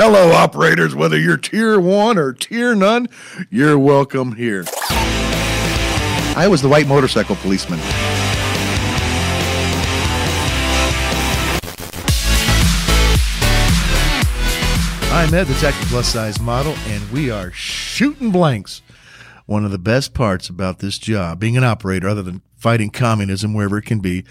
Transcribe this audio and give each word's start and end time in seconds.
Hello, 0.00 0.30
operators. 0.30 0.94
Whether 0.94 1.18
you're 1.18 1.36
tier 1.36 1.80
one 1.80 2.18
or 2.18 2.32
tier 2.32 2.72
none, 2.76 3.08
you're 3.50 3.76
welcome 3.76 4.36
here. 4.36 4.64
I 6.36 6.46
was 6.48 6.62
the 6.62 6.68
white 6.68 6.86
motorcycle 6.86 7.34
policeman. 7.34 7.80
I'm 15.10 15.34
Ed, 15.34 15.48
the 15.48 15.54
Tactical 15.54 15.88
Plus 15.88 16.06
Size 16.06 16.38
Model, 16.38 16.76
and 16.86 17.10
we 17.10 17.28
are 17.32 17.50
shooting 17.50 18.30
blanks. 18.30 18.82
One 19.46 19.64
of 19.64 19.72
the 19.72 19.78
best 19.78 20.14
parts 20.14 20.48
about 20.48 20.78
this 20.78 20.98
job, 20.98 21.40
being 21.40 21.56
an 21.56 21.64
operator, 21.64 22.08
other 22.08 22.22
than 22.22 22.42
fighting 22.56 22.90
communism 22.90 23.52
wherever 23.52 23.78
it 23.78 23.86
can 23.86 23.98
be, 23.98 24.24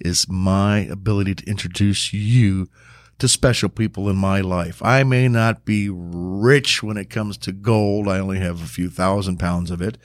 is 0.00 0.28
my 0.28 0.78
ability 0.78 1.36
to 1.36 1.48
introduce 1.48 2.12
you 2.12 2.68
to 3.22 3.28
special 3.28 3.68
people 3.68 4.08
in 4.08 4.16
my 4.16 4.40
life. 4.40 4.82
I 4.82 5.04
may 5.04 5.28
not 5.28 5.64
be 5.64 5.88
rich 5.88 6.82
when 6.82 6.96
it 6.96 7.08
comes 7.08 7.38
to 7.38 7.52
gold. 7.52 8.08
I 8.08 8.18
only 8.18 8.40
have 8.40 8.60
a 8.60 8.66
few 8.66 8.90
thousand 8.90 9.38
pounds 9.38 9.70
of 9.70 9.80
it, 9.80 9.96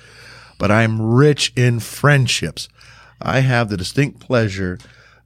but 0.60 0.70
I'm 0.70 1.02
rich 1.02 1.52
in 1.56 1.80
friendships. 1.80 2.70
I 3.20 3.40
have 3.40 3.70
the 3.70 3.78
distinct 3.78 4.20
pleasure 4.20 4.78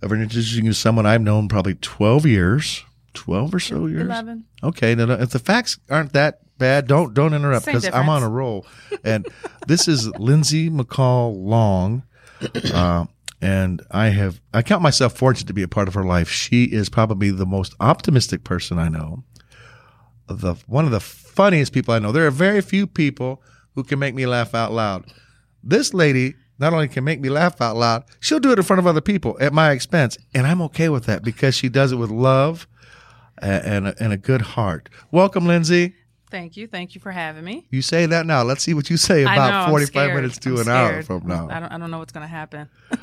of 0.01 0.13
introducing 0.13 0.63
you 0.63 0.71
to 0.71 0.73
someone 0.73 1.05
I've 1.05 1.21
known 1.21 1.49
probably 1.49 1.75
12 1.75 2.25
years, 2.25 2.85
12 3.13 3.55
or 3.55 3.59
so 3.59 3.87
years. 3.87 4.03
11. 4.03 4.45
Okay, 4.63 4.95
now 4.95 5.11
if 5.11 5.31
the 5.31 5.39
facts 5.39 5.77
aren't 5.89 6.13
that 6.13 6.39
bad, 6.57 6.87
don't 6.87 7.13
don't 7.13 7.33
interrupt 7.33 7.65
because 7.65 7.89
I'm 7.91 8.07
on 8.07 8.23
a 8.23 8.29
roll. 8.29 8.65
And 9.03 9.27
this 9.67 9.89
is 9.89 10.07
Lindsay 10.17 10.69
McCall 10.69 11.35
Long, 11.35 12.03
uh, 12.73 13.07
and 13.41 13.81
I 13.91 14.07
have 14.09 14.39
I 14.53 14.61
count 14.61 14.81
myself 14.83 15.13
fortunate 15.17 15.47
to 15.47 15.53
be 15.53 15.63
a 15.63 15.67
part 15.67 15.87
of 15.87 15.93
her 15.95 16.03
life. 16.03 16.29
She 16.29 16.65
is 16.65 16.89
probably 16.89 17.31
the 17.31 17.45
most 17.45 17.73
optimistic 17.79 18.43
person 18.43 18.77
I 18.77 18.89
know. 18.89 19.23
The 20.27 20.55
one 20.67 20.85
of 20.85 20.91
the 20.91 20.99
funniest 20.99 21.73
people 21.73 21.93
I 21.93 21.99
know. 21.99 22.11
There 22.11 22.27
are 22.27 22.31
very 22.31 22.61
few 22.61 22.87
people 22.87 23.41
who 23.75 23.83
can 23.83 23.99
make 23.99 24.15
me 24.15 24.25
laugh 24.25 24.53
out 24.53 24.71
loud. 24.71 25.05
This 25.63 25.93
lady 25.93 26.35
not 26.59 26.73
only 26.73 26.87
can 26.87 27.03
make 27.03 27.19
me 27.19 27.29
laugh 27.29 27.59
out 27.59 27.75
loud, 27.75 28.03
she'll 28.19 28.39
do 28.39 28.51
it 28.51 28.59
in 28.59 28.63
front 28.63 28.79
of 28.79 28.85
other 28.85 29.01
people 29.01 29.35
at 29.41 29.51
my 29.51 29.71
expense, 29.71 30.17
and 30.33 30.45
I'm 30.45 30.61
okay 30.63 30.89
with 30.89 31.05
that 31.05 31.23
because 31.23 31.55
she 31.55 31.69
does 31.69 31.91
it 31.91 31.95
with 31.95 32.11
love 32.11 32.67
a- 33.39 33.67
and 33.67 33.87
a, 33.87 33.95
and 33.99 34.13
a 34.13 34.17
good 34.17 34.41
heart. 34.41 34.87
Welcome, 35.09 35.47
Lindsay. 35.47 35.95
Thank 36.31 36.57
you. 36.57 36.65
Thank 36.67 36.95
you 36.95 37.01
for 37.01 37.11
having 37.11 37.43
me. 37.43 37.67
You 37.69 37.81
say 37.81 38.05
that 38.07 38.25
now. 38.25 38.43
Let's 38.43 38.63
see 38.63 38.73
what 38.73 38.89
you 38.89 38.97
say 38.97 39.23
about 39.23 39.67
know, 39.67 39.71
45 39.71 40.15
minutes 40.15 40.37
to 40.39 40.55
I'm 40.55 40.59
an 40.61 40.69
hour 40.69 41.03
from 41.03 41.27
now. 41.27 41.47
I 41.51 41.59
don't, 41.59 41.71
I 41.73 41.77
don't 41.77 41.91
know 41.91 41.99
what's 41.99 42.13
going 42.13 42.23
to 42.23 42.27
happen. 42.33 42.69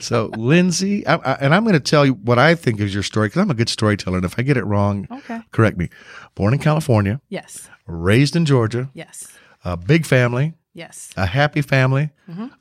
So, 0.00 0.30
Lindsay, 0.36 1.06
I, 1.06 1.16
I, 1.16 1.32
and 1.42 1.54
I'm 1.54 1.62
going 1.64 1.74
to 1.74 1.80
tell 1.80 2.06
you 2.06 2.14
what 2.14 2.38
I 2.38 2.54
think 2.54 2.80
is 2.80 2.94
your 2.94 3.02
story 3.02 3.28
because 3.28 3.42
I'm 3.42 3.50
a 3.50 3.54
good 3.54 3.68
storyteller. 3.68 4.16
And 4.16 4.24
if 4.24 4.38
I 4.38 4.42
get 4.42 4.56
it 4.56 4.64
wrong, 4.64 5.06
Okay. 5.10 5.40
correct 5.50 5.76
me. 5.76 5.90
Born 6.34 6.54
in 6.54 6.58
California, 6.58 7.20
Yes. 7.28 7.68
raised 7.86 8.34
in 8.34 8.46
Georgia, 8.46 8.88
Yes. 8.94 9.28
a 9.62 9.76
big 9.76 10.06
family, 10.06 10.54
Yes. 10.72 11.10
a 11.18 11.26
happy 11.26 11.60
family, 11.60 12.08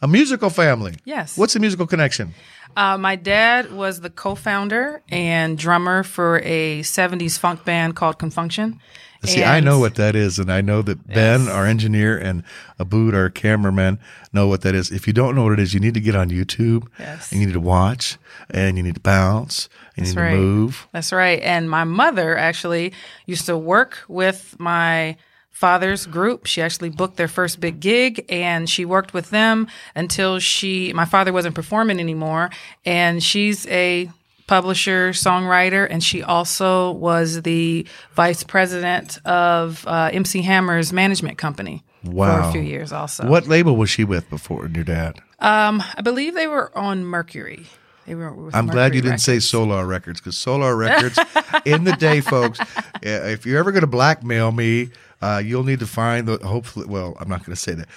a 0.01 0.07
musical 0.07 0.49
family. 0.49 0.95
Yes. 1.05 1.37
What's 1.37 1.53
the 1.53 1.61
musical 1.61 1.87
connection? 1.87 2.33
Uh, 2.75 2.97
my 2.97 3.15
dad 3.15 3.71
was 3.71 4.01
the 4.01 4.09
co-founder 4.09 5.01
and 5.09 5.57
drummer 5.57 6.03
for 6.03 6.41
a 6.43 6.81
70s 6.81 7.37
funk 7.37 7.63
band 7.63 7.95
called 7.95 8.19
Con 8.19 8.31
Funk 8.31 8.51
Shun. 8.51 8.81
See, 9.23 9.43
I 9.43 9.59
know 9.59 9.79
what 9.79 9.95
that 9.95 10.15
is, 10.15 10.39
and 10.39 10.51
I 10.51 10.61
know 10.61 10.81
that 10.81 11.05
Ben, 11.07 11.47
our 11.49 11.65
engineer, 11.65 12.17
and 12.17 12.43
Abood, 12.79 13.13
our 13.13 13.29
cameraman, 13.29 13.99
know 14.31 14.47
what 14.47 14.61
that 14.61 14.73
is. 14.73 14.91
If 14.91 15.07
you 15.07 15.13
don't 15.13 15.35
know 15.35 15.43
what 15.43 15.53
it 15.53 15.59
is, 15.59 15.73
you 15.73 15.79
need 15.79 15.93
to 15.95 15.99
get 15.99 16.15
on 16.15 16.29
YouTube, 16.29 16.87
Yes. 16.97 17.31
and 17.31 17.41
you 17.41 17.47
need 17.47 17.53
to 17.53 17.59
watch, 17.59 18.17
and 18.49 18.77
you 18.77 18.83
need 18.83 18.95
to 18.95 19.01
bounce, 19.01 19.67
and 19.97 20.07
you 20.07 20.13
need 20.13 20.21
right. 20.21 20.31
to 20.31 20.37
move. 20.37 20.87
That's 20.93 21.11
right. 21.11 21.41
And 21.41 21.69
my 21.69 21.83
mother 21.83 22.37
actually 22.37 22.93
used 23.25 23.45
to 23.47 23.57
work 23.57 23.99
with 24.07 24.55
my 24.57 25.17
father's 25.49 26.05
group. 26.05 26.45
She 26.45 26.61
actually 26.61 26.89
booked 26.89 27.17
their 27.17 27.27
first 27.27 27.59
big 27.59 27.81
gig 27.81 28.25
and 28.29 28.69
she 28.69 28.85
worked 28.85 29.13
with 29.13 29.29
them 29.29 29.67
until 29.93 30.39
she 30.39 30.93
my 30.93 31.03
father 31.03 31.33
wasn't 31.33 31.53
performing 31.53 31.99
anymore 31.99 32.49
and 32.85 33.21
she's 33.21 33.67
a 33.67 34.09
publisher, 34.49 35.11
songwriter, 35.11 35.87
and 35.87 36.03
she 36.03 36.23
also 36.23 36.91
was 36.93 37.43
the 37.43 37.85
vice 38.13 38.43
president 38.43 39.19
of 39.23 39.85
uh, 39.85 40.09
MC 40.11 40.41
Hammer's 40.41 40.91
management 40.91 41.37
company 41.37 41.83
wow. 42.03 42.41
for 42.41 42.49
a 42.49 42.51
few 42.51 42.61
years 42.61 42.91
also. 42.91 43.27
What 43.27 43.47
label 43.47 43.75
was 43.75 43.91
she 43.91 44.03
with 44.03 44.27
before 44.31 44.67
your 44.67 44.83
dad? 44.83 45.21
Um, 45.37 45.83
I 45.95 46.01
believe 46.01 46.33
they 46.33 46.47
were 46.47 46.75
on 46.75 47.05
Mercury. 47.05 47.67
They 48.07 48.15
were 48.15 48.33
with 48.33 48.55
I'm 48.55 48.65
glad 48.65 48.95
you 48.95 49.01
didn't 49.01 49.19
say 49.19 49.37
Solar 49.37 49.85
Records 49.85 50.19
because 50.19 50.35
Solar 50.35 50.75
Records, 50.87 51.19
in 51.63 51.83
the 51.83 51.93
day, 51.93 52.19
folks, 52.19 52.59
if 53.03 53.45
you're 53.45 53.59
ever 53.59 53.71
going 53.71 53.81
to 53.81 53.87
blackmail 53.87 54.51
me, 54.51 54.89
uh, 55.21 55.43
you'll 55.45 55.63
need 55.63 55.79
to 55.79 55.87
find 55.87 56.27
the 56.27 56.43
hopefully. 56.45 56.87
Well, 56.87 57.15
I'm 57.19 57.29
not 57.29 57.45
going 57.45 57.55
to 57.55 57.61
say 57.61 57.75
that. 57.75 57.87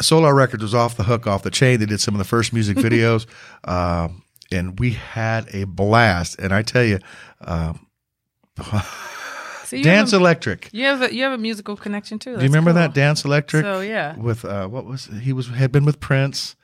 Solar 0.00 0.34
Records 0.34 0.62
was 0.62 0.74
off 0.74 0.96
the 0.96 1.04
hook, 1.04 1.26
off 1.26 1.42
the 1.42 1.50
chain. 1.50 1.80
They 1.80 1.86
did 1.86 2.00
some 2.00 2.14
of 2.14 2.18
the 2.18 2.24
first 2.24 2.54
music 2.54 2.76
videos, 2.78 3.26
um, 3.64 4.22
and 4.52 4.78
we 4.78 4.92
had 4.92 5.48
a 5.54 5.64
blast. 5.64 6.38
And 6.38 6.52
I 6.52 6.62
tell 6.62 6.84
you, 6.84 6.98
So 9.64 9.76
you 9.76 9.84
Dance 9.84 10.14
a, 10.14 10.16
Electric. 10.16 10.70
you 10.72 10.84
have 10.86 11.02
a, 11.02 11.14
you 11.14 11.22
have 11.24 11.32
a 11.32 11.38
musical 11.38 11.76
connection 11.76 12.18
too. 12.18 12.36
Do 12.36 12.42
you 12.42 12.48
remember 12.48 12.72
that 12.72 12.94
Dance 12.94 13.24
Electric? 13.26 13.62
So 13.64 13.80
yeah. 13.80 14.16
with 14.16 14.44
uh, 14.44 14.66
what 14.66 14.86
was 14.86 15.06
he 15.20 15.32
was 15.34 15.48
had 15.48 15.70
been 15.72 15.84
with 15.84 16.00
Prince. 16.00 16.56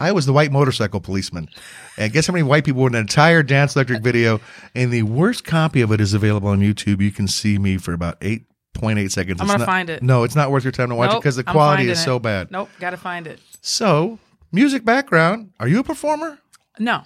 I 0.00 0.12
was 0.12 0.26
the 0.26 0.32
white 0.32 0.52
motorcycle 0.52 1.00
policeman, 1.00 1.48
and 1.96 2.12
guess 2.12 2.26
how 2.28 2.32
many 2.32 2.44
white 2.44 2.64
people 2.64 2.82
were 2.82 2.88
in 2.88 2.94
an 2.94 3.00
entire 3.00 3.42
Dance 3.42 3.74
Electric 3.74 4.00
video? 4.02 4.40
And 4.74 4.92
the 4.92 5.02
worst 5.02 5.44
copy 5.44 5.80
of 5.82 5.90
it 5.92 6.00
is 6.00 6.14
available 6.14 6.48
on 6.48 6.60
YouTube. 6.60 7.00
You 7.00 7.10
can 7.12 7.26
see 7.28 7.58
me 7.58 7.78
for 7.78 7.92
about 7.92 8.16
eight 8.20 8.44
point 8.74 8.98
eight 8.98 9.10
seconds. 9.12 9.40
I'm 9.40 9.44
It's 9.46 9.52
gonna 9.52 9.58
not- 9.58 9.66
find 9.66 9.90
it. 9.90 10.02
No, 10.02 10.22
it's 10.24 10.36
not 10.36 10.50
worth 10.52 10.64
your 10.64 10.72
time 10.72 10.88
to 10.90 10.94
watch 10.96 11.12
it 11.12 11.18
because 11.18 11.36
the 11.36 11.44
quality 11.44 11.88
is 11.88 11.98
it. 12.00 12.02
so 12.04 12.18
bad. 12.18 12.50
Nope, 12.50 12.70
gotta 12.80 12.96
find 12.96 13.26
it. 13.28 13.40
So, 13.60 14.18
music 14.52 14.84
background. 14.84 15.52
Are 15.60 15.66
you 15.68 15.78
a 15.80 15.84
performer? 15.84 16.38
No, 16.80 17.02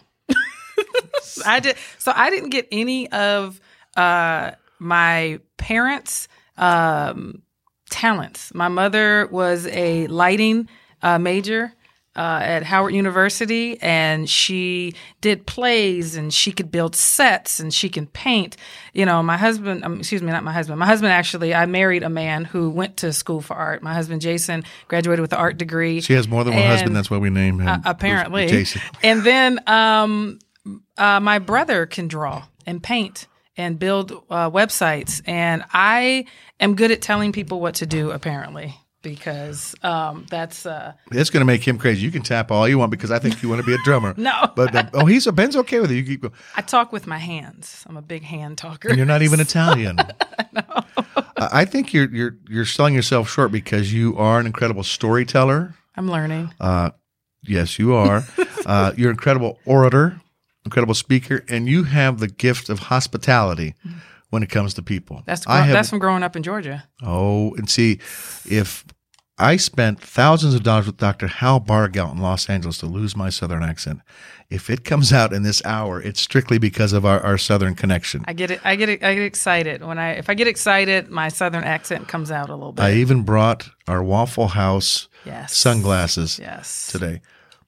I 1.47 1.61
did. 1.61 1.77
So 1.99 2.13
I 2.15 2.31
didn't 2.31 2.51
get 2.51 2.69
any 2.73 3.11
of 3.13 3.61
uh, 3.97 4.53
my 4.79 5.41
parents' 5.57 6.29
um, 6.57 7.43
talents. 7.91 8.53
My 8.55 8.69
mother 8.69 9.29
was 9.31 9.67
a 9.69 10.07
lighting 10.09 10.69
uh, 11.03 11.19
major. 11.19 11.73
Uh, 12.15 12.41
at 12.43 12.63
Howard 12.63 12.93
University, 12.95 13.81
and 13.81 14.29
she 14.29 14.93
did 15.23 15.47
plays, 15.47 16.15
and 16.15 16.31
she 16.35 16.53
could 16.53 16.71
build 16.71 16.95
sets, 16.95 17.59
and 17.59 17.73
she 17.73 17.89
can 17.89 18.07
paint. 18.07 18.59
You 18.93 19.07
know, 19.07 19.23
my 19.23 19.39
husband, 19.39 19.83
um, 19.83 20.01
excuse 20.01 20.21
me, 20.21 20.31
not 20.31 20.45
my 20.45 20.53
husband. 20.53 20.79
My 20.79 20.85
husband 20.85 21.11
actually, 21.11 21.55
I 21.55 21.65
married 21.65 22.03
a 22.03 22.11
man 22.11 22.45
who 22.45 22.69
went 22.69 22.99
to 22.99 23.15
school 23.15 23.41
for 23.41 23.57
art. 23.57 23.83
My 23.83 23.95
husband 23.95 24.21
Jason 24.21 24.63
graduated 24.89 25.23
with 25.23 25.33
an 25.33 25.39
art 25.39 25.57
degree. 25.57 26.03
She 26.03 26.13
has 26.13 26.29
more 26.29 26.45
than 26.45 26.53
one 26.53 26.65
husband. 26.65 26.95
That's 26.95 27.11
why 27.11 27.17
we 27.17 27.31
named 27.31 27.63
him. 27.63 27.69
uh, 27.69 27.79
apparently. 27.87 28.47
Jason. 28.47 28.83
And 29.03 29.23
then 29.23 29.61
um, 29.67 30.39
uh, 30.97 31.21
my 31.21 31.39
brother 31.39 31.87
can 31.87 32.09
draw 32.09 32.45
and 32.67 32.83
paint 32.83 33.27
and 33.57 33.79
build 33.79 34.13
uh, 34.31 34.51
websites, 34.51 35.21
and 35.27 35.65
I 35.73 36.25
am 36.61 36.75
good 36.75 36.91
at 36.91 37.03
telling 37.03 37.33
people 37.33 37.61
what 37.61 37.75
to 37.77 37.87
do. 37.87 38.11
Apparently, 38.11 38.75
because 39.03 39.75
um, 39.83 40.27
that's 40.31 40.65
uh, 40.65 40.93
It's 41.11 41.31
going 41.31 41.41
to 41.41 41.45
make 41.45 41.67
him 41.67 41.77
crazy. 41.79 42.03
You 42.03 42.11
can 42.11 42.23
tap 42.23 42.51
all 42.51 42.67
you 42.69 42.79
want 42.79 42.91
because 42.91 43.11
I 43.11 43.19
think 43.19 43.43
you 43.43 43.49
want 43.49 43.61
to 43.61 43.67
be 43.67 43.75
a 43.75 43.79
drummer. 43.85 44.15
No. 44.23 44.51
but 44.55 44.91
oh, 44.95 45.05
he's 45.07 45.27
a 45.27 45.33
Ben's 45.33 45.57
okay 45.57 45.81
with 45.81 45.91
it. 45.91 45.97
You 45.97 46.05
keep 46.05 46.23
going. 46.23 46.35
I 46.57 46.63
talk 46.63 46.93
with 46.93 47.07
my 47.07 47.19
hands. 47.19 47.85
I'm 47.89 47.97
a 47.97 48.03
big 48.03 48.23
hand 48.23 48.57
talker. 48.59 48.89
and 48.89 48.97
you're 48.97 49.07
not 49.07 49.23
even 49.23 49.41
Italian. 49.41 49.99
Uh, 51.35 51.49
I 51.51 51.65
think 51.65 51.93
you're 51.93 52.09
you're 52.15 52.37
you're 52.49 52.65
selling 52.67 52.95
yourself 52.95 53.29
short 53.29 53.51
because 53.51 53.93
you 53.93 54.17
are 54.17 54.39
an 54.39 54.47
incredible 54.47 54.83
storyteller. 54.85 55.75
I'm 55.97 56.09
learning. 56.09 56.53
Uh, 56.61 56.91
yes, 57.43 57.79
you 57.79 57.95
are. 57.95 58.23
uh, 58.67 58.93
you're 58.97 59.11
an 59.11 59.15
incredible 59.15 59.59
orator, 59.65 60.21
incredible 60.65 60.95
speaker, 60.95 61.45
and 61.49 61.69
you 61.69 61.85
have 61.85 62.19
the 62.19 62.29
gift 62.29 62.69
of 62.69 62.79
hospitality 62.79 63.75
mm-hmm. 63.87 63.99
when 64.31 64.43
it 64.43 64.51
comes 64.51 64.75
to 64.75 64.83
people. 64.83 65.23
That's 65.27 65.47
I 65.47 65.63
have, 65.63 65.73
that's 65.73 65.91
from 65.91 65.99
growing 65.99 66.23
up 66.23 66.37
in 66.37 66.43
Georgia. 66.43 66.85
oh, 67.03 67.55
and 67.55 67.69
see, 67.69 68.01
if 68.49 68.85
I 69.39 69.57
spent 69.57 70.01
thousands 70.01 70.55
of 70.55 70.63
dollars 70.63 70.87
with 70.87 70.99
Dr. 70.99 71.27
Hal 71.27 71.61
Bargout 71.61 72.13
in 72.13 72.19
Los 72.19 72.49
Angeles 72.49 72.79
to 72.79 72.87
lose 72.87 73.17
my 73.17 73.31
Southern 73.31 73.63
accent. 73.63 74.01
If 74.51 74.69
it 74.69 74.85
comes 74.85 75.13
out 75.13 75.33
in 75.33 75.43
this 75.43 75.65
hour, 75.65 76.01
it's 76.01 76.21
strictly 76.21 76.59
because 76.59 76.93
of 76.93 77.07
our, 77.07 77.19
our 77.21 77.39
Southern 77.39 77.75
connection. 77.75 78.23
I 78.29 78.35
get 78.35 78.51
it. 78.51 78.61
I 78.63 78.77
get 78.77 78.89
it. 78.89 79.03
I 79.03 79.15
get 79.15 79.25
excited 79.25 79.83
when 79.83 79.99
I 79.99 80.11
if 80.13 80.29
I 80.29 80.35
get 80.35 80.47
excited, 80.47 81.09
my 81.09 81.29
southern 81.29 81.65
accent 81.65 82.07
comes 82.07 82.31
out 82.31 82.51
a 82.51 82.55
little 82.55 82.73
bit. 82.73 82.83
I 82.83 82.93
even 82.95 83.23
brought 83.23 83.71
our 83.89 84.03
Waffle 84.03 84.49
House 84.49 85.09
yes. 85.25 85.57
sunglasses 85.57 86.39
Yes. 86.39 86.87
today. 86.93 87.23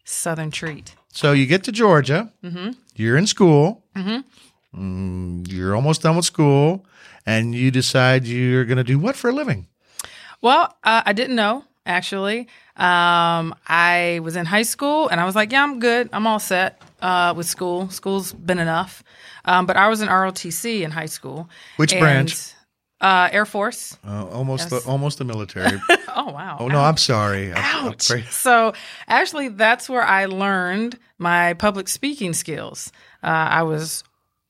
Southern 0.05 0.51
treat. 0.51 0.95
So 1.15 1.33
you 1.33 1.47
get 1.47 1.63
to 1.65 1.73
Georgia, 1.73 2.29
you're 2.97 3.17
in 3.17 3.27
school, 3.27 3.83
Mm, 4.77 5.47
you're 5.49 5.77
almost 5.77 6.03
done 6.03 6.17
with 6.17 6.25
school, 6.25 6.85
and 7.25 7.55
you 7.55 7.71
decide 7.71 8.27
you're 8.27 8.65
going 8.65 8.79
to 8.79 8.83
do 8.85 8.99
what 8.99 9.15
for 9.15 9.31
a 9.31 9.33
living? 9.33 9.69
Well, 10.43 10.75
uh, 10.83 11.03
I 11.07 11.13
didn't 11.13 11.37
know 11.37 11.63
actually. 11.87 12.49
Um, 12.77 13.55
I 13.69 14.21
was 14.23 14.35
in 14.37 14.47
high 14.47 14.63
school 14.65 15.09
and 15.09 15.21
I 15.21 15.25
was 15.25 15.37
like, 15.37 15.53
yeah, 15.53 15.63
I'm 15.63 15.79
good. 15.79 16.09
I'm 16.13 16.27
all 16.27 16.41
set 16.41 16.83
uh, 17.01 17.33
with 17.37 17.47
school. 17.47 17.89
School's 17.91 18.33
been 18.33 18.59
enough. 18.59 19.05
Um, 19.45 19.67
but 19.67 19.77
I 19.77 19.89
was 19.89 20.01
in 20.01 20.09
ROTC 20.09 20.83
in 20.83 20.91
high 20.91 21.07
school. 21.07 21.49
Which 21.77 21.93
And 21.93 22.01
branch? 22.01 22.53
Uh, 23.01 23.29
Air 23.33 23.45
Force. 23.45 23.99
Uh, 24.07 24.27
almost, 24.29 24.71
Yes. 24.71 24.85
the, 24.85 24.91
almost 24.91 25.19
the 25.19 25.25
military. 25.25 25.81
Oh 26.17 26.31
wow. 26.31 26.59
oh 26.61 26.69
no, 26.69 26.81
I'm 26.81 26.97
sorry. 26.97 27.53
I'm- 27.53 27.87
I'm 27.87 27.89
Ouch. 27.93 28.09
So 28.31 28.73
actually, 29.09 29.49
that's 29.49 29.89
where 29.91 30.03
I 30.05 30.27
learned 30.27 30.97
my 31.19 31.55
public 31.55 31.89
speaking 31.89 32.33
skills. 32.35 32.93
Uh, 33.23 33.27
I 33.27 33.63
was 33.65 34.05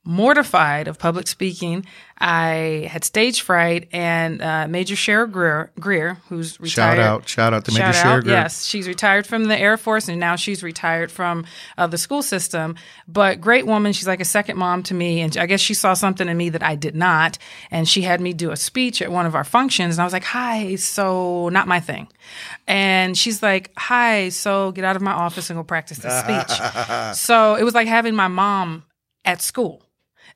mortified 0.04 0.86
of 0.86 0.98
public 0.98 1.26
speaking. 1.26 1.84
I 2.18 2.88
had 2.90 3.04
stage 3.04 3.40
fright, 3.42 3.88
and 3.92 4.40
uh, 4.40 4.68
Major 4.68 4.94
Cheryl 4.94 5.30
Greer, 5.30 5.72
Greer, 5.80 6.18
who's 6.28 6.60
retired. 6.60 6.96
Shout 6.96 6.98
out, 6.98 7.28
shout 7.28 7.52
out 7.52 7.64
to 7.64 7.72
Major 7.72 7.92
Share 7.92 8.06
out, 8.06 8.26
yes, 8.26 8.64
she's 8.64 8.86
retired 8.86 9.26
from 9.26 9.46
the 9.46 9.58
Air 9.58 9.76
Force, 9.76 10.08
and 10.08 10.20
now 10.20 10.36
she's 10.36 10.62
retired 10.62 11.10
from 11.10 11.44
uh, 11.76 11.86
the 11.88 11.98
school 11.98 12.22
system. 12.22 12.76
But 13.08 13.40
great 13.40 13.66
woman, 13.66 13.92
she's 13.92 14.06
like 14.06 14.20
a 14.20 14.24
second 14.24 14.58
mom 14.58 14.84
to 14.84 14.94
me, 14.94 15.22
and 15.22 15.36
I 15.36 15.46
guess 15.46 15.60
she 15.60 15.74
saw 15.74 15.94
something 15.94 16.28
in 16.28 16.36
me 16.36 16.50
that 16.50 16.62
I 16.62 16.76
did 16.76 16.94
not, 16.94 17.36
and 17.70 17.88
she 17.88 18.02
had 18.02 18.20
me 18.20 18.32
do 18.32 18.52
a 18.52 18.56
speech 18.56 19.02
at 19.02 19.10
one 19.10 19.26
of 19.26 19.34
our 19.34 19.44
functions, 19.44 19.96
and 19.96 20.00
I 20.00 20.04
was 20.04 20.12
like, 20.12 20.24
"Hi, 20.24 20.76
so 20.76 21.48
not 21.48 21.66
my 21.66 21.80
thing," 21.80 22.06
and 22.68 23.18
she's 23.18 23.42
like, 23.42 23.72
"Hi, 23.76 24.28
so 24.28 24.70
get 24.70 24.84
out 24.84 24.94
of 24.94 25.02
my 25.02 25.12
office 25.12 25.50
and 25.50 25.58
go 25.58 25.64
practice 25.64 25.98
this 25.98 26.20
speech." 26.20 27.16
so 27.16 27.56
it 27.56 27.64
was 27.64 27.74
like 27.74 27.88
having 27.88 28.14
my 28.14 28.28
mom 28.28 28.84
at 29.24 29.42
school. 29.42 29.83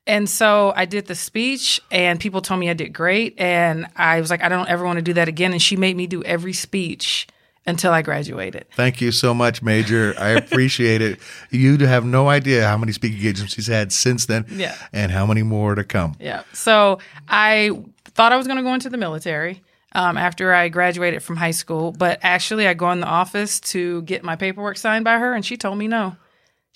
And 0.08 0.28
so 0.28 0.72
I 0.74 0.86
did 0.86 1.06
the 1.06 1.14
speech, 1.14 1.80
and 1.90 2.18
people 2.18 2.40
told 2.40 2.58
me 2.58 2.70
I 2.70 2.72
did 2.74 2.94
great. 2.94 3.38
And 3.38 3.86
I 3.94 4.20
was 4.20 4.30
like, 4.30 4.42
I 4.42 4.48
don't 4.48 4.68
ever 4.68 4.84
want 4.84 4.96
to 4.96 5.02
do 5.02 5.12
that 5.12 5.28
again. 5.28 5.52
And 5.52 5.60
she 5.60 5.76
made 5.76 5.96
me 5.96 6.06
do 6.06 6.22
every 6.24 6.54
speech 6.54 7.28
until 7.66 7.92
I 7.92 8.00
graduated. 8.00 8.64
Thank 8.74 9.02
you 9.02 9.12
so 9.12 9.34
much, 9.34 9.62
Major. 9.62 10.14
I 10.18 10.30
appreciate 10.30 11.02
it. 11.02 11.20
You 11.50 11.76
have 11.86 12.06
no 12.06 12.30
idea 12.30 12.66
how 12.66 12.78
many 12.78 12.92
speaking 12.92 13.18
engagements 13.18 13.52
she's 13.54 13.66
had 13.66 13.92
since 13.92 14.24
then, 14.24 14.46
Yeah. 14.50 14.74
and 14.94 15.12
how 15.12 15.26
many 15.26 15.42
more 15.42 15.74
to 15.74 15.84
come. 15.84 16.16
Yeah. 16.18 16.44
So 16.54 16.98
I 17.28 17.78
thought 18.06 18.32
I 18.32 18.38
was 18.38 18.46
going 18.46 18.56
to 18.56 18.62
go 18.62 18.72
into 18.72 18.88
the 18.88 18.96
military 18.96 19.60
um, 19.92 20.16
after 20.16 20.54
I 20.54 20.70
graduated 20.70 21.22
from 21.22 21.36
high 21.36 21.50
school. 21.50 21.92
But 21.92 22.18
actually, 22.22 22.66
I 22.66 22.72
go 22.72 22.90
in 22.92 23.00
the 23.00 23.06
office 23.06 23.60
to 23.60 24.00
get 24.02 24.24
my 24.24 24.36
paperwork 24.36 24.78
signed 24.78 25.04
by 25.04 25.18
her, 25.18 25.34
and 25.34 25.44
she 25.44 25.58
told 25.58 25.76
me 25.76 25.86
no. 25.88 26.16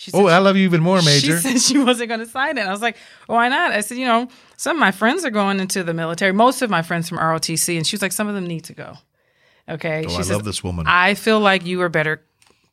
She 0.02 0.10
oh, 0.12 0.18
said 0.18 0.24
Oh, 0.24 0.26
I 0.26 0.38
love 0.38 0.56
you 0.56 0.64
even 0.64 0.80
more, 0.80 1.00
Major. 1.00 1.38
She 1.38 1.58
said 1.58 1.60
she 1.60 1.78
wasn't 1.78 2.08
going 2.08 2.18
to 2.18 2.26
sign 2.26 2.58
it. 2.58 2.66
I 2.66 2.72
was 2.72 2.82
like, 2.82 2.96
why 3.28 3.48
not? 3.48 3.70
I 3.70 3.82
said, 3.82 3.98
you 3.98 4.04
know, 4.04 4.26
some 4.56 4.76
of 4.76 4.80
my 4.80 4.90
friends 4.90 5.24
are 5.24 5.30
going 5.30 5.60
into 5.60 5.84
the 5.84 5.94
military. 5.94 6.32
Most 6.32 6.60
of 6.60 6.68
my 6.68 6.82
friends 6.82 7.08
from 7.08 7.18
ROTC, 7.18 7.76
and 7.76 7.86
she 7.86 7.94
was 7.94 8.02
like, 8.02 8.10
some 8.10 8.26
of 8.26 8.34
them 8.34 8.44
need 8.44 8.64
to 8.64 8.72
go. 8.72 8.94
Okay. 9.68 10.04
oh, 10.04 10.08
she 10.08 10.16
I 10.16 10.22
says, 10.22 10.30
love 10.32 10.44
this 10.44 10.64
woman. 10.64 10.86
I 10.88 11.14
feel 11.14 11.38
like 11.38 11.64
you 11.64 11.82
are 11.82 11.88
better, 11.88 12.20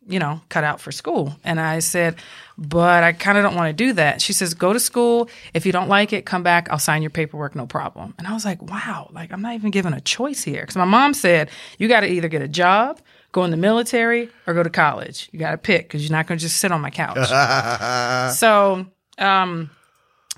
you 0.08 0.18
know, 0.18 0.42
cut 0.50 0.64
out 0.64 0.82
for 0.82 0.92
school. 0.92 1.36
And 1.44 1.60
I 1.60 1.80
said, 1.80 2.16
but 2.58 3.04
I 3.04 3.12
kind 3.12 3.38
of 3.38 3.44
don't 3.44 3.56
want 3.56 3.70
to 3.70 3.74
do 3.74 3.94
that. 3.94 4.24
She 4.24 4.34
says, 4.34 4.56
go 4.56 4.74
to 4.74 4.80
school. 4.80 5.30
If 5.54 5.68
you 5.68 5.72
don't 5.72 5.88
like 5.88 6.12
it, 6.14 6.26
come 6.26 6.42
back. 6.42 6.68
I'll 6.72 6.80
sign 6.80 7.04
your 7.04 7.12
paperwork, 7.12 7.56
no 7.56 7.68
problem. 7.68 8.16
And 8.18 8.26
I 8.26 8.34
was 8.34 8.44
like, 8.44 8.60
wow, 8.60 9.08
like 9.14 9.32
I'm 9.32 9.44
not 9.44 9.54
even 9.54 9.70
given 9.70 9.94
a 9.94 10.02
choice 10.02 10.42
here. 10.42 10.62
Because 10.62 10.78
my 10.78 10.86
mom 10.86 11.14
said, 11.14 11.52
you 11.78 11.88
got 11.88 12.00
to 12.00 12.08
either 12.08 12.28
get 12.28 12.42
a 12.42 12.48
job, 12.48 13.00
go 13.32 13.44
in 13.44 13.52
the 13.52 13.58
military, 13.58 14.30
or 14.48 14.54
go 14.54 14.64
to 14.64 14.70
college. 14.70 15.30
You 15.32 15.40
got 15.40 15.52
to 15.52 15.58
pick 15.58 15.88
because 15.88 16.04
you're 16.04 16.16
not 16.16 16.28
going 16.28 16.38
to 16.38 16.42
just 16.42 16.58
sit 16.58 16.72
on 16.72 16.82
my 16.82 16.90
couch. 16.90 17.28
so, 18.36 18.86
um, 19.18 19.70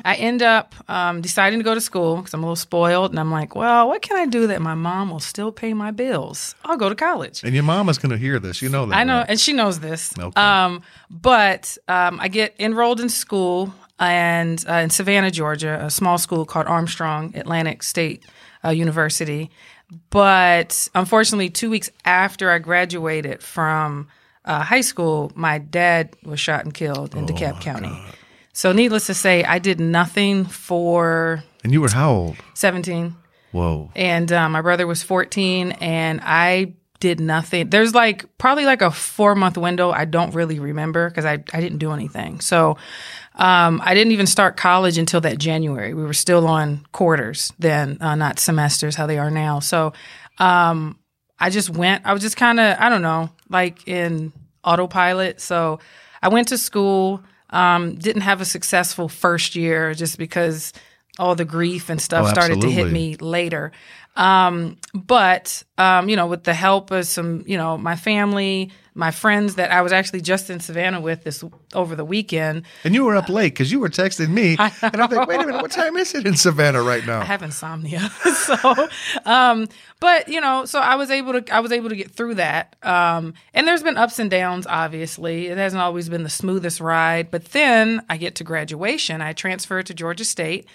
I 0.03 0.15
end 0.15 0.41
up 0.41 0.73
um, 0.89 1.21
deciding 1.21 1.59
to 1.59 1.63
go 1.63 1.75
to 1.75 1.81
school 1.81 2.17
because 2.17 2.33
I'm 2.33 2.41
a 2.41 2.45
little 2.45 2.55
spoiled, 2.55 3.11
and 3.11 3.19
I'm 3.19 3.31
like, 3.31 3.55
well, 3.55 3.87
what 3.87 4.01
can 4.01 4.17
I 4.17 4.25
do 4.25 4.47
that 4.47 4.61
my 4.61 4.73
mom 4.73 5.11
will 5.11 5.19
still 5.19 5.51
pay 5.51 5.73
my 5.73 5.91
bills? 5.91 6.55
I'll 6.65 6.77
go 6.77 6.89
to 6.89 6.95
college. 6.95 7.43
and 7.43 7.53
your 7.53 7.63
mama's 7.63 7.97
going 7.97 8.11
to 8.11 8.17
hear 8.17 8.39
this. 8.39 8.61
You 8.61 8.69
know 8.69 8.85
that. 8.85 8.95
I 8.95 9.03
know, 9.03 9.17
right? 9.19 9.29
and 9.29 9.39
she 9.39 9.53
knows 9.53 9.79
this. 9.79 10.13
Okay. 10.17 10.41
Um, 10.41 10.81
but 11.09 11.77
um, 11.87 12.19
I 12.19 12.29
get 12.29 12.55
enrolled 12.59 12.99
in 12.99 13.09
school 13.09 13.73
and 13.99 14.63
uh, 14.67 14.73
in 14.73 14.89
Savannah, 14.89 15.29
Georgia, 15.29 15.79
a 15.83 15.91
small 15.91 16.17
school 16.17 16.45
called 16.45 16.65
Armstrong 16.65 17.35
Atlantic 17.35 17.83
State 17.83 18.25
uh, 18.65 18.69
University. 18.69 19.51
But 20.09 20.87
unfortunately, 20.95 21.49
two 21.49 21.69
weeks 21.69 21.89
after 22.05 22.49
I 22.49 22.59
graduated 22.59 23.43
from 23.43 24.07
uh, 24.45 24.63
high 24.63 24.81
school, 24.81 25.31
my 25.35 25.57
dad 25.57 26.15
was 26.23 26.39
shot 26.39 26.63
and 26.63 26.73
killed 26.73 27.15
in 27.15 27.25
DeKalb 27.25 27.61
County. 27.61 27.91
So, 28.53 28.71
needless 28.71 29.07
to 29.07 29.13
say, 29.13 29.43
I 29.43 29.59
did 29.59 29.79
nothing 29.79 30.45
for 30.45 31.43
And 31.63 31.71
you 31.71 31.81
were 31.81 31.89
how 31.89 32.11
old? 32.11 32.37
17 32.53 33.15
Whoa. 33.51 33.91
and 33.95 34.31
uh, 34.31 34.47
my 34.49 34.61
brother 34.61 34.87
was 34.87 35.03
14 35.03 35.73
and 35.73 36.21
i 36.23 36.73
did 37.01 37.19
nothing 37.19 37.69
there's 37.69 37.93
like 37.93 38.25
probably 38.37 38.63
like 38.63 38.81
a 38.81 38.91
four 38.91 39.35
month 39.35 39.57
window 39.57 39.91
i 39.91 40.05
don't 40.05 40.33
really 40.33 40.59
remember 40.59 41.09
because 41.09 41.25
I, 41.25 41.43
I 41.51 41.59
didn't 41.59 41.79
do 41.79 41.91
anything 41.91 42.39
so 42.39 42.77
um, 43.35 43.81
i 43.83 43.93
didn't 43.93 44.11
even 44.11 44.27
start 44.27 44.57
college 44.57 44.97
until 44.97 45.21
that 45.21 45.37
january. 45.37 45.93
We 45.93 46.03
were 46.03 46.13
still 46.13 46.47
on 46.47 46.85
quarters 46.91 47.51
then 47.59 47.97
uh, 48.01 48.15
not 48.15 48.39
semesters 48.39 48.95
how 48.95 49.07
they 49.07 49.17
are 49.17 49.31
now. 49.31 49.59
So 49.59 49.93
um, 50.39 50.97
i 51.39 51.49
just 51.49 51.69
went 51.69 52.05
i 52.05 52.13
was 52.13 52.21
just 52.21 52.37
kind 52.37 52.59
of 52.59 52.77
i 52.79 52.89
don't 52.89 53.01
know 53.01 53.29
like 53.49 53.87
in 53.87 54.31
autopilot. 54.63 55.41
So 55.41 55.79
i 56.21 56.29
went 56.29 56.49
to 56.49 56.57
school 56.57 57.23
um, 57.49 57.95
didn't 57.95 58.21
have 58.21 58.39
a 58.39 58.45
successful 58.45 59.09
first 59.09 59.55
year 59.55 59.93
just 59.93 60.17
because 60.17 60.71
all 61.19 61.35
the 61.35 61.43
grief 61.45 61.89
and 61.89 62.01
stuff 62.01 62.27
Oh, 62.27 62.29
started 62.29 62.61
to 62.61 62.69
hit 62.71 62.89
me 62.91 63.15
later. 63.17 63.73
Um, 64.15 64.77
but 64.93 65.63
um, 65.77 66.07
you 66.09 66.15
know, 66.15 66.27
with 66.27 66.43
the 66.43 66.53
help 66.53 66.91
of 66.91 67.05
some, 67.05 67.43
you 67.45 67.57
know, 67.57 67.77
my 67.77 67.95
family, 67.97 68.71
my 68.93 69.11
friends 69.11 69.55
that 69.55 69.71
I 69.71 69.81
was 69.81 69.93
actually 69.93 70.21
just 70.21 70.49
in 70.49 70.59
Savannah 70.59 70.99
with 70.99 71.23
this 71.23 71.43
over 71.73 71.95
the 71.95 72.03
weekend. 72.03 72.63
And 72.83 72.93
you 72.93 73.05
were 73.05 73.15
up 73.15 73.29
late 73.29 73.53
because 73.53 73.71
you 73.71 73.79
were 73.79 73.89
texting 73.89 74.29
me. 74.29 74.57
And 74.81 75.01
I'm 75.01 75.09
like, 75.09 75.27
wait 75.27 75.39
a 75.39 75.45
minute, 75.45 75.61
what 75.61 75.71
time 75.71 75.95
is 75.95 76.13
it 76.13 76.25
in 76.25 76.35
Savannah 76.35 76.81
right 76.81 77.05
now? 77.05 77.21
I 77.21 77.23
have 77.23 77.43
insomnia, 77.43 78.09
so 78.33 78.87
um, 79.25 79.67
but 79.99 80.27
you 80.27 80.41
know, 80.41 80.65
so 80.65 80.79
I 80.79 80.95
was 80.95 81.11
able 81.11 81.39
to 81.39 81.53
I 81.53 81.59
was 81.59 81.71
able 81.71 81.89
to 81.89 81.95
get 81.95 82.11
through 82.11 82.35
that. 82.35 82.75
Um, 82.83 83.33
and 83.53 83.67
there's 83.67 83.83
been 83.83 83.97
ups 83.97 84.19
and 84.19 84.29
downs. 84.29 84.65
Obviously, 84.67 85.47
it 85.47 85.57
hasn't 85.57 85.81
always 85.81 86.09
been 86.09 86.23
the 86.23 86.29
smoothest 86.29 86.79
ride. 86.81 87.31
But 87.31 87.45
then 87.45 88.03
I 88.09 88.17
get 88.17 88.35
to 88.35 88.43
graduation. 88.43 89.21
I 89.21 89.33
transfer 89.33 89.81
to 89.83 89.93
Georgia 89.93 90.25
State 90.25 90.67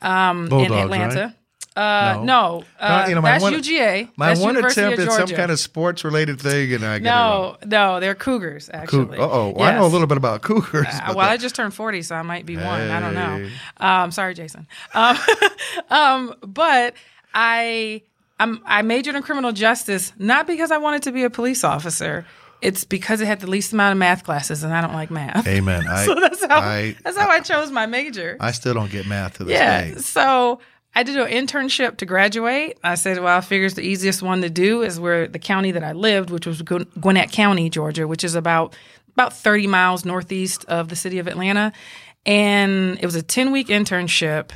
um, 0.00 0.48
in 0.52 0.72
Atlanta. 0.72 1.20
right? 1.26 1.34
Uh, 1.76 2.14
No. 2.16 2.24
no, 2.24 2.64
uh, 2.80 3.02
No, 3.02 3.08
you 3.08 3.14
know, 3.14 3.20
my 3.20 3.30
that's 3.30 3.42
one- 3.42 3.54
UGA. 3.54 4.10
My 4.16 4.28
That's 4.28 4.40
one 4.40 4.54
University 4.54 4.80
attempt 4.92 5.00
at 5.00 5.12
some 5.12 5.36
kind 5.36 5.52
of 5.52 5.60
sports 5.60 6.04
related 6.04 6.40
thing, 6.40 6.72
and 6.74 6.84
I. 6.84 6.98
No, 6.98 7.56
no, 7.64 8.00
they're 8.00 8.16
cougars 8.16 8.68
actually. 8.72 9.18
Uh 9.18 9.28
oh. 9.30 9.52
Well, 9.56 9.68
I 9.68 9.74
know 9.76 9.86
a 9.86 9.88
little 9.88 10.08
bit 10.08 10.16
about 10.16 10.42
cougars. 10.42 10.86
Uh, 10.90 11.14
well, 11.16 11.28
I 11.28 11.36
just 11.36 11.54
turned 11.54 11.72
40, 11.72 12.02
so 12.02 12.16
I 12.16 12.22
might 12.22 12.44
be 12.44 12.56
one. 12.56 12.66
I 12.66 13.00
don't 13.00 13.14
know. 13.14 13.38
Hey. 13.38 13.50
Um, 13.76 14.10
sorry, 14.10 14.34
Jason. 14.34 14.66
Um, 14.94 15.16
um, 15.90 16.34
but 16.42 16.94
I 17.32 18.02
I'm, 18.40 18.60
I 18.64 18.82
majored 18.82 19.14
in 19.14 19.22
criminal 19.22 19.52
justice 19.52 20.12
not 20.18 20.46
because 20.46 20.70
I 20.70 20.78
wanted 20.78 21.02
to 21.04 21.12
be 21.12 21.24
a 21.24 21.30
police 21.30 21.62
officer. 21.62 22.26
It's 22.62 22.84
because 22.84 23.20
it 23.20 23.26
had 23.26 23.40
the 23.40 23.48
least 23.48 23.72
amount 23.72 23.92
of 23.92 23.98
math 23.98 24.24
classes, 24.24 24.62
and 24.62 24.74
I 24.74 24.80
don't 24.82 24.92
like 24.92 25.10
math. 25.10 25.46
Amen. 25.46 25.86
I, 25.88 26.04
so 26.04 26.14
that's 26.14 26.44
how 26.44 26.60
I, 26.60 26.96
that's 27.04 27.16
how 27.16 27.28
I 27.28 27.40
chose 27.40 27.70
my 27.70 27.86
major. 27.86 28.36
I 28.40 28.50
still 28.50 28.74
don't 28.74 28.90
get 28.90 29.06
math 29.06 29.38
to 29.38 29.44
this 29.44 29.54
yeah. 29.54 29.84
day. 29.84 29.94
So 29.96 30.60
I 30.94 31.02
did 31.02 31.16
an 31.16 31.28
internship 31.28 31.98
to 31.98 32.06
graduate. 32.06 32.78
I 32.82 32.96
said, 32.96 33.18
well, 33.20 33.38
I 33.38 33.40
figures 33.40 33.74
the 33.74 33.82
easiest 33.82 34.22
one 34.22 34.42
to 34.42 34.50
do 34.50 34.82
is 34.82 34.98
where 34.98 35.28
the 35.28 35.38
county 35.38 35.70
that 35.70 35.84
I 35.84 35.92
lived, 35.92 36.30
which 36.30 36.46
was 36.46 36.62
Gw- 36.62 37.00
Gwinnett 37.00 37.30
County, 37.30 37.70
Georgia, 37.70 38.08
which 38.08 38.24
is 38.24 38.34
about 38.34 38.76
about 39.14 39.32
30 39.32 39.66
miles 39.66 40.04
northeast 40.04 40.64
of 40.66 40.88
the 40.88 40.96
city 40.96 41.18
of 41.18 41.26
Atlanta. 41.26 41.72
And 42.26 42.98
it 43.00 43.04
was 43.04 43.14
a 43.14 43.22
10 43.22 43.52
week 43.52 43.68
internship. 43.68 44.50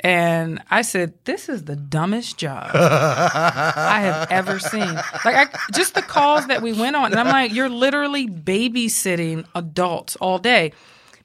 And 0.00 0.62
I 0.70 0.82
said, 0.82 1.14
this 1.24 1.48
is 1.48 1.64
the 1.64 1.74
dumbest 1.74 2.36
job 2.36 2.70
I 2.74 4.00
have 4.02 4.30
ever 4.30 4.58
seen. 4.58 4.94
Like, 5.24 5.24
I, 5.24 5.46
just 5.72 5.94
the 5.94 6.02
calls 6.02 6.46
that 6.48 6.60
we 6.62 6.72
went 6.72 6.96
on. 6.96 7.12
And 7.12 7.20
I'm 7.20 7.28
like, 7.28 7.52
you're 7.54 7.70
literally 7.70 8.28
babysitting 8.28 9.46
adults 9.54 10.16
all 10.16 10.38
day. 10.38 10.72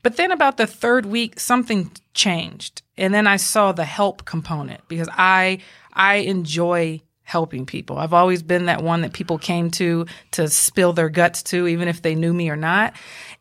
But 0.04 0.18
then 0.18 0.32
about 0.32 0.58
the 0.58 0.68
third 0.68 1.06
week, 1.06 1.40
something 1.40 1.92
changed. 2.14 2.82
And 2.98 3.14
then 3.14 3.28
I 3.28 3.38
saw 3.38 3.72
the 3.72 3.86
help 3.86 4.26
component 4.26 4.88
because 4.88 5.10
I 5.12 5.60
I 5.94 6.16
enjoy 6.16 7.02
helping 7.24 7.66
people. 7.66 7.98
I've 7.98 8.14
always 8.14 8.44
been 8.44 8.66
that 8.66 8.84
one 8.84 9.02
that 9.02 9.14
people 9.14 9.38
came 9.38 9.72
to 9.72 10.06
to 10.32 10.50
spill 10.50 10.94
their 10.94 11.10
guts 11.10 11.44
to, 11.44 11.68
even 11.68 11.88
if 11.88 12.02
they 12.02 12.16
knew 12.16 12.34
me 12.34 12.50
or 12.50 12.56
not. 12.56 12.94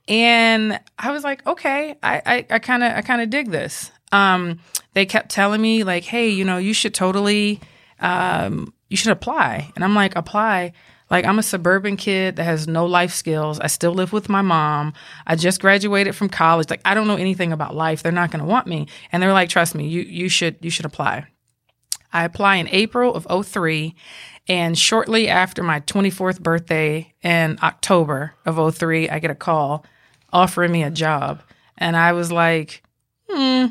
And 0.07 0.79
I 0.99 1.13
was 1.13 1.25
like, 1.25 1.47
okay, 1.47 1.97
I 2.03 2.47
I 2.51 2.59
kind 2.59 2.83
of 2.83 2.93
I 2.93 3.03
kind 3.03 3.21
of 3.21 3.31
dig 3.31 3.51
this. 3.51 3.91
Um, 4.13 4.61
they 4.95 5.07
kept 5.07 5.31
telling 5.31 5.61
me 5.61 5.85
like, 5.85 6.05
hey, 6.05 6.29
you 6.29 6.45
know, 6.45 6.59
you 6.59 6.75
should 6.75 6.95
totally 6.95 7.61
um, 8.01 8.73
you 8.89 8.97
should 8.97 9.13
apply. 9.13 9.73
And 9.75 9.85
I'm 9.85 9.95
like, 9.95 10.17
apply. 10.17 10.73
Like 11.11 11.25
I'm 11.25 11.39
a 11.39 11.43
suburban 11.43 11.97
kid 11.97 12.37
that 12.37 12.45
has 12.45 12.69
no 12.69 12.87
life 12.87 13.13
skills. 13.13 13.59
I 13.59 13.67
still 13.67 13.93
live 13.93 14.13
with 14.13 14.29
my 14.29 14.43
mom. 14.43 14.93
I 15.27 15.35
just 15.35 15.61
graduated 15.61 16.15
from 16.15 16.29
college. 16.29 16.71
Like 16.71 16.83
I 16.85 16.95
don't 16.95 17.09
know 17.09 17.17
anything 17.17 17.53
about 17.53 17.75
life. 17.75 18.03
They're 18.03 18.13
not 18.13 18.31
going 18.31 18.41
to 18.41 18.49
want 18.49 18.67
me. 18.67 18.87
And 19.11 19.23
they're 19.23 19.33
like, 19.33 19.49
trust 19.49 19.75
me, 19.75 19.89
you 19.89 20.03
you 20.03 20.29
should 20.29 20.57
you 20.61 20.71
should 20.71 20.87
apply. 20.87 21.27
I 22.13 22.25
apply 22.25 22.57
in 22.57 22.69
April 22.69 23.15
of 23.15 23.47
03 23.47 23.95
and 24.49 24.77
shortly 24.77 25.29
after 25.29 25.63
my 25.63 25.81
24th 25.81 26.41
birthday 26.41 27.15
in 27.23 27.57
October 27.63 28.35
of 28.45 28.75
03, 28.75 29.09
I 29.09 29.21
get 29.21 29.31
a 29.31 29.37
call 29.37 29.85
offering 30.33 30.73
me 30.73 30.83
a 30.83 30.91
job. 30.91 31.43
And 31.79 31.97
I 31.97 32.13
was 32.13 32.31
like, 32.33 32.83
"Hmm, 33.29 33.67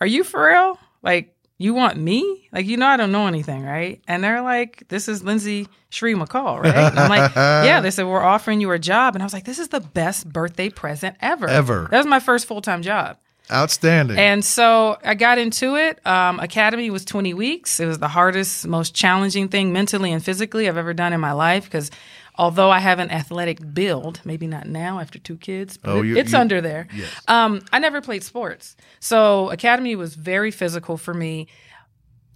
are 0.00 0.06
you 0.06 0.24
for 0.24 0.48
real? 0.48 0.78
Like 1.02 1.31
You 1.62 1.74
want 1.74 1.96
me? 1.96 2.48
Like, 2.52 2.66
you 2.66 2.76
know, 2.76 2.86
I 2.86 2.96
don't 2.96 3.12
know 3.12 3.26
anything, 3.26 3.64
right? 3.64 4.02
And 4.08 4.22
they're 4.22 4.42
like, 4.42 4.88
This 4.88 5.08
is 5.08 5.22
Lindsay 5.22 5.68
Shree 5.90 6.14
McCall, 6.14 6.60
right? 6.62 6.74
And 6.74 6.98
I'm 6.98 7.08
like, 7.08 7.34
Yeah. 7.36 7.80
They 7.80 7.90
said, 7.90 8.06
We're 8.06 8.20
offering 8.22 8.60
you 8.60 8.70
a 8.72 8.78
job. 8.78 9.14
And 9.14 9.22
I 9.22 9.26
was 9.26 9.32
like, 9.32 9.44
This 9.44 9.58
is 9.58 9.68
the 9.68 9.80
best 9.80 10.30
birthday 10.30 10.68
present 10.68 11.16
ever. 11.20 11.48
Ever. 11.48 11.88
That 11.90 11.98
was 11.98 12.06
my 12.06 12.20
first 12.20 12.46
full 12.46 12.62
time 12.62 12.82
job. 12.82 13.16
Outstanding. 13.50 14.18
And 14.18 14.44
so 14.44 14.98
I 15.04 15.14
got 15.14 15.38
into 15.38 15.76
it. 15.76 16.04
Um, 16.06 16.40
Academy 16.40 16.90
was 16.90 17.04
20 17.04 17.34
weeks. 17.34 17.80
It 17.80 17.86
was 17.86 17.98
the 17.98 18.08
hardest, 18.08 18.66
most 18.66 18.94
challenging 18.94 19.48
thing 19.48 19.72
mentally 19.72 20.12
and 20.12 20.24
physically 20.24 20.68
I've 20.68 20.76
ever 20.76 20.94
done 20.94 21.12
in 21.12 21.20
my 21.20 21.32
life 21.32 21.64
because 21.64 21.90
although 22.36 22.70
I 22.70 22.78
have 22.78 22.98
an 22.98 23.10
athletic 23.10 23.74
build, 23.74 24.20
maybe 24.24 24.46
not 24.46 24.66
now 24.66 24.98
after 25.00 25.18
two 25.18 25.36
kids, 25.36 25.76
but 25.76 25.90
Oh, 25.90 26.02
you- 26.02 26.16
it's 26.16 26.32
you- 26.32 26.38
under 26.38 26.60
there. 26.60 26.88
Yes. 26.94 27.08
Um, 27.28 27.60
I 27.72 27.78
never 27.78 28.00
played 28.00 28.22
sports. 28.24 28.76
So 29.00 29.50
Academy 29.50 29.96
was 29.96 30.14
very 30.14 30.50
physical 30.50 30.96
for 30.96 31.12
me. 31.14 31.48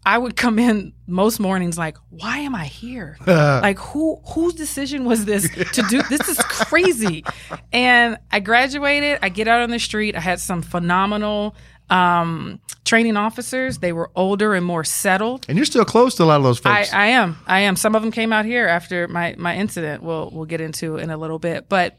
I 0.04 0.18
would 0.18 0.36
come 0.44 0.58
in 0.58 0.92
most 1.06 1.40
mornings 1.40 1.76
like, 1.78 1.96
why 2.10 2.38
am 2.38 2.54
I 2.54 2.66
here? 2.66 3.16
like 3.26 3.78
who 3.78 4.20
whose 4.34 4.54
decision 4.54 5.04
was 5.04 5.24
this 5.24 5.48
to 5.72 5.82
do 5.90 6.02
this 6.10 6.28
is 6.28 6.38
crazy. 6.38 7.24
And 7.72 8.18
I 8.30 8.40
graduated, 8.40 9.18
I 9.22 9.30
get 9.30 9.48
out 9.48 9.62
on 9.62 9.70
the 9.70 9.78
street, 9.80 10.14
I 10.14 10.20
had 10.20 10.38
some 10.40 10.62
phenomenal 10.62 11.56
um, 11.90 12.60
training 12.86 13.16
officers. 13.16 13.78
They 13.78 13.92
were 13.92 14.10
older 14.14 14.54
and 14.54 14.64
more 14.64 14.84
settled. 14.84 15.44
and 15.48 15.58
you're 15.58 15.66
still 15.66 15.84
close 15.84 16.14
to 16.14 16.22
a 16.22 16.24
lot 16.24 16.36
of 16.36 16.44
those 16.44 16.64
I, 16.64 16.82
folks. 16.82 16.94
I 16.94 17.06
am. 17.08 17.36
I 17.46 17.60
am. 17.60 17.76
Some 17.76 17.94
of 17.94 18.02
them 18.02 18.10
came 18.10 18.32
out 18.32 18.46
here 18.46 18.66
after 18.66 19.06
my 19.08 19.34
my 19.36 19.56
incident. 19.56 20.02
We'll 20.02 20.30
we'll 20.32 20.46
get 20.46 20.62
into 20.62 20.96
in 20.96 21.10
a 21.10 21.16
little 21.18 21.38
bit, 21.38 21.68
but 21.68 21.98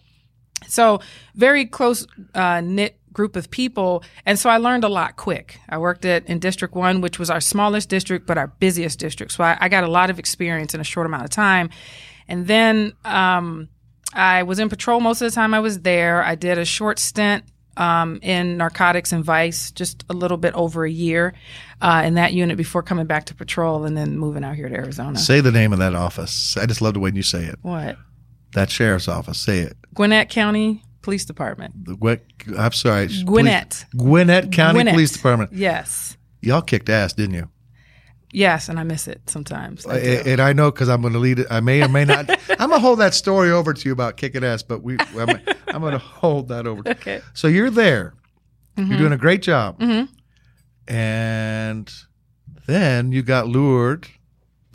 so 0.68 1.02
very 1.36 1.66
close 1.66 2.08
uh, 2.34 2.62
knit 2.62 3.00
group 3.14 3.36
of 3.36 3.52
people, 3.52 4.04
and 4.26 4.40
so 4.40 4.50
I 4.50 4.58
learned 4.58 4.84
a 4.84 4.90
lot 4.90 5.18
quick. 5.18 5.60
I 5.70 5.78
worked 5.78 6.06
at 6.06 6.26
in 6.28 6.40
District 6.40 6.74
One, 6.74 7.02
which 7.02 7.20
was 7.20 7.30
our 7.30 7.42
smallest 7.42 7.90
district 7.90 8.26
but 8.26 8.38
our 8.38 8.48
busiest 8.48 8.98
district. 9.00 9.34
So 9.34 9.44
I, 9.44 9.58
I 9.60 9.70
got 9.70 9.84
a 9.84 9.88
lot 9.88 10.10
of 10.10 10.18
experience 10.18 10.74
in 10.74 10.82
a 10.82 10.86
short 10.86 11.06
amount 11.06 11.24
of 11.26 11.30
time, 11.30 11.70
and 12.28 12.48
then 12.48 12.94
um, 13.06 13.70
I 14.14 14.44
was 14.44 14.60
in 14.60 14.70
patrol 14.70 15.00
most 15.00 15.22
of 15.22 15.30
the 15.30 15.36
time 15.36 15.54
I 15.54 15.60
was 15.60 15.82
there. 15.82 16.24
I 16.24 16.36
did 16.36 16.58
a 16.58 16.66
short 16.66 16.98
stint 16.98 17.44
um, 17.80 18.20
in 18.22 18.58
narcotics 18.58 19.12
and 19.12 19.24
vice, 19.24 19.72
just 19.72 20.04
a 20.10 20.14
little 20.14 20.38
bit 20.38 20.54
over 20.56 20.84
a 20.86 20.92
year 20.92 21.34
uh, 21.82 22.02
in 22.06 22.16
that 22.16 22.34
unit 22.34 22.58
before 22.58 22.82
coming 22.84 23.06
back 23.06 23.26
to 23.26 23.36
patrol 23.36 23.86
and 23.86 23.96
then 23.96 24.18
moving 24.18 24.44
out 24.44 24.56
here 24.56 24.68
to 24.70 24.76
Arizona. 24.76 25.18
say 25.18 25.42
the 25.42 25.52
name 25.52 25.74
of 25.74 25.80
that 25.80 25.94
office. 25.96 26.58
I 26.58 26.66
just 26.66 26.82
love 26.82 26.94
the 26.96 27.00
way 27.00 27.12
you 27.14 27.24
say 27.24 27.44
it. 27.46 27.56
what? 27.62 27.98
That 28.54 28.70
sheriff's 28.72 29.08
office. 29.08 29.38
Say 29.40 29.60
it. 29.60 29.78
Gwinnett 29.94 30.30
County 30.30 30.82
Police 31.02 31.26
Department. 31.26 31.86
The 31.86 31.96
what? 31.96 32.22
I'm 32.58 32.72
sorry. 32.72 33.08
Gwinnett. 33.26 33.86
Police- 33.92 34.04
Gwinnett 34.08 34.52
County 34.52 34.78
Gwinnett. 34.78 34.94
Police 34.94 35.12
Department. 35.12 35.54
Yes. 35.54 36.18
Y'all 36.42 36.62
kicked 36.62 36.90
ass, 36.90 37.14
didn't 37.14 37.36
you? 37.36 37.50
Yes, 38.32 38.68
and 38.70 38.78
I 38.80 38.84
miss 38.84 39.08
it 39.08 39.22
sometimes. 39.30 39.86
I 39.86 40.00
do. 40.02 40.22
And 40.26 40.42
I 40.42 40.52
know 40.54 40.70
because 40.70 40.90
I'm 40.90 41.02
going 41.02 41.14
to 41.14 41.20
lead 41.20 41.40
it. 41.40 41.48
I 41.50 41.60
may 41.62 41.82
or 41.82 41.88
may 41.88 42.04
not. 42.06 42.30
I'm 42.60 42.70
going 42.70 42.72
to 42.72 42.80
hold 42.80 43.00
that 43.00 43.14
story 43.14 43.52
over 43.52 43.74
to 43.74 43.86
you 43.88 43.94
about 43.94 44.18
kicking 44.18 44.44
ass, 44.44 44.64
but 44.64 44.84
we. 44.84 44.98
I'm, 45.18 45.40
I'm 45.70 45.82
going 45.82 45.94
to 45.94 45.98
hold 45.98 46.50
that 46.50 46.68
over. 46.68 46.82
Okay. 46.88 47.22
So 47.34 47.48
you're 47.48 47.70
there. 47.70 48.14
Mm-hmm. 48.76 48.90
You're 48.92 49.00
doing 49.00 49.14
a 49.14 49.18
great 49.18 49.42
job. 49.42 49.80
Mhm. 49.80 50.10
And 50.88 51.92
then 52.66 53.12
you 53.12 53.22
got 53.24 53.48
lured 53.48 54.08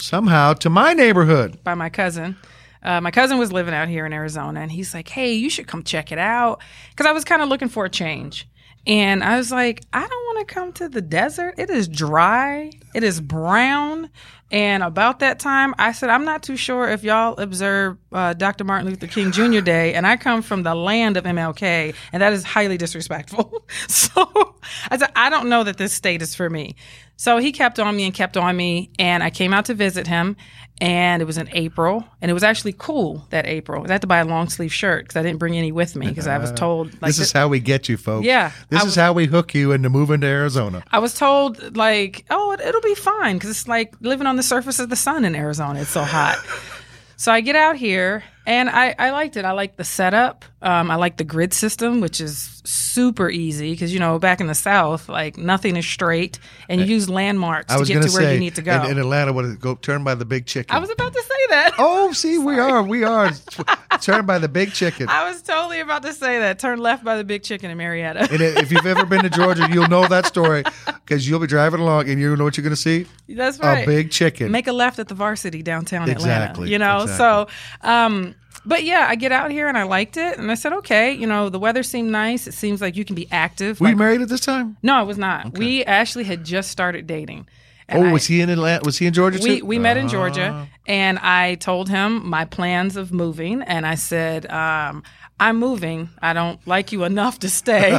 somehow 0.00 0.52
to 0.54 0.70
my 0.70 0.92
neighborhood. 0.94 1.62
by 1.64 1.74
my 1.74 1.88
cousin. 1.90 2.36
Uh, 2.82 3.00
my 3.00 3.10
cousin 3.12 3.38
was 3.38 3.52
living 3.52 3.74
out 3.74 3.86
here 3.88 4.04
in 4.06 4.12
Arizona, 4.12 4.60
and 4.60 4.72
he's 4.72 4.92
like, 4.92 5.08
"Hey, 5.08 5.34
you 5.34 5.48
should 5.48 5.68
come 5.68 5.84
check 5.84 6.10
it 6.10 6.18
out," 6.18 6.60
because 6.90 7.06
I 7.06 7.12
was 7.12 7.22
kind 7.24 7.40
of 7.40 7.48
looking 7.48 7.68
for 7.68 7.84
a 7.84 7.88
change. 7.90 8.48
And 8.86 9.22
I 9.22 9.36
was 9.36 9.52
like, 9.52 9.82
I 9.92 10.00
don't 10.00 10.10
want 10.10 10.48
to 10.48 10.54
come 10.54 10.72
to 10.74 10.88
the 10.88 11.02
desert. 11.02 11.54
It 11.58 11.70
is 11.70 11.86
dry. 11.86 12.72
It 12.94 13.04
is 13.04 13.20
brown. 13.20 14.10
And 14.50 14.82
about 14.82 15.20
that 15.20 15.38
time, 15.38 15.74
I 15.78 15.92
said, 15.92 16.10
I'm 16.10 16.26
not 16.26 16.42
too 16.42 16.56
sure 16.56 16.86
if 16.88 17.02
y'all 17.02 17.34
observe 17.38 17.96
uh, 18.12 18.34
Dr. 18.34 18.64
Martin 18.64 18.90
Luther 18.90 19.06
King 19.06 19.32
Jr. 19.32 19.60
Day. 19.64 19.94
And 19.94 20.06
I 20.06 20.16
come 20.18 20.42
from 20.42 20.62
the 20.62 20.74
land 20.74 21.16
of 21.16 21.24
MLK, 21.24 21.94
and 22.12 22.22
that 22.22 22.34
is 22.34 22.44
highly 22.44 22.76
disrespectful. 22.76 23.64
so 23.88 24.54
I 24.90 24.98
said, 24.98 25.10
I 25.16 25.30
don't 25.30 25.48
know 25.48 25.64
that 25.64 25.78
this 25.78 25.94
state 25.94 26.20
is 26.20 26.34
for 26.34 26.50
me. 26.50 26.76
So 27.16 27.38
he 27.38 27.52
kept 27.52 27.78
on 27.78 27.94
me 27.96 28.04
and 28.04 28.14
kept 28.14 28.36
on 28.36 28.56
me. 28.56 28.90
And 28.98 29.22
I 29.22 29.30
came 29.30 29.52
out 29.52 29.66
to 29.66 29.74
visit 29.74 30.06
him. 30.06 30.36
And 30.80 31.22
it 31.22 31.26
was 31.26 31.38
in 31.38 31.48
April. 31.52 32.04
And 32.20 32.28
it 32.30 32.34
was 32.34 32.42
actually 32.42 32.74
cool 32.76 33.24
that 33.30 33.46
April. 33.46 33.84
I 33.88 33.92
had 33.92 34.00
to 34.00 34.08
buy 34.08 34.18
a 34.18 34.24
long 34.24 34.48
sleeve 34.48 34.72
shirt 34.72 35.04
because 35.04 35.16
I 35.16 35.22
didn't 35.22 35.38
bring 35.38 35.56
any 35.56 35.70
with 35.70 35.94
me 35.94 36.08
because 36.08 36.26
I 36.26 36.38
was 36.38 36.50
uh, 36.50 36.54
told, 36.56 36.86
like, 37.00 37.10
this 37.10 37.20
is 37.20 37.30
how 37.30 37.46
we 37.46 37.60
get 37.60 37.88
you, 37.88 37.96
folks. 37.96 38.26
Yeah, 38.26 38.50
This 38.68 38.80
I 38.80 38.82
is 38.82 38.86
was- 38.86 38.94
how 38.96 39.12
we 39.12 39.26
hook 39.26 39.54
you 39.54 39.70
into 39.70 39.88
moving 39.90 40.20
to 40.22 40.26
Arizona. 40.26 40.82
I 40.90 40.98
was 40.98 41.14
told 41.14 41.76
like, 41.76 42.24
oh, 42.30 42.52
it, 42.52 42.60
it'll 42.60 42.80
be 42.80 42.96
fine 42.96 43.36
because 43.36 43.50
it's 43.50 43.68
like 43.68 43.94
living 44.00 44.26
on 44.26 44.34
the 44.36 44.42
surface 44.42 44.80
of 44.80 44.88
the 44.90 44.96
sun 44.96 45.24
in 45.24 45.36
Arizona. 45.36 45.82
It's 45.82 45.90
so 45.90 46.02
hot. 46.02 46.38
so 47.16 47.30
I 47.30 47.42
get 47.42 47.54
out 47.54 47.76
here 47.76 48.24
and 48.46 48.68
I, 48.68 48.94
I 48.98 49.10
liked 49.10 49.36
it. 49.36 49.44
I 49.44 49.52
like 49.52 49.76
the 49.76 49.84
setup. 49.84 50.44
Um, 50.60 50.90
I 50.90 50.96
like 50.96 51.16
the 51.16 51.24
grid 51.24 51.52
system, 51.52 52.00
which 52.00 52.20
is 52.20 52.62
super 52.64 53.28
easy 53.28 53.72
because 53.72 53.92
you 53.92 53.98
know 53.98 54.18
back 54.18 54.40
in 54.40 54.46
the 54.46 54.54
South, 54.54 55.08
like 55.08 55.36
nothing 55.36 55.76
is 55.76 55.86
straight, 55.86 56.38
and 56.68 56.80
you 56.80 56.86
use 56.86 57.08
landmarks 57.08 57.72
I 57.72 57.78
to 57.78 57.84
get 57.84 58.02
to 58.02 58.08
to 58.08 58.14
where 58.14 58.22
say 58.22 58.34
you 58.34 58.40
need 58.40 58.54
to 58.56 58.62
go. 58.62 58.82
In, 58.84 58.92
in 58.92 58.98
Atlanta, 58.98 59.32
what 59.32 59.44
is 59.44 59.54
it? 59.54 59.60
Go 59.60 59.74
turn 59.74 60.04
by 60.04 60.14
the 60.14 60.24
big 60.24 60.46
chicken. 60.46 60.74
I 60.74 60.78
was 60.78 60.90
about 60.90 61.12
to 61.12 61.22
say 61.22 61.46
that. 61.50 61.72
oh, 61.78 62.12
see, 62.12 62.38
we 62.38 62.58
are, 62.58 62.82
we 62.82 63.04
are. 63.04 63.30
turn 64.00 64.26
by 64.26 64.38
the 64.38 64.48
big 64.48 64.72
chicken. 64.72 65.08
I 65.08 65.28
was 65.28 65.42
totally 65.42 65.80
about 65.80 66.02
to 66.02 66.12
say 66.12 66.38
that. 66.38 66.58
Turn 66.58 66.78
left 66.78 67.04
by 67.04 67.16
the 67.16 67.24
big 67.24 67.42
chicken 67.42 67.70
in 67.70 67.78
Marietta. 67.78 68.28
And 68.32 68.40
if 68.42 68.70
you've 68.70 68.86
ever 68.86 69.04
been 69.04 69.22
to 69.22 69.30
Georgia, 69.30 69.68
you'll 69.70 69.88
know 69.88 70.06
that 70.08 70.26
story 70.26 70.64
because 70.86 71.28
you'll 71.28 71.40
be 71.40 71.46
driving 71.46 71.80
along 71.80 72.08
and 72.08 72.20
you 72.20 72.36
know 72.36 72.44
what 72.44 72.56
you're 72.56 72.62
going 72.62 72.70
to 72.70 72.76
see? 72.76 73.06
That's 73.28 73.58
right. 73.58 73.82
A 73.82 73.86
big 73.86 74.10
chicken. 74.10 74.50
make 74.50 74.66
a 74.66 74.72
left 74.72 74.98
at 74.98 75.08
the 75.08 75.14
varsity 75.14 75.62
downtown 75.62 76.08
Exactly, 76.08 76.64
Atlanta. 76.64 76.70
You 76.70 76.78
know, 76.78 77.02
exactly. 77.02 77.54
so 77.82 77.88
um 77.88 78.31
but 78.64 78.84
yeah, 78.84 79.06
I 79.08 79.14
get 79.16 79.32
out 79.32 79.50
here 79.50 79.68
and 79.68 79.76
I 79.76 79.82
liked 79.84 80.16
it 80.16 80.38
and 80.38 80.50
I 80.50 80.54
said, 80.54 80.72
okay, 80.74 81.12
you 81.12 81.26
know, 81.26 81.48
the 81.48 81.58
weather 81.58 81.82
seemed 81.82 82.10
nice. 82.10 82.46
It 82.46 82.54
seems 82.54 82.80
like 82.80 82.96
you 82.96 83.04
can 83.04 83.14
be 83.16 83.28
active. 83.32 83.80
Were 83.80 83.88
you 83.90 83.96
married 83.96 84.20
at 84.22 84.28
this 84.28 84.40
time? 84.40 84.76
no, 84.82 84.94
I 84.94 85.02
was 85.02 85.18
not. 85.18 85.58
We 85.58 85.84
actually 85.84 86.24
had 86.24 86.44
just 86.44 86.70
started 86.70 87.06
dating. 87.06 87.46
And 87.88 88.04
Oh, 88.04 88.08
I- 88.08 88.12
was 88.12 88.26
he 88.26 88.40
in 88.40 88.48
Atlanta? 88.48 88.82
Was 88.84 88.98
he 88.98 89.06
in 89.06 89.12
Georgia 89.12 89.38
we 89.42 89.58
too? 89.60 89.66
we 89.66 89.78
met 89.78 89.96
in 89.96 90.06
Ah. 90.06 90.08
Georgia, 90.08 90.68
and 90.86 91.18
I 91.18 91.56
told 91.56 91.88
him 91.88 92.26
my 92.26 92.44
plans 92.44 92.96
of 92.96 93.12
moving, 93.12 93.60
and 93.62 93.84
I 93.86 93.96
said, 93.96 94.46
um, 94.50 95.02
"I'm 95.46 95.58
moving. 95.58 96.08
I 96.20 96.32
don't 96.32 96.64
like 96.66 96.92
you 96.92 97.04
enough 97.04 97.38
to 97.40 97.48
stay, 97.48 97.98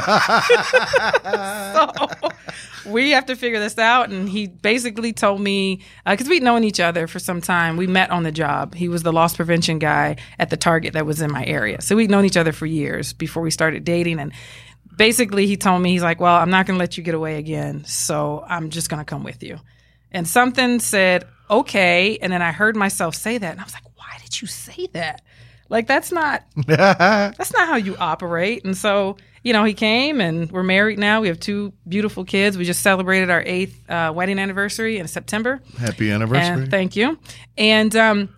so 1.74 2.90
we 2.90 3.10
have 3.10 3.26
to 3.26 3.36
figure 3.36 3.60
this 3.60 3.78
out." 3.78 4.10
And 4.10 4.28
he 4.28 4.46
basically 4.46 5.12
told 5.12 5.40
me 5.40 5.80
uh, 6.06 6.12
because 6.12 6.28
we'd 6.28 6.42
known 6.42 6.64
each 6.64 6.80
other 6.80 7.06
for 7.06 7.18
some 7.18 7.40
time. 7.40 7.76
We 7.76 7.86
met 7.86 8.10
on 8.10 8.22
the 8.22 8.32
job. 8.32 8.74
He 8.74 8.88
was 8.88 9.02
the 9.02 9.12
loss 9.12 9.36
prevention 9.36 9.78
guy 9.78 10.16
at 10.38 10.50
the 10.50 10.56
Target 10.56 10.92
that 10.94 11.06
was 11.06 11.20
in 11.20 11.30
my 11.30 11.44
area, 11.44 11.80
so 11.80 11.96
we'd 11.96 12.10
known 12.10 12.24
each 12.24 12.36
other 12.36 12.52
for 12.52 12.66
years 12.66 13.12
before 13.12 13.42
we 13.42 13.50
started 13.50 13.84
dating, 13.84 14.20
and. 14.20 14.32
Basically, 14.96 15.48
he 15.48 15.56
told 15.56 15.82
me, 15.82 15.90
he's 15.90 16.04
like, 16.04 16.20
Well, 16.20 16.36
I'm 16.36 16.50
not 16.50 16.66
going 16.66 16.76
to 16.76 16.78
let 16.78 16.96
you 16.96 17.02
get 17.02 17.16
away 17.16 17.36
again. 17.38 17.84
So 17.84 18.44
I'm 18.46 18.70
just 18.70 18.88
going 18.88 19.00
to 19.00 19.04
come 19.04 19.24
with 19.24 19.42
you 19.42 19.58
and 20.14 20.26
something 20.26 20.80
said 20.80 21.26
okay 21.50 22.16
and 22.22 22.32
then 22.32 22.40
i 22.40 22.52
heard 22.52 22.76
myself 22.76 23.14
say 23.14 23.36
that 23.36 23.50
and 23.50 23.60
i 23.60 23.64
was 23.64 23.74
like 23.74 23.84
why 23.98 24.16
did 24.22 24.40
you 24.40 24.46
say 24.46 24.88
that 24.92 25.20
like 25.68 25.86
that's 25.86 26.12
not 26.12 26.44
that's 26.66 27.52
not 27.52 27.68
how 27.68 27.76
you 27.76 27.96
operate. 27.96 28.64
And 28.64 28.76
so 28.76 29.16
you 29.42 29.52
know 29.52 29.64
he 29.64 29.74
came 29.74 30.20
and 30.20 30.50
we're 30.50 30.62
married 30.62 30.98
now. 30.98 31.20
We 31.20 31.28
have 31.28 31.40
two 31.40 31.72
beautiful 31.88 32.24
kids. 32.24 32.56
We 32.58 32.64
just 32.64 32.82
celebrated 32.82 33.30
our 33.30 33.42
eighth 33.44 33.78
uh, 33.90 34.12
wedding 34.14 34.38
anniversary 34.38 34.98
in 34.98 35.08
september. 35.08 35.60
Happy 35.78 36.10
anniversary. 36.10 36.62
and 36.62 36.70
thank 36.70 36.96
you. 36.96 37.18
And 37.58 37.94
um 37.96 38.34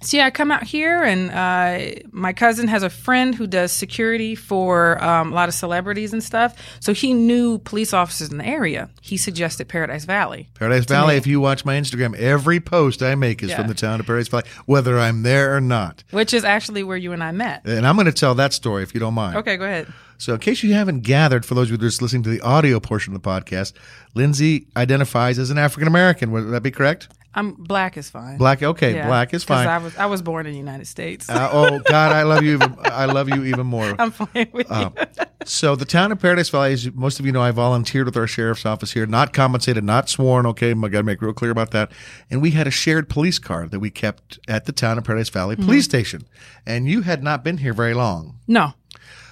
so 0.00 0.16
yeah, 0.16 0.26
I 0.26 0.30
come 0.30 0.50
out 0.52 0.62
here, 0.62 1.02
and 1.02 1.30
uh, 1.30 2.00
my 2.12 2.32
cousin 2.32 2.68
has 2.68 2.82
a 2.82 2.90
friend 2.90 3.34
who 3.34 3.46
does 3.46 3.72
security 3.72 4.34
for 4.34 5.02
um, 5.02 5.32
a 5.32 5.34
lot 5.34 5.48
of 5.48 5.54
celebrities 5.54 6.12
and 6.12 6.22
stuff. 6.22 6.54
So 6.80 6.92
he 6.92 7.12
knew 7.12 7.58
police 7.58 7.92
officers 7.92 8.30
in 8.30 8.38
the 8.38 8.46
area. 8.46 8.90
He 9.00 9.16
suggested 9.16 9.68
Paradise 9.68 10.04
Valley. 10.04 10.48
Paradise 10.54 10.84
Valley, 10.84 11.14
me. 11.14 11.18
if 11.18 11.26
you 11.26 11.40
watch 11.40 11.64
my 11.64 11.74
Instagram, 11.74 12.14
every 12.16 12.60
post 12.60 13.02
I 13.02 13.14
make 13.16 13.42
is 13.42 13.50
Yeah. 13.50 13.56
from 13.56 13.66
the 13.68 13.74
town 13.74 13.98
of 14.00 14.06
Paradise 14.06 14.28
Valley, 14.28 14.44
whether 14.66 14.98
I'm 14.98 15.22
there 15.22 15.56
or 15.56 15.60
not. 15.60 16.04
which 16.10 16.32
is 16.32 16.44
actually 16.44 16.82
where 16.84 16.96
you 16.96 17.12
and 17.12 17.22
I 17.24 17.32
met. 17.32 17.62
And 17.64 17.86
I'm 17.86 17.96
going 17.96 18.06
to 18.06 18.12
tell 18.12 18.34
that 18.36 18.52
story 18.52 18.82
if 18.82 18.94
you 18.94 19.00
don't 19.00 19.14
mind. 19.14 19.36
Okay, 19.36 19.56
go 19.56 19.64
ahead. 19.64 19.92
So, 20.20 20.34
in 20.34 20.40
case 20.40 20.64
you 20.64 20.74
haven't 20.74 21.00
gathered, 21.02 21.46
for 21.46 21.54
those 21.54 21.68
of 21.68 21.72
you 21.72 21.78
just 21.78 22.02
listening 22.02 22.24
to 22.24 22.30
the 22.30 22.40
audio 22.40 22.80
portion 22.80 23.14
of 23.14 23.22
the 23.22 23.28
podcast, 23.28 23.72
Lindsay 24.14 24.66
identifies 24.76 25.38
as 25.38 25.50
an 25.50 25.58
African 25.58 25.86
American. 25.86 26.32
Would 26.32 26.50
that 26.50 26.62
be 26.62 26.72
correct? 26.72 27.08
I'm 27.34 27.52
black 27.52 27.96
is 27.96 28.08
fine. 28.10 28.38
Black, 28.38 28.62
okay, 28.62 28.94
Yeah, 28.94 29.06
black 29.06 29.34
is 29.34 29.44
fine. 29.44 29.68
I 29.68 29.78
was 29.78 29.96
I 29.96 30.06
was 30.06 30.22
born 30.22 30.46
in 30.46 30.52
the 30.52 30.58
United 30.58 30.86
States. 30.86 31.28
Uh, 31.28 31.48
oh 31.52 31.78
God, 31.88 32.12
I 32.12 32.22
love 32.22 32.42
you. 32.42 32.54
Even, 32.54 32.76
I 32.84 33.04
love 33.04 33.28
you 33.28 33.44
even 33.44 33.66
more. 33.66 33.94
I'm 33.98 34.10
playing 34.12 34.48
with 34.52 34.70
Uh, 34.70 34.90
you. 34.98 35.06
So 35.44 35.76
the 35.76 35.86
town 35.86 36.12
of 36.12 36.18
Paradise 36.20 36.50
Valley, 36.50 36.74
as 36.74 36.92
most 36.92 37.20
of 37.20 37.24
you 37.24 37.32
know, 37.32 37.40
I 37.40 37.52
volunteered 37.52 38.04
with 38.04 38.18
our 38.18 38.26
sheriff's 38.26 38.66
office 38.66 38.92
here, 38.92 39.06
not 39.06 39.32
compensated, 39.32 39.82
not 39.82 40.10
sworn. 40.10 40.44
Okay, 40.44 40.72
I 40.72 40.74
got 40.74 40.90
to 40.90 41.02
make 41.04 41.22
real 41.22 41.32
clear 41.32 41.50
about 41.50 41.70
that. 41.70 41.90
And 42.30 42.42
we 42.42 42.50
had 42.50 42.66
a 42.66 42.70
shared 42.70 43.08
police 43.08 43.38
car 43.38 43.66
that 43.68 43.80
we 43.80 43.88
kept 43.88 44.38
at 44.46 44.66
the 44.66 44.72
town 44.72 44.98
of 44.98 45.04
Paradise 45.04 45.30
Valley 45.30 45.56
police 45.56 45.86
station. 45.86 46.26
And 46.66 46.86
you 46.86 47.00
had 47.00 47.22
not 47.22 47.44
been 47.44 47.58
here 47.58 47.72
very 47.72 47.94
long. 47.94 48.34
No, 48.46 48.74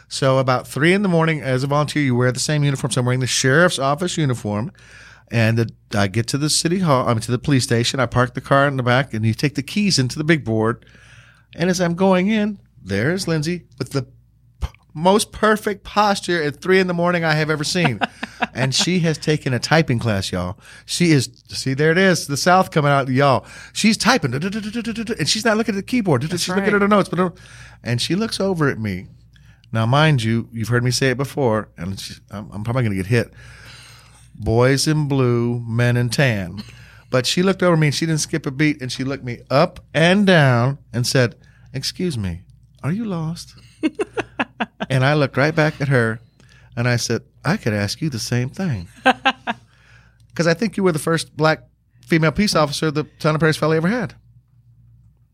So 0.08 0.38
about 0.38 0.66
three 0.66 0.94
in 0.94 1.02
the 1.02 1.08
morning, 1.08 1.42
as 1.42 1.62
a 1.64 1.66
volunteer, 1.66 2.02
you 2.02 2.14
wear 2.14 2.32
the 2.32 2.40
same 2.40 2.64
uniform. 2.64 2.92
So 2.92 3.00
I'm 3.00 3.04
wearing 3.06 3.20
the 3.20 3.26
sheriff's 3.26 3.78
office 3.78 4.16
uniform. 4.16 4.72
And 5.30 5.59
the, 5.59 5.71
I 5.92 6.06
get 6.06 6.26
to 6.28 6.38
the 6.38 6.50
city 6.50 6.80
hall, 6.80 7.09
I'm 7.09 7.21
to 7.21 7.33
the 7.33 7.38
police 7.38 7.64
station. 7.64 7.99
I 7.99 8.06
park 8.06 8.35
the 8.35 8.40
car 8.40 8.68
in 8.68 8.76
the 8.76 8.83
back, 8.83 9.12
and 9.12 9.25
you 9.25 9.35
take 9.35 9.54
the 9.54 9.62
keys 9.62 9.99
into 9.99 10.18
the 10.18 10.25
big 10.25 10.45
board. 10.45 10.87
And 11.54 11.68
as 11.68 11.80
I'm 11.80 11.95
going 11.95 12.28
in, 12.28 12.59
there's 12.83 13.26
Lindsay 13.26 13.64
with 13.78 13.90
the 13.90 14.02
p- 14.61 14.68
most 14.95 15.33
perfect 15.33 15.83
posture 15.83 16.40
at 16.42 16.61
three 16.61 16.78
in 16.78 16.87
the 16.87 16.95
morning 16.95 17.25
I 17.25 17.33
have 17.33 17.50
ever 17.50 17.64
seen. 17.64 17.99
and 18.54 18.75
she 18.75 19.00
has 19.00 19.18
taken 19.18 19.52
a 19.52 19.59
typing 19.59 19.99
class, 19.99 20.30
y'all. 20.30 20.59
She 20.85 21.11
is, 21.11 21.28
see, 21.49 21.75
there 21.75 21.90
it 21.90 21.99
is, 21.99 22.28
the 22.28 22.37
South 22.37 22.71
coming 22.71 22.92
out, 22.92 23.09
y'all. 23.09 23.45
She's 23.73 23.97
typing, 23.97 24.33
and 24.35 25.28
she's 25.28 25.45
not 25.45 25.56
looking 25.56 25.75
at 25.75 25.78
the 25.78 25.83
keyboard. 25.83 26.23
she's 26.23 26.49
looking 26.49 26.75
at 26.75 26.83
her 26.83 26.88
notes, 26.88 27.09
but 27.09 27.37
and 27.83 28.00
she 28.00 28.14
looks 28.14 28.38
over 28.38 28.68
at 28.68 28.78
me. 28.78 29.06
Now, 29.73 29.87
mind 29.87 30.23
you, 30.23 30.49
you've 30.52 30.68
heard 30.68 30.85
me 30.85 30.90
say 30.90 31.11
it 31.11 31.16
before, 31.16 31.68
and 31.76 32.00
I'm, 32.30 32.50
I'm 32.52 32.64
probably 32.64 32.83
going 32.83 32.97
to 32.97 32.97
get 32.97 33.06
hit. 33.06 33.33
Boys 34.38 34.87
in 34.87 35.09
blue, 35.09 35.61
men 35.66 35.97
in 35.97 36.11
tan. 36.11 36.62
But 37.11 37.26
she 37.26 37.43
looked 37.43 37.62
over 37.62 37.76
me 37.76 37.88
and 37.88 37.95
she 37.95 38.07
didn't 38.07 38.21
skip 38.21 38.47
a 38.47 38.50
beat 38.50 38.83
and 38.83 38.90
she 38.90 39.05
looked 39.05 39.25
me 39.25 39.40
up 39.50 39.81
and 39.95 40.26
down 40.26 40.78
and 40.93 41.07
said, 41.07 41.37
Excuse 41.73 42.19
me, 42.19 42.43
are 42.83 42.93
you 42.93 43.05
lost? 43.05 43.55
and 44.90 45.05
I 45.05 45.14
looked 45.14 45.37
right 45.37 45.55
back 45.55 45.81
at 45.81 45.88
her 45.88 46.21
and 46.76 46.88
I 46.88 46.97
said, 46.97 47.23
I 47.45 47.57
could 47.57 47.73
ask 47.73 48.00
you 48.00 48.11
the 48.11 48.19
same 48.19 48.49
thing. 48.50 48.88
Because 50.37 50.47
I 50.47 50.52
think 50.52 50.76
you 50.76 50.83
were 50.83 50.93
the 50.93 50.99
first 50.99 51.35
black 51.35 51.61
female 52.02 52.31
peace 52.31 52.55
officer 52.55 52.90
the 52.90 53.05
town 53.05 53.35
of 53.35 53.40
Paris 53.40 53.57
Valley 53.57 53.78
ever 53.78 53.88
had. 53.88 54.14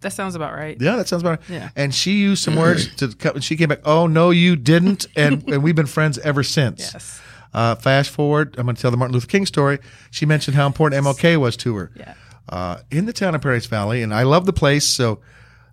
That 0.00 0.12
sounds 0.12 0.36
about 0.36 0.54
right. 0.54 0.80
Yeah, 0.80 0.94
that 0.94 1.08
sounds 1.08 1.24
about 1.24 1.40
right. 1.40 1.50
Yeah. 1.50 1.70
And 1.74 1.92
she 1.92 2.12
used 2.12 2.44
some 2.44 2.54
words 2.54 2.94
to 2.96 3.08
come, 3.08 3.40
she 3.40 3.56
came 3.56 3.68
back, 3.68 3.80
Oh, 3.84 4.06
no, 4.06 4.30
you 4.30 4.54
didn't. 4.54 5.06
And, 5.16 5.42
and 5.48 5.60
we've 5.60 5.74
been 5.74 5.86
friends 5.86 6.18
ever 6.18 6.44
since. 6.44 6.92
Yes. 6.92 7.20
Uh, 7.54 7.74
fast 7.74 8.10
forward, 8.10 8.54
I'm 8.58 8.64
going 8.64 8.76
to 8.76 8.82
tell 8.82 8.90
the 8.90 8.96
Martin 8.96 9.14
Luther 9.14 9.26
King 9.26 9.46
story. 9.46 9.78
She 10.10 10.24
mentioned 10.26 10.56
how 10.56 10.66
important 10.66 11.04
MLK 11.04 11.36
was 11.38 11.56
to 11.58 11.76
her. 11.76 11.92
Yeah. 11.96 12.14
Uh, 12.48 12.78
in 12.90 13.06
the 13.06 13.12
town 13.12 13.34
of 13.34 13.40
Paradise 13.42 13.66
Valley, 13.66 14.02
and 14.02 14.12
I 14.14 14.22
love 14.24 14.46
the 14.46 14.52
place. 14.52 14.86
So, 14.86 15.20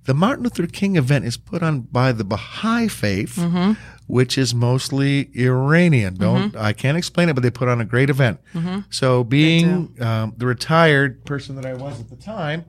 the 0.05 0.13
Martin 0.13 0.43
Luther 0.43 0.65
King 0.67 0.95
event 0.95 1.25
is 1.25 1.37
put 1.37 1.61
on 1.63 1.81
by 1.81 2.11
the 2.11 2.23
Baha'i 2.23 2.87
faith, 2.87 3.35
Mm-hmm. 3.35 3.73
which 4.07 4.37
is 4.37 4.53
mostly 4.55 5.29
Iranian. 5.35 6.15
Don't 6.15 6.55
I 6.55 6.73
can't 6.73 6.97
explain 6.97 7.29
it, 7.29 7.33
but 7.33 7.41
they 7.43 7.49
put 7.51 7.67
on 7.67 7.79
a 7.81 7.85
great 7.85 8.09
event. 8.09 8.39
Mm-hmm. 8.53 8.79
So, 8.89 9.23
being 9.23 9.95
um, 10.01 10.33
the 10.37 10.45
retired 10.45 11.25
person 11.25 11.55
that 11.55 11.65
I 11.65 11.73
was 11.73 11.99
at 11.99 12.09
the 12.09 12.15
time, 12.15 12.65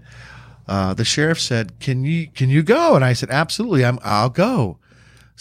uh, 0.69 0.95
the 0.95 1.05
sheriff 1.05 1.41
said, 1.41 1.79
"Can 1.81 2.05
you 2.05 2.29
can 2.29 2.49
you 2.49 2.63
go?" 2.63 2.95
And 2.97 3.05
I 3.05 3.13
said, 3.13 3.31
"Absolutely, 3.31 3.85
I'm 3.85 3.99
I'll 4.03 4.31
go." 4.31 4.79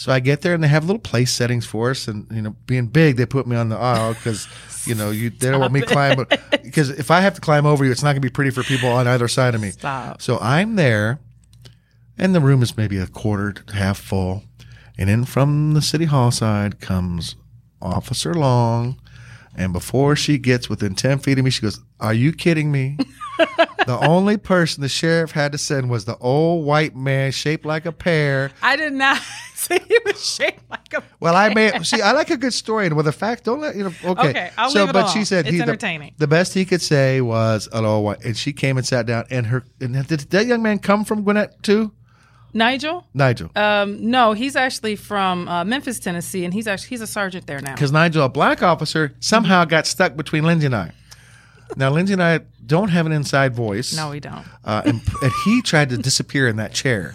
So 0.00 0.10
I 0.10 0.18
get 0.18 0.40
there 0.40 0.54
and 0.54 0.64
they 0.64 0.68
have 0.68 0.86
little 0.86 0.98
place 0.98 1.30
settings 1.30 1.66
for 1.66 1.90
us, 1.90 2.08
and 2.08 2.26
you 2.32 2.40
know, 2.40 2.56
being 2.64 2.86
big, 2.86 3.18
they 3.18 3.26
put 3.26 3.46
me 3.46 3.54
on 3.54 3.68
the 3.68 3.76
aisle 3.76 4.14
because 4.14 4.48
you 4.86 4.94
know 4.94 5.10
you 5.10 5.28
they 5.28 5.50
don't 5.50 5.60
want 5.60 5.74
me 5.74 5.82
climb 5.82 6.24
because 6.62 6.88
if 6.88 7.10
I 7.10 7.20
have 7.20 7.34
to 7.34 7.40
climb 7.42 7.66
over 7.66 7.84
you, 7.84 7.90
it's 7.90 8.02
not 8.02 8.12
going 8.12 8.22
to 8.22 8.26
be 8.26 8.30
pretty 8.30 8.50
for 8.50 8.62
people 8.62 8.88
on 8.88 9.06
either 9.06 9.28
side 9.28 9.54
of 9.54 9.60
me. 9.60 9.72
Stop. 9.72 10.22
So 10.22 10.38
I'm 10.40 10.76
there, 10.76 11.18
and 12.16 12.34
the 12.34 12.40
room 12.40 12.62
is 12.62 12.78
maybe 12.78 12.96
a 12.96 13.06
quarter 13.08 13.52
to 13.52 13.74
half 13.76 13.98
full, 13.98 14.44
and 14.96 15.10
in 15.10 15.26
from 15.26 15.74
the 15.74 15.82
city 15.82 16.06
hall 16.06 16.30
side 16.30 16.80
comes 16.80 17.36
Officer 17.82 18.32
Long, 18.32 18.98
and 19.54 19.70
before 19.70 20.16
she 20.16 20.38
gets 20.38 20.70
within 20.70 20.94
ten 20.94 21.18
feet 21.18 21.38
of 21.38 21.44
me, 21.44 21.50
she 21.50 21.60
goes, 21.60 21.78
"Are 22.00 22.14
you 22.14 22.32
kidding 22.32 22.72
me?" 22.72 22.96
the 23.86 23.98
only 24.00 24.38
person 24.38 24.80
the 24.80 24.88
sheriff 24.88 25.32
had 25.32 25.52
to 25.52 25.58
send 25.58 25.90
was 25.90 26.06
the 26.06 26.16
old 26.16 26.64
white 26.64 26.96
man 26.96 27.32
shaped 27.32 27.66
like 27.66 27.84
a 27.84 27.92
pear. 27.92 28.50
I 28.62 28.76
did 28.76 28.94
not 28.94 29.20
he 29.88 29.98
was 30.04 30.24
shaped 30.24 30.62
like 30.70 30.92
a. 30.94 31.02
Well, 31.20 31.34
I 31.36 31.52
may 31.54 31.78
see. 31.82 32.00
I 32.02 32.12
like 32.12 32.30
a 32.30 32.36
good 32.36 32.52
story, 32.52 32.86
and 32.86 32.96
with 32.96 33.06
the 33.06 33.12
fact, 33.12 33.44
don't 33.44 33.60
let 33.60 33.76
you 33.76 33.84
know. 33.84 33.92
Okay, 34.04 34.28
Okay, 34.30 34.50
I'll 34.58 34.70
so 34.70 34.80
leave 34.80 34.90
it 34.90 34.92
but 34.92 35.02
alone. 35.04 35.14
she 35.14 35.24
said 35.24 35.46
It's 35.46 35.54
he, 35.56 35.62
entertaining. 35.62 36.12
The, 36.18 36.26
the 36.26 36.28
best 36.28 36.54
he 36.54 36.64
could 36.64 36.82
say 36.82 37.20
was 37.20 37.68
white, 37.72 38.24
and 38.24 38.36
she 38.36 38.52
came 38.52 38.76
and 38.76 38.86
sat 38.86 39.06
down. 39.06 39.24
And 39.30 39.46
her 39.46 39.64
and 39.80 39.94
did 40.06 40.20
that 40.20 40.46
young 40.46 40.62
man 40.62 40.78
come 40.78 41.04
from 41.04 41.22
Gwinnett 41.22 41.62
too? 41.62 41.92
Nigel? 42.52 43.06
Nigel, 43.14 43.48
Um, 43.54 44.10
no, 44.10 44.32
he's 44.32 44.56
actually 44.56 44.96
from 44.96 45.46
uh, 45.46 45.64
Memphis, 45.64 46.00
Tennessee, 46.00 46.44
and 46.44 46.52
he's 46.52 46.66
actually 46.66 46.88
he's 46.88 47.00
a 47.00 47.06
sergeant 47.06 47.46
there 47.46 47.60
now. 47.60 47.74
because 47.74 47.92
Nigel, 47.92 48.24
a 48.24 48.28
black 48.28 48.60
officer, 48.60 49.14
somehow 49.20 49.64
got 49.64 49.86
stuck 49.86 50.16
between 50.16 50.42
Lindsay 50.42 50.66
and 50.66 50.74
I. 50.74 50.90
Now, 51.76 51.90
Lindsay 51.90 52.14
and 52.14 52.22
I 52.22 52.40
don't 52.66 52.88
have 52.88 53.06
an 53.06 53.12
inside 53.12 53.54
voice. 53.54 53.94
No, 53.96 54.10
we 54.10 54.18
don't. 54.18 54.44
uh, 54.64 54.82
and, 54.84 55.00
and 55.22 55.32
he 55.44 55.62
tried 55.62 55.90
to 55.90 55.96
disappear 55.98 56.48
in 56.48 56.56
that 56.56 56.72
chair 56.72 57.14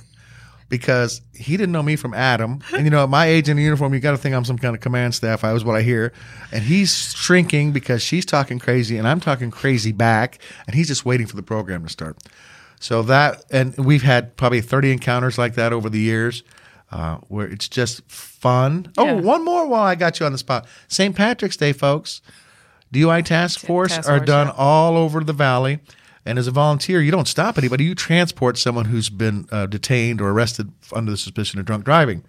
because 0.70 1.22
he 1.34 1.58
didn't 1.58 1.72
know 1.72 1.84
me 1.84 1.96
from 1.96 2.14
Adam. 2.14 2.60
And 2.74 2.86
you 2.86 2.90
know, 2.90 3.04
at 3.04 3.10
my 3.10 3.28
age 3.28 3.50
in 3.50 3.58
the 3.58 3.64
uniform, 3.64 3.94
you 3.94 4.00
got 4.00 4.12
to 4.12 4.18
think 4.18 4.36
I'm 4.36 4.46
some 4.46 4.58
kind 4.58 4.76
of 4.76 4.82
command 4.82 5.14
staff. 5.16 5.44
I 5.44 5.54
was 5.54 5.64
what 5.64 5.76
I 5.76 5.82
hear, 5.82 6.12
and 6.52 6.64
he's 6.64 7.14
shrinking 7.14 7.72
because 7.72 8.02
she's 8.02 8.26
talking 8.26 8.60
crazy, 8.60 8.98
and 8.98 9.08
I'm 9.08 9.20
talking 9.20 9.52
crazy 9.52 9.92
back, 9.92 10.40
and 10.68 10.76
he's 10.76 10.88
just 10.88 11.06
waiting 11.06 11.28
for 11.28 11.36
the 11.36 11.44
program 11.44 11.84
to 11.84 11.90
start. 11.90 12.18
So 12.80 13.02
that, 13.04 13.44
and 13.52 13.76
we've 13.78 14.04
had 14.04 14.36
probably 14.38 14.62
30 14.62 14.92
encounters 14.92 15.38
like 15.38 15.56
that 15.56 15.74
over 15.74 15.90
the 15.90 16.00
years. 16.00 16.44
Uh, 16.92 17.18
where 17.30 17.48
it's 17.48 17.68
just 17.68 18.10
fun. 18.10 18.92
Oh, 18.96 19.06
Yeah. 19.06 19.14
one 19.14 19.44
more 19.44 19.68
while 19.68 19.84
I 19.84 19.96
got 19.96 20.20
you 20.20 20.26
on 20.28 20.32
the 20.32 20.38
spot. 20.38 20.68
St. 20.88 21.16
Patrick's 21.16 21.58
Day, 21.58 21.74
folks. 21.74 22.22
DUI 22.94 23.26
task 23.26 23.60
force 23.60 23.96
task 23.96 24.08
are 24.08 24.20
done 24.20 24.48
yeah. 24.48 24.54
all 24.56 24.96
over 24.96 25.24
the 25.24 25.34
valley. 25.34 25.80
And 26.26 26.40
as 26.40 26.48
a 26.48 26.52
volunteer, 26.52 27.02
you 27.02 27.12
don't 27.12 27.28
stop 27.28 27.58
anybody. 27.58 27.84
You 27.84 27.94
transport 27.94 28.58
someone 28.58 28.86
who's 28.86 29.10
been 29.10 29.48
uh, 29.52 29.68
detained 29.68 30.22
or 30.22 30.30
arrested 30.30 30.72
under 30.92 31.12
the 31.12 31.18
suspicion 31.18 31.60
of 31.60 31.66
drunk 31.66 31.86
driving. 31.86 32.24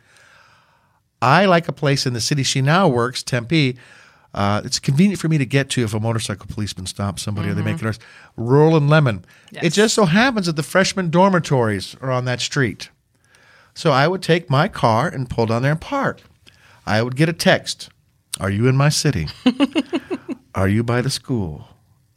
I 1.23 1.47
like 1.47 1.67
a 1.67 1.73
place 1.73 2.05
in 2.05 2.13
the 2.13 2.21
city 2.21 2.43
she 2.43 2.61
now 2.61 2.89
works, 2.89 3.23
Tempe. 3.23 3.79
Uh, 4.35 4.61
it's 4.65 4.79
convenient 4.79 5.19
for 5.19 5.29
me 5.29 5.39
to 5.39 5.47
get 5.47 5.71
to 5.71 5.83
if 5.83 5.95
a 5.95 6.01
motorcycle 6.01 6.47
policeman 6.47 6.85
stops 6.85 7.23
somebody 7.23 7.49
or 7.49 7.55
they 7.55 7.63
make 7.63 7.81
an 7.81 7.87
arrest. 7.87 8.03
Rural 8.37 8.77
and 8.77 8.91
Lemon. 8.91 9.25
It 9.63 9.73
just 9.73 9.95
so 9.95 10.05
happens 10.05 10.45
that 10.45 10.57
the 10.57 10.63
freshman 10.63 11.09
dormitories 11.09 11.97
are 12.03 12.11
on 12.11 12.27
that 12.27 12.43
street. 12.43 12.91
So 13.73 13.93
I 13.93 14.09
would 14.09 14.23
take 14.23 14.51
my 14.51 14.69
car 14.69 15.09
and 15.09 15.31
pull 15.31 15.47
down 15.47 15.63
there 15.63 15.73
and 15.73 15.81
park. 15.81 16.21
I 16.87 17.03
would 17.03 17.17
get 17.17 17.31
a 17.31 17.33
text 17.33 17.89
Are 18.39 18.51
you 18.51 18.69
in 18.69 18.77
my 18.77 18.91
city? 18.91 19.29
Are 20.55 20.69
you 20.69 20.83
by 20.83 21.01
the 21.01 21.11
school? 21.11 21.69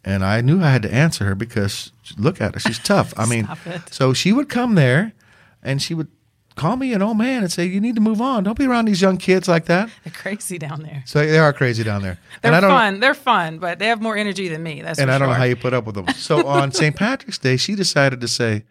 And 0.09 0.25
I 0.25 0.41
knew 0.41 0.63
I 0.63 0.71
had 0.71 0.81
to 0.81 0.93
answer 0.93 1.23
her 1.25 1.35
because 1.35 1.91
look 2.17 2.41
at 2.41 2.55
her, 2.55 2.59
she's 2.59 2.79
tough. 2.79 3.13
I 3.15 3.25
mean, 3.29 3.47
so 3.91 4.11
she 4.11 4.33
would 4.33 4.49
come 4.49 4.73
there 4.73 5.13
and 5.61 5.79
she 5.79 5.93
would 5.93 6.07
call 6.55 6.77
me 6.77 6.93
an 6.93 7.01
old 7.03 7.17
man 7.17 7.43
and 7.43 7.51
say, 7.51 7.65
You 7.65 7.79
need 7.79 7.93
to 7.93 8.01
move 8.01 8.19
on. 8.19 8.43
Don't 8.43 8.57
be 8.57 8.65
around 8.65 8.85
these 8.85 9.01
young 9.01 9.17
kids 9.17 9.47
like 9.47 9.65
that. 9.65 9.87
They're 10.03 10.11
crazy 10.11 10.57
down 10.57 10.81
there. 10.81 11.03
So 11.05 11.23
they 11.23 11.37
are 11.37 11.53
crazy 11.53 11.83
down 11.83 12.01
there. 12.01 12.19
They're 12.41 12.51
and 12.51 12.55
I 12.55 12.59
don't 12.59 12.71
fun. 12.71 12.99
They're 12.99 13.13
fun, 13.13 13.59
but 13.59 13.77
they 13.77 13.85
have 13.85 14.01
more 14.01 14.17
energy 14.17 14.47
than 14.47 14.63
me. 14.63 14.81
That's 14.81 14.97
and 14.97 15.11
I 15.11 15.19
don't 15.19 15.29
know 15.29 15.35
how 15.35 15.43
you 15.43 15.55
put 15.55 15.73
up 15.73 15.85
with 15.85 15.93
them. 15.93 16.07
So 16.15 16.47
on 16.47 16.71
St. 16.79 16.95
Patrick's 16.95 17.37
Day, 17.37 17.55
she 17.57 17.75
decided 17.75 18.19
to 18.21 18.27
say, 18.27 18.63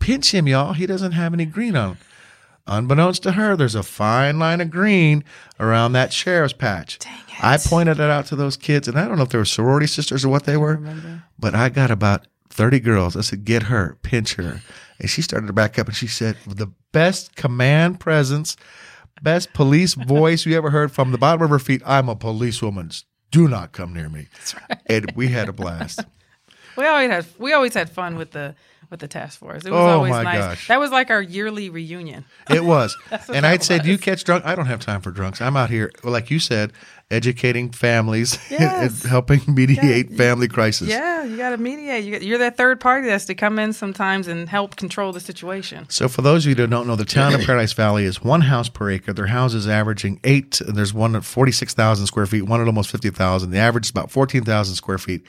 pinch 0.00 0.34
him, 0.34 0.48
y'all. 0.48 0.72
He 0.72 0.84
doesn't 0.86 1.12
have 1.12 1.32
any 1.32 1.46
green 1.46 1.76
on 1.76 1.90
him. 1.90 1.98
Unbeknownst 2.66 3.22
to 3.22 3.32
her, 3.32 3.56
there's 3.56 3.74
a 3.74 3.82
fine 3.82 4.38
line 4.38 4.60
of 4.60 4.70
green 4.70 5.22
around 5.60 5.92
that 5.92 6.12
sheriff's 6.12 6.52
patch. 6.52 6.98
Dang 6.98 7.12
it. 7.28 7.44
I 7.44 7.58
pointed 7.58 8.00
it 8.00 8.10
out 8.10 8.26
to 8.26 8.36
those 8.36 8.56
kids, 8.56 8.88
and 8.88 8.98
I 8.98 9.06
don't 9.06 9.16
know 9.16 9.22
if 9.22 9.28
they 9.28 9.38
were 9.38 9.44
sorority 9.44 9.86
sisters 9.86 10.24
or 10.24 10.28
what 10.28 10.44
they 10.44 10.56
were, 10.56 10.80
but 11.38 11.54
I 11.54 11.68
got 11.68 11.90
about 11.90 12.26
30 12.50 12.80
girls. 12.80 13.16
I 13.16 13.20
said, 13.20 13.44
get 13.44 13.64
her, 13.64 13.98
pinch 14.02 14.34
her. 14.34 14.62
And 14.98 15.10
she 15.10 15.22
started 15.22 15.46
to 15.46 15.52
back 15.52 15.78
up, 15.78 15.86
and 15.86 15.96
she 15.96 16.06
said, 16.06 16.36
the 16.46 16.68
best 16.92 17.36
command 17.36 18.00
presence, 18.00 18.56
best 19.22 19.52
police 19.52 19.94
voice 20.06 20.44
you 20.46 20.56
ever 20.56 20.70
heard 20.70 20.90
from 20.90 21.12
the 21.12 21.18
bottom 21.18 21.42
of 21.42 21.50
her 21.50 21.58
feet. 21.58 21.82
I'm 21.86 22.08
a 22.08 22.16
policewoman. 22.16 22.90
Do 23.30 23.46
not 23.46 23.72
come 23.72 23.92
near 23.92 24.08
me. 24.08 24.28
And 24.86 25.12
we 25.14 25.28
had 25.28 25.48
a 25.48 25.52
blast. 25.52 26.00
We 26.76 26.84
always 26.84 27.08
had 27.10 27.26
we 27.38 27.54
always 27.54 27.72
had 27.72 27.88
fun 27.88 28.16
with 28.16 28.32
the 28.32 28.54
with 28.90 29.00
the 29.00 29.08
task 29.08 29.38
force. 29.38 29.64
It 29.64 29.70
was 29.70 29.80
Oh, 29.80 29.86
always 29.86 30.10
my 30.12 30.22
nice. 30.22 30.38
gosh. 30.38 30.68
That 30.68 30.78
was 30.80 30.90
like 30.90 31.10
our 31.10 31.22
yearly 31.22 31.70
reunion. 31.70 32.24
It 32.50 32.64
was. 32.64 32.96
and 33.32 33.44
I'd 33.46 33.62
say, 33.62 33.78
do 33.78 33.88
you 33.90 33.98
catch 33.98 34.24
drunk? 34.24 34.44
I 34.46 34.54
don't 34.54 34.66
have 34.66 34.80
time 34.80 35.00
for 35.00 35.10
drunks. 35.10 35.40
I'm 35.40 35.56
out 35.56 35.68
here, 35.70 35.90
well, 36.04 36.12
like 36.12 36.30
you 36.30 36.38
said, 36.38 36.72
educating 37.10 37.70
families 37.70 38.38
Yes. 38.50 39.02
and 39.02 39.10
helping 39.10 39.40
mediate 39.48 40.12
family 40.12 40.48
crisis. 40.48 40.88
Yeah, 40.88 41.24
you 41.24 41.36
got 41.36 41.50
to 41.50 41.56
mediate. 41.58 42.22
You're 42.22 42.38
that 42.38 42.56
third 42.56 42.80
party 42.80 43.06
that's 43.08 43.24
to 43.26 43.34
come 43.34 43.58
in 43.58 43.72
sometimes 43.72 44.26
and 44.28 44.48
help 44.48 44.76
control 44.76 45.12
the 45.12 45.20
situation. 45.20 45.86
So, 45.88 46.08
for 46.08 46.22
those 46.22 46.44
of 46.44 46.50
you 46.50 46.54
that 46.56 46.70
don't 46.70 46.86
know, 46.86 46.96
the 46.96 47.04
town 47.04 47.34
of 47.34 47.40
Paradise 47.42 47.72
Valley 47.72 48.04
is 48.04 48.22
one 48.22 48.40
house 48.42 48.68
per 48.68 48.90
acre. 48.90 49.12
Their 49.12 49.26
houses 49.26 49.68
averaging 49.68 50.20
eight. 50.24 50.60
There's 50.66 50.94
one 50.94 51.14
at 51.16 51.24
46,000 51.24 52.06
square 52.06 52.26
feet, 52.26 52.42
one 52.42 52.60
at 52.60 52.66
almost 52.66 52.90
50,000. 52.90 53.50
The 53.50 53.58
average 53.58 53.86
is 53.86 53.90
about 53.90 54.10
14,000 54.10 54.74
square 54.74 54.98
feet. 54.98 55.24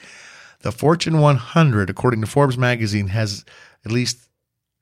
The 0.68 0.72
Fortune 0.72 1.18
100, 1.20 1.88
according 1.88 2.20
to 2.20 2.26
Forbes 2.26 2.58
magazine, 2.58 3.08
has 3.08 3.42
at 3.86 3.90
least 3.90 4.28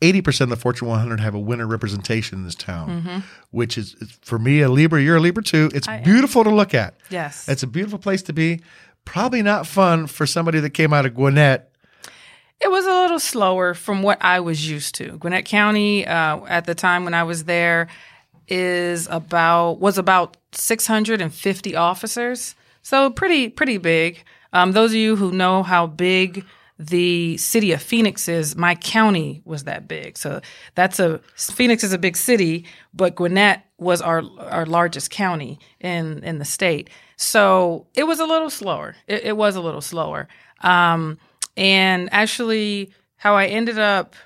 80% 0.02 0.40
of 0.40 0.48
the 0.48 0.56
Fortune 0.56 0.88
100 0.88 1.20
have 1.20 1.32
a 1.32 1.38
winter 1.38 1.64
representation 1.64 2.38
in 2.38 2.44
this 2.44 2.56
town, 2.56 3.22
which 3.52 3.78
is, 3.78 3.94
for 4.20 4.36
me, 4.36 4.62
a 4.62 4.68
Libra. 4.68 5.00
You're 5.00 5.18
a 5.18 5.20
Libra 5.20 5.44
too. 5.44 5.70
It's 5.72 5.86
I 5.86 5.98
am. 5.98 6.02
beautiful 6.02 6.42
to 6.42 6.50
look 6.50 6.74
at. 6.74 6.94
Yes. 7.08 7.48
It's 7.48 7.62
a 7.62 7.68
beautiful 7.68 8.00
place 8.00 8.20
to 8.22 8.32
be. 8.32 8.62
Probably 9.04 9.42
not 9.42 9.64
fun 9.64 10.08
for 10.08 10.26
somebody 10.26 10.58
that 10.58 10.70
came 10.70 10.92
out 10.92 11.06
of 11.06 11.14
Gwinnett. 11.14 11.70
It 12.60 12.68
was 12.68 12.84
a 12.84 12.90
little 13.02 13.20
slower 13.20 13.72
from 13.72 14.02
what 14.02 14.18
I 14.20 14.40
was 14.40 14.68
used 14.68 14.96
to. 14.96 15.18
Gwinnett 15.18 15.44
County, 15.44 16.04
uh, 16.04 16.44
at 16.46 16.64
the 16.64 16.74
time 16.74 17.04
when 17.04 17.14
I 17.14 17.22
was 17.22 17.44
there, 17.44 17.86
is 18.48 19.06
about 19.08 19.78
was 19.78 19.98
about 19.98 20.36
650 20.50 21.76
officers, 21.76 22.56
so 22.82 23.08
pretty 23.08 23.50
pretty 23.50 23.78
big. 23.78 24.24
Um, 24.56 24.72
those 24.72 24.92
of 24.92 24.96
you 24.96 25.16
who 25.16 25.32
know 25.32 25.62
how 25.62 25.86
big 25.86 26.42
the 26.78 27.36
city 27.36 27.72
of 27.72 27.82
Phoenix 27.82 28.26
is, 28.26 28.56
my 28.56 28.74
county 28.74 29.42
was 29.44 29.64
that 29.64 29.86
big. 29.86 30.16
So 30.16 30.40
that's 30.74 30.98
a 30.98 31.20
Phoenix 31.36 31.84
is 31.84 31.92
a 31.92 31.98
big 31.98 32.16
city, 32.16 32.64
but 32.94 33.14
Gwinnett 33.16 33.66
was 33.76 34.00
our 34.00 34.22
our 34.38 34.64
largest 34.64 35.10
county 35.10 35.58
in 35.78 36.24
in 36.24 36.38
the 36.38 36.46
state. 36.46 36.88
So 37.16 37.86
it 37.94 38.04
was 38.04 38.18
a 38.18 38.24
little 38.24 38.48
slower. 38.48 38.96
It, 39.06 39.24
it 39.24 39.36
was 39.36 39.56
a 39.56 39.60
little 39.60 39.82
slower. 39.82 40.26
Um, 40.62 41.18
and 41.58 42.08
actually, 42.10 42.94
how 43.16 43.36
I 43.36 43.46
ended 43.46 43.78
up 43.78 44.16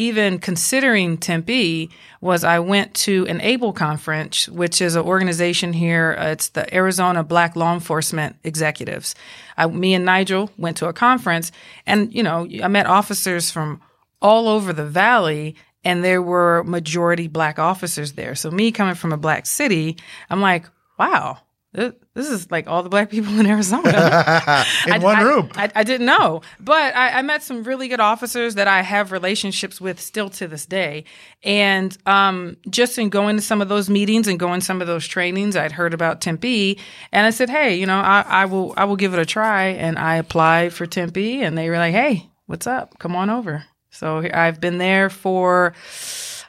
even 0.00 0.38
considering 0.38 1.18
Tempe 1.18 1.90
was 2.22 2.42
I 2.42 2.58
went 2.58 2.94
to 2.94 3.26
an 3.26 3.38
ABLE 3.42 3.74
conference, 3.74 4.48
which 4.48 4.80
is 4.80 4.94
an 4.94 5.04
organization 5.04 5.74
here. 5.74 6.16
Uh, 6.18 6.28
it's 6.28 6.48
the 6.48 6.74
Arizona 6.74 7.22
Black 7.22 7.54
Law 7.54 7.74
Enforcement 7.74 8.36
Executives. 8.42 9.14
I, 9.58 9.66
me 9.66 9.92
and 9.92 10.06
Nigel 10.06 10.50
went 10.56 10.78
to 10.78 10.88
a 10.88 10.94
conference, 10.94 11.52
and 11.86 12.14
you 12.14 12.22
know, 12.22 12.48
I 12.62 12.68
met 12.68 12.86
officers 12.86 13.50
from 13.50 13.82
all 14.22 14.48
over 14.48 14.72
the 14.72 14.86
valley, 14.86 15.54
and 15.84 16.02
there 16.02 16.22
were 16.22 16.64
majority 16.64 17.28
black 17.28 17.58
officers 17.58 18.12
there. 18.12 18.34
So 18.34 18.50
me 18.50 18.72
coming 18.72 18.94
from 18.94 19.12
a 19.12 19.18
black 19.18 19.44
city, 19.44 19.98
I'm 20.30 20.40
like, 20.40 20.64
wow, 20.98 21.40
this 21.72 21.94
is 22.28 22.50
like 22.50 22.66
all 22.66 22.82
the 22.82 22.88
black 22.88 23.10
people 23.10 23.38
in 23.38 23.46
Arizona 23.46 23.88
in 24.86 24.92
I, 24.92 24.98
one 24.98 25.16
I, 25.16 25.22
room. 25.22 25.50
I, 25.54 25.70
I, 25.74 25.84
didn't 25.84 26.06
know, 26.06 26.42
but 26.58 26.96
I, 26.96 27.18
I, 27.18 27.22
met 27.22 27.44
some 27.44 27.62
really 27.62 27.86
good 27.86 28.00
officers 28.00 28.56
that 28.56 28.66
I 28.66 28.82
have 28.82 29.12
relationships 29.12 29.80
with 29.80 30.00
still 30.00 30.30
to 30.30 30.48
this 30.48 30.66
day. 30.66 31.04
And 31.44 31.96
um, 32.06 32.56
just 32.68 32.98
in 32.98 33.08
going 33.08 33.36
to 33.36 33.42
some 33.42 33.62
of 33.62 33.68
those 33.68 33.88
meetings 33.88 34.26
and 34.26 34.38
going 34.38 34.62
some 34.62 34.80
of 34.80 34.88
those 34.88 35.06
trainings, 35.06 35.54
I'd 35.54 35.70
heard 35.70 35.94
about 35.94 36.20
Tempe, 36.20 36.78
and 37.12 37.24
I 37.24 37.30
said, 37.30 37.48
"Hey, 37.48 37.76
you 37.76 37.86
know, 37.86 38.00
I, 38.00 38.24
I 38.26 38.44
will, 38.46 38.74
I 38.76 38.84
will 38.84 38.96
give 38.96 39.14
it 39.14 39.20
a 39.20 39.26
try." 39.26 39.66
And 39.66 39.96
I 39.96 40.16
applied 40.16 40.72
for 40.72 40.86
Tempe, 40.86 41.42
and 41.42 41.56
they 41.56 41.70
were 41.70 41.78
like, 41.78 41.94
"Hey, 41.94 42.28
what's 42.46 42.66
up? 42.66 42.98
Come 42.98 43.14
on 43.14 43.30
over." 43.30 43.64
So 43.90 44.28
I've 44.32 44.60
been 44.60 44.78
there 44.78 45.08
for 45.08 45.74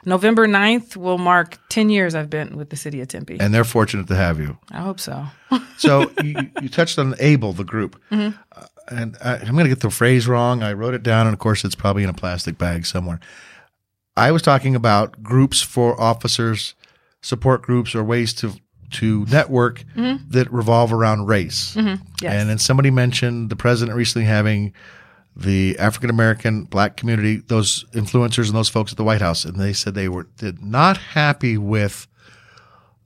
November 0.04 0.46
9th 0.46 0.96
will 0.96 1.18
mark 1.18 1.58
10 1.68 1.90
years 1.90 2.14
I've 2.14 2.30
been 2.30 2.56
with 2.56 2.70
the 2.70 2.76
city 2.76 3.00
of 3.00 3.08
Tempe. 3.08 3.38
And 3.38 3.54
they're 3.54 3.64
fortunate 3.64 4.08
to 4.08 4.16
have 4.16 4.40
you. 4.40 4.58
I 4.70 4.80
hope 4.80 4.98
so. 4.98 5.26
so 5.76 6.10
you, 6.22 6.50
you, 6.60 6.68
touched 6.68 6.98
on 6.98 7.14
ABLE, 7.20 7.52
the 7.52 7.64
group. 7.64 8.00
Mm-hmm. 8.10 8.36
Uh, 8.52 8.66
and 8.90 9.16
I, 9.22 9.36
I'm 9.36 9.52
going 9.52 9.64
to 9.64 9.68
get 9.68 9.80
the 9.80 9.90
phrase 9.90 10.26
wrong. 10.26 10.62
I 10.62 10.72
wrote 10.72 10.94
it 10.94 11.02
down, 11.02 11.26
and 11.26 11.34
of 11.34 11.38
course, 11.38 11.64
it's 11.64 11.74
probably 11.74 12.02
in 12.02 12.08
a 12.08 12.14
plastic 12.14 12.58
bag 12.58 12.84
somewhere. 12.84 13.20
I 14.16 14.30
was 14.32 14.42
talking 14.42 14.74
about 14.74 15.22
groups 15.22 15.62
for 15.62 15.98
officers, 16.00 16.74
support 17.22 17.62
groups, 17.62 17.94
or 17.94 18.04
ways 18.04 18.32
to 18.34 18.54
to 18.92 19.24
network 19.30 19.84
mm-hmm. 19.96 20.22
that 20.28 20.52
revolve 20.52 20.92
around 20.92 21.26
race. 21.26 21.74
Mm-hmm. 21.74 22.02
Yes. 22.20 22.32
And 22.32 22.50
then 22.50 22.58
somebody 22.58 22.90
mentioned 22.90 23.48
the 23.48 23.56
president 23.56 23.96
recently 23.96 24.26
having 24.26 24.74
the 25.34 25.78
African 25.78 26.10
American 26.10 26.64
black 26.64 26.96
community, 26.96 27.36
those 27.36 27.84
influencers 27.92 28.48
and 28.48 28.56
those 28.56 28.68
folks 28.68 28.92
at 28.92 28.98
the 28.98 29.04
White 29.04 29.22
House, 29.22 29.44
and 29.44 29.58
they 29.58 29.72
said 29.72 29.94
they 29.94 30.08
were 30.08 30.28
did 30.36 30.62
not 30.62 30.96
happy 30.98 31.56
with 31.56 32.06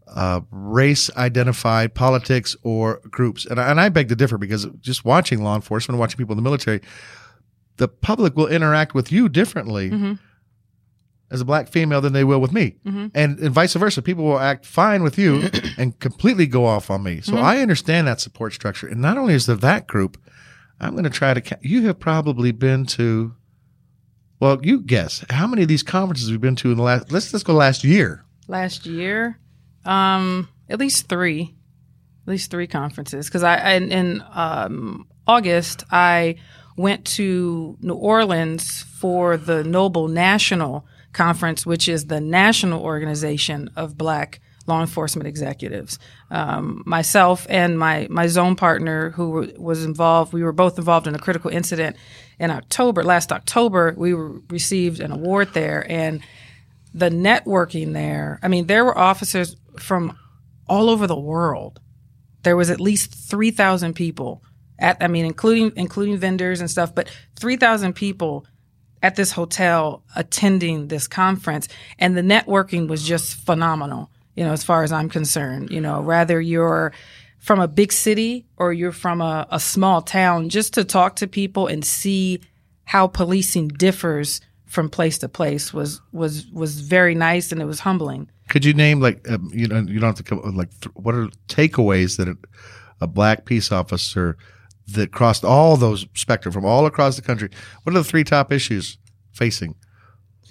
uh, 0.08 0.40
race 0.50 1.10
identified 1.16 1.94
politics 1.94 2.56
or 2.62 3.00
groups. 3.10 3.44
And 3.44 3.60
I, 3.60 3.70
and 3.70 3.80
I 3.80 3.88
beg 3.88 4.08
to 4.08 4.16
differ 4.16 4.38
because 4.38 4.66
just 4.80 5.04
watching 5.04 5.42
law 5.42 5.54
enforcement, 5.54 6.00
watching 6.00 6.16
people 6.16 6.32
in 6.32 6.36
the 6.36 6.42
military, 6.42 6.80
the 7.76 7.88
public 7.88 8.36
will 8.36 8.46
interact 8.46 8.94
with 8.94 9.12
you 9.12 9.28
differently. 9.28 9.90
Mm-hmm. 9.90 10.14
As 11.28 11.40
a 11.40 11.44
black 11.44 11.66
female, 11.66 12.00
than 12.00 12.12
they 12.12 12.22
will 12.22 12.40
with 12.40 12.52
me, 12.52 12.76
mm-hmm. 12.86 13.08
and, 13.12 13.40
and 13.40 13.50
vice 13.50 13.74
versa. 13.74 14.00
People 14.00 14.22
will 14.22 14.38
act 14.38 14.64
fine 14.64 15.02
with 15.02 15.18
you 15.18 15.50
and 15.76 15.98
completely 15.98 16.46
go 16.46 16.64
off 16.64 16.88
on 16.88 17.02
me. 17.02 17.20
So 17.20 17.32
mm-hmm. 17.32 17.44
I 17.44 17.58
understand 17.58 18.06
that 18.06 18.20
support 18.20 18.52
structure. 18.52 18.86
And 18.86 19.02
not 19.02 19.18
only 19.18 19.34
is 19.34 19.46
there 19.46 19.56
that 19.56 19.88
group, 19.88 20.18
I'm 20.80 20.92
going 20.92 21.04
to 21.04 21.10
try 21.10 21.34
to. 21.34 21.58
You 21.62 21.86
have 21.86 21.98
probably 21.98 22.52
been 22.52 22.86
to. 22.86 23.34
Well, 24.38 24.58
you 24.62 24.80
guess 24.80 25.24
how 25.30 25.46
many 25.46 25.62
of 25.62 25.68
these 25.68 25.82
conferences 25.82 26.30
we've 26.30 26.40
been 26.40 26.56
to 26.56 26.70
in 26.70 26.76
the 26.76 26.82
last. 26.82 27.10
Let's 27.10 27.32
let's 27.32 27.42
go 27.42 27.54
last 27.54 27.84
year. 27.84 28.24
Last 28.48 28.86
year, 28.86 29.38
um, 29.84 30.48
at 30.68 30.78
least 30.78 31.08
three, 31.08 31.54
at 32.26 32.30
least 32.30 32.50
three 32.50 32.66
conferences. 32.66 33.26
Because 33.26 33.42
I, 33.42 33.56
I 33.56 33.72
in 33.74 34.22
um, 34.32 35.06
August 35.26 35.84
I 35.90 36.36
went 36.76 37.04
to 37.06 37.78
New 37.80 37.94
Orleans 37.94 38.82
for 38.82 39.36
the 39.36 39.64
NOBLE 39.64 40.08
National 40.08 40.86
Conference, 41.12 41.64
which 41.64 41.88
is 41.88 42.06
the 42.06 42.20
national 42.20 42.82
organization 42.82 43.70
of 43.74 43.96
Black 43.96 44.40
law 44.66 44.80
enforcement 44.80 45.26
executives. 45.26 45.98
Um, 46.28 46.82
myself 46.86 47.46
and 47.48 47.78
my 47.78 48.08
my 48.10 48.26
zone 48.26 48.56
partner, 48.56 49.10
who 49.10 49.52
was 49.56 49.84
involved, 49.84 50.32
we 50.32 50.42
were 50.42 50.52
both 50.52 50.76
involved 50.76 51.06
in 51.06 51.14
a 51.14 51.20
critical 51.20 51.50
incident 51.50 51.96
in 52.40 52.50
October. 52.50 53.04
Last 53.04 53.30
October, 53.30 53.94
we 53.96 54.12
received 54.12 55.00
an 55.00 55.12
award 55.12 55.54
there, 55.54 55.86
and 55.88 56.20
the 56.92 57.10
networking 57.10 57.92
there. 57.92 58.40
I 58.42 58.48
mean, 58.48 58.66
there 58.66 58.84
were 58.84 58.98
officers 58.98 59.56
from 59.78 60.18
all 60.66 60.90
over 60.90 61.06
the 61.06 61.18
world. 61.18 61.80
There 62.42 62.56
was 62.56 62.70
at 62.70 62.80
least 62.80 63.14
three 63.14 63.52
thousand 63.52 63.94
people 63.94 64.42
at. 64.80 64.96
I 65.00 65.06
mean, 65.06 65.26
including 65.26 65.72
including 65.76 66.16
vendors 66.16 66.60
and 66.60 66.68
stuff, 66.68 66.92
but 66.92 67.08
three 67.36 67.56
thousand 67.56 67.92
people 67.92 68.46
at 69.02 69.14
this 69.14 69.32
hotel 69.32 70.02
attending 70.16 70.88
this 70.88 71.06
conference 71.06 71.68
and 71.98 72.16
the 72.16 72.22
networking 72.22 72.88
was 72.88 73.06
just 73.06 73.34
phenomenal 73.34 74.10
you 74.36 74.44
know, 74.44 74.52
as 74.52 74.62
far 74.62 74.84
as 74.84 74.92
I'm 74.92 75.08
concerned. 75.08 75.70
You 75.70 75.80
know, 75.80 76.00
rather 76.00 76.40
you're 76.40 76.92
from 77.38 77.60
a 77.60 77.68
big 77.68 77.92
city 77.92 78.46
or 78.56 78.72
you're 78.72 78.92
from 78.92 79.20
a, 79.20 79.46
a 79.50 79.60
small 79.60 80.02
town, 80.02 80.48
just 80.48 80.74
to 80.74 80.84
talk 80.84 81.16
to 81.16 81.26
people 81.26 81.66
and 81.66 81.84
see 81.84 82.40
how 82.84 83.06
policing 83.06 83.68
differs 83.68 84.40
from 84.66 84.88
place 84.88 85.18
to 85.18 85.28
place 85.28 85.72
was 85.72 86.00
was 86.12 86.46
was 86.48 86.80
very 86.80 87.14
nice 87.14 87.52
and 87.52 87.60
it 87.60 87.64
was 87.64 87.80
humbling. 87.80 88.30
Could 88.48 88.64
you 88.64 88.74
name 88.74 89.00
like 89.00 89.28
um, 89.30 89.50
you 89.52 89.66
know 89.66 89.80
you 89.80 89.98
don't 90.00 90.16
have 90.16 90.16
to 90.16 90.22
come 90.22 90.40
like 90.56 90.70
th- 90.80 90.94
what 90.94 91.14
are 91.14 91.28
takeaways 91.48 92.16
that 92.18 92.28
a, 92.28 92.36
a 93.00 93.06
black 93.06 93.44
peace 93.44 93.72
officer 93.72 94.36
that 94.88 95.12
crossed 95.12 95.44
all 95.44 95.76
those 95.76 96.06
spectrum 96.14 96.52
from 96.52 96.64
all 96.64 96.86
across 96.86 97.16
the 97.16 97.22
country? 97.22 97.48
What 97.82 97.94
are 97.94 97.98
the 97.98 98.04
three 98.04 98.24
top 98.24 98.52
issues 98.52 98.98
facing, 99.32 99.74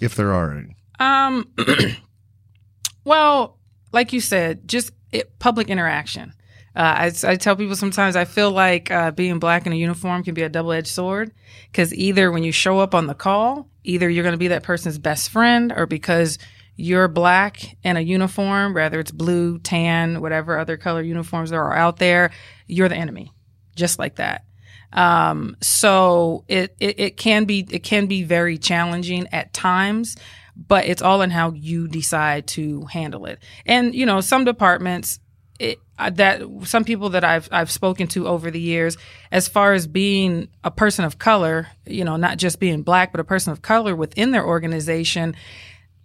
if 0.01 0.15
there 0.15 0.33
are 0.33 0.57
any? 0.57 0.75
Um, 0.99 1.51
well, 3.05 3.59
like 3.95 4.13
you 4.13 4.19
said, 4.19 4.67
just 4.67 4.91
it, 5.11 5.39
public 5.39 5.69
interaction. 5.69 6.33
Uh, 6.75 7.09
I, 7.09 7.11
I, 7.23 7.35
tell 7.37 7.55
people 7.55 7.77
sometimes 7.77 8.17
I 8.17 8.25
feel 8.25 8.51
like 8.51 8.91
uh, 8.91 9.11
being 9.11 9.39
black 9.39 9.65
in 9.65 9.71
a 9.71 9.77
uniform 9.77 10.23
can 10.23 10.33
be 10.33 10.41
a 10.41 10.49
double 10.49 10.73
edged 10.73 10.89
sword 10.89 11.31
because 11.71 11.93
either 11.93 12.29
when 12.29 12.43
you 12.43 12.51
show 12.51 12.79
up 12.79 12.93
on 12.93 13.07
the 13.07 13.13
call, 13.13 13.69
either 13.85 14.09
you're 14.09 14.23
going 14.23 14.33
to 14.33 14.37
be 14.37 14.49
that 14.49 14.63
person's 14.63 14.99
best 14.99 15.29
friend 15.29 15.71
or 15.73 15.85
because 15.85 16.37
you're 16.75 17.07
black 17.07 17.77
in 17.83 17.95
a 17.95 18.01
uniform, 18.01 18.73
whether 18.73 18.99
it's 18.99 19.11
blue, 19.11 19.57
tan, 19.59 20.19
whatever 20.19 20.59
other 20.59 20.75
color 20.75 21.01
uniforms 21.01 21.49
there 21.49 21.63
are 21.63 21.77
out 21.77 21.95
there, 21.95 22.31
you're 22.67 22.89
the 22.89 22.97
enemy, 22.97 23.31
just 23.77 23.97
like 23.97 24.17
that. 24.17 24.43
Um, 24.91 25.55
so 25.61 26.43
it, 26.49 26.75
it, 26.81 26.99
it 26.99 27.17
can 27.17 27.45
be 27.45 27.65
it 27.69 27.83
can 27.83 28.07
be 28.07 28.23
very 28.23 28.57
challenging 28.57 29.27
at 29.31 29.53
times 29.53 30.17
but 30.55 30.85
it's 30.85 31.01
all 31.01 31.21
in 31.21 31.29
how 31.29 31.51
you 31.51 31.87
decide 31.87 32.47
to 32.47 32.85
handle 32.85 33.25
it. 33.25 33.39
And 33.65 33.93
you 33.93 34.05
know, 34.05 34.21
some 34.21 34.45
departments 34.45 35.19
it, 35.59 35.79
that 35.97 36.41
some 36.63 36.83
people 36.83 37.11
that 37.11 37.23
I've 37.23 37.47
I've 37.51 37.71
spoken 37.71 38.07
to 38.09 38.27
over 38.27 38.51
the 38.51 38.59
years, 38.59 38.97
as 39.31 39.47
far 39.47 39.73
as 39.73 39.87
being 39.87 40.49
a 40.63 40.71
person 40.71 41.05
of 41.05 41.17
color, 41.17 41.67
you 41.85 42.03
know, 42.03 42.17
not 42.17 42.37
just 42.37 42.59
being 42.59 42.83
black, 42.83 43.11
but 43.11 43.21
a 43.21 43.25
person 43.25 43.51
of 43.51 43.61
color 43.61 43.95
within 43.95 44.31
their 44.31 44.45
organization, 44.45 45.35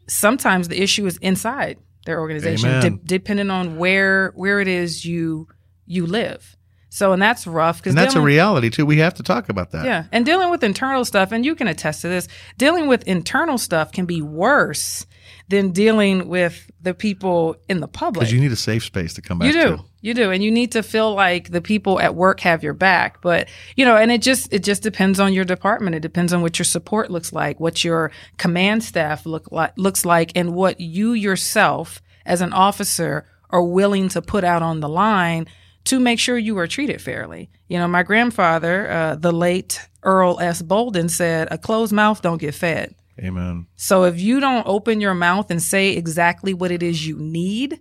sometimes 0.08 0.68
the 0.68 0.80
issue 0.80 1.06
is 1.06 1.16
inside 1.18 1.78
their 2.06 2.20
organization, 2.20 2.80
de- 2.80 2.90
depending 3.04 3.50
on 3.50 3.76
where 3.76 4.30
where 4.36 4.60
it 4.60 4.68
is 4.68 5.04
you 5.04 5.48
you 5.86 6.06
live. 6.06 6.56
So, 6.92 7.12
and 7.12 7.22
that's 7.22 7.46
rough 7.46 7.78
because 7.78 7.94
that's 7.94 8.16
a 8.16 8.20
reality 8.20 8.68
too. 8.68 8.84
We 8.84 8.98
have 8.98 9.14
to 9.14 9.22
talk 9.22 9.48
about 9.48 9.70
that. 9.70 9.84
Yeah, 9.84 10.04
and 10.10 10.26
dealing 10.26 10.50
with 10.50 10.64
internal 10.64 11.04
stuff, 11.04 11.30
and 11.30 11.46
you 11.46 11.54
can 11.54 11.68
attest 11.68 12.02
to 12.02 12.08
this. 12.08 12.26
Dealing 12.58 12.88
with 12.88 13.04
internal 13.04 13.58
stuff 13.58 13.92
can 13.92 14.06
be 14.06 14.20
worse 14.20 15.06
than 15.48 15.70
dealing 15.70 16.28
with 16.28 16.68
the 16.82 16.92
people 16.92 17.54
in 17.68 17.78
the 17.78 17.86
public. 17.86 18.22
Because 18.22 18.32
you 18.32 18.40
need 18.40 18.50
a 18.50 18.56
safe 18.56 18.84
space 18.84 19.14
to 19.14 19.22
come 19.22 19.38
back. 19.38 19.46
You 19.46 19.52
do, 19.52 19.76
to. 19.76 19.84
you 20.00 20.14
do, 20.14 20.30
and 20.32 20.42
you 20.42 20.50
need 20.50 20.72
to 20.72 20.82
feel 20.82 21.14
like 21.14 21.50
the 21.50 21.60
people 21.60 22.00
at 22.00 22.16
work 22.16 22.40
have 22.40 22.64
your 22.64 22.74
back. 22.74 23.22
But 23.22 23.48
you 23.76 23.84
know, 23.84 23.96
and 23.96 24.10
it 24.10 24.20
just 24.20 24.52
it 24.52 24.64
just 24.64 24.82
depends 24.82 25.20
on 25.20 25.32
your 25.32 25.44
department. 25.44 25.94
It 25.94 26.00
depends 26.00 26.32
on 26.32 26.42
what 26.42 26.58
your 26.58 26.64
support 26.64 27.08
looks 27.08 27.32
like, 27.32 27.60
what 27.60 27.84
your 27.84 28.10
command 28.36 28.82
staff 28.82 29.26
look 29.26 29.52
like 29.52 29.74
looks 29.76 30.04
like, 30.04 30.32
and 30.34 30.54
what 30.54 30.80
you 30.80 31.12
yourself 31.12 32.02
as 32.26 32.40
an 32.40 32.52
officer 32.52 33.26
are 33.50 33.62
willing 33.62 34.08
to 34.08 34.22
put 34.22 34.42
out 34.42 34.62
on 34.62 34.80
the 34.80 34.88
line 34.88 35.46
to 35.84 35.98
make 35.98 36.18
sure 36.18 36.38
you 36.38 36.58
are 36.58 36.66
treated 36.66 37.00
fairly. 37.00 37.50
You 37.68 37.78
know, 37.78 37.88
my 37.88 38.02
grandfather, 38.02 38.90
uh, 38.90 39.14
the 39.16 39.32
late 39.32 39.88
Earl 40.02 40.38
S. 40.40 40.62
Bolden, 40.62 41.08
said, 41.08 41.48
"A 41.50 41.58
closed 41.58 41.92
mouth 41.92 42.22
don't 42.22 42.40
get 42.40 42.54
fed." 42.54 42.94
Amen. 43.18 43.66
So 43.76 44.04
if 44.04 44.20
you 44.20 44.40
don't 44.40 44.66
open 44.66 45.00
your 45.00 45.14
mouth 45.14 45.50
and 45.50 45.62
say 45.62 45.90
exactly 45.90 46.54
what 46.54 46.70
it 46.70 46.82
is 46.82 47.06
you 47.06 47.18
need, 47.18 47.80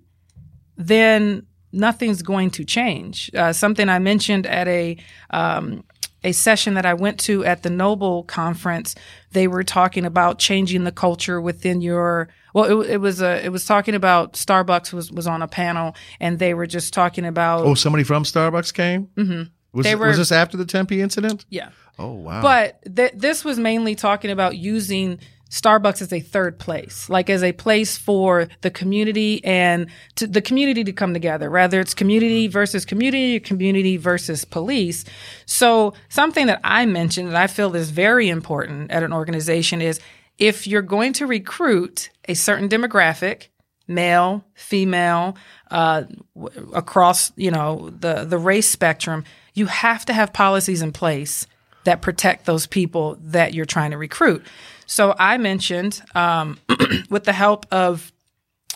then 0.75 1.45
nothing's 1.71 2.21
going 2.21 2.51
to 2.51 2.65
change. 2.65 3.31
Uh, 3.33 3.53
something 3.53 3.89
I 3.89 3.99
mentioned 3.99 4.45
at 4.47 4.67
a 4.67 4.97
um, 5.29 5.83
a 6.23 6.31
session 6.33 6.73
that 6.73 6.85
I 6.85 6.93
went 6.93 7.19
to 7.21 7.45
at 7.45 7.63
the 7.63 7.69
NOBLE 7.69 8.23
conference, 8.23 8.95
they 9.31 9.47
were 9.47 9.63
talking 9.63 10.05
about 10.05 10.39
changing 10.39 10.83
the 10.83 10.91
culture 10.91 11.39
within 11.39 11.81
your. 11.81 12.29
Well, 12.61 12.81
it, 12.81 12.89
it 12.91 12.97
was 12.97 13.21
a. 13.21 13.43
It 13.45 13.49
was 13.49 13.65
talking 13.65 13.95
about 13.95 14.33
Starbucks 14.33 14.93
was 14.93 15.11
was 15.11 15.27
on 15.27 15.41
a 15.41 15.47
panel, 15.47 15.95
and 16.19 16.39
they 16.39 16.53
were 16.53 16.67
just 16.67 16.93
talking 16.93 17.25
about. 17.25 17.65
Oh, 17.65 17.73
somebody 17.75 18.03
from 18.03 18.23
Starbucks 18.23 18.73
came. 18.73 19.07
Mm-hmm. 19.15 19.43
Was, 19.71 19.85
it- 19.85 19.99
was 19.99 20.17
this 20.17 20.31
after 20.31 20.57
the 20.57 20.65
Tempe 20.65 20.99
incident? 21.01 21.45
yeah, 21.49 21.69
Oh 21.99 22.13
wow! 22.13 22.41
but 22.41 22.79
th- 22.95 23.13
this 23.15 23.45
was 23.45 23.59
mainly 23.59 23.93
talking 23.93 24.31
about 24.31 24.57
using 24.57 25.19
Starbucks 25.51 26.01
as 26.01 26.13
a 26.13 26.19
third 26.19 26.57
place, 26.59 27.09
like 27.09 27.29
as 27.29 27.43
a 27.43 27.51
place 27.53 27.97
for 27.97 28.47
the 28.61 28.69
community 28.71 29.43
and 29.43 29.87
to, 30.15 30.25
the 30.27 30.41
community 30.41 30.83
to 30.83 30.91
come 30.91 31.11
together. 31.13 31.49
Rather, 31.49 31.79
it's 31.79 31.93
community 31.95 32.47
versus 32.47 32.85
community, 32.85 33.39
community 33.39 33.97
versus 33.97 34.45
police. 34.45 35.05
So, 35.47 35.93
something 36.09 36.45
that 36.47 36.61
I 36.63 36.85
mentioned 36.85 37.29
that 37.29 37.35
I 37.35 37.47
feel 37.47 37.75
is 37.75 37.89
very 37.91 38.29
important 38.29 38.91
at 38.91 39.01
an 39.03 39.11
organization 39.13 39.81
is 39.81 39.99
if 40.39 40.65
you're 40.65 40.81
going 40.81 41.13
to 41.13 41.27
recruit 41.27 42.09
a 42.27 42.33
certain 42.33 42.69
demographic, 42.69 43.47
male, 43.87 44.45
female, 44.53 45.35
uh, 45.69 46.03
w- 46.35 46.71
across 46.73 47.31
you 47.35 47.51
know 47.51 47.91
the 47.99 48.25
the 48.25 48.37
race 48.37 48.67
spectrum, 48.67 49.23
you 49.53 49.67
have 49.67 50.05
to 50.05 50.13
have 50.13 50.33
policies 50.33 50.81
in 50.81 50.91
place 50.91 51.45
that 51.83 52.01
protect 52.01 52.45
those 52.45 52.65
people 52.67 53.17
that 53.21 53.53
you're 53.53 53.65
trying 53.65 53.91
to 53.91 53.97
recruit. 53.97 54.45
So 54.85 55.15
I 55.19 55.37
mentioned, 55.37 56.01
um, 56.15 56.59
with 57.09 57.25
the 57.25 57.33
help 57.33 57.65
of 57.71 58.11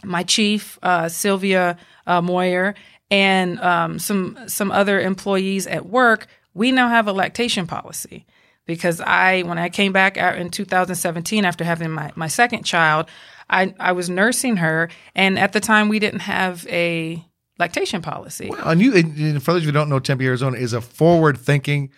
my 0.03 0.23
chief, 0.23 0.77
uh, 0.83 1.09
Sylvia 1.09 1.77
uh, 2.05 2.21
Moir, 2.21 2.75
and 3.09 3.59
um, 3.59 3.99
some 3.99 4.37
some 4.47 4.71
other 4.71 4.99
employees 4.99 5.67
at 5.67 5.85
work, 5.85 6.27
we 6.53 6.71
now 6.71 6.89
have 6.89 7.07
a 7.07 7.13
lactation 7.13 7.67
policy. 7.67 8.25
Because 8.65 9.01
I, 9.01 9.41
when 9.41 9.57
I 9.57 9.67
came 9.69 9.91
back 9.91 10.17
out 10.17 10.37
in 10.37 10.49
2017 10.49 11.43
after 11.43 11.63
having 11.65 11.91
my, 11.91 12.11
my 12.15 12.27
second 12.27 12.63
child, 12.63 13.07
I, 13.49 13.73
I 13.79 13.91
was 13.91 14.09
nursing 14.09 14.57
her, 14.57 14.89
and 15.15 15.37
at 15.37 15.51
the 15.53 15.59
time 15.59 15.89
we 15.89 15.99
didn't 15.99 16.21
have 16.21 16.65
a 16.69 17.23
lactation 17.59 18.01
policy. 18.01 18.49
and 18.63 18.81
you, 18.81 18.93
and- 18.95 19.43
for 19.43 19.51
those 19.53 19.61
of 19.61 19.63
you 19.63 19.67
who 19.67 19.73
don't 19.73 19.89
know, 19.89 19.99
Tempe, 19.99 20.25
Arizona 20.25 20.57
is 20.57 20.71
a 20.73 20.79
forward-thinking 20.81 21.91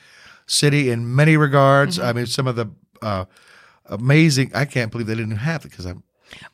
city 0.48 0.90
in 0.90 1.16
many 1.16 1.38
regards. 1.38 1.98
Mm-hmm. 2.00 2.08
I 2.08 2.14
mean, 2.14 2.26
some 2.26 2.48
of 2.48 2.56
the 2.56 2.68
uh, 3.02 3.26
amazing. 3.86 4.52
I 4.56 4.66
can't 4.66 4.92
believe 4.92 5.08
they 5.08 5.16
didn't 5.16 5.38
have 5.38 5.66
it 5.66 5.70
because 5.70 5.86
I'm 5.86 6.04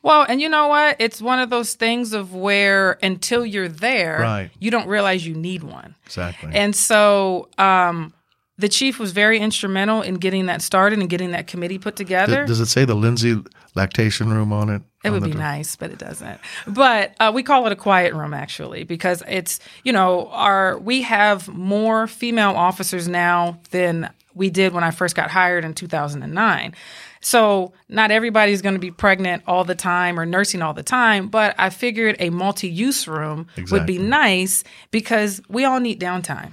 Well, 0.02 0.24
and 0.28 0.40
you 0.40 0.48
know 0.48 0.68
what? 0.68 0.96
It's 0.98 1.22
one 1.22 1.38
of 1.38 1.48
those 1.50 1.74
things 1.74 2.12
of 2.12 2.34
where 2.34 2.98
until 3.02 3.44
you're 3.46 3.68
there, 3.68 4.18
Right. 4.20 4.50
you 4.60 4.70
don't 4.70 4.86
realize 4.88 5.26
you 5.26 5.34
need 5.34 5.62
one. 5.62 5.94
exactly. 6.04 6.50
And 6.54 6.76
so 6.76 7.48
um, 7.58 8.12
the 8.58 8.68
chief 8.68 8.98
was 8.98 9.12
very 9.12 9.38
instrumental 9.38 10.02
in 10.02 10.16
getting 10.16 10.46
that 10.46 10.62
started 10.62 10.98
and 10.98 11.08
getting 11.08 11.30
that 11.32 11.46
committee 11.46 11.78
put 11.78 11.96
together. 11.96 12.44
Does 12.46 12.60
it 12.60 12.66
say 12.66 12.84
the 12.84 12.94
Lindsay 12.94 13.40
lactation 13.74 14.30
room 14.30 14.52
on 14.52 14.68
it? 14.68 14.82
It 15.04 15.08
On 15.08 15.14
would 15.14 15.24
be 15.24 15.30
door? 15.30 15.40
nice, 15.40 15.74
but 15.74 15.90
it 15.90 15.98
doesn't. 15.98 16.38
But 16.66 17.14
uh, 17.18 17.32
we 17.34 17.42
call 17.42 17.66
it 17.66 17.72
a 17.72 17.76
quiet 17.76 18.12
room 18.14 18.34
actually 18.34 18.84
because 18.84 19.22
it's 19.26 19.58
you 19.84 19.92
know 19.92 20.28
our 20.28 20.78
we 20.78 21.02
have 21.02 21.48
more 21.48 22.06
female 22.06 22.52
officers 22.52 23.08
now 23.08 23.58
than 23.70 24.10
we 24.34 24.48
did 24.48 24.72
when 24.72 24.84
I 24.84 24.90
first 24.90 25.14
got 25.16 25.30
hired 25.30 25.64
in 25.64 25.74
2009. 25.74 26.74
So 27.20 27.72
not 27.88 28.10
everybody's 28.10 28.62
going 28.62 28.74
to 28.74 28.80
be 28.80 28.90
pregnant 28.90 29.42
all 29.46 29.64
the 29.64 29.74
time 29.74 30.18
or 30.18 30.26
nursing 30.26 30.62
all 30.62 30.74
the 30.74 30.82
time, 30.82 31.28
but 31.28 31.54
I 31.58 31.70
figured 31.70 32.16
a 32.18 32.30
multi-use 32.30 33.06
room 33.06 33.46
would 33.70 33.86
be 33.86 33.98
nice 33.98 34.64
because 34.90 35.40
we 35.48 35.64
all 35.64 35.80
need 35.80 36.00
downtime. 36.00 36.52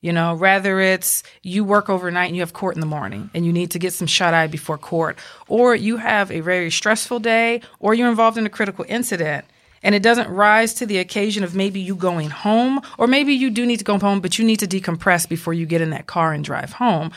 You 0.00 0.12
know, 0.12 0.34
rather 0.34 0.80
it's 0.80 1.22
you 1.42 1.62
work 1.62 1.90
overnight 1.90 2.28
and 2.28 2.36
you 2.36 2.42
have 2.42 2.54
court 2.54 2.74
in 2.74 2.80
the 2.80 2.86
morning 2.86 3.30
and 3.34 3.44
you 3.44 3.52
need 3.52 3.70
to 3.72 3.78
get 3.78 3.92
some 3.92 4.06
shut 4.06 4.32
eye 4.32 4.46
before 4.46 4.78
court, 4.78 5.18
or 5.48 5.74
you 5.74 5.98
have 5.98 6.30
a 6.30 6.40
very 6.40 6.70
stressful 6.70 7.20
day, 7.20 7.60
or 7.80 7.92
you're 7.92 8.08
involved 8.08 8.38
in 8.38 8.46
a 8.46 8.50
critical 8.50 8.84
incident 8.88 9.44
and 9.82 9.94
it 9.94 10.02
doesn't 10.02 10.28
rise 10.28 10.74
to 10.74 10.86
the 10.86 10.98
occasion 10.98 11.44
of 11.44 11.54
maybe 11.54 11.80
you 11.80 11.94
going 11.94 12.30
home, 12.30 12.80
or 12.98 13.06
maybe 13.06 13.32
you 13.32 13.50
do 13.50 13.64
need 13.64 13.78
to 13.78 13.84
go 13.84 13.98
home, 13.98 14.20
but 14.20 14.38
you 14.38 14.44
need 14.44 14.58
to 14.58 14.66
decompress 14.66 15.28
before 15.28 15.54
you 15.54 15.66
get 15.66 15.80
in 15.80 15.90
that 15.90 16.06
car 16.06 16.32
and 16.32 16.44
drive 16.44 16.72
home. 16.72 17.10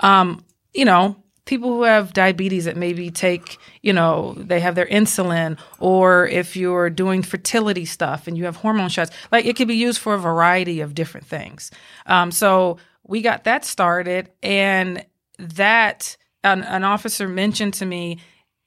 Um, 0.00 0.44
you 0.74 0.84
know, 0.84 1.16
people 1.48 1.70
who 1.70 1.82
have 1.82 2.12
diabetes 2.12 2.66
that 2.66 2.76
maybe 2.76 3.10
take, 3.10 3.58
you 3.82 3.92
know, 3.92 4.34
they 4.36 4.60
have 4.60 4.74
their 4.74 4.86
insulin, 4.86 5.58
or 5.80 6.28
if 6.28 6.54
you're 6.56 6.90
doing 6.90 7.22
fertility 7.22 7.84
stuff 7.86 8.28
and 8.28 8.36
you 8.38 8.44
have 8.44 8.56
hormone 8.56 8.90
shots, 8.90 9.10
like 9.32 9.46
it 9.46 9.56
could 9.56 9.66
be 9.66 9.74
used 9.74 9.98
for 9.98 10.14
a 10.14 10.18
variety 10.18 10.80
of 10.80 10.94
different 10.94 11.26
things. 11.26 11.70
Um, 12.06 12.30
so 12.30 12.76
we 13.02 13.22
got 13.22 13.44
that 13.44 13.64
started, 13.64 14.30
and 14.42 15.04
that 15.38 16.16
an, 16.44 16.62
an 16.62 16.84
officer 16.84 17.26
mentioned 17.26 17.74
to 17.74 17.86
me, 17.86 18.18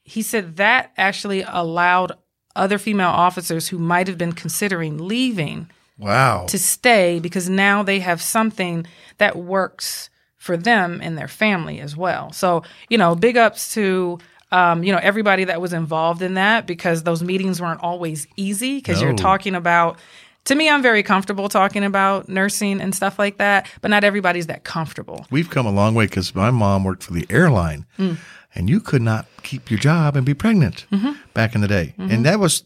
he 0.04 0.24
said 0.24 0.58
that 0.58 0.92
actually 0.98 1.44
allowed 1.48 2.14
other 2.56 2.80
female 2.80 3.10
officers 3.10 3.68
who 3.70 3.78
might 3.78 4.08
have 4.08 4.18
been 4.18 4.34
considering 4.34 4.98
leaving 5.08 5.70
Wow. 5.98 6.48
to 6.48 6.58
stay 6.58 7.20
because 7.20 7.48
now 7.48 7.84
they 7.84 8.00
have 8.00 8.22
something 8.24 8.88
that 9.20 9.36
works 9.36 10.10
for 10.42 10.58
them 10.58 11.00
and 11.04 11.16
their 11.18 11.28
family 11.28 11.80
as 11.80 11.96
well. 11.96 12.32
So, 12.34 12.64
you 12.90 12.98
know, 12.98 13.14
big 13.14 13.38
ups 13.38 13.74
to 13.76 14.18
um, 14.52 14.84
you 14.84 14.92
know 14.92 15.00
everybody 15.02 15.46
that 15.46 15.62
was 15.62 15.72
involved 15.72 16.22
in 16.22 16.34
that 16.34 16.66
because 16.66 17.04
those 17.04 17.22
meetings 17.24 17.62
weren't 17.62 17.80
always 17.82 18.28
easy 18.36 18.78
because 18.80 19.02
you're 19.02 19.14
talking 19.14 19.56
about 19.56 19.98
to 20.46 20.56
me 20.56 20.68
I'm 20.68 20.82
very 20.82 21.04
comfortable 21.04 21.48
talking 21.48 21.84
about 21.84 22.28
nursing 22.28 22.82
and 22.82 22.94
stuff 22.96 23.20
like 23.20 23.38
that, 23.38 23.68
but 23.82 23.90
not 23.92 24.04
everybody's 24.04 24.48
that 24.48 24.64
comfortable. 24.64 25.26
We've 25.30 25.50
come 25.50 25.68
a 25.68 25.72
long 25.72 25.94
way 25.94 26.06
because 26.08 26.34
my 26.36 26.50
mom 26.52 26.84
worked 26.84 27.04
for 27.04 27.14
the 27.14 27.26
airline, 27.30 27.86
Mm. 28.00 28.18
and 28.56 28.68
you 28.70 28.80
could 28.82 29.04
not 29.04 29.28
keep 29.44 29.70
your 29.72 29.80
job 29.80 30.16
and 30.18 30.26
be 30.26 30.34
pregnant 30.34 30.86
Mm-hmm. 30.92 31.12
back 31.36 31.54
in 31.56 31.62
the 31.62 31.68
day, 31.68 31.94
and 32.00 32.26
that 32.26 32.40
was 32.40 32.64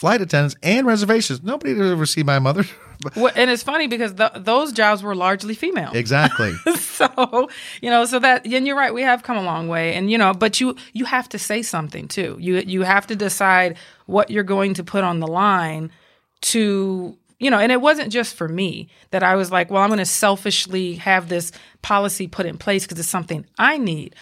flight 0.00 0.22
attendants 0.22 0.56
and 0.62 0.86
reservations. 0.86 1.42
Nobody 1.42 1.74
would 1.74 1.84
ever 1.92 2.06
see 2.06 2.22
my 2.22 2.38
mother. 2.38 2.64
Well, 3.16 3.32
and 3.34 3.48
it's 3.48 3.62
funny 3.62 3.86
because 3.86 4.12
th- 4.12 4.32
those 4.36 4.74
jobs 4.74 5.02
were 5.02 5.14
largely 5.14 5.54
female. 5.54 5.90
exactly. 5.94 6.52
so 6.76 7.48
you 7.80 7.88
know 7.88 8.04
so 8.04 8.18
that 8.18 8.44
and 8.44 8.66
you're 8.66 8.76
right 8.76 8.92
we 8.92 9.00
have 9.00 9.22
come 9.22 9.38
a 9.38 9.42
long 9.42 9.68
way 9.68 9.94
and 9.94 10.10
you 10.10 10.18
know 10.18 10.34
but 10.34 10.60
you 10.60 10.76
you 10.92 11.06
have 11.06 11.26
to 11.30 11.38
say 11.38 11.62
something 11.62 12.08
too 12.08 12.36
you 12.38 12.56
you 12.58 12.82
have 12.82 13.06
to 13.06 13.16
decide 13.16 13.78
what 14.04 14.30
you're 14.30 14.42
going 14.44 14.74
to 14.74 14.84
put 14.84 15.02
on 15.02 15.18
the 15.18 15.26
line 15.26 15.90
to 16.42 17.16
you 17.38 17.50
know 17.50 17.58
and 17.58 17.72
it 17.72 17.80
wasn't 17.80 18.12
just 18.12 18.34
for 18.34 18.48
me 18.48 18.86
that 19.12 19.22
i 19.22 19.34
was 19.34 19.50
like 19.50 19.70
well 19.70 19.82
i'm 19.82 19.88
going 19.88 19.98
to 19.98 20.04
selfishly 20.04 20.96
have 20.96 21.30
this 21.30 21.52
policy 21.80 22.28
put 22.28 22.44
in 22.44 22.58
place 22.58 22.84
because 22.84 22.98
it's 22.98 23.08
something 23.08 23.46
i 23.58 23.78
need 23.78 24.14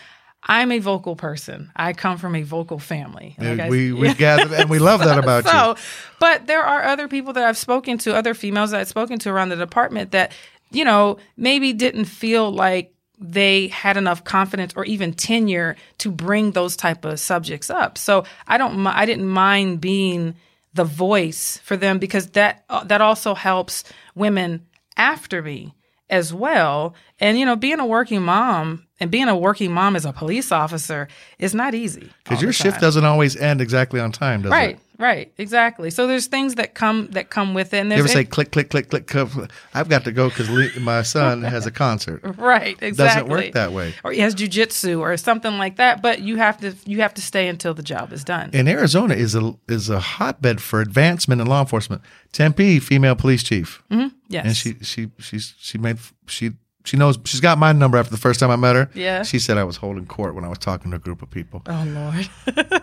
i'm 0.45 0.71
a 0.73 0.79
vocal 0.79 1.17
person 1.17 1.71
i 1.77 1.93
come 1.93 2.17
from 2.19 2.35
a 2.35 2.43
vocal 2.43 2.79
family 2.79 3.35
Like 3.39 3.61
I- 3.61 3.69
we 3.69 3.93
we 3.93 4.15
gathered, 4.27 4.53
and 4.53 4.71
we 4.71 4.79
love 4.79 5.01
that 5.01 5.19
about 5.25 5.45
you. 5.45 5.51
so, 5.51 5.77
but 6.21 6.47
there 6.47 6.63
are 6.63 6.85
other 6.85 7.09
people 7.09 7.33
that 7.35 7.45
I've 7.45 7.57
spoken 7.59 7.99
to, 7.99 8.15
other 8.15 8.35
females 8.35 8.71
that 8.71 8.81
I've 8.81 8.89
spoken 8.89 9.19
to 9.21 9.31
around 9.31 9.49
the 9.51 9.57
department 9.57 10.11
that, 10.13 10.33
you 10.71 10.85
know, 10.85 11.19
maybe 11.37 11.73
didn't 11.73 12.05
feel 12.07 12.51
like 12.51 12.93
they 13.21 13.67
had 13.69 13.97
enough 13.97 14.23
confidence 14.25 14.73
or 14.77 14.85
even 14.85 15.13
tenure 15.13 15.75
to 15.99 16.11
bring 16.11 16.53
those 16.53 16.77
type 16.77 17.05
of 17.05 17.19
subjects 17.19 17.69
up. 17.71 17.99
So 17.99 18.25
I 18.47 18.59
don't, 18.59 18.87
I 18.87 19.07
didn't 19.07 19.27
mind 19.29 19.81
being 19.81 20.35
the 20.75 20.85
voice 20.85 21.59
for 21.65 21.77
them 21.77 21.99
because 21.99 22.29
that 22.31 22.65
uh, 22.69 22.85
that 22.85 23.01
also 23.01 23.35
helps 23.35 23.83
women 24.15 24.67
after 24.97 25.43
me 25.43 25.75
as 26.11 26.33
well. 26.33 26.95
And 27.21 27.39
you 27.39 27.45
know, 27.47 27.57
being 27.57 27.81
a 27.81 27.87
working 27.87 28.23
mom 28.23 28.87
and 29.01 29.11
being 29.11 29.29
a 29.29 29.37
working 29.37 29.73
mom 29.73 29.97
as 29.97 30.05
a 30.05 30.13
police 30.13 30.51
officer 30.53 31.09
is 31.39 31.55
not 31.55 31.75
easy 31.75 32.11
Because 32.25 32.43
your 32.43 32.53
shift 32.53 32.81
doesn't 32.81 33.05
always 33.05 33.37
end 33.37 33.61
exactly 33.61 34.01
on 34.01 34.13
time, 34.13 34.43
does 34.43 34.51
Right, 34.51 34.71
it? 34.71 34.81
right, 34.99 35.07
right. 35.07 35.33
exactly. 35.39 35.91
So 35.91 36.07
there's 36.07 36.27
things 36.27 36.57
that 36.57 36.75
come 36.75 37.09
that 37.13 37.31
come 37.31 37.55
with 37.55 37.73
it. 37.75 37.79
And 37.79 37.91
You 37.91 37.99
ever 37.99 38.09
say 38.09 38.25
click, 38.25 38.51
click, 38.51 38.71
click, 38.71 38.91
click, 38.91 39.07
click? 39.07 39.51
I've 39.75 39.89
got 39.89 40.05
to 40.05 40.13
go 40.13 40.29
because 40.29 40.49
my 40.81 41.03
son 41.03 41.43
has 41.43 41.67
a 41.67 41.71
concert. 41.71 42.21
right, 42.37 42.77
exactly. 42.81 42.95
Doesn't 42.95 43.29
work 43.29 43.53
that 43.53 43.73
way. 43.73 43.95
Or 44.05 44.13
he 44.13 44.21
has 44.21 44.35
jujitsu 44.35 45.01
or 45.01 45.17
something 45.17 45.57
like 45.59 45.77
that. 45.77 46.03
But 46.03 46.21
you 46.21 46.37
have 46.37 46.59
to 46.61 46.75
you 46.85 47.01
have 47.03 47.15
to 47.15 47.23
stay 47.23 47.49
until 47.49 47.75
the 47.75 47.83
job 47.83 48.13
is 48.13 48.25
done. 48.25 48.51
And 48.53 48.69
Arizona 48.69 49.15
is 49.15 49.35
a 49.35 49.55
is 49.69 49.89
a 49.89 50.01
hotbed 50.01 50.61
for 50.61 50.81
advancement 50.81 51.41
in 51.41 51.47
law 51.47 51.61
enforcement. 51.61 52.03
Tempe, 52.33 52.79
female 52.81 53.15
police 53.17 53.43
chief, 53.43 53.83
mm-hmm, 53.91 54.09
yes. 54.29 54.45
and 54.45 54.57
she 54.57 54.75
she 54.83 55.11
she's 55.19 55.55
she 55.59 55.79
made 55.79 55.99
she 56.27 56.53
she 56.85 56.97
knows 56.97 57.19
she's 57.25 57.41
got 57.41 57.59
my 57.59 57.73
number 57.73 57.99
after 57.99 58.11
the 58.11 58.17
first 58.21 58.41
time 58.41 58.51
I 58.51 58.57
met 58.57 58.75
her. 58.77 58.91
Yeah. 58.95 59.23
she 59.23 59.39
said 59.39 59.59
I 59.59 59.65
was 59.65 59.77
holding 59.77 60.07
court 60.07 60.35
when 60.35 60.45
I 60.45 60.49
was 60.49 60.59
talking 60.59 60.91
to 60.93 60.97
a 60.97 61.01
group 61.01 61.23
of 61.23 61.31
people. 61.31 61.63
oh 61.67 61.85
Lord. 61.87 62.27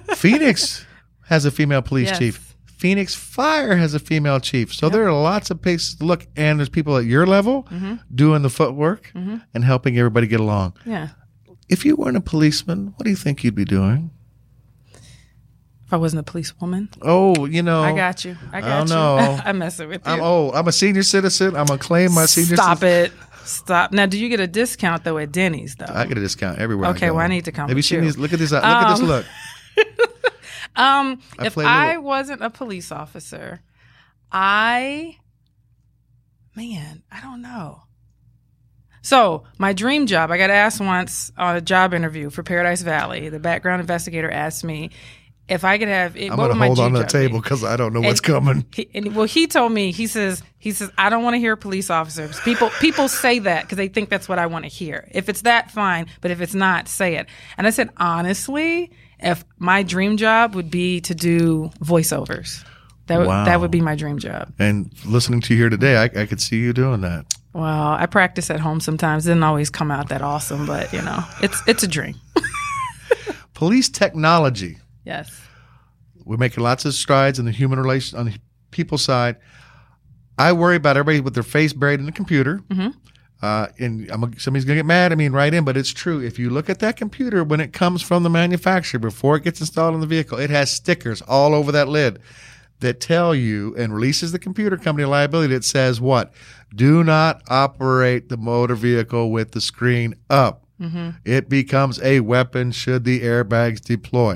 Phoenix 0.17 0.85
has 1.27 1.45
a 1.45 1.51
female 1.51 1.81
police 1.81 2.09
Yes. 2.09 2.19
chief. 2.19 2.55
Phoenix 2.65 3.15
Fire 3.15 3.75
has 3.77 3.93
a 3.93 3.99
female 3.99 4.39
chief. 4.39 4.73
So 4.73 4.89
there 4.89 5.07
are 5.07 5.13
lots 5.13 5.49
of 5.49 5.61
places 5.61 5.95
to 5.95 6.05
look, 6.05 6.27
and 6.35 6.59
there's 6.59 6.69
people 6.69 6.97
at 6.97 7.05
your 7.05 7.25
level 7.25 7.63
Mm-hmm. 7.71 7.95
doing 8.13 8.41
the 8.41 8.49
footwork 8.49 9.11
and 9.15 9.63
helping 9.63 9.97
everybody 9.97 10.27
get 10.27 10.39
along. 10.39 10.73
yeah. 10.85 11.09
If 11.67 11.83
you 11.83 11.95
weren't 11.95 12.15
a 12.17 12.21
policeman, 12.21 12.93
what 12.95 13.05
do 13.05 13.09
you 13.09 13.15
think 13.15 13.43
you'd 13.43 13.55
be 13.55 13.65
doing? 13.65 14.11
If 14.93 15.93
I 15.93 15.97
wasn't 15.97 16.19
a 16.19 16.23
policewoman, 16.31 16.89
Oh, 17.01 17.45
you 17.45 17.63
know, 17.63 17.81
I 17.81 17.95
got 17.95 18.23
you. 18.25 18.37
I 18.51 18.61
got 18.61 18.87
don't 18.87 18.89
you. 18.89 18.93
know. 18.95 19.39
I'm 19.45 19.57
messing 19.59 19.87
with 19.89 20.05
you. 20.05 20.11
I'm 20.13 20.21
old. 20.21 20.55
I'm 20.55 20.67
a 20.67 20.71
senior 20.71 21.01
citizen. 21.03 21.55
I'm 21.55 21.65
gonna 21.65 21.79
claim 21.79 22.11
my 22.13 22.25
senior. 22.27 22.55
Citizen. 22.55 22.57
Stop 22.57 22.79
citizen. 22.79 23.11
it. 23.17 23.34
Stop. 23.45 23.91
Now, 23.91 24.05
do 24.05 24.17
you 24.17 24.27
get 24.29 24.39
a 24.39 24.47
discount 24.47 25.03
though 25.03 25.17
at 25.17 25.31
Denny's 25.31 25.75
though? 25.75 25.85
I 25.87 26.05
get 26.05 26.17
a 26.17 26.21
discount 26.21 26.59
everywhere. 26.59 26.89
Okay, 26.91 27.07
I 27.07 27.11
well, 27.11 27.21
I 27.23 27.27
need 27.27 27.45
to 27.45 27.51
come 27.51 27.67
Have 27.69 27.77
you 27.77 27.81
seen 27.83 27.99
you. 27.99 28.05
these? 28.05 28.17
Look 28.17 28.33
at 28.33 28.39
this. 28.39 28.51
Look 28.51 28.63
at 28.63 28.89
this 28.91 28.99
Um, 29.01 29.07
look. 29.07 29.25
Um, 30.77 31.21
I 31.39 31.45
if 31.45 31.57
I 31.57 31.87
little- 31.89 32.03
wasn't 32.03 32.41
a 32.41 32.49
police 32.49 32.91
officer, 32.91 33.61
I, 34.29 35.15
man, 36.53 37.01
I 37.09 37.21
don't 37.21 37.41
know. 37.41 37.83
So 39.01 39.43
my 39.57 39.71
dream 39.71 40.05
job, 40.05 40.31
I 40.31 40.37
got 40.37 40.49
asked 40.49 40.81
once 40.81 41.31
on 41.37 41.55
a 41.55 41.61
job 41.61 41.93
interview 41.93 42.29
for 42.29 42.43
Paradise 42.43 42.81
Valley. 42.81 43.29
The 43.29 43.39
background 43.39 43.79
investigator 43.79 44.29
asked 44.29 44.65
me 44.65 44.89
if 45.47 45.63
I 45.63 45.77
could 45.77 45.87
have. 45.87 46.15
It, 46.17 46.31
I'm 46.31 46.37
gonna 46.37 46.55
hold 46.55 46.79
on 46.79 46.93
to 46.93 46.99
the 46.99 47.05
table 47.05 47.41
because 47.41 47.63
I 47.63 47.75
don't 47.77 47.93
know 47.93 48.01
what's 48.01 48.21
coming. 48.21 48.65
He, 48.73 48.89
and 48.93 49.15
well, 49.15 49.25
he 49.25 49.47
told 49.47 49.71
me. 49.71 49.91
He 49.91 50.07
says. 50.07 50.43
He 50.57 50.71
says 50.71 50.89
I 50.97 51.11
don't 51.11 51.23
want 51.23 51.35
to 51.35 51.37
hear 51.37 51.55
police 51.55 51.91
officers. 51.91 52.39
People 52.39 52.71
people 52.81 53.07
say 53.07 53.37
that 53.37 53.63
because 53.63 53.77
they 53.77 53.87
think 53.87 54.09
that's 54.09 54.27
what 54.27 54.39
I 54.39 54.47
want 54.47 54.65
to 54.65 54.69
hear. 54.69 55.07
If 55.11 55.29
it's 55.29 55.43
that, 55.43 55.69
fine. 55.69 56.07
But 56.21 56.31
if 56.31 56.41
it's 56.41 56.55
not, 56.55 56.87
say 56.87 57.17
it. 57.17 57.27
And 57.55 57.67
I 57.67 57.69
said 57.69 57.91
honestly, 57.97 58.91
if 59.19 59.45
my 59.59 59.83
dream 59.83 60.17
job 60.17 60.55
would 60.55 60.71
be 60.71 61.01
to 61.01 61.13
do 61.13 61.69
voiceovers, 61.83 62.65
that 63.05 63.19
would 63.19 63.27
Wow. 63.27 63.45
that 63.45 63.59
would 63.61 63.69
be 63.69 63.79
my 63.79 63.95
dream 63.95 64.17
job. 64.17 64.51
And 64.57 64.91
listening 65.05 65.41
to 65.41 65.53
you 65.53 65.59
here 65.59 65.69
today, 65.69 65.97
I, 65.97 66.05
I 66.05 66.25
could 66.25 66.41
see 66.41 66.57
you 66.57 66.73
doing 66.73 67.01
that. 67.01 67.25
Well, 67.53 67.63
I 67.91 68.07
practice 68.07 68.49
at 68.49 68.59
home 68.59 68.79
sometimes. 68.79 69.27
It 69.27 69.29
doesn't 69.29 69.43
always 69.43 69.69
come 69.69 69.91
out 69.91 70.09
that 70.09 70.23
awesome, 70.23 70.65
but 70.65 70.91
you 70.91 71.03
know, 71.03 71.23
it's 71.43 71.61
it's 71.67 71.83
a 71.83 71.87
dream. 71.87 72.15
Police 73.53 73.87
technology. 73.89 74.77
Yes. 75.05 75.41
We're 76.23 76.37
making 76.37 76.63
lots 76.63 76.85
of 76.85 76.93
strides 76.93 77.39
in 77.39 77.45
the 77.45 77.51
human 77.51 77.79
relation 77.79 78.17
on 78.17 78.25
the 78.25 78.37
people 78.71 78.97
side. 78.97 79.37
I 80.37 80.51
worry 80.51 80.75
about 80.75 80.97
everybody 80.97 81.21
with 81.21 81.33
their 81.33 81.43
face 81.43 81.71
buried 81.71 81.99
in 81.99 82.05
the 82.05 82.11
computer. 82.11 82.61
Mm-hmm. 82.69 82.89
Uh, 83.41 83.67
and 83.79 84.09
I'm, 84.09 84.37
somebody's 84.39 84.65
gonna 84.65 84.77
get 84.77 84.85
mad 84.85 85.11
at 85.11 85.17
me 85.17 85.25
and 85.25 85.35
write 85.35 85.53
in, 85.53 85.63
but 85.63 85.77
it's 85.77 85.91
true. 85.91 86.19
If 86.19 86.39
you 86.39 86.49
look 86.49 86.69
at 86.69 86.79
that 86.79 86.97
computer 86.97 87.43
when 87.43 87.59
it 87.59 87.73
comes 87.73 88.01
from 88.01 88.23
the 88.23 88.29
manufacturer 88.29 88.99
before 88.99 89.35
it 89.35 89.43
gets 89.43 89.59
installed 89.59 89.93
in 89.93 90.01
the 90.01 90.07
vehicle, 90.07 90.39
it 90.39 90.49
has 90.49 90.71
stickers 90.71 91.21
all 91.21 91.53
over 91.53 91.71
that 91.71 91.87
lid 91.87 92.19
that 92.79 92.99
tell 92.99 93.35
you 93.35 93.75
and 93.77 93.93
releases 93.93 94.31
the 94.31 94.39
computer 94.39 94.77
company 94.77 95.05
liability 95.05 95.53
that 95.53 95.63
says 95.63 96.01
what? 96.01 96.33
Do 96.73 97.03
not 97.03 97.41
operate 97.47 98.29
the 98.29 98.37
motor 98.37 98.75
vehicle 98.75 99.31
with 99.31 99.51
the 99.51 99.61
screen 99.61 100.15
up. 100.29 100.65
It 101.23 101.47
becomes 101.47 102.01
a 102.01 102.19
weapon 102.21 102.71
should 102.71 103.03
the 103.05 103.21
airbags 103.21 103.79
deploy. 103.79 104.35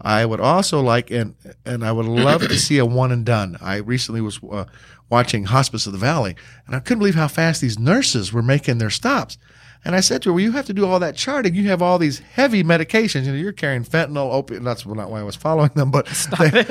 I 0.00 0.24
would 0.24 0.40
also 0.40 0.80
like, 0.80 1.10
and 1.10 1.34
and 1.64 1.84
I 1.84 1.92
would 1.92 2.06
love 2.06 2.42
to 2.42 2.58
see 2.58 2.78
a 2.78 2.86
one 2.86 3.12
and 3.12 3.24
done. 3.24 3.56
I 3.60 3.76
recently 3.76 4.20
was 4.20 4.40
uh, 4.50 4.64
watching 5.10 5.44
Hospice 5.44 5.86
of 5.86 5.92
the 5.92 5.98
Valley, 5.98 6.36
and 6.66 6.76
I 6.76 6.80
couldn't 6.80 7.00
believe 7.00 7.14
how 7.14 7.28
fast 7.28 7.60
these 7.60 7.78
nurses 7.78 8.32
were 8.32 8.42
making 8.42 8.78
their 8.78 8.90
stops. 8.90 9.38
And 9.84 9.94
I 9.94 10.00
said 10.00 10.22
to 10.22 10.28
her, 10.28 10.32
"Well, 10.34 10.42
you 10.42 10.52
have 10.52 10.66
to 10.66 10.72
do 10.72 10.86
all 10.86 10.98
that 11.00 11.16
charting. 11.16 11.54
You 11.54 11.68
have 11.68 11.82
all 11.82 11.98
these 11.98 12.18
heavy 12.18 12.62
medications. 12.62 13.24
You 13.24 13.32
know, 13.32 13.38
you're 13.38 13.52
carrying 13.52 13.84
fentanyl, 13.84 14.32
opiate. 14.32 14.62
That's 14.62 14.86
not 14.86 15.10
why 15.10 15.20
I 15.20 15.24
was 15.24 15.36
following 15.36 15.70
them, 15.74 15.90
but 15.90 16.06
they, 16.38 16.64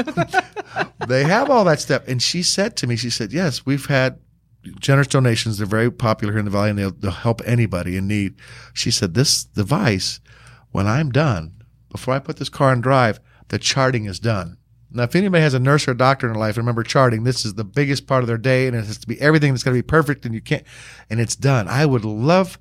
they 1.07 1.23
have 1.23 1.49
all 1.49 1.65
that 1.65 1.79
stuff." 1.79 2.07
And 2.07 2.21
she 2.21 2.43
said 2.43 2.75
to 2.77 2.87
me, 2.87 2.95
"She 2.95 3.09
said, 3.09 3.31
yes, 3.33 3.65
we've 3.65 3.85
had 3.85 4.19
generous 4.79 5.07
donations. 5.07 5.57
They're 5.57 5.67
very 5.67 5.91
popular 5.91 6.33
here 6.33 6.39
in 6.39 6.45
the 6.45 6.51
valley, 6.51 6.69
and 6.69 6.79
they'll, 6.79 6.91
they'll 6.91 7.11
help 7.11 7.41
anybody 7.45 7.97
in 7.97 8.07
need." 8.07 8.35
She 8.73 8.91
said, 8.91 9.13
"This 9.13 9.43
device, 9.43 10.19
when 10.71 10.85
I'm 10.85 11.09
done, 11.09 11.56
before 11.97 12.13
I 12.13 12.19
put 12.19 12.37
this 12.37 12.49
car 12.49 12.71
in 12.73 12.81
drive, 12.81 13.19
the 13.49 13.59
charting 13.59 14.05
is 14.05 14.19
done." 14.19 14.57
Now, 14.89 15.03
if 15.03 15.15
anybody 15.15 15.41
has 15.41 15.53
a 15.53 15.59
nurse 15.59 15.87
or 15.87 15.91
a 15.91 15.97
doctor 15.97 16.27
in 16.27 16.33
their 16.33 16.39
life, 16.39 16.55
remember 16.55 16.83
charting. 16.83 17.23
This 17.23 17.45
is 17.45 17.55
the 17.55 17.65
biggest 17.65 18.07
part 18.07 18.23
of 18.23 18.27
their 18.27 18.37
day, 18.37 18.67
and 18.67 18.75
it 18.75 18.85
has 18.85 18.97
to 18.99 19.07
be 19.07 19.19
everything 19.19 19.51
that's 19.51 19.63
got 19.63 19.71
to 19.71 19.75
be 19.75 19.81
perfect, 19.81 20.25
and 20.25 20.33
you 20.33 20.41
can't, 20.41 20.63
and 21.09 21.19
it's 21.19 21.35
done. 21.35 21.67
I 21.67 21.85
would 21.85 22.05
love, 22.05 22.57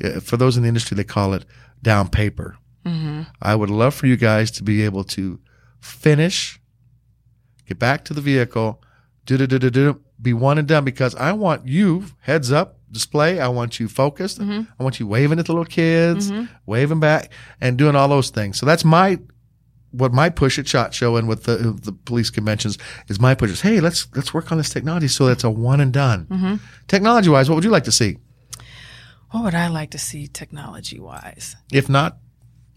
eh, 0.00 0.20
for 0.20 0.36
those 0.36 0.56
in 0.56 0.62
the 0.62 0.68
industry, 0.68 0.94
they 0.94 1.04
call 1.04 1.34
it 1.34 1.44
down 1.82 2.08
paper. 2.08 2.56
Mm-hmm. 2.86 3.22
I 3.40 3.54
would 3.54 3.70
love 3.70 3.94
for 3.94 4.06
you 4.06 4.16
guys 4.16 4.50
to 4.52 4.62
be 4.62 4.82
able 4.82 5.04
to 5.04 5.40
finish, 5.80 6.60
get 7.66 7.78
back 7.78 8.04
to 8.04 8.14
the 8.14 8.20
vehicle, 8.20 8.80
do 9.26 9.36
do 9.36 9.46
do 9.46 9.58
do 9.58 9.70
do, 9.70 10.00
be 10.22 10.32
one 10.32 10.58
and 10.58 10.68
done. 10.68 10.84
Because 10.84 11.14
I 11.16 11.32
want 11.32 11.66
you 11.66 12.06
heads 12.20 12.52
up 12.52 12.78
display. 12.92 13.40
I 13.40 13.48
want 13.48 13.80
you 13.80 13.88
focused. 13.88 14.40
Mm-hmm. 14.40 14.70
I 14.78 14.82
want 14.82 15.00
you 15.00 15.06
waving 15.06 15.38
at 15.38 15.46
the 15.46 15.52
little 15.52 15.64
kids, 15.64 16.30
mm-hmm. 16.30 16.52
waving 16.66 17.00
back, 17.00 17.32
and 17.60 17.76
doing 17.76 17.96
all 17.96 18.08
those 18.08 18.30
things. 18.30 18.58
So 18.58 18.66
that's 18.66 18.84
my 18.84 19.18
what 19.90 20.12
my 20.12 20.30
push 20.30 20.58
at 20.58 20.66
Shot 20.66 20.94
Show 20.94 21.16
and 21.16 21.28
with 21.28 21.44
the 21.44 21.56
the 21.56 21.92
police 21.92 22.30
conventions 22.30 22.78
is 23.08 23.20
my 23.20 23.34
push 23.34 23.50
is 23.50 23.60
hey 23.60 23.80
let's 23.80 24.08
let's 24.14 24.32
work 24.32 24.50
on 24.50 24.58
this 24.58 24.70
technology 24.70 25.06
so 25.08 25.26
that's 25.26 25.44
a 25.44 25.50
one 25.50 25.80
and 25.80 25.92
done. 25.92 26.26
Mm-hmm. 26.26 26.54
Technology 26.88 27.28
wise, 27.28 27.48
what 27.48 27.56
would 27.56 27.64
you 27.64 27.70
like 27.70 27.84
to 27.84 27.92
see? 27.92 28.18
What 29.30 29.44
would 29.44 29.54
I 29.54 29.68
like 29.68 29.90
to 29.92 29.98
see 29.98 30.28
technology 30.28 31.00
wise? 31.00 31.56
If 31.72 31.88
not, 31.88 32.18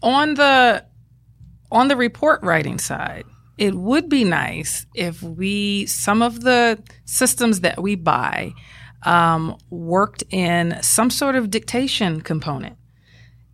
on 0.02 0.34
the 0.34 0.84
on 1.70 1.88
the 1.88 1.96
report 1.96 2.42
writing 2.42 2.78
side 2.78 3.24
it 3.58 3.74
would 3.74 4.08
be 4.08 4.24
nice 4.24 4.86
if 4.94 5.22
we 5.22 5.86
some 5.86 6.22
of 6.22 6.40
the 6.42 6.78
systems 7.04 7.60
that 7.60 7.82
we 7.82 7.94
buy 7.96 8.52
um, 9.02 9.56
worked 9.70 10.24
in 10.30 10.78
some 10.82 11.10
sort 11.10 11.36
of 11.36 11.50
dictation 11.50 12.20
component. 12.20 12.76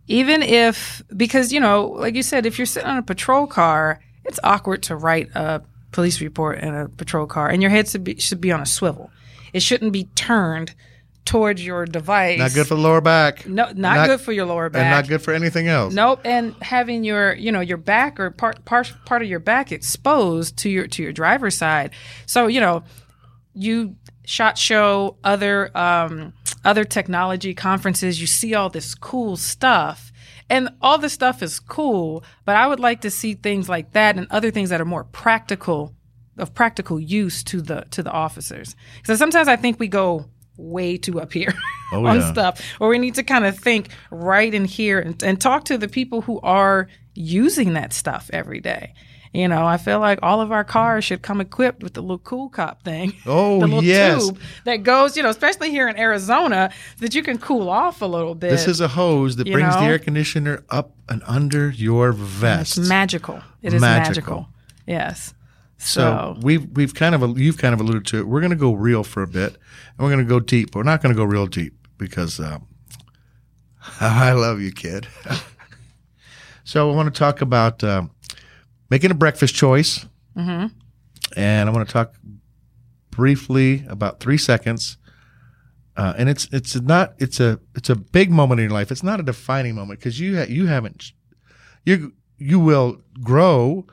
Even 0.07 0.41
if 0.41 1.01
because 1.15 1.53
you 1.53 1.59
know 1.59 1.87
like 1.87 2.15
you 2.15 2.23
said 2.23 2.45
if 2.45 2.57
you're 2.57 2.65
sitting 2.65 2.89
on 2.89 2.97
a 2.97 3.03
patrol 3.03 3.47
car 3.47 4.01
it's 4.25 4.39
awkward 4.43 4.83
to 4.83 4.95
write 4.95 5.29
a 5.35 5.61
police 5.91 6.21
report 6.21 6.59
in 6.59 6.73
a 6.73 6.89
patrol 6.89 7.25
car 7.25 7.49
and 7.49 7.61
your 7.61 7.71
head 7.71 7.87
should 7.87 8.03
be, 8.03 8.19
should 8.19 8.41
be 8.41 8.51
on 8.51 8.61
a 8.61 8.65
swivel. 8.65 9.11
It 9.53 9.61
shouldn't 9.61 9.93
be 9.93 10.05
turned 10.15 10.73
towards 11.25 11.65
your 11.65 11.85
device 11.85 12.37
not 12.37 12.53
good 12.53 12.67
for 12.67 12.75
the 12.75 12.81
lower 12.81 13.01
back. 13.01 13.47
no 13.47 13.71
not, 13.75 14.07
good 14.07 14.19
for 14.19 14.31
your 14.31 14.45
lower 14.45 14.69
back 14.69 14.81
and 14.81 14.91
not 14.91 15.07
good 15.07 15.21
for 15.21 15.33
anything 15.33 15.67
else. 15.67 15.93
Nope, 15.93 16.21
and 16.25 16.55
having 16.61 17.03
your 17.03 17.33
you 17.33 17.51
know 17.51 17.61
your 17.61 17.77
back 17.77 18.19
or 18.19 18.29
part 18.31 18.65
part 18.65 18.93
part 19.05 19.21
of 19.21 19.29
your 19.29 19.39
back 19.39 19.71
exposed 19.71 20.57
to 20.57 20.69
your 20.69 20.87
to 20.87 21.03
your 21.03 21.13
driver's 21.13 21.55
side. 21.55 21.91
So 22.25 22.47
you 22.47 22.59
know, 22.59 22.83
you 23.53 23.95
shot 24.25 24.57
show 24.57 25.17
other 25.23 25.75
um, 25.77 26.33
other 26.65 26.83
technology 26.83 27.53
conferences. 27.53 28.19
You 28.19 28.27
see 28.27 28.53
all 28.53 28.69
this 28.69 28.95
cool 28.95 29.37
stuff. 29.37 30.11
And 30.49 30.69
all 30.81 30.97
this 30.97 31.13
stuff 31.13 31.41
is 31.41 31.59
cool, 31.59 32.23
but 32.45 32.55
I 32.55 32.67
would 32.67 32.79
like 32.79 33.01
to 33.01 33.09
see 33.09 33.33
things 33.33 33.69
like 33.69 33.93
that 33.93 34.17
and 34.17 34.27
other 34.29 34.51
things 34.51 34.69
that 34.69 34.81
are 34.81 34.85
more 34.85 35.05
practical, 35.05 35.95
of 36.37 36.53
practical 36.53 36.99
use 36.99 37.43
to 37.45 37.61
the 37.61 37.85
to 37.91 38.03
the 38.03 38.11
officers. 38.11 38.75
Because 38.97 39.17
sometimes 39.17 39.47
I 39.47 39.55
think 39.55 39.79
we 39.79 39.87
go 39.87 40.25
way 40.57 40.97
too 40.97 41.19
up 41.21 41.33
here 41.33 41.53
Oh, 41.91 42.05
on 42.07 42.19
yeah. 42.19 42.31
stuff 42.31 42.61
or 42.79 42.89
we 42.89 42.99
need 42.99 43.15
to 43.15 43.23
kind 43.23 43.45
of 43.45 43.57
think 43.57 43.89
right 44.11 44.53
in 44.53 44.65
here 44.65 44.99
and, 44.99 45.21
and 45.23 45.39
talk 45.41 45.65
to 45.65 45.77
the 45.77 45.87
people 45.87 46.21
who 46.21 46.39
are 46.41 46.87
using 47.15 47.73
that 47.73 47.93
stuff 47.93 48.29
every 48.33 48.59
day 48.59 48.93
you 49.33 49.47
know 49.47 49.65
i 49.65 49.77
feel 49.77 49.99
like 49.99 50.19
all 50.21 50.41
of 50.41 50.51
our 50.51 50.63
cars 50.63 51.03
should 51.03 51.21
come 51.23 51.41
equipped 51.41 51.81
with 51.83 51.93
the 51.93 52.01
little 52.01 52.19
cool 52.19 52.49
cop 52.49 52.83
thing 52.83 53.13
Oh, 53.25 53.59
the 53.59 53.65
little 53.67 53.83
yes. 53.83 54.25
tube 54.27 54.39
that 54.65 54.77
goes 54.77 55.17
you 55.17 55.23
know 55.23 55.29
especially 55.29 55.69
here 55.71 55.87
in 55.87 55.97
arizona 55.97 56.71
that 56.99 57.13
you 57.15 57.23
can 57.23 57.37
cool 57.39 57.69
off 57.69 58.01
a 58.01 58.05
little 58.05 58.35
bit 58.35 58.49
This 58.51 58.67
is 58.67 58.79
a 58.81 58.87
hose 58.87 59.35
that 59.37 59.45
brings 59.51 59.73
the 59.75 59.81
air 59.81 59.99
conditioner 59.99 60.63
up 60.69 60.91
and 61.09 61.21
under 61.25 61.69
your 61.69 62.11
vest. 62.11 62.77
it's 62.77 62.87
magical 62.89 63.41
it 63.61 63.73
is 63.73 63.81
Magical. 63.81 64.35
magical, 64.35 64.47
yes 64.87 65.33
so 65.77 66.37
we've 66.41 66.65
we've 66.75 66.93
kind 66.93 67.13
of 67.15 67.37
you've 67.39 67.57
kind 67.57 67.73
of 67.73 67.81
alluded 67.81 68.05
to 68.07 68.19
it. 68.19 68.27
We're 68.27 68.39
going 68.41 68.51
to 68.51 68.55
go 68.55 68.73
real 68.73 69.03
for 69.03 69.21
a 69.23 69.27
bit, 69.27 69.53
and 69.53 69.99
we're 69.99 70.09
going 70.11 70.25
to 70.25 70.29
go 70.29 70.39
deep. 70.39 70.71
But 70.71 70.79
we're 70.79 70.83
not 70.83 71.01
going 71.01 71.13
to 71.13 71.17
go 71.17 71.25
real 71.25 71.47
deep 71.47 71.73
because 71.97 72.39
um, 72.39 72.67
I 73.99 74.31
love 74.33 74.61
you, 74.61 74.71
kid. 74.71 75.07
so 76.63 76.89
I 76.91 76.95
want 76.95 77.13
to 77.13 77.17
talk 77.19 77.41
about 77.41 77.83
um, 77.83 78.11
making 78.89 79.11
a 79.11 79.15
breakfast 79.15 79.55
choice, 79.55 80.05
Mm-hmm. 80.37 80.67
and 81.37 81.69
I 81.69 81.71
want 81.71 81.87
to 81.87 81.93
talk 81.93 82.15
briefly 83.11 83.85
about 83.87 84.19
three 84.19 84.37
seconds. 84.37 84.97
Uh, 85.95 86.13
and 86.17 86.27
it's 86.27 86.47
it's 86.51 86.75
not 86.81 87.13
it's 87.19 87.39
a 87.39 87.59
it's 87.75 87.89
a 87.89 87.95
big 87.95 88.31
moment 88.31 88.59
in 88.59 88.65
your 88.69 88.73
life. 88.73 88.91
It's 88.91 89.03
not 89.03 89.19
a 89.19 89.23
defining 89.23 89.75
moment 89.75 89.99
because 89.99 90.19
you 90.19 90.37
ha- 90.37 90.47
you 90.49 90.65
haven't 90.65 91.11
you 91.85 92.13
you 92.39 92.59
will 92.59 92.99
grow 93.21 93.85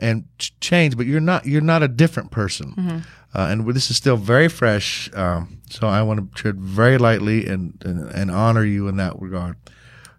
and 0.00 0.24
ch- 0.38 0.52
change, 0.60 0.96
but 0.96 1.06
you're 1.06 1.20
not 1.20 1.46
you're 1.46 1.60
not 1.60 1.82
a 1.82 1.88
different 1.88 2.30
person. 2.30 3.04
Uh, 3.32 3.46
and 3.50 3.64
this 3.74 3.90
is 3.90 3.96
still 3.96 4.16
very 4.16 4.48
fresh, 4.48 5.08
um, 5.14 5.60
so 5.70 5.86
I 5.86 6.02
want 6.02 6.18
to 6.20 6.34
tread 6.34 6.58
very 6.60 6.98
lightly 6.98 7.46
and, 7.46 7.80
and 7.84 8.10
and 8.10 8.30
honor 8.30 8.64
you 8.64 8.88
in 8.88 8.96
that 8.96 9.20
regard. 9.20 9.56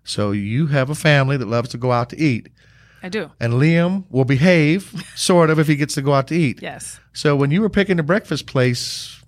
So 0.03 0.31
you 0.31 0.67
have 0.67 0.89
a 0.89 0.95
family 0.95 1.35
that 1.37 1.47
loves 1.47 1.69
to 1.69 1.77
go 1.77 1.91
out 1.91 2.09
to 2.09 2.17
eat, 2.17 2.47
i 3.03 3.09
do 3.09 3.29
and 3.39 3.53
Liam 3.53 4.05
will 4.09 4.25
behave 4.25 4.93
sort 5.15 5.49
of 5.49 5.59
if 5.59 5.67
he 5.67 5.75
gets 5.75 5.93
to 5.95 6.01
go 6.01 6.13
out 6.13 6.27
to 6.27 6.35
eat. 6.35 6.61
yes 6.61 6.99
So 7.13 7.35
when 7.35 7.51
you 7.51 7.61
were 7.61 7.69
picking 7.69 7.99
a 7.99 8.03
breakfast 8.03 8.45
place 8.45 9.19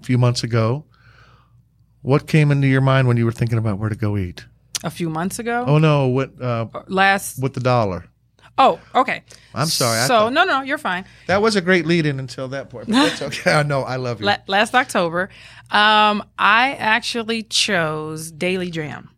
a 0.00 0.04
few 0.04 0.18
months 0.18 0.42
ago, 0.44 0.84
what 2.02 2.26
came 2.26 2.50
into 2.50 2.66
your 2.66 2.80
mind 2.80 3.08
when 3.08 3.16
you 3.16 3.24
were 3.26 3.32
thinking 3.32 3.58
about 3.58 3.78
where 3.78 3.90
to 3.90 3.96
go 3.96 4.16
eat? 4.16 4.46
a 4.84 4.90
few 4.90 5.10
months 5.10 5.38
ago 5.40 5.64
Oh 5.66 5.78
no, 5.78 6.06
what 6.06 6.30
uh, 6.40 6.66
last 6.86 7.42
with 7.42 7.52
the 7.54 7.60
dollar? 7.60 8.04
Oh, 8.58 8.80
okay. 8.94 9.22
I'm 9.54 9.68
sorry. 9.68 10.00
So 10.02 10.08
thought- 10.08 10.32
no, 10.32 10.44
no, 10.44 10.62
you're 10.62 10.78
fine. 10.78 11.04
that 11.28 11.40
was 11.40 11.54
a 11.56 11.60
great 11.60 11.86
lead 11.86 12.06
in 12.06 12.18
until 12.18 12.48
that 12.48 12.70
point. 12.70 12.88
But 12.88 12.94
that's 12.94 13.22
okay. 13.22 13.52
I 13.52 13.62
know. 13.62 13.82
I 13.82 13.96
love 13.96 14.20
you. 14.20 14.26
La- 14.26 14.38
last 14.48 14.74
October, 14.74 15.30
um, 15.70 16.24
I 16.38 16.74
actually 16.78 17.44
chose 17.44 18.30
Daily 18.32 18.70
Jam, 18.70 19.10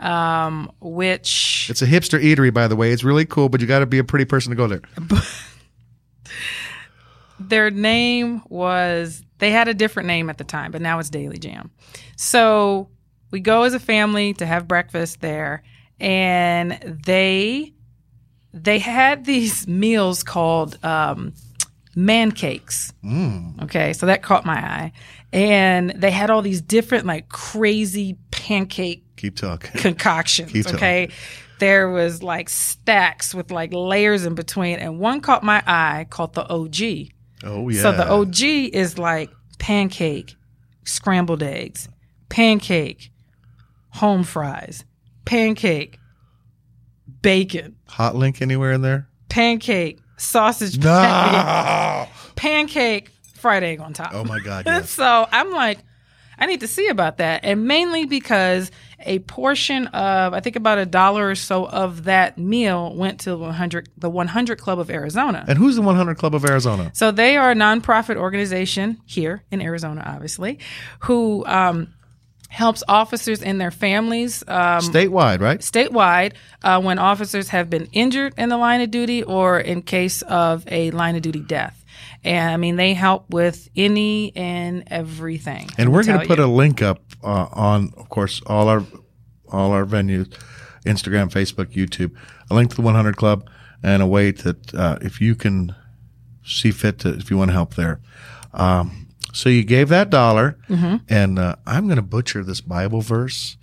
um, 0.00 0.70
which 0.80 1.66
it's 1.70 1.80
a 1.82 1.86
hipster 1.86 2.22
eatery, 2.22 2.52
by 2.52 2.68
the 2.68 2.76
way. 2.76 2.92
It's 2.92 3.04
really 3.04 3.24
cool, 3.24 3.48
but 3.48 3.60
you 3.60 3.66
got 3.66 3.78
to 3.80 3.86
be 3.86 3.98
a 3.98 4.04
pretty 4.04 4.26
person 4.26 4.50
to 4.50 4.56
go 4.56 4.66
there. 4.66 4.82
their 7.40 7.70
name 7.70 8.42
was 8.48 9.22
they 9.38 9.50
had 9.50 9.68
a 9.68 9.74
different 9.74 10.06
name 10.06 10.30
at 10.30 10.38
the 10.38 10.44
time, 10.44 10.70
but 10.70 10.80
now 10.80 10.98
it's 10.98 11.10
Daily 11.10 11.38
Jam. 11.38 11.70
So 12.16 12.88
we 13.30 13.40
go 13.40 13.62
as 13.64 13.74
a 13.74 13.80
family 13.80 14.32
to 14.34 14.46
have 14.46 14.68
breakfast 14.68 15.20
there, 15.20 15.62
and 16.00 16.72
they 17.04 17.73
they 18.54 18.78
had 18.78 19.24
these 19.24 19.66
meals 19.66 20.22
called 20.22 20.78
um, 20.84 21.34
man 21.96 22.30
cakes. 22.32 22.92
Okay, 23.62 23.92
so 23.92 24.06
that 24.06 24.22
caught 24.22 24.46
my 24.46 24.54
eye, 24.56 24.92
and 25.32 25.90
they 25.90 26.10
had 26.12 26.30
all 26.30 26.40
these 26.40 26.60
different 26.62 27.04
like 27.04 27.28
crazy 27.28 28.16
pancake 28.30 29.04
Keep 29.16 29.36
talking. 29.36 29.80
concoctions. 29.80 30.52
Keep 30.52 30.64
talking. 30.64 30.76
okay. 30.76 31.08
There 31.58 31.88
was 31.90 32.22
like 32.22 32.48
stacks 32.48 33.34
with 33.34 33.50
like 33.50 33.72
layers 33.72 34.24
in 34.24 34.34
between, 34.34 34.78
and 34.78 34.98
one 34.98 35.20
caught 35.20 35.42
my 35.42 35.62
eye 35.66 36.06
called 36.08 36.34
the 36.34 36.42
OG. 36.48 37.10
Oh 37.44 37.68
yeah. 37.68 37.82
So 37.82 37.92
the 37.92 38.08
OG 38.08 38.40
is 38.74 38.98
like 38.98 39.30
pancake, 39.58 40.34
scrambled 40.84 41.42
eggs, 41.42 41.88
pancake, 42.28 43.10
home 43.90 44.24
fries, 44.24 44.84
pancake, 45.24 45.98
bacon, 47.24 47.74
hot 47.88 48.14
link 48.14 48.40
anywhere 48.40 48.72
in 48.72 48.82
there? 48.82 49.08
pancake, 49.28 49.98
sausage, 50.16 50.80
patty, 50.80 51.36
No. 52.06 52.12
pancake, 52.36 53.10
fried 53.34 53.64
egg 53.64 53.80
on 53.80 53.92
top. 53.92 54.12
Oh 54.14 54.22
my 54.24 54.38
God. 54.38 54.64
Yes. 54.66 54.90
so 54.90 55.26
I'm 55.32 55.50
like, 55.50 55.78
I 56.38 56.46
need 56.46 56.60
to 56.60 56.68
see 56.68 56.88
about 56.88 57.18
that. 57.18 57.40
And 57.44 57.66
mainly 57.66 58.06
because 58.06 58.70
a 59.06 59.18
portion 59.20 59.86
of, 59.88 60.32
I 60.34 60.40
think 60.40 60.56
about 60.56 60.78
a 60.78 60.86
dollar 60.86 61.28
or 61.30 61.34
so 61.34 61.66
of 61.66 62.04
that 62.04 62.38
meal 62.38 62.94
went 62.94 63.20
to 63.20 63.36
100, 63.36 63.88
the 63.98 64.10
100 64.10 64.58
Club 64.58 64.78
of 64.78 64.90
Arizona. 64.90 65.44
And 65.46 65.58
who's 65.58 65.76
the 65.76 65.82
100 65.82 66.16
Club 66.16 66.34
of 66.34 66.44
Arizona? 66.44 66.90
So 66.94 67.10
they 67.10 67.36
are 67.36 67.50
a 67.50 67.54
nonprofit 67.54 68.16
organization 68.16 68.98
here 69.04 69.42
in 69.50 69.60
Arizona, 69.60 70.02
obviously, 70.06 70.58
who 71.00 71.44
um, 71.46 71.92
helps 72.54 72.84
officers 72.86 73.42
and 73.42 73.60
their 73.60 73.72
families 73.72 74.44
um, 74.46 74.80
Statewide, 74.80 75.40
right? 75.40 75.58
statewide 75.58 76.34
uh, 76.62 76.80
when 76.80 77.00
officers 77.00 77.48
have 77.48 77.68
been 77.68 77.86
injured 77.92 78.32
in 78.38 78.48
the 78.48 78.56
line 78.56 78.80
of 78.80 78.92
duty 78.92 79.24
or 79.24 79.58
in 79.58 79.82
case 79.82 80.22
of 80.22 80.62
a 80.68 80.92
line 80.92 81.16
of 81.16 81.22
duty 81.22 81.40
death. 81.40 81.84
And 82.22 82.54
I 82.54 82.56
mean, 82.56 82.76
they 82.76 82.94
help 82.94 83.28
with 83.28 83.68
any 83.74 84.34
and 84.36 84.84
everything. 84.86 85.68
And 85.76 85.92
we're 85.92 86.04
going 86.04 86.20
to 86.20 86.26
put 86.26 86.38
a 86.38 86.46
link 86.46 86.80
up 86.80 87.02
uh, 87.24 87.48
on, 87.52 87.92
of 87.96 88.08
course, 88.08 88.40
all 88.46 88.68
our 88.68 88.84
all 89.48 89.72
our 89.72 89.84
venues, 89.84 90.32
Instagram, 90.86 91.30
Facebook, 91.30 91.74
YouTube, 91.74 92.16
a 92.50 92.54
link 92.54 92.70
to 92.70 92.76
the 92.76 92.82
100 92.82 93.16
Club, 93.16 93.48
and 93.82 94.00
a 94.00 94.06
way 94.06 94.30
that 94.30 94.74
uh, 94.74 94.98
if 95.02 95.20
you 95.20 95.34
can 95.34 95.74
see 96.44 96.70
fit 96.70 97.00
to, 97.00 97.08
if 97.14 97.30
you 97.30 97.36
want 97.36 97.50
to 97.50 97.52
help 97.52 97.74
there. 97.74 98.00
Um, 98.52 99.03
so 99.34 99.48
you 99.50 99.64
gave 99.64 99.88
that 99.90 100.08
dollar, 100.10 100.56
and 101.08 101.38
uh, 101.38 101.56
I'm 101.66 101.86
going 101.86 101.96
to 101.96 102.02
butcher 102.02 102.42
this 102.44 102.60
Bible 102.62 103.00
verse. 103.02 103.56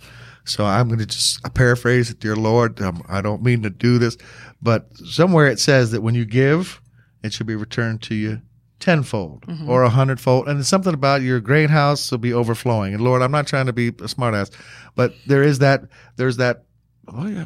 So 0.44 0.64
I'm 0.64 0.88
going 0.88 0.98
to 0.98 1.06
just 1.06 1.40
paraphrase 1.54 2.10
it, 2.10 2.18
dear 2.20 2.34
Lord. 2.36 2.80
Um, 2.80 3.02
I 3.08 3.20
don't 3.20 3.42
mean 3.42 3.62
to 3.62 3.70
do 3.70 3.98
this, 3.98 4.16
but 4.60 4.88
somewhere 4.96 5.46
it 5.46 5.60
says 5.60 5.92
that 5.92 6.02
when 6.02 6.14
you 6.16 6.24
give, 6.24 6.80
it 7.22 7.32
should 7.32 7.46
be 7.46 7.54
returned 7.54 8.02
to 8.02 8.14
you 8.16 8.42
tenfold 8.80 9.44
or 9.68 9.84
a 9.84 9.88
hundredfold. 9.88 10.48
And 10.48 10.58
it's 10.58 10.68
something 10.68 10.94
about 10.94 11.22
your 11.22 11.38
grain 11.38 11.68
house 11.68 12.10
will 12.10 12.18
be 12.18 12.32
overflowing. 12.32 12.92
And 12.92 13.04
Lord, 13.04 13.22
I'm 13.22 13.30
not 13.30 13.46
trying 13.46 13.66
to 13.66 13.72
be 13.72 13.88
a 13.88 13.92
smartass, 13.92 14.50
but 14.96 15.14
there 15.28 15.44
is 15.44 15.60
that, 15.60 15.84
there's 16.16 16.38
that, 16.38 16.64
oh 17.06 17.28
yeah, 17.28 17.44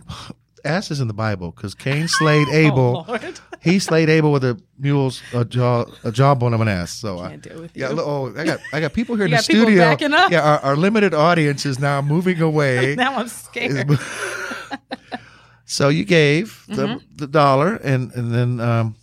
ass 0.66 0.90
is 0.90 1.00
in 1.00 1.08
the 1.08 1.14
Bible 1.14 1.50
because 1.52 1.74
Cain 1.74 2.08
slayed 2.20 2.48
Abel. 2.48 3.04
Oh, 3.08 3.18
he 3.62 3.78
slayed 3.78 4.08
Abel 4.08 4.30
with 4.32 4.44
a 4.44 4.60
mule's 4.78 5.22
a 5.32 5.44
jaw 5.44 5.84
a 6.04 6.12
jawbone 6.12 6.52
of 6.54 6.60
an 6.60 6.68
ass. 6.68 6.92
So 6.92 7.18
I, 7.18 7.30
Can't 7.30 7.42
deal 7.42 7.60
with 7.62 7.76
yeah, 7.76 7.88
oh, 7.92 8.32
I 8.36 8.44
got 8.44 8.60
I 8.72 8.80
got 8.80 8.92
people 8.92 9.16
here 9.16 9.24
in 9.24 9.30
the 9.30 9.38
studio. 9.38 9.78
backing 9.82 10.12
up? 10.12 10.30
Yeah, 10.30 10.42
our, 10.42 10.58
our 10.60 10.76
limited 10.76 11.14
audience 11.14 11.64
is 11.66 11.78
now 11.78 12.00
moving 12.02 12.40
away. 12.40 12.94
now 12.98 13.16
I'm 13.16 13.28
scared. 13.28 13.88
so 15.64 15.88
you 15.88 16.04
gave 16.04 16.64
the, 16.68 16.86
Mm-hmm. 16.86 17.16
the 17.16 17.26
dollar, 17.26 17.76
and 17.76 18.12
and 18.12 18.32
then 18.32 18.60
um, 18.60 18.94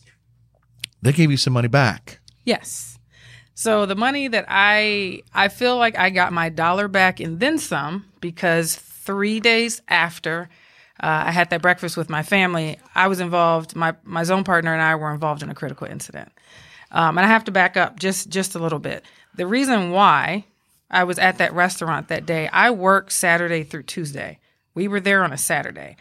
they 1.02 1.12
gave 1.12 1.32
you 1.32 1.38
some 1.38 1.54
money 1.54 1.68
back. 1.68 2.20
Yes. 2.46 2.98
So 3.56 3.86
the 3.86 3.96
money 3.96 4.28
that 4.28 4.46
I 4.48 5.22
I 5.34 5.48
feel 5.48 5.78
like 5.78 5.98
I 5.98 6.10
got 6.10 6.34
my 6.34 6.50
dollar 6.50 6.88
back 6.88 7.20
and 7.20 7.40
then 7.40 7.58
some 7.60 8.06
because 8.20 8.76
3 8.76 9.40
days 9.42 9.82
after 9.88 10.50
uh, 11.04 11.26
I 11.28 11.32
had 11.32 11.50
that 11.50 11.62
breakfast 11.62 11.98
with 11.98 12.10
my 12.10 12.24
family, 12.24 12.80
I 12.96 13.10
was 13.10 13.20
involved 13.20 13.76
my 13.76 13.94
my 14.04 14.24
zone 14.24 14.46
partner 14.46 14.72
and 14.74 14.82
I 14.82 14.96
were 14.96 15.12
involved 15.12 15.44
in 15.44 15.50
a 15.50 15.56
critical 15.56 15.86
incident. 15.86 16.32
Um, 16.92 17.18
and 17.18 17.26
I 17.26 17.30
have 17.30 17.44
to 17.46 17.52
back 17.52 17.76
up 17.76 18.00
just 18.00 18.30
just 18.30 18.56
a 18.56 18.60
little 18.60 18.80
bit. 18.80 19.04
The 19.36 19.46
reason 19.46 19.92
why 19.92 20.46
I 20.90 21.04
was 21.04 21.20
at 21.20 21.40
that 21.40 21.54
restaurant 21.54 22.08
that 22.08 22.26
day, 22.26 22.48
I 22.48 22.72
work 22.72 23.12
Saturday 23.12 23.64
through 23.64 23.84
Tuesday. 23.84 24.40
We 24.76 24.88
were 24.88 25.02
there 25.02 25.26
on 25.26 25.34
a 25.34 25.38
Saturday. 25.38 25.98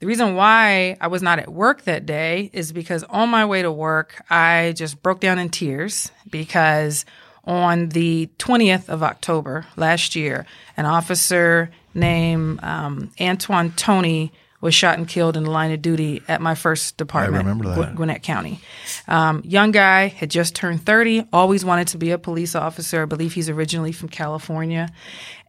The 0.00 0.06
reason 0.08 0.34
why 0.34 0.96
I 1.00 1.06
was 1.06 1.22
not 1.22 1.38
at 1.38 1.52
work 1.52 1.82
that 1.82 2.04
day 2.04 2.50
is 2.52 2.72
because 2.72 3.04
on 3.04 3.28
my 3.28 3.44
way 3.44 3.62
to 3.62 3.70
work, 3.70 4.24
I 4.28 4.74
just 4.74 5.00
broke 5.04 5.20
down 5.20 5.38
in 5.38 5.50
tears 5.50 6.10
because 6.28 7.04
on 7.44 7.90
the 7.90 8.28
20th 8.38 8.88
of 8.88 9.04
October 9.04 9.66
last 9.76 10.16
year, 10.16 10.46
an 10.76 10.86
officer 10.86 11.70
named 11.94 12.62
um, 12.62 13.10
Antwan 13.18 13.74
Toney 13.76 14.32
was 14.62 14.74
shot 14.74 14.96
and 14.96 15.08
killed 15.08 15.36
in 15.36 15.42
the 15.42 15.50
line 15.50 15.72
of 15.72 15.82
duty 15.82 16.22
at 16.28 16.40
my 16.40 16.54
first 16.54 16.96
department, 16.96 17.34
I 17.44 17.50
remember 17.50 17.74
that. 17.74 17.94
Gw- 17.94 17.96
Gwinnett 17.96 18.22
County. 18.22 18.60
Um, 19.08 19.42
young 19.44 19.72
guy, 19.72 20.06
had 20.06 20.30
just 20.30 20.54
turned 20.54 20.86
30, 20.86 21.26
always 21.32 21.64
wanted 21.64 21.88
to 21.88 21.98
be 21.98 22.12
a 22.12 22.18
police 22.18 22.54
officer. 22.54 23.02
I 23.02 23.06
believe 23.06 23.32
he's 23.32 23.48
originally 23.50 23.90
from 23.90 24.08
California. 24.08 24.88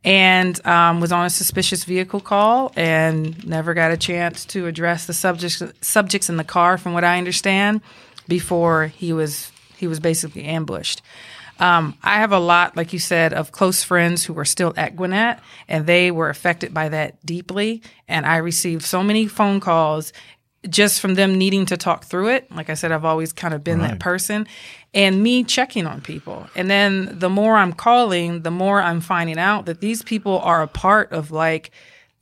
And 0.03 0.65
um, 0.65 0.99
was 0.99 1.11
on 1.11 1.27
a 1.27 1.29
suspicious 1.29 1.83
vehicle 1.85 2.19
call 2.19 2.73
and 2.75 3.47
never 3.47 3.75
got 3.75 3.91
a 3.91 3.97
chance 3.97 4.45
to 4.45 4.65
address 4.65 5.05
the 5.05 5.13
subjects 5.13 5.61
subjects 5.79 6.27
in 6.27 6.37
the 6.37 6.43
car, 6.43 6.77
from 6.77 6.93
what 6.93 7.03
I 7.03 7.17
understand, 7.19 7.81
before 8.27 8.87
he 8.87 9.13
was 9.13 9.51
he 9.77 9.87
was 9.87 9.99
basically 9.99 10.43
ambushed. 10.43 11.01
Um, 11.59 11.97
I 12.03 12.15
have 12.15 12.31
a 12.31 12.39
lot, 12.39 12.75
like 12.75 12.93
you 12.93 12.99
said, 12.99 13.33
of 13.33 13.51
close 13.51 13.83
friends 13.83 14.25
who 14.25 14.37
are 14.37 14.45
still 14.45 14.73
at 14.75 14.95
Gwinnett, 14.95 15.39
and 15.67 15.85
they 15.85 16.11
were 16.11 16.29
affected 16.29 16.73
by 16.73 16.89
that 16.89 17.23
deeply. 17.25 17.81
And 18.07 18.25
I 18.25 18.37
received 18.37 18.83
so 18.83 19.03
many 19.03 19.27
phone 19.27 19.59
calls 19.59 20.13
just 20.69 21.01
from 21.01 21.15
them 21.15 21.37
needing 21.37 21.65
to 21.67 21.77
talk 21.77 22.05
through 22.05 22.29
it. 22.29 22.49
Like 22.51 22.69
I 22.69 22.73
said, 22.73 22.91
I've 22.91 23.05
always 23.05 23.33
kind 23.33 23.53
of 23.53 23.63
been 23.63 23.79
that 23.79 23.99
person, 23.99 24.47
and 24.93 25.21
me 25.21 25.43
checking 25.43 25.85
on 25.85 26.01
people. 26.01 26.47
And 26.55 26.69
then 26.69 27.19
the 27.19 27.29
more 27.29 27.57
I'm 27.57 27.73
calling, 27.73 28.43
the 28.43 28.51
more 28.51 28.81
I'm 28.81 29.01
finding 29.01 29.37
out 29.37 29.65
that 29.65 29.81
these 29.81 30.01
people 30.01 30.39
are 30.39 30.61
a 30.61 30.67
part 30.67 31.11
of 31.11 31.31
like 31.31 31.71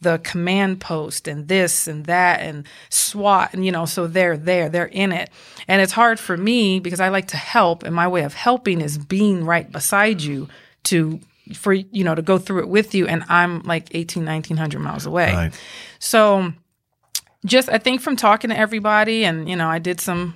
the 0.01 0.19
command 0.23 0.81
post 0.81 1.27
and 1.27 1.47
this 1.47 1.87
and 1.87 2.05
that 2.05 2.41
and 2.41 2.65
SWAT 2.89 3.53
and 3.53 3.65
you 3.65 3.71
know 3.71 3.85
so 3.85 4.07
they're 4.07 4.37
there 4.37 4.67
they're 4.67 4.85
in 4.85 5.11
it. 5.11 5.29
And 5.67 5.81
it's 5.81 5.93
hard 5.93 6.19
for 6.19 6.35
me 6.35 6.79
because 6.79 6.99
I 6.99 7.09
like 7.09 7.27
to 7.29 7.37
help 7.37 7.83
and 7.83 7.95
my 7.95 8.07
way 8.07 8.23
of 8.23 8.33
helping 8.33 8.81
is 8.81 8.97
being 8.97 9.45
right 9.45 9.71
beside 9.71 10.21
you 10.21 10.49
to 10.83 11.19
for 11.53 11.73
you 11.73 12.03
know 12.03 12.15
to 12.15 12.21
go 12.21 12.37
through 12.37 12.59
it 12.59 12.69
with 12.69 12.95
you 12.95 13.07
and 13.07 13.23
I'm 13.29 13.61
like 13.61 13.93
18 13.93 14.25
1900 14.25 14.79
miles 14.79 15.05
away. 15.05 15.33
Right. 15.33 15.59
so 15.99 16.51
just 17.45 17.69
I 17.69 17.77
think 17.77 18.01
from 18.01 18.15
talking 18.15 18.49
to 18.49 18.57
everybody 18.57 19.23
and 19.23 19.47
you 19.47 19.55
know 19.55 19.67
I 19.67 19.79
did 19.79 20.01
some 20.01 20.35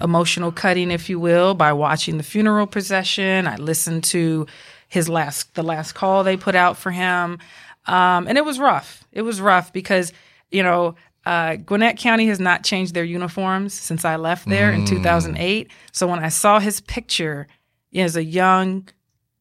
emotional 0.00 0.52
cutting 0.52 0.90
if 0.90 1.08
you 1.08 1.18
will 1.20 1.54
by 1.54 1.72
watching 1.72 2.18
the 2.18 2.22
funeral 2.22 2.66
procession. 2.66 3.46
I 3.46 3.56
listened 3.56 4.04
to 4.04 4.46
his 4.88 5.08
last 5.08 5.54
the 5.54 5.62
last 5.62 5.92
call 5.92 6.22
they 6.22 6.36
put 6.36 6.54
out 6.54 6.76
for 6.76 6.90
him 6.90 7.38
um, 7.86 8.26
and 8.26 8.38
it 8.38 8.44
was 8.44 8.58
rough. 8.58 9.04
It 9.12 9.22
was 9.22 9.40
rough 9.40 9.72
because 9.72 10.12
you 10.50 10.62
know 10.62 10.94
uh, 11.26 11.56
Gwinnett 11.56 11.98
County 11.98 12.26
has 12.26 12.40
not 12.40 12.64
changed 12.64 12.94
their 12.94 13.04
uniforms 13.04 13.72
since 13.74 14.04
I 14.04 14.16
left 14.16 14.48
there 14.48 14.70
in 14.70 14.84
2008 14.84 15.70
so 15.92 16.06
when 16.06 16.22
I 16.22 16.28
saw 16.28 16.60
his 16.60 16.80
picture 16.82 17.46
as 17.94 18.16
a 18.16 18.24
young 18.24 18.88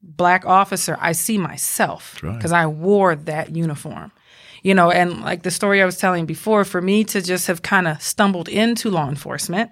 black 0.02 0.46
officer 0.46 0.98
I 1.02 1.12
see 1.12 1.38
myself 1.38 2.22
right. 2.24 2.36
because 2.36 2.52
I 2.52 2.68
wore 2.68 3.16
that 3.16 3.56
uniform. 3.56 4.12
You 4.64 4.74
know 4.74 4.92
and 4.92 5.22
like 5.22 5.44
the 5.44 5.52
story 5.52 5.82
i 5.82 5.86
was 5.86 5.98
telling 5.98 6.26
before 6.26 6.64
for 6.64 6.82
me 6.82 7.04
to 7.06 7.22
just 7.22 7.48
have 7.48 7.62
kind 7.62 7.86
of 7.86 8.02
stumbled 8.02 8.48
into 8.48 8.90
law 8.90 9.10
enforcement 9.10 9.72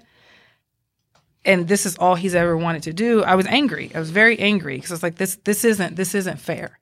and 1.45 1.69
this 1.69 1.85
is 1.85 1.95
all 1.95 2.15
he's 2.15 2.35
ever 2.35 2.57
wanted 2.57 2.83
to 2.83 2.91
do 2.91 3.23
i 3.23 3.35
was 3.35 3.47
angry. 3.47 3.89
I 3.95 3.99
was 3.99 4.11
very 4.11 4.37
angry 4.37 4.75
because 4.75 4.91
i 4.91 4.95
was 4.95 5.03
like 5.03 5.15
this 5.15 5.37
this 5.45 5.63
isn't 5.63 5.95
this 5.95 6.13
isn't 6.13 6.41
fair 6.41 6.77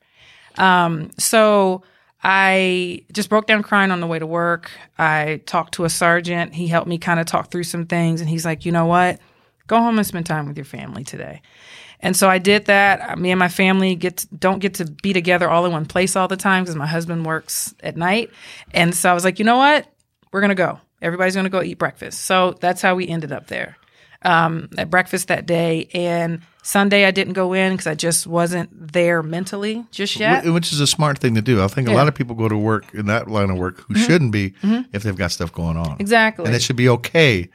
um, 0.57 1.11
so 1.17 1.83
I 2.23 3.03
just 3.13 3.29
broke 3.29 3.47
down 3.47 3.63
crying 3.63 3.91
on 3.91 4.01
the 4.01 4.07
way 4.07 4.19
to 4.19 4.25
work. 4.25 4.71
I 4.97 5.41
talked 5.45 5.75
to 5.75 5.85
a 5.85 5.89
sergeant. 5.89 6.53
He 6.53 6.67
helped 6.67 6.87
me 6.87 6.97
kind 6.97 7.19
of 7.19 7.25
talk 7.25 7.49
through 7.51 7.63
some 7.63 7.85
things. 7.85 8.19
And 8.19 8.29
he's 8.29 8.45
like, 8.45 8.65
you 8.65 8.71
know 8.71 8.85
what? 8.85 9.19
Go 9.67 9.77
home 9.77 9.97
and 9.97 10.05
spend 10.05 10.25
time 10.25 10.47
with 10.47 10.57
your 10.57 10.65
family 10.65 11.03
today. 11.03 11.41
And 12.01 12.15
so 12.15 12.29
I 12.29 12.37
did 12.37 12.65
that. 12.65 13.17
Me 13.19 13.31
and 13.31 13.39
my 13.39 13.49
family 13.49 13.95
get 13.95 14.25
don't 14.37 14.59
get 14.59 14.75
to 14.75 14.85
be 14.85 15.13
together 15.13 15.49
all 15.49 15.65
in 15.65 15.71
one 15.71 15.85
place 15.85 16.15
all 16.15 16.27
the 16.27 16.37
time 16.37 16.63
because 16.63 16.75
my 16.75 16.87
husband 16.87 17.25
works 17.25 17.73
at 17.81 17.97
night. 17.97 18.31
And 18.73 18.95
so 18.95 19.09
I 19.09 19.13
was 19.13 19.23
like, 19.23 19.39
you 19.39 19.45
know 19.45 19.57
what? 19.57 19.87
We're 20.31 20.41
gonna 20.41 20.55
go. 20.55 20.79
Everybody's 21.01 21.35
gonna 21.35 21.49
go 21.49 21.61
eat 21.61 21.77
breakfast. 21.77 22.21
So 22.21 22.55
that's 22.59 22.81
how 22.81 22.95
we 22.95 23.07
ended 23.07 23.31
up 23.31 23.47
there 23.47 23.77
um, 24.21 24.69
at 24.77 24.89
breakfast 24.89 25.27
that 25.27 25.45
day. 25.45 25.89
And 25.93 26.41
Sunday 26.69 27.05
I 27.05 27.11
didn't 27.11 27.33
go 27.33 27.53
in 27.53 27.73
because 27.73 27.87
I 27.87 27.95
just 27.95 28.27
wasn't 28.27 28.69
there 28.93 29.23
mentally 29.23 29.87
just 29.89 30.19
yet. 30.19 30.45
Which 30.45 30.71
is 30.71 30.79
a 30.79 30.85
smart 30.85 31.17
thing 31.17 31.33
to 31.33 31.41
do. 31.41 31.63
I 31.63 31.67
think 31.67 31.87
a 31.89 31.93
lot 31.93 32.07
of 32.07 32.13
people 32.13 32.35
go 32.35 32.47
to 32.47 32.55
work 32.55 32.93
in 32.93 33.07
that 33.07 33.27
line 33.27 33.49
of 33.49 33.57
work 33.57 33.79
who 33.87 33.95
shouldn't 33.95 34.31
be 34.31 34.53
if 34.93 35.01
they've 35.01 35.15
got 35.15 35.31
stuff 35.31 35.51
going 35.51 35.77
on. 35.77 35.87
Mm-hmm. 35.87 36.01
Exactly. 36.01 36.45
And 36.45 36.53
it 36.53 36.61
should 36.61 36.75
be 36.75 36.87
okay. 36.89 37.49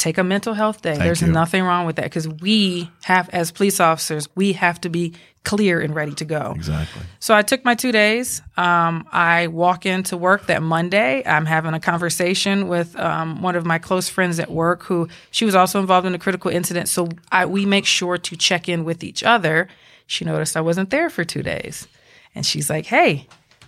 Take 0.00 0.16
a 0.18 0.24
mental 0.24 0.54
health 0.54 0.80
day. 0.80 0.96
There's 0.96 1.20
you. 1.20 1.28
nothing 1.28 1.62
wrong 1.62 1.84
with 1.84 1.96
that 1.96 2.06
because 2.06 2.26
we 2.26 2.90
have, 3.04 3.28
as 3.28 3.52
police 3.52 3.80
officers, 3.80 4.28
we 4.34 4.54
have 4.54 4.80
to 4.80 4.88
be 4.88 5.12
clear 5.44 5.80
and 5.80 5.94
ready 5.94 6.14
to 6.14 6.24
go. 6.24 6.54
Exactly. 6.56 7.02
So 7.18 7.34
I 7.34 7.42
took 7.42 7.64
my 7.64 7.74
two 7.74 7.92
days. 7.92 8.42
Um, 8.56 9.06
I 9.12 9.46
walk 9.48 9.84
into 9.84 10.16
work 10.16 10.46
that 10.46 10.62
Monday. 10.62 11.22
I'm 11.26 11.46
having 11.46 11.74
a 11.74 11.80
conversation 11.80 12.68
with 12.68 12.98
um, 12.98 13.42
one 13.42 13.56
of 13.56 13.66
my 13.66 13.78
close 13.78 14.08
friends 14.08 14.40
at 14.40 14.50
work 14.50 14.82
who 14.84 15.08
she 15.30 15.44
was 15.44 15.54
also 15.54 15.80
involved 15.80 16.06
in 16.06 16.14
a 16.14 16.18
critical 16.18 16.50
incident. 16.50 16.88
So 16.88 17.08
I, 17.30 17.46
we 17.46 17.66
make 17.66 17.86
sure 17.86 18.16
to 18.16 18.36
check 18.36 18.68
in 18.68 18.84
with 18.84 19.04
each 19.04 19.22
other. 19.22 19.68
She 20.06 20.24
noticed 20.24 20.56
I 20.56 20.62
wasn't 20.62 20.90
there 20.90 21.10
for 21.10 21.24
two 21.24 21.42
days. 21.42 21.86
And 22.34 22.44
she's 22.46 22.70
like, 22.70 22.86
hey, 22.86 23.26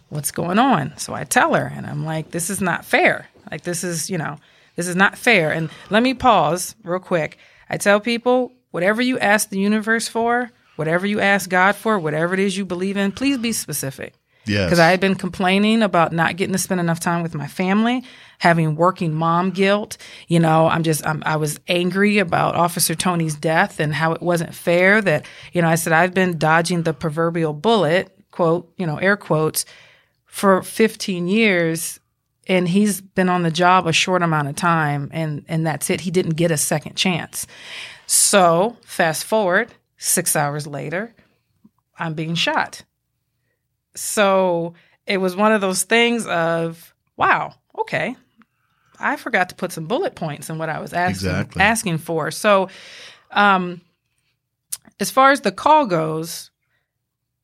what's 0.09 0.31
going 0.31 0.59
on? 0.59 0.97
So 0.97 1.15
I 1.15 1.25
tell 1.25 1.55
her, 1.55 1.73
and 1.75 1.87
I'm 1.87 2.05
like, 2.05 2.31
this 2.31 2.49
is 2.49 2.61
not 2.61 2.85
fair. 2.85 3.29
Like, 3.51 3.63
this 3.63 3.85
is, 3.85 4.09
you 4.09 4.19
know, 4.19 4.39
this 4.77 4.89
is 4.89 4.97
not 4.97 5.19
fair. 5.19 5.53
And 5.53 5.71
let 5.91 6.03
me 6.03 6.15
pause 6.15 6.75
real 6.83 6.99
quick. 6.99 7.39
I 7.69 7.77
tell 7.77 8.01
people, 8.01 8.53
whatever 8.71 9.03
you 9.03 9.19
ask 9.19 9.49
the 9.49 9.59
universe 9.59 10.09
for, 10.09 10.51
whatever 10.77 11.07
you 11.07 11.21
ask 11.21 11.49
God 11.49 11.77
for, 11.77 11.99
whatever 11.99 12.35
it 12.35 12.41
is 12.41 12.57
you 12.57 12.65
believe 12.65 12.97
in, 12.97 13.13
please 13.13 13.39
be 13.39 13.53
specific. 13.53 14.15
Yes. 14.45 14.65
Because 14.65 14.81
I 14.81 14.91
had 14.91 15.01
been 15.01 15.15
complaining 15.15 15.83
about 15.83 16.13
not 16.13 16.37
getting 16.37 16.53
to 16.53 16.59
spend 16.59 16.81
enough 16.81 16.99
time 16.99 17.23
with 17.23 17.35
my 17.35 17.47
family, 17.47 18.03
having 18.41 18.75
working 18.75 19.15
mom 19.15 19.51
guilt. 19.51 19.97
You 20.27 20.41
know, 20.41 20.67
I'm 20.67 20.83
just, 20.83 21.07
I'm, 21.07 21.23
I 21.25 21.37
was 21.37 21.61
angry 21.69 22.19
about 22.19 22.57
Officer 22.57 22.95
Toney's 22.95 23.37
death 23.37 23.79
and 23.79 23.95
how 23.95 24.13
it 24.13 24.23
wasn't 24.23 24.55
fair 24.55 25.01
that, 25.03 25.27
you 25.53 25.63
know, 25.63 25.69
I 25.69 25.77
said, 25.77 25.93
I've 25.93 26.15
been 26.15 26.39
dodging 26.39 26.83
the 26.83 26.93
proverbial 26.93 27.53
bullet, 27.53 28.19
quote, 28.33 28.73
you 28.77 28.87
know, 28.87 28.97
air 28.97 29.17
quotes, 29.17 29.65
for 30.27 30.63
15 30.63 31.29
years. 31.29 32.01
And 32.49 32.69
he's 32.69 33.01
been 33.01 33.29
on 33.29 33.43
the 33.43 33.51
job 33.51 33.87
a 33.87 33.93
short 33.93 34.23
amount 34.23 34.49
of 34.49 34.57
time, 34.57 35.11
and, 35.13 35.45
and 35.49 35.65
that's 35.67 35.91
it. 35.91 36.01
He 36.01 36.11
didn't 36.11 36.35
get 36.35 36.51
a 36.51 36.57
second 36.57 36.97
chance. 36.97 37.47
So, 38.07 38.77
fast 38.85 39.25
forward, 39.25 39.73
six 39.97 40.35
hours 40.35 40.67
later, 40.67 41.15
I'm 41.99 42.15
being 42.15 42.35
shot. 42.35 42.83
So 43.95 44.75
it 45.07 45.19
was 45.19 45.37
one 45.37 45.53
of 45.53 45.61
those 45.61 45.83
things 45.85 46.27
of, 46.27 46.95
wow, 47.17 47.55
okay, 47.79 48.17
I 48.99 49.17
forgot 49.17 49.49
to 49.51 49.55
put 49.55 49.73
some 49.73 49.87
bullet 49.87 50.15
points 50.15 50.49
in 50.51 50.59
what 50.59 50.69
I 50.69 50.81
was 50.81 50.93
asking 50.93 51.31
Exactly. 51.31 51.63
asking 51.63 51.99
for. 51.99 52.31
So, 52.31 52.69
um, 53.31 53.81
as 55.01 55.11
far 55.11 55.31
as 55.31 55.41
the 55.41 55.53
call 55.53 55.87
goes, 55.87 56.51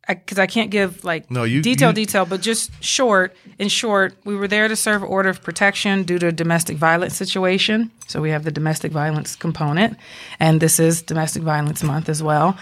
because 0.09 0.39
I, 0.39 0.47
can't 0.47 0.71
give 0.71 1.05
like 1.05 1.31
No, 1.31 1.45
you- 1.45 1.61
detail 1.63 1.91
you- 1.91 1.95
detail, 1.95 2.25
but 2.25 2.41
just 2.41 2.71
short. 2.83 3.37
In 3.59 3.69
short, 3.69 4.15
we 4.25 4.35
were 4.37 4.49
there 4.49 4.67
to 4.69 4.75
serve 4.77 5.03
order 5.03 5.29
of 5.29 5.43
protection 5.43 6.03
due 6.05 6.19
to 6.19 6.29
a 6.29 6.33
domestic 6.33 6.77
violence 6.79 7.15
situation. 7.17 7.91
So 8.07 8.21
we 8.23 8.31
have 8.31 8.45
the 8.45 8.51
domestic 8.51 8.91
violence 8.93 9.37
component, 9.37 9.99
and 10.41 10.61
this 10.61 10.81
is 10.81 11.03
Domestic 11.03 11.43
Violence 11.43 11.83
Month 11.83 12.09
as 12.09 12.23
well. 12.23 12.57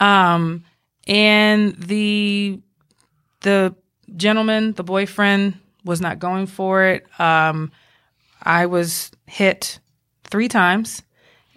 Um, 0.00 0.64
and 1.06 1.74
the 1.76 2.60
the 3.42 3.74
gentleman, 4.16 4.72
the 4.72 4.82
boyfriend, 4.84 5.54
was 5.84 6.00
not 6.00 6.18
going 6.18 6.46
for 6.46 6.84
it. 6.84 7.06
Um, 7.20 7.70
I 8.42 8.66
was 8.66 9.10
hit 9.26 9.78
three 10.24 10.48
times, 10.48 11.02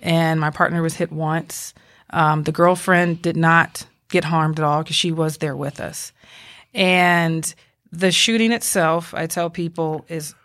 and 0.01 0.39
my 0.39 0.49
partner 0.49 0.81
was 0.81 0.95
hit 0.95 1.11
once. 1.11 1.73
Um, 2.11 2.43
the 2.43 2.51
girlfriend 2.51 3.21
did 3.21 3.37
not 3.37 3.85
get 4.09 4.25
harmed 4.25 4.59
at 4.59 4.65
all 4.65 4.83
because 4.83 4.95
she 4.95 5.11
was 5.11 5.37
there 5.37 5.55
with 5.55 5.79
us. 5.79 6.11
And 6.73 7.53
the 7.91 8.11
shooting 8.11 8.51
itself, 8.51 9.13
I 9.13 9.25
tell 9.27 9.49
people, 9.49 10.05
is 10.07 10.35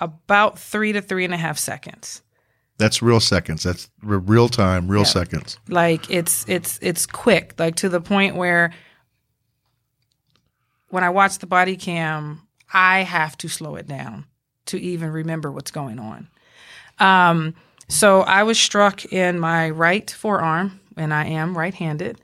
about 0.00 0.58
three 0.58 0.92
to 0.92 1.00
three 1.02 1.24
and 1.24 1.34
a 1.34 1.36
half 1.36 1.58
seconds. 1.58 2.22
That's 2.78 3.02
real 3.02 3.20
seconds. 3.20 3.62
That's 3.62 3.90
re- 4.02 4.16
real 4.16 4.48
time, 4.48 4.88
real 4.88 5.04
seconds. 5.04 5.58
like 5.68 6.10
it's 6.10 6.44
it's 6.48 6.78
it's 6.80 7.04
quick 7.06 7.54
like 7.58 7.76
to 7.76 7.88
the 7.90 8.00
point 8.00 8.36
where 8.36 8.72
when 10.88 11.04
i 11.04 11.10
watch 11.10 11.38
the 11.38 11.46
body 11.46 11.76
cam 11.76 12.40
i 12.72 13.00
have 13.02 13.36
to 13.38 13.48
slow 13.48 13.76
it 13.76 13.86
down 13.86 14.24
to 14.66 14.78
even 14.80 15.10
remember 15.10 15.50
what's 15.50 15.70
going 15.70 15.98
on 15.98 16.28
um, 16.98 17.54
so 17.88 18.22
i 18.22 18.42
was 18.42 18.58
struck 18.58 19.04
in 19.12 19.38
my 19.38 19.68
right 19.70 20.10
forearm 20.10 20.80
and 20.96 21.12
i 21.14 21.24
am 21.26 21.56
right-handed 21.56 22.20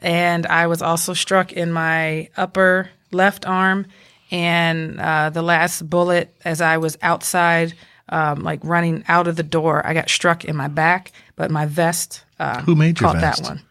and 0.00 0.46
i 0.46 0.66
was 0.66 0.82
also 0.82 1.12
struck 1.14 1.52
in 1.52 1.72
my 1.72 2.28
upper 2.36 2.88
left 3.12 3.46
arm 3.46 3.86
and 4.30 4.98
uh, 5.00 5.30
the 5.30 5.42
last 5.42 5.88
bullet 5.88 6.34
as 6.44 6.60
i 6.60 6.76
was 6.76 6.96
outside 7.02 7.72
um, 8.08 8.40
like 8.42 8.60
running 8.62 9.02
out 9.08 9.26
of 9.26 9.36
the 9.36 9.42
door 9.42 9.84
i 9.86 9.94
got 9.94 10.08
struck 10.10 10.44
in 10.44 10.54
my 10.56 10.68
back 10.68 11.12
but 11.36 11.50
my 11.50 11.66
vest 11.66 12.24
uh, 12.38 12.60
Who 12.62 12.74
made 12.76 13.00
your 13.00 13.10
caught 13.12 13.20
vest? 13.20 13.42
that 13.42 13.48
one 13.48 13.62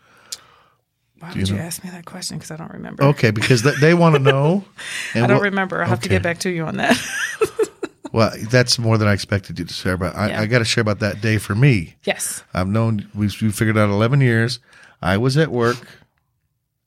why 1.19 1.31
would 1.33 1.49
you, 1.49 1.57
ask 1.57 1.83
me 1.83 1.89
that 1.91 2.05
question 2.05 2.37
because 2.37 2.51
i 2.51 2.55
don't 2.57 2.71
remember 2.71 3.03
Okay, 3.03 3.31
because 3.31 3.61
th- 3.61 3.77
they 3.79 3.93
want 3.93 4.15
to 4.15 4.19
know. 4.31 4.63
I 5.13 5.19
don't 5.19 5.29
we'll- 5.29 5.41
remember 5.41 5.81
i'll 5.81 5.87
have 5.89 6.01
to 6.01 6.09
get 6.09 6.21
back 6.23 6.39
to 6.39 6.49
you 6.49 6.63
on 6.65 6.77
that 6.77 6.97
Well, 8.11 8.31
that's 8.49 8.79
more 8.79 8.97
than 8.97 9.09
I 9.09 9.13
expected 9.13 9.59
you 9.59 9.65
to 9.65 9.73
share 9.73 9.91
about. 9.91 10.15
I, 10.15 10.29
Yeah. 10.29 10.39
I 10.39 10.45
got 10.45 10.59
to 10.59 10.63
share 10.65 10.81
about 10.81 10.99
that 10.99 11.19
day 11.19 11.37
for 11.37 11.53
me. 11.53 11.95
yes 12.05 12.43
I've 12.53 12.69
known 12.69 13.09
we 13.13 13.25
we 13.41 13.51
figured 13.51 13.77
out 13.77 13.89
eleven 13.89 14.21
years. 14.21 14.59
I 15.01 15.17
was 15.17 15.35
at 15.35 15.51
work 15.51 15.75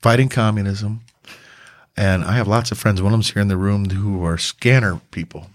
fighting 0.00 0.28
communism, 0.28 1.00
and 1.96 2.24
I 2.24 2.32
have 2.32 2.48
lots 2.48 2.70
of 2.70 2.78
friends. 2.78 3.02
One 3.02 3.12
of 3.12 3.18
them's 3.18 3.32
here 3.32 3.42
in 3.42 3.48
the 3.48 3.56
room 3.56 3.90
who 3.90 4.24
are 4.24 4.38
scanner 4.38 5.00
people. 5.10 5.50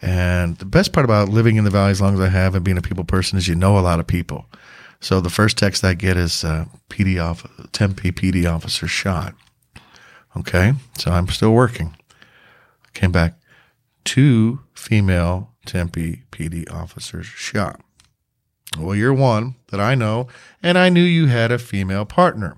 And 0.00 0.56
the 0.58 0.64
best 0.64 0.92
part 0.92 1.04
about 1.04 1.28
living 1.28 1.56
in 1.56 1.64
the 1.64 1.70
valley 1.70 1.90
as 1.90 2.00
long 2.00 2.14
as 2.14 2.20
I 2.20 2.28
have 2.28 2.54
and 2.54 2.64
being 2.64 2.78
a 2.78 2.82
people 2.82 3.04
person 3.04 3.36
is 3.36 3.48
you 3.48 3.54
know 3.54 3.78
a 3.78 3.80
lot 3.80 4.00
of 4.00 4.06
people. 4.06 4.46
So 5.00 5.20
the 5.20 5.30
first 5.30 5.58
text 5.58 5.84
I 5.84 5.94
get 5.94 6.16
is 6.16 6.44
uh, 6.44 6.66
PD 6.88 7.22
off 7.22 7.46
Tempe 7.72 8.12
PD 8.12 8.50
officer 8.52 8.86
shot. 8.86 9.34
Okay, 10.36 10.74
so 10.96 11.10
I'm 11.10 11.28
still 11.28 11.52
working. 11.52 11.96
Came 12.94 13.12
back, 13.12 13.34
two 14.04 14.60
female 14.74 15.50
Tempe 15.66 16.22
PD 16.30 16.70
officers 16.72 17.26
shot. 17.26 17.80
Well, 18.78 18.94
you're 18.94 19.14
one 19.14 19.56
that 19.68 19.80
I 19.80 19.94
know, 19.94 20.28
and 20.62 20.76
I 20.76 20.88
knew 20.88 21.02
you 21.02 21.26
had 21.26 21.50
a 21.50 21.58
female 21.58 22.04
partner. 22.04 22.56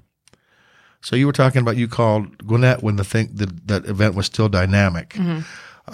So 1.03 1.17
you 1.17 1.27
were 1.27 1.33
talking 1.33 1.63
about 1.63 1.77
you 1.77 1.89
called 1.89 2.47
Gwinnett 2.47 2.83
when 2.83 2.97
the 2.97 3.05
thing 3.05 3.31
the, 3.33 3.47
that 3.67 3.87
event 3.87 4.15
was 4.15 4.27
still 4.27 4.49
dynamic. 4.49 5.11
Mm-hmm. 5.11 5.41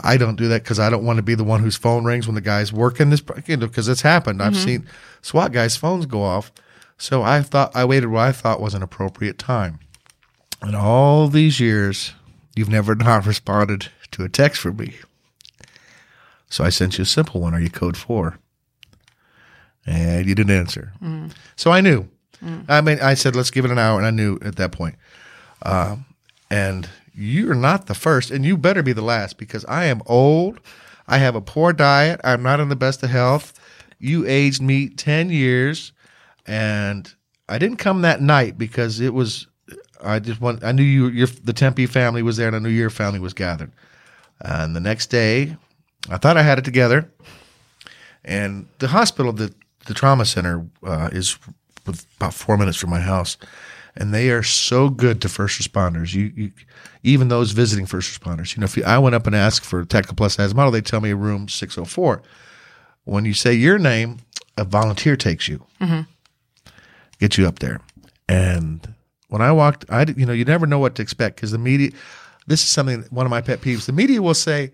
I 0.01 0.17
don't 0.17 0.37
do 0.37 0.49
that 0.49 0.63
because 0.63 0.79
I 0.79 0.91
don't 0.91 1.05
want 1.05 1.19
to 1.19 1.23
be 1.23 1.35
the 1.35 1.45
one 1.45 1.63
whose 1.63 1.77
phone 1.77 2.05
rings 2.05 2.27
when 2.27 2.35
the 2.35 2.41
guy's 2.41 2.73
working 2.73 3.11
this 3.11 3.21
because 3.21 3.89
it's 3.89 4.03
happened. 4.03 4.43
I've 4.43 4.53
mm-hmm. 4.53 4.65
seen 4.65 4.89
SWAT 5.23 5.53
guys' 5.53 5.77
phones 5.77 6.07
go 6.07 6.23
off. 6.23 6.53
So 6.99 7.23
I 7.23 7.43
thought 7.43 7.75
I 7.75 7.85
waited 7.85 8.09
what 8.09 8.21
I 8.21 8.33
thought 8.33 8.61
was 8.61 8.75
an 8.75 8.83
appropriate 8.83 9.39
time. 9.39 9.81
And 10.63 10.75
all 10.75 11.29
these 11.29 11.61
years, 11.61 12.13
you've 12.55 12.69
never 12.69 12.95
not 12.97 13.27
responded 13.27 13.89
to 14.13 14.25
a 14.25 14.29
text 14.29 14.61
from 14.61 14.77
me. 14.77 14.95
So 16.49 16.65
I 16.65 16.71
sent 16.71 16.99
you 16.99 17.03
a 17.03 17.07
simple 17.07 17.41
one. 17.41 17.55
Are 17.55 17.61
you 17.61 17.71
code 17.71 17.97
four? 17.97 18.39
And 19.87 20.27
you 20.27 20.35
didn't 20.35 20.57
answer. 20.57 20.93
Mm. 21.03 21.33
So 21.55 21.71
I 21.71 21.81
knew. 21.81 22.09
I 22.69 22.81
mean, 22.81 22.99
I 23.01 23.15
said, 23.15 23.35
let's 23.35 23.51
give 23.51 23.65
it 23.65 23.71
an 23.71 23.79
hour. 23.79 23.99
And 23.99 24.07
I 24.07 24.11
knew 24.11 24.39
at 24.43 24.57
that 24.57 24.73
point. 24.73 24.97
Um, 25.63 26.05
and 26.51 26.89
you're 27.15 27.55
not 27.55 27.87
the 27.87 27.95
first, 27.95 28.31
and 28.31 28.45
you 28.45 28.57
better 28.57 28.83
be 28.83 28.93
the 28.93 29.03
last 29.03 29.39
because 29.39 29.65
I 29.65 29.87
am 29.87 30.03
old. 30.07 30.61
I 31.09 31.19
have 31.19 31.35
a 31.35 31.41
poor 31.41 31.73
diet. 31.73 32.21
I'm 32.23 32.43
not 32.43 32.61
in 32.61 32.69
the 32.69 32.77
best 32.77 33.03
of 33.03 33.11
health. 33.11 33.55
You 33.99 34.27
aged 34.27 34.61
me 34.61 34.89
10 34.89 35.31
years, 35.31 35.93
and 36.47 37.13
I 37.49 37.59
didn't 37.59 37.79
come 37.79 38.03
that 38.03 38.21
night 38.21 38.59
because 38.59 39.01
it 39.01 39.15
was, 39.15 39.47
I 40.03 40.19
just 40.19 40.41
want, 40.41 40.63
I 40.63 40.73
knew 40.73 40.83
you, 40.83 41.09
your, 41.09 41.27
the 41.27 41.55
Tempe 41.55 41.87
family 41.87 42.23
was 42.23 42.37
there, 42.37 42.49
and 42.49 42.57
I 42.57 42.59
knew 42.59 42.69
your 42.69 42.91
family 42.91 43.19
was 43.19 43.33
gathered. 43.33 43.73
And 44.41 44.77
the 44.77 44.81
next 44.81 45.07
day, 45.07 45.57
I 46.11 46.19
thought 46.19 46.37
I 46.37 46.43
had 46.43 46.59
it 46.59 46.65
together. 46.65 47.11
And 48.25 48.69
the 48.79 48.89
hospital, 48.89 49.33
the, 49.33 49.55
the 49.87 49.95
trauma 49.95 50.27
center, 50.27 50.67
uh, 50.83 51.09
is 51.13 51.39
about 51.89 52.35
four 52.35 52.57
minutes 52.57 52.77
from 52.79 52.91
my 52.91 53.01
house. 53.01 53.37
and 53.97 54.13
they 54.13 54.31
are 54.31 54.43
so 54.43 54.89
good 54.91 55.21
to 55.23 55.29
first 55.29 55.61
responders. 55.61 56.15
You, 56.15 56.33
you 56.35 56.53
even 57.03 57.29
those 57.29 57.53
visiting 57.53 57.87
first 57.87 58.19
responders. 58.19 58.55
You 58.55 58.61
know, 58.61 58.65
if 58.65 58.77
you, 58.77 58.85
I 58.85 58.99
went 58.99 59.15
up 59.15 59.27
and 59.27 59.35
asked 59.35 59.65
for 59.65 59.81
a 59.81 59.87
Tactical 59.87 60.17
Plus 60.17 60.35
size 60.35 60.55
model, 60.55 60.71
they 60.71 60.81
tell 60.81 61.01
me 61.01 61.13
room 61.13 61.49
604. 61.49 62.23
When 63.05 63.25
you 63.25 63.35
say 63.35 63.55
your 63.55 63.79
name, 63.79 64.19
a 64.59 64.65
volunteer 64.65 65.17
takes 65.17 65.49
you, 65.49 65.65
mm-hmm. 65.81 66.03
gets 67.21 67.39
you 67.39 67.47
up 67.47 67.61
there. 67.61 67.81
And 68.29 68.95
when 69.29 69.41
I 69.41 69.53
walked, 69.53 69.85
I 69.89 70.05
you 70.17 70.27
know 70.27 70.33
you 70.33 70.45
never 70.45 70.67
know 70.67 70.79
what 70.79 70.95
to 70.97 71.03
expect 71.03 71.37
because 71.37 71.53
the 71.53 71.59
media. 71.59 71.91
This 72.49 72.63
is 72.63 72.69
something 72.69 73.03
one 73.11 73.27
of 73.27 73.31
my 73.31 73.41
pet 73.41 73.61
peeves. 73.61 73.87
The 73.87 73.93
media 73.93 74.23
will 74.23 74.35
say 74.35 74.73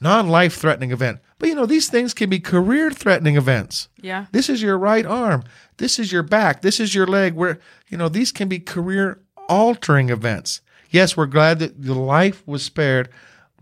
non-life 0.00 0.56
threatening 0.56 0.90
event, 0.90 1.20
but 1.38 1.48
you 1.48 1.54
know 1.54 1.66
these 1.66 1.88
things 1.88 2.14
can 2.14 2.30
be 2.30 2.40
career 2.40 2.90
threatening 2.90 3.36
events. 3.36 3.88
Yeah. 4.00 4.26
This 4.32 4.48
is 4.48 4.62
your 4.62 4.78
right 4.78 5.06
arm. 5.06 5.44
This 5.78 5.98
is 5.98 6.12
your 6.12 6.22
back. 6.22 6.62
This 6.62 6.80
is 6.80 6.94
your 6.94 7.06
leg. 7.06 7.34
Where 7.34 7.58
you 7.88 7.96
know 7.98 8.08
these 8.08 8.32
can 8.32 8.48
be 8.48 8.58
career 8.58 9.20
altering 9.48 10.10
events. 10.10 10.60
Yes, 10.90 11.16
we're 11.16 11.26
glad 11.26 11.58
that 11.58 11.82
the 11.82 11.94
life 11.94 12.42
was 12.46 12.62
spared, 12.62 13.08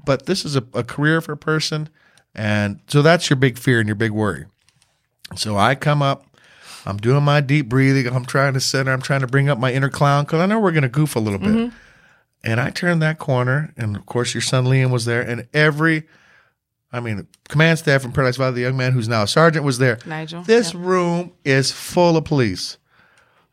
but 0.05 0.27
this 0.27 0.45
is 0.45 0.57
a, 0.57 0.65
a 0.75 0.85
career 0.85 1.21
for 1.21 1.33
a 1.33 1.37
person, 1.37 1.89
and 2.35 2.81
so 2.87 3.03
that's 3.03 3.29
your 3.31 3.37
big 3.37 3.59
fear 3.59 3.81
and 3.81 3.89
your 3.89 3.97
big 3.97 4.13
worry. 4.13 4.47
So 5.35 5.57
I 5.57 5.75
come 5.75 6.03
up. 6.03 6.25
I'm 6.85 6.99
doing 6.99 7.25
my 7.25 7.41
deep 7.41 7.69
breathing. 7.69 8.07
I'm 8.07 8.25
trying 8.25 8.55
to 8.55 8.61
center. 8.61 8.93
I'm 8.93 9.03
trying 9.03 9.23
to 9.23 9.27
bring 9.27 9.49
up 9.49 9.59
my 9.59 9.73
inner 9.73 9.89
clown 9.89 10.25
because 10.25 10.41
I 10.41 10.47
know 10.47 10.61
we're 10.61 10.71
going 10.71 10.85
to 10.85 10.89
goof 10.89 11.17
a 11.17 11.19
little 11.19 11.41
bit. 11.41 11.49
Mm-hmm. 11.49 11.77
And 12.45 12.61
I 12.61 12.71
turned 12.71 13.03
that 13.03 13.19
corner, 13.19 13.75
and 13.77 13.97
of 13.97 14.07
course, 14.07 14.33
your 14.33 14.41
son 14.41 14.67
Liam 14.67 14.91
was 14.91 15.05
there, 15.05 15.21
and 15.21 15.49
every, 15.53 16.07
I 16.97 17.01
mean, 17.01 17.27
command 17.49 17.79
staff 17.79 18.01
from 18.01 18.13
Paradise 18.13 18.37
Valley, 18.37 18.55
the 18.55 18.61
young 18.63 18.77
man 18.77 18.93
who's 18.93 19.09
now 19.09 19.23
a 19.25 19.27
sergeant, 19.27 19.65
was 19.65 19.77
there. 19.79 19.99
Nigel. 20.07 20.43
This 20.43 20.73
Yep. 20.73 20.83
room 20.83 21.33
is 21.45 21.71
full 21.71 22.17
of 22.17 22.25
police. 22.25 22.79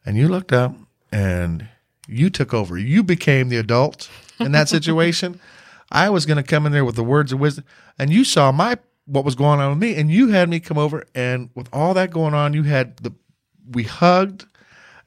And 0.05 0.15
you 0.17 0.29
looked 0.29 0.53
up 0.53 0.75
and 1.11 1.67
you 2.07 2.29
took 2.29 2.53
over. 2.53 2.77
You 2.77 3.03
became 3.03 3.49
the 3.49 3.57
adult 3.57 4.09
in 4.39 4.53
that 4.53 4.69
situation. 4.77 5.39
I 5.91 6.09
was 6.09 6.25
going 6.25 6.37
to 6.37 6.43
come 6.43 6.65
in 6.65 6.71
there 6.71 6.85
with 6.85 6.95
the 6.95 7.03
words 7.03 7.33
of 7.33 7.39
wisdom, 7.39 7.65
and 7.99 8.11
you 8.11 8.23
saw 8.23 8.51
my 8.51 8.77
what 9.05 9.25
was 9.25 9.35
going 9.35 9.59
on 9.59 9.71
with 9.71 9.79
me, 9.79 9.95
and 9.95 10.09
you 10.09 10.29
had 10.29 10.47
me 10.49 10.61
come 10.61 10.77
over, 10.77 11.03
and 11.13 11.49
with 11.53 11.67
all 11.73 11.93
that 11.93 12.09
going 12.11 12.33
on, 12.33 12.53
you 12.53 12.63
had 12.63 12.95
the 12.97 13.11
we 13.69 13.83
hugged, 13.83 14.45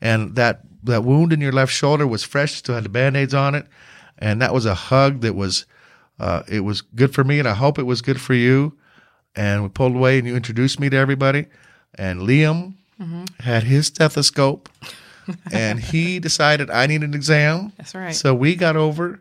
and 0.01 0.37
that 0.37 0.61
that 0.85 1.03
wound 1.05 1.33
in 1.33 1.41
your 1.41 1.53
left 1.53 1.73
shoulder 1.73 2.07
was 2.07 2.23
fresh, 2.23 2.55
still 2.55 2.75
had 2.75 2.85
the 2.85 2.89
band-aids 2.91 3.33
on 3.35 3.55
it, 3.55 3.67
and 4.19 4.41
that 4.43 4.53
was 4.55 4.67
a 4.67 4.75
hug 4.75 5.23
that 5.23 5.35
was 5.35 5.65
uh, 6.19 6.43
it 6.49 6.61
was 6.61 6.81
good 6.83 7.15
for 7.15 7.25
me, 7.25 7.39
and 7.39 7.49
I 7.49 7.55
hope 7.55 7.79
it 7.79 7.85
was 7.85 8.03
good 8.03 8.21
for 8.21 8.35
you. 8.35 8.73
And 9.35 9.63
we 9.63 9.69
pulled 9.69 9.95
away, 9.95 10.19
and 10.19 10.27
you 10.27 10.35
introduced 10.37 10.81
me 10.81 10.89
to 10.91 10.97
everybody, 10.97 11.47
and 11.97 12.21
Liam 12.21 12.75
had 13.41 13.65
his 13.65 13.87
stethoscope, 13.89 14.69
and 15.53 15.79
he 15.81 16.19
decided 16.19 16.71
I 16.71 16.87
need 16.87 17.03
an 17.03 17.13
exam. 17.15 17.73
That's 17.77 17.95
right. 17.95 18.15
So 18.15 18.35
we 18.35 18.55
got 18.55 18.77
over 18.77 19.21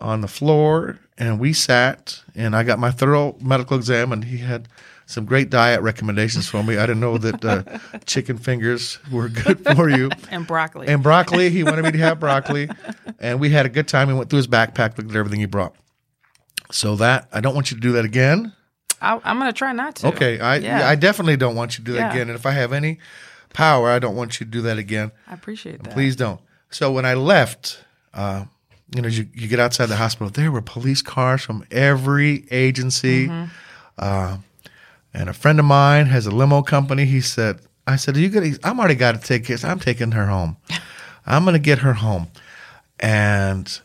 on 0.00 0.20
the 0.20 0.28
floor 0.28 0.98
and 1.18 1.38
we 1.38 1.52
sat 1.52 2.22
and 2.34 2.56
I 2.56 2.62
got 2.64 2.78
my 2.78 2.90
thorough 2.90 3.36
medical 3.40 3.76
exam 3.76 4.10
and 4.12 4.24
he 4.24 4.38
had 4.38 4.66
some 5.06 5.24
great 5.26 5.50
diet 5.50 5.80
recommendations 5.82 6.48
for 6.48 6.62
me. 6.62 6.76
I 6.76 6.86
didn't 6.86 7.00
know 7.00 7.18
that 7.18 7.44
uh, 7.44 7.62
chicken 8.06 8.38
fingers 8.38 8.98
were 9.12 9.28
good 9.28 9.64
for 9.76 9.88
you. 9.90 10.10
and 10.30 10.46
broccoli. 10.46 10.88
And 10.88 11.02
broccoli, 11.02 11.50
he 11.50 11.62
wanted 11.62 11.84
me 11.84 11.92
to 11.92 11.98
have 11.98 12.18
broccoli. 12.18 12.68
And 13.20 13.38
we 13.38 13.50
had 13.50 13.66
a 13.66 13.68
good 13.68 13.86
time. 13.86 14.08
We 14.08 14.14
went 14.14 14.30
through 14.30 14.38
his 14.38 14.48
backpack, 14.48 14.96
looked 14.96 15.10
at 15.10 15.16
everything 15.16 15.40
he 15.40 15.46
brought. 15.46 15.74
So 16.72 16.96
that 16.96 17.28
I 17.32 17.40
don't 17.40 17.54
want 17.54 17.70
you 17.70 17.76
to 17.76 17.80
do 17.80 17.92
that 17.92 18.04
again. 18.04 18.52
I, 19.00 19.20
I'm 19.24 19.38
going 19.38 19.50
to 19.52 19.56
try 19.56 19.72
not 19.72 19.96
to. 19.96 20.08
Okay, 20.08 20.38
I 20.40 20.56
Yeah. 20.56 20.88
I 20.88 20.94
definitely 20.94 21.36
don't 21.36 21.54
want 21.56 21.72
you 21.78 21.84
to 21.84 21.90
do 21.90 21.92
that 21.94 22.00
Yeah. 22.00 22.10
again. 22.12 22.28
And 22.28 22.36
if 22.38 22.46
I 22.46 22.52
have 22.52 22.72
any 22.72 22.98
power, 23.52 23.90
I 23.90 23.98
don't 23.98 24.16
want 24.16 24.40
you 24.40 24.46
to 24.46 24.50
do 24.50 24.62
that 24.62 24.78
again. 24.78 25.12
I 25.28 25.34
appreciate 25.34 25.82
that. 25.82 25.92
Please 25.92 26.16
don't. 26.16 26.40
So 26.70 26.90
when 26.92 27.04
I 27.04 27.14
left, 27.14 27.84
uh, 28.14 28.44
you 28.94 29.02
know, 29.02 29.08
you, 29.08 29.26
you 29.34 29.48
get 29.48 29.58
outside 29.60 29.86
the 29.86 29.96
hospital, 29.96 30.30
there 30.30 30.50
were 30.52 30.62
police 30.62 31.02
cars 31.02 31.42
from 31.42 31.64
every 31.70 32.46
agency. 32.50 33.30
Uh, 33.98 34.38
and 35.14 35.28
a 35.28 35.32
friend 35.34 35.58
of 35.58 35.66
mine 35.66 36.06
has 36.06 36.26
a 36.26 36.30
limo 36.30 36.62
company. 36.62 37.04
He 37.04 37.20
said, 37.20 37.60
I 37.86 37.96
said, 37.96 38.16
Are 38.16 38.20
you 38.20 38.28
gonna 38.30 38.52
I'm 38.64 38.78
already 38.78 38.94
got 38.94 39.12
to 39.12 39.20
take 39.20 39.44
care. 39.44 39.58
I'm 39.64 39.80
taking 39.80 40.12
her 40.12 40.26
home. 40.26 40.56
I'm 41.26 41.44
gonna 41.44 41.58
get 41.58 41.80
her 41.80 41.92
home. 41.94 42.28
And 43.00 43.80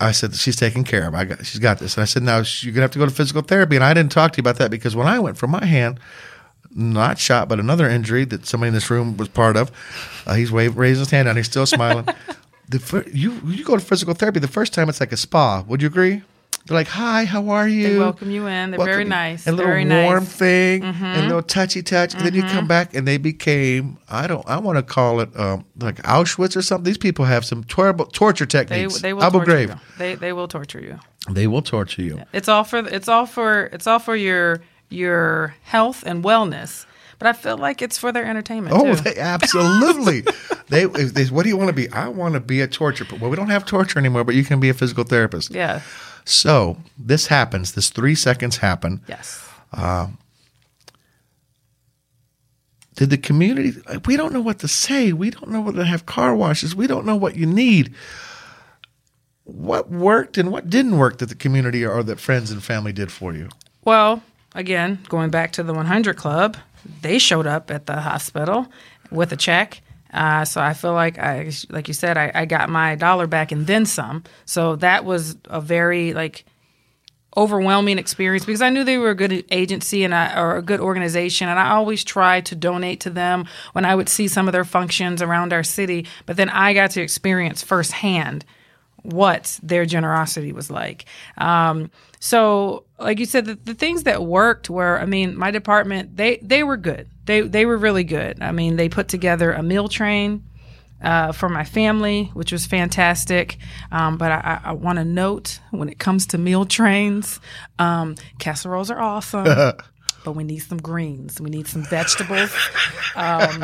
I 0.00 0.12
said, 0.12 0.34
She's 0.34 0.56
taken 0.56 0.84
care 0.84 1.06
of. 1.06 1.14
I 1.14 1.24
got 1.24 1.46
she's 1.46 1.60
got 1.60 1.78
this. 1.78 1.96
And 1.96 2.02
I 2.02 2.04
said, 2.04 2.22
Now 2.22 2.42
you're 2.60 2.72
gonna 2.72 2.82
have 2.82 2.90
to 2.92 2.98
go 2.98 3.06
to 3.06 3.10
physical 3.10 3.42
therapy. 3.42 3.76
And 3.76 3.84
I 3.84 3.94
didn't 3.94 4.12
talk 4.12 4.32
to 4.32 4.38
you 4.38 4.42
about 4.42 4.56
that 4.56 4.70
because 4.70 4.96
when 4.96 5.06
I 5.06 5.18
went 5.18 5.36
for 5.36 5.46
my 5.46 5.64
hand, 5.64 6.00
not 6.74 7.18
shot, 7.18 7.48
but 7.48 7.60
another 7.60 7.88
injury 7.88 8.24
that 8.26 8.46
somebody 8.46 8.68
in 8.68 8.74
this 8.74 8.90
room 8.90 9.16
was 9.16 9.28
part 9.28 9.56
of. 9.56 9.70
Uh, 10.26 10.34
he's 10.34 10.50
waving, 10.50 10.76
raising 10.76 11.00
his 11.00 11.10
hand 11.10 11.28
and 11.28 11.36
He's 11.36 11.46
still 11.46 11.66
smiling. 11.66 12.06
the 12.68 13.10
you 13.12 13.40
you 13.46 13.64
go 13.64 13.76
to 13.76 13.84
physical 13.84 14.14
therapy. 14.14 14.40
The 14.40 14.48
first 14.48 14.74
time 14.74 14.88
it's 14.88 15.00
like 15.00 15.12
a 15.12 15.16
spa. 15.16 15.64
Would 15.68 15.82
you 15.82 15.88
agree? 15.88 16.22
They're 16.66 16.76
like, 16.78 16.88
"Hi, 16.88 17.24
how 17.26 17.50
are 17.50 17.68
you?" 17.68 17.88
They 17.92 17.98
welcome 17.98 18.30
you 18.30 18.46
in. 18.46 18.70
They're 18.70 18.78
very 18.78 18.90
Welcome 18.90 19.00
you. 19.02 19.08
nice. 19.10 19.46
And 19.46 19.54
a 19.54 19.56
little 19.56 19.70
very 19.72 19.84
warm 19.86 20.24
nice. 20.24 20.28
Mm-hmm. 20.32 20.38
thing, 20.38 20.82
and 20.84 21.20
a 21.20 21.26
little 21.26 21.42
touchy 21.42 21.82
touch. 21.82 22.14
And 22.14 22.24
then 22.24 22.34
you 22.34 22.42
come 22.42 22.66
back, 22.66 22.94
and 22.94 23.06
they 23.06 23.18
became 23.18 23.98
I 24.08 24.26
don't 24.26 24.48
I 24.48 24.58
want 24.58 24.76
to 24.78 24.82
call 24.82 25.20
it 25.20 25.28
um, 25.38 25.66
like 25.78 25.96
Auschwitz 26.04 26.56
or 26.56 26.62
something. 26.62 26.84
These 26.84 26.96
people 26.98 27.26
have 27.26 27.44
some 27.44 27.64
terrible 27.64 28.06
torture 28.06 28.46
They, 28.46 28.64
techniques. 28.64 29.00
they 29.02 29.12
will 29.12 29.22
Abu 29.24 29.38
torture 29.38 29.52
Ghraib. 29.52 29.68
you. 29.68 29.80
They 29.98 30.14
they 30.14 30.32
will 30.32 30.48
torture 30.48 30.80
you. 30.80 30.98
They 31.30 31.46
will 31.46 31.62
torture 31.62 32.02
you. 32.02 32.22
It's 32.32 32.48
all 32.48 32.64
for 32.64 32.78
it's 32.78 33.08
all 33.08 33.26
for 33.26 33.64
it's 33.66 33.86
all 33.86 33.98
for 33.98 34.16
your 34.16 34.62
your 34.88 35.54
health 35.64 36.02
and 36.06 36.24
wellness. 36.24 36.86
But 37.18 37.28
I 37.28 37.32
feel 37.32 37.56
like 37.56 37.80
it's 37.80 37.96
for 37.96 38.10
their 38.10 38.24
entertainment 38.24 38.74
Oh, 38.76 38.94
too. 38.94 39.00
they 39.02 39.16
absolutely. 39.18 40.24
they, 40.68 40.84
they. 40.86 41.24
What 41.26 41.44
do 41.44 41.48
you 41.48 41.56
want 41.56 41.68
to 41.68 41.72
be? 41.72 41.88
I 41.90 42.08
want 42.08 42.34
to 42.34 42.40
be 42.40 42.60
a 42.60 42.66
torture. 42.66 43.06
Well, 43.20 43.30
we 43.30 43.36
don't 43.36 43.50
have 43.50 43.64
torture 43.64 43.98
anymore, 44.00 44.24
but 44.24 44.34
you 44.34 44.44
can 44.44 44.58
be 44.60 44.68
a 44.68 44.74
physical 44.74 45.04
therapist. 45.04 45.50
yeah. 45.50 45.80
So 46.24 46.78
this 46.98 47.26
happens. 47.26 47.72
This 47.72 47.90
three 47.90 48.14
seconds 48.14 48.58
happen. 48.58 49.02
Yes. 49.08 49.46
Uh, 49.72 50.08
did 52.96 53.10
the 53.10 53.18
community? 53.18 53.74
We 54.06 54.16
don't 54.16 54.32
know 54.32 54.40
what 54.40 54.60
to 54.60 54.68
say. 54.68 55.12
We 55.12 55.30
don't 55.30 55.50
know 55.50 55.60
whether 55.60 55.78
to 55.78 55.84
have 55.84 56.06
car 56.06 56.34
washes. 56.34 56.74
We 56.74 56.86
don't 56.86 57.04
know 57.04 57.16
what 57.16 57.36
you 57.36 57.44
need. 57.44 57.94
What 59.44 59.90
worked 59.90 60.38
and 60.38 60.50
what 60.50 60.70
didn't 60.70 60.96
work 60.96 61.18
that 61.18 61.28
the 61.28 61.34
community 61.34 61.84
or 61.84 62.02
that 62.02 62.20
friends 62.20 62.50
and 62.50 62.62
family 62.62 62.92
did 62.92 63.12
for 63.12 63.34
you? 63.34 63.48
Well, 63.84 64.22
again, 64.54 65.00
going 65.08 65.30
back 65.30 65.52
to 65.52 65.62
the 65.62 65.74
100 65.74 66.16
Club, 66.16 66.56
they 67.02 67.18
showed 67.18 67.46
up 67.46 67.70
at 67.70 67.86
the 67.86 68.00
hospital 68.00 68.68
with 69.10 69.32
a 69.32 69.36
check. 69.36 69.82
Uh, 70.14 70.44
so 70.44 70.60
I 70.60 70.72
feel 70.74 70.92
like 70.92 71.18
I, 71.18 71.50
like 71.68 71.88
you 71.88 71.94
said, 71.94 72.16
I, 72.16 72.30
I 72.34 72.44
got 72.44 72.68
my 72.70 72.94
dollar 72.94 73.26
back 73.26 73.52
and 73.52 73.66
then 73.66 73.84
some. 73.84 74.22
So 74.46 74.76
that 74.76 75.04
was 75.04 75.36
a 75.46 75.60
very 75.60 76.14
like 76.14 76.44
overwhelming 77.36 77.98
experience 77.98 78.44
because 78.44 78.62
I 78.62 78.70
knew 78.70 78.84
they 78.84 78.96
were 78.96 79.10
a 79.10 79.14
good 79.16 79.44
agency 79.50 80.04
and 80.04 80.14
I, 80.14 80.40
or 80.40 80.56
a 80.56 80.62
good 80.62 80.80
organization, 80.80 81.48
and 81.48 81.58
I 81.58 81.70
always 81.70 82.04
tried 82.04 82.46
to 82.46 82.54
donate 82.54 83.00
to 83.00 83.10
them 83.10 83.46
when 83.72 83.84
I 83.84 83.94
would 83.94 84.08
see 84.08 84.28
some 84.28 84.46
of 84.46 84.52
their 84.52 84.64
functions 84.64 85.20
around 85.20 85.52
our 85.52 85.64
city. 85.64 86.06
But 86.26 86.36
then 86.36 86.48
I 86.48 86.74
got 86.74 86.92
to 86.92 87.02
experience 87.02 87.62
firsthand 87.62 88.44
what 89.02 89.58
their 89.62 89.84
generosity 89.84 90.52
was 90.52 90.70
like. 90.70 91.04
Um, 91.36 91.90
so, 92.20 92.84
like 92.98 93.18
you 93.18 93.26
said, 93.26 93.44
the, 93.44 93.56
the 93.56 93.74
things 93.74 94.04
that 94.04 94.22
worked 94.24 94.70
were, 94.70 94.98
I 94.98 95.04
mean, 95.04 95.36
my 95.36 95.50
department 95.50 96.16
they 96.16 96.38
they 96.40 96.62
were 96.62 96.76
good. 96.76 97.08
They 97.26 97.42
they 97.42 97.66
were 97.66 97.76
really 97.76 98.04
good. 98.04 98.42
I 98.42 98.52
mean, 98.52 98.76
they 98.76 98.88
put 98.88 99.08
together 99.08 99.52
a 99.52 99.62
meal 99.62 99.88
train 99.88 100.44
uh, 101.02 101.32
for 101.32 101.48
my 101.48 101.64
family, 101.64 102.30
which 102.34 102.50
was 102.50 102.66
fantastic. 102.66 103.58
Um, 103.92 104.16
but 104.16 104.32
I, 104.32 104.60
I, 104.64 104.72
want 104.72 104.98
to 104.98 105.04
note 105.04 105.60
when 105.70 105.88
it 105.88 105.98
comes 105.98 106.26
to 106.28 106.38
meal 106.38 106.64
trains, 106.64 107.40
um, 107.78 108.14
casseroles 108.38 108.90
are 108.90 109.00
awesome. 109.00 109.46
But 110.24 110.32
we 110.32 110.42
need 110.44 110.60
some 110.60 110.78
greens. 110.78 111.40
We 111.40 111.50
need 111.50 111.66
some 111.68 111.82
vegetables. 111.84 112.50
Um, 113.14 113.60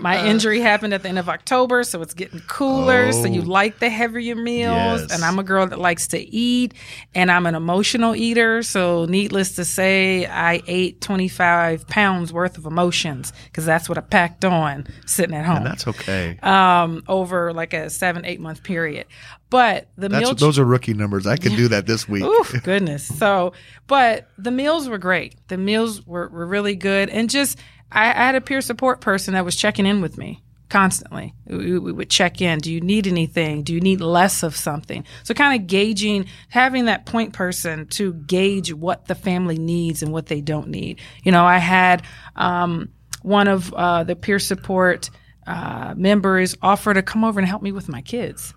my 0.00 0.24
injury 0.24 0.60
happened 0.60 0.94
at 0.94 1.02
the 1.02 1.08
end 1.08 1.18
of 1.18 1.28
October, 1.28 1.82
so 1.84 2.00
it's 2.02 2.14
getting 2.14 2.40
cooler. 2.48 3.12
So 3.12 3.26
you 3.26 3.42
Oh. 3.42 3.44
like 3.44 3.78
the 3.80 3.88
heavier 3.88 4.34
meals, 4.36 5.02
Yes. 5.02 5.12
and 5.12 5.24
I'm 5.24 5.38
a 5.38 5.42
girl 5.42 5.66
that 5.66 5.78
likes 5.78 6.06
to 6.08 6.18
eat, 6.18 6.74
and 7.14 7.30
I'm 7.30 7.46
an 7.46 7.54
emotional 7.54 8.14
eater. 8.14 8.62
So 8.62 9.04
needless 9.06 9.56
to 9.56 9.64
say, 9.64 10.26
I 10.26 10.62
ate 10.66 11.00
25 11.00 11.86
pounds 11.88 12.32
worth 12.32 12.56
of 12.58 12.64
emotions 12.66 13.32
because 13.46 13.64
that's 13.64 13.88
what 13.88 13.98
I 13.98 14.02
packed 14.02 14.44
on 14.44 14.86
sitting 15.06 15.34
at 15.34 15.44
home 15.44 15.58
And 15.58 15.66
that's 15.66 15.86
okay. 15.88 16.38
um, 16.42 17.02
over 17.08 17.52
like 17.52 17.72
a 17.74 17.90
seven 17.90 18.24
eight 18.24 18.40
month 18.40 18.62
period. 18.62 19.06
But 19.50 19.88
the 19.96 20.08
that's 20.08 20.26
meal 20.26 20.34
those 20.34 20.58
are 20.58 20.64
rookie 20.64 20.94
numbers. 20.94 21.26
I 21.26 21.36
can 21.36 21.56
do 21.56 21.68
that 21.68 21.86
this 21.86 22.06
week. 22.08 22.22
Oof, 22.22 22.54
goodness. 22.64 23.06
So, 23.06 23.54
but 23.86 24.28
the 24.36 24.50
meals 24.50 24.88
were 24.88 24.98
great. 24.98 25.36
The 25.48 25.56
meals 25.56 26.06
were, 26.06 26.28
were 26.28 26.46
really 26.46 26.76
good. 26.76 27.08
And 27.08 27.30
just, 27.30 27.58
I, 27.90 28.10
I 28.10 28.26
had 28.26 28.34
a 28.34 28.42
peer 28.42 28.60
support 28.60 29.00
person 29.00 29.34
that 29.34 29.46
was 29.46 29.56
checking 29.56 29.86
in 29.86 30.02
with 30.02 30.18
me 30.18 30.42
constantly. 30.68 31.34
We, 31.46 31.78
we 31.78 31.92
would 31.92 32.10
check 32.10 32.42
in. 32.42 32.58
Do 32.58 32.70
you 32.70 32.82
need 32.82 33.06
anything? 33.06 33.62
Do 33.62 33.72
you 33.72 33.80
need 33.80 34.02
less 34.02 34.42
of 34.42 34.54
something? 34.54 35.04
So, 35.24 35.32
kind 35.32 35.58
of 35.58 35.66
gauging, 35.66 36.26
having 36.50 36.84
that 36.84 37.06
point 37.06 37.32
person 37.32 37.86
to 37.88 38.12
gauge 38.12 38.72
what 38.74 39.06
the 39.06 39.14
family 39.14 39.56
needs 39.56 40.02
and 40.02 40.12
what 40.12 40.26
they 40.26 40.42
don't 40.42 40.68
need. 40.68 41.00
You 41.22 41.32
know, 41.32 41.46
I 41.46 41.56
had 41.58 42.02
um, 42.36 42.90
one 43.22 43.48
of 43.48 43.72
uh, 43.72 44.04
the 44.04 44.14
peer 44.14 44.38
support 44.38 45.08
uh, 45.46 45.94
members 45.96 46.54
offer 46.60 46.92
to 46.92 47.02
come 47.02 47.24
over 47.24 47.40
and 47.40 47.48
help 47.48 47.62
me 47.62 47.72
with 47.72 47.88
my 47.88 48.02
kids. 48.02 48.52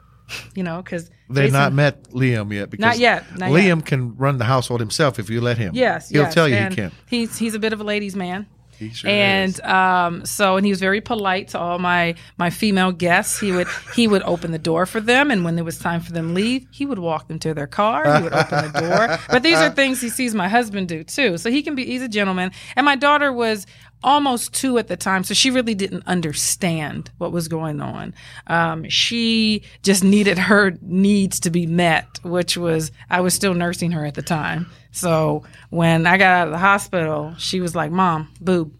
You 0.56 0.64
know, 0.64 0.82
because 0.82 1.10
They've 1.30 1.52
not 1.52 1.74
met 1.74 2.04
Liam 2.12 2.54
yet 2.54 2.70
because 2.70 2.82
Not 2.82 2.98
yet, 3.00 3.24
not 3.38 3.52
Liam 3.52 3.78
yet. 3.78 3.86
can 3.86 4.16
run 4.18 4.38
the 4.38 4.46
household 4.46 4.80
himself 4.80 5.20
if 5.20 5.30
you 5.30 5.42
let 5.42 5.58
him. 5.58 5.74
Yes, 5.74 6.10
he'll 6.10 6.24
yes, 6.24 6.34
tell 6.34 6.48
you 6.48 6.56
and 6.56 6.74
he 6.74 6.82
can. 6.82 6.92
He's 7.10 7.38
he's 7.38 7.56
a 7.56 7.60
bit 7.60 7.74
of 7.74 7.80
a 7.80 7.84
ladies' 7.84 8.16
man. 8.16 8.48
He 8.78 8.90
sure 8.90 9.12
and 9.12 9.52
is. 9.54 9.60
um, 9.62 10.26
so 10.26 10.58
and 10.58 10.66
he 10.66 10.72
was 10.72 10.80
very 10.80 11.02
polite 11.02 11.50
to 11.50 11.60
all 11.60 11.78
my 11.78 12.16
my 12.38 12.50
female 12.50 12.92
guests. 12.92 13.40
He 13.40 13.52
would 13.52 13.68
he 13.94 14.08
would 14.08 14.24
open 14.24 14.52
the 14.52 14.58
door 14.60 14.88
for 14.88 15.00
them, 15.00 15.30
and 15.30 15.46
when 15.46 15.58
it 15.60 15.64
was 15.64 15.78
time 15.78 16.02
for 16.02 16.12
them 16.12 16.30
to 16.30 16.34
leave, 16.34 16.66
he 16.72 16.88
would 16.88 16.98
walk 16.98 17.28
them 17.28 17.38
to 17.40 17.54
their 17.54 17.68
car. 17.68 18.18
He 18.18 18.24
would 18.24 18.34
open 18.34 18.72
the 18.72 18.80
door. 18.80 19.20
But 19.30 19.44
these 19.44 19.58
are 19.58 19.70
things 19.82 20.02
he 20.02 20.10
sees 20.10 20.34
my 20.34 20.48
husband 20.48 20.88
do 20.88 21.04
too. 21.04 21.38
So 21.38 21.52
he 21.52 21.62
can 21.62 21.76
be 21.76 21.86
he's 21.86 22.02
a 22.02 22.10
gentleman. 22.10 22.52
And 22.76 22.84
my 22.84 22.96
daughter 22.96 23.32
was 23.32 23.68
almost 24.04 24.54
two 24.54 24.78
at 24.78 24.88
the 24.88 24.98
time, 24.98 25.24
so 25.24 25.34
she 25.34 25.52
really 25.52 25.76
didn't 25.76 26.04
understand 26.08 27.12
what 27.18 27.32
was 27.32 27.48
going 27.48 27.82
on. 27.82 28.14
Um, 28.48 28.88
she 28.90 29.64
just 29.84 30.04
needed 30.04 30.38
her 30.38 30.78
needs 30.82 31.40
to 31.42 31.50
be 31.50 31.66
met, 31.68 32.08
which 32.24 32.58
was 32.58 32.92
I 33.10 33.22
was 33.22 33.34
still 33.34 33.54
nursing 33.54 33.92
her 33.92 34.06
at 34.06 34.16
the 34.16 34.22
time. 34.22 34.68
So 34.92 35.44
when 35.70 36.06
I 36.06 36.18
got 36.18 36.28
out 36.42 36.48
of 36.48 36.52
the 36.52 36.58
hospital, 36.58 37.34
she 37.38 37.62
was 37.62 37.76
like, 37.76 37.92
"Mom, 37.92 38.30
boob." 38.42 38.74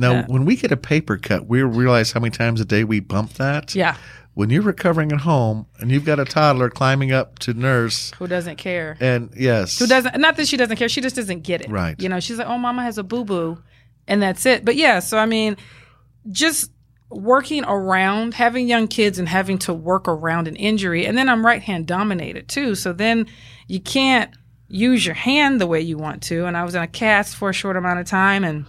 Now, 0.00 0.22
when 0.28 0.44
we 0.44 0.54
get 0.54 0.70
a 0.70 0.76
paper 0.76 1.16
cut, 1.16 1.48
we 1.48 1.60
realize 1.62 2.12
how 2.12 2.20
many 2.20 2.30
times 2.30 2.60
a 2.60 2.64
day 2.64 2.84
we 2.84 3.00
bump 3.00 3.32
that. 3.34 3.74
Yeah. 3.74 3.96
When 4.34 4.48
you're 4.50 4.62
recovering 4.62 5.10
at 5.10 5.18
home 5.22 5.66
and 5.80 5.90
you've 5.90 6.04
got 6.04 6.20
a 6.20 6.24
toddler 6.24 6.70
climbing 6.70 7.10
up 7.10 7.40
to 7.40 7.52
nurse, 7.54 8.12
Who 8.20 8.28
doesn't 8.28 8.54
care? 8.58 8.96
and 9.00 9.30
yes, 9.36 9.76
Who 9.80 9.88
doesn't? 9.88 10.16
Not 10.20 10.36
that 10.36 10.46
she 10.46 10.56
doesn't 10.56 10.76
care. 10.76 10.88
She 10.88 11.00
just 11.00 11.16
doesn't 11.16 11.40
get 11.42 11.62
it. 11.62 11.68
Right. 11.70 12.00
You 12.00 12.08
know, 12.08 12.20
she's 12.20 12.38
like, 12.38 12.46
"Oh, 12.46 12.56
mama 12.58 12.84
has 12.84 12.98
a 12.98 13.02
boo 13.02 13.24
boo," 13.24 13.58
and 14.08 14.20
that's 14.20 14.44
it. 14.46 14.64
But 14.64 14.74
yeah, 14.74 14.98
so 14.98 15.18
I 15.18 15.26
mean, 15.26 15.56
just 16.30 16.72
working 17.10 17.64
around 17.64 18.34
having 18.34 18.66
young 18.68 18.86
kids 18.88 19.18
and 19.18 19.28
having 19.28 19.58
to 19.58 19.72
work 19.72 20.08
around 20.08 20.48
an 20.48 20.56
injury, 20.56 21.06
and 21.06 21.16
then 21.16 21.28
I'm 21.28 21.46
right 21.46 21.62
hand 21.62 21.86
dominated 21.86 22.48
too. 22.48 22.74
So 22.74 22.92
then 22.92 23.26
you 23.68 23.80
can't 23.80 24.34
use 24.66 25.06
your 25.06 25.14
hand 25.14 25.60
the 25.60 25.66
way 25.66 25.80
you 25.80 25.96
want 25.96 26.22
to. 26.24 26.44
And 26.46 26.56
I 26.56 26.64
was 26.64 26.74
in 26.74 26.82
a 26.82 26.86
cast 26.88 27.36
for 27.36 27.48
a 27.50 27.54
short 27.54 27.76
amount 27.76 28.00
of 28.00 28.06
time, 28.06 28.42
and 28.44 28.66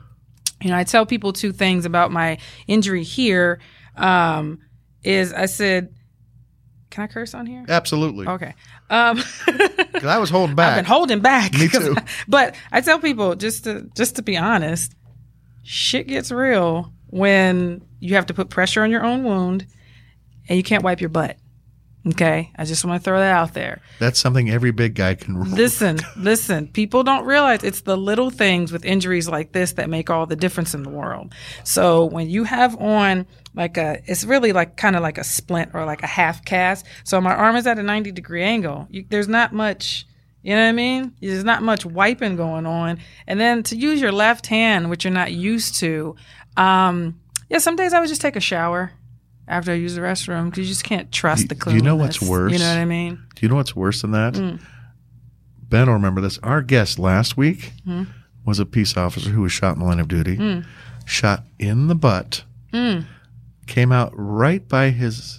you 0.61 0.69
know, 0.69 0.77
I 0.77 0.83
tell 0.83 1.05
people 1.05 1.33
two 1.33 1.51
things 1.51 1.85
about 1.85 2.11
my 2.11 2.37
injury 2.67 3.03
here. 3.03 3.59
Um, 3.95 4.59
is 5.03 5.33
I 5.33 5.45
said, 5.45 5.93
can 6.89 7.03
I 7.03 7.07
curse 7.07 7.33
on 7.33 7.45
here? 7.45 7.65
absolutely. 7.69 8.27
Okay. 8.27 8.53
Um, 8.89 9.21
I 10.03 10.17
was 10.17 10.29
holding 10.29 10.55
back. 10.55 10.69
I've 10.71 10.75
been 10.77 10.85
holding 10.85 11.19
back. 11.19 11.53
Me 11.53 11.67
too. 11.69 11.93
I- 11.97 12.03
but 12.27 12.55
I 12.71 12.81
tell 12.81 12.99
people 12.99 13.35
just 13.35 13.65
to 13.65 13.89
just 13.95 14.15
to 14.17 14.21
be 14.21 14.37
honest, 14.37 14.93
shit 15.69 16.07
gets 16.07 16.31
real 16.31 16.91
when 17.11 17.79
you 17.99 18.15
have 18.15 18.25
to 18.25 18.33
put 18.33 18.49
pressure 18.49 18.81
on 18.81 18.89
your 18.89 19.05
own 19.05 19.23
wound 19.23 19.67
and 20.47 20.57
you 20.57 20.63
can't 20.63 20.83
wipe 20.83 20.99
your 20.99 21.11
butt. 21.11 21.37
Okay, 22.07 22.49
I 22.55 22.65
just 22.65 22.83
want 22.83 22.99
to 22.99 23.03
throw 23.03 23.19
that 23.19 23.35
out 23.35 23.53
there. 23.53 23.81
That's 23.99 24.17
something 24.17 24.49
every 24.49 24.71
big 24.71 24.95
guy 24.95 25.13
can. 25.13 25.53
Listen, 25.53 25.99
listen. 26.17 26.69
People 26.69 27.03
don't 27.03 27.23
realize 27.25 27.63
it's 27.63 27.81
the 27.81 27.97
little 27.97 28.31
things 28.31 28.71
with 28.71 28.83
injuries 28.83 29.29
like 29.29 29.51
this 29.51 29.73
that 29.73 29.91
make 29.91 30.09
all 30.09 30.25
the 30.25 30.35
difference 30.35 30.73
in 30.73 30.81
the 30.81 30.89
world. 30.89 31.35
So 31.63 32.05
when 32.05 32.29
you 32.29 32.45
have 32.45 32.75
on 32.81 33.27
like 33.53 33.77
a, 33.77 34.01
it's 34.07 34.23
really 34.23 34.53
like 34.53 34.75
kind 34.75 34.95
of 34.95 35.03
like 35.03 35.19
a 35.19 35.23
splint 35.23 35.71
or 35.75 35.85
like 35.85 36.01
a 36.01 36.07
half 36.07 36.43
cast. 36.45 36.85
So 37.03 37.21
my 37.21 37.35
arm 37.35 37.57
is 37.57 37.67
at 37.67 37.77
a 37.77 37.83
90 37.83 38.11
degree 38.13 38.43
angle. 38.43 38.87
You, 38.89 39.05
there's 39.07 39.27
not 39.27 39.53
much, 39.53 40.07
you 40.43 40.55
know 40.55 40.61
what 40.61 40.69
I 40.69 40.71
mean? 40.73 41.13
There's 41.21 41.43
not 41.43 41.61
much 41.63 41.85
wiping 41.85 42.35
going 42.35 42.65
on. 42.65 42.99
And 43.27 43.39
then 43.39 43.63
to 43.63 43.75
use 43.75 43.99
your 44.01 44.11
left 44.11 44.47
hand, 44.47 44.89
which 44.89 45.03
you're 45.03 45.13
not 45.13 45.31
used 45.31 45.75
to, 45.79 46.15
um, 46.57 47.19
yeah, 47.49 47.57
some 47.57 47.75
days 47.75 47.93
I 47.93 47.99
would 47.99 48.09
just 48.09 48.21
take 48.21 48.35
a 48.35 48.39
shower 48.41 48.91
after 49.47 49.71
I 49.71 49.75
use 49.75 49.95
the 49.95 50.01
restroom 50.01 50.45
because 50.45 50.59
you 50.59 50.65
just 50.73 50.83
can't 50.83 51.11
trust 51.11 51.49
the 51.49 51.55
cleanliness. 51.55 51.83
You 51.83 51.89
know 51.89 51.95
what's 51.95 52.21
worse? 52.21 52.51
You 52.53 52.59
know 52.59 52.69
what 52.69 52.77
I 52.79 52.85
mean? 52.85 53.15
Do 53.35 53.45
you 53.45 53.49
know 53.49 53.55
what's 53.55 53.75
worse 53.75 54.01
than 54.01 54.11
that? 54.11 54.33
Mm. 54.35 54.61
Ben 55.67 55.87
will 55.87 55.93
remember 55.93 56.21
this. 56.21 56.37
Our 56.39 56.61
guest 56.61 56.99
last 56.99 57.37
week 57.37 57.73
Hmm. 57.85 58.03
was 58.45 58.59
a 58.59 58.65
peace 58.65 58.95
officer 58.97 59.29
who 59.29 59.41
was 59.41 59.51
shot 59.51 59.73
in 59.75 59.79
the 59.79 59.85
line 59.85 59.99
of 59.99 60.07
duty, 60.07 60.37
Mm. 60.37 60.65
shot 61.05 61.43
in 61.59 61.87
the 61.87 61.95
butt, 61.95 62.43
Mm. 62.73 63.05
came 63.67 63.91
out 63.91 64.11
right 64.15 64.67
by 64.67 64.89
his 64.89 65.38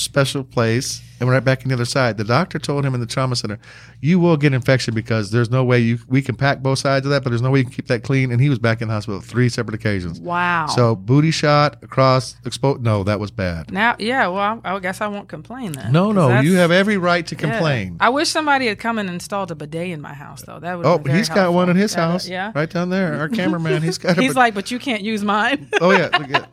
special 0.00 0.44
place 0.44 1.02
and 1.20 1.28
went 1.28 1.34
right 1.34 1.44
back 1.44 1.62
on 1.62 1.68
the 1.68 1.74
other 1.74 1.84
side. 1.84 2.16
The 2.16 2.24
doctor 2.24 2.58
told 2.58 2.84
him 2.84 2.94
in 2.94 3.00
the 3.00 3.06
trauma 3.06 3.36
center, 3.36 3.58
"You 4.00 4.18
will 4.18 4.38
get 4.38 4.54
infection 4.54 4.94
because 4.94 5.30
there's 5.30 5.50
no 5.50 5.62
way 5.62 5.78
you 5.78 5.98
we 6.08 6.22
can 6.22 6.34
pack 6.34 6.60
both 6.60 6.78
sides 6.78 7.04
of 7.04 7.10
that, 7.10 7.22
but 7.22 7.28
there's 7.30 7.42
no 7.42 7.50
way 7.50 7.58
you 7.58 7.64
can 7.66 7.74
keep 7.74 7.88
that 7.88 8.02
clean." 8.02 8.32
And 8.32 8.40
he 8.40 8.48
was 8.48 8.58
back 8.58 8.80
in 8.80 8.88
the 8.88 8.94
hospital 8.94 9.20
three 9.20 9.50
separate 9.50 9.74
occasions. 9.74 10.18
Wow. 10.18 10.66
So 10.68 10.96
booty 10.96 11.30
shot 11.30 11.82
across 11.82 12.36
exposed. 12.44 12.80
No, 12.80 13.04
that 13.04 13.20
was 13.20 13.30
bad. 13.30 13.70
Now, 13.70 13.96
yeah, 13.98 14.28
well, 14.28 14.60
I, 14.64 14.76
I 14.76 14.78
guess 14.78 15.02
I 15.02 15.08
won't 15.08 15.28
complain 15.28 15.72
then. 15.72 15.92
No, 15.92 16.10
no, 16.12 16.40
you 16.40 16.54
have 16.54 16.70
every 16.70 16.96
right 16.96 17.26
to 17.26 17.34
yeah. 17.34 17.40
complain. 17.40 17.98
I 18.00 18.08
wish 18.08 18.30
somebody 18.30 18.66
had 18.66 18.78
come 18.78 18.98
and 18.98 19.10
installed 19.10 19.50
a 19.50 19.54
bidet 19.54 19.90
in 19.90 20.00
my 20.00 20.14
house, 20.14 20.42
though. 20.42 20.58
That 20.58 20.78
would. 20.78 20.86
Oh, 20.86 20.98
he's 21.06 21.28
got 21.28 21.52
one 21.52 21.68
in 21.68 21.76
his 21.76 21.94
Yeah, 21.94 22.00
house. 22.00 22.28
Yeah. 22.28 22.52
Right 22.54 22.70
down 22.70 22.88
there. 22.88 23.14
Our 23.20 23.28
cameraman, 23.28 23.82
he's 23.82 23.98
got 23.98 24.16
a 24.16 24.22
He's 24.30 24.36
like, 24.36 24.54
but 24.54 24.70
you 24.70 24.78
can't 24.78 25.02
use 25.02 25.22
mine. 25.22 25.68
Oh 25.80 25.90
yeah, 25.90 26.46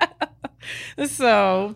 so, 1.05 1.75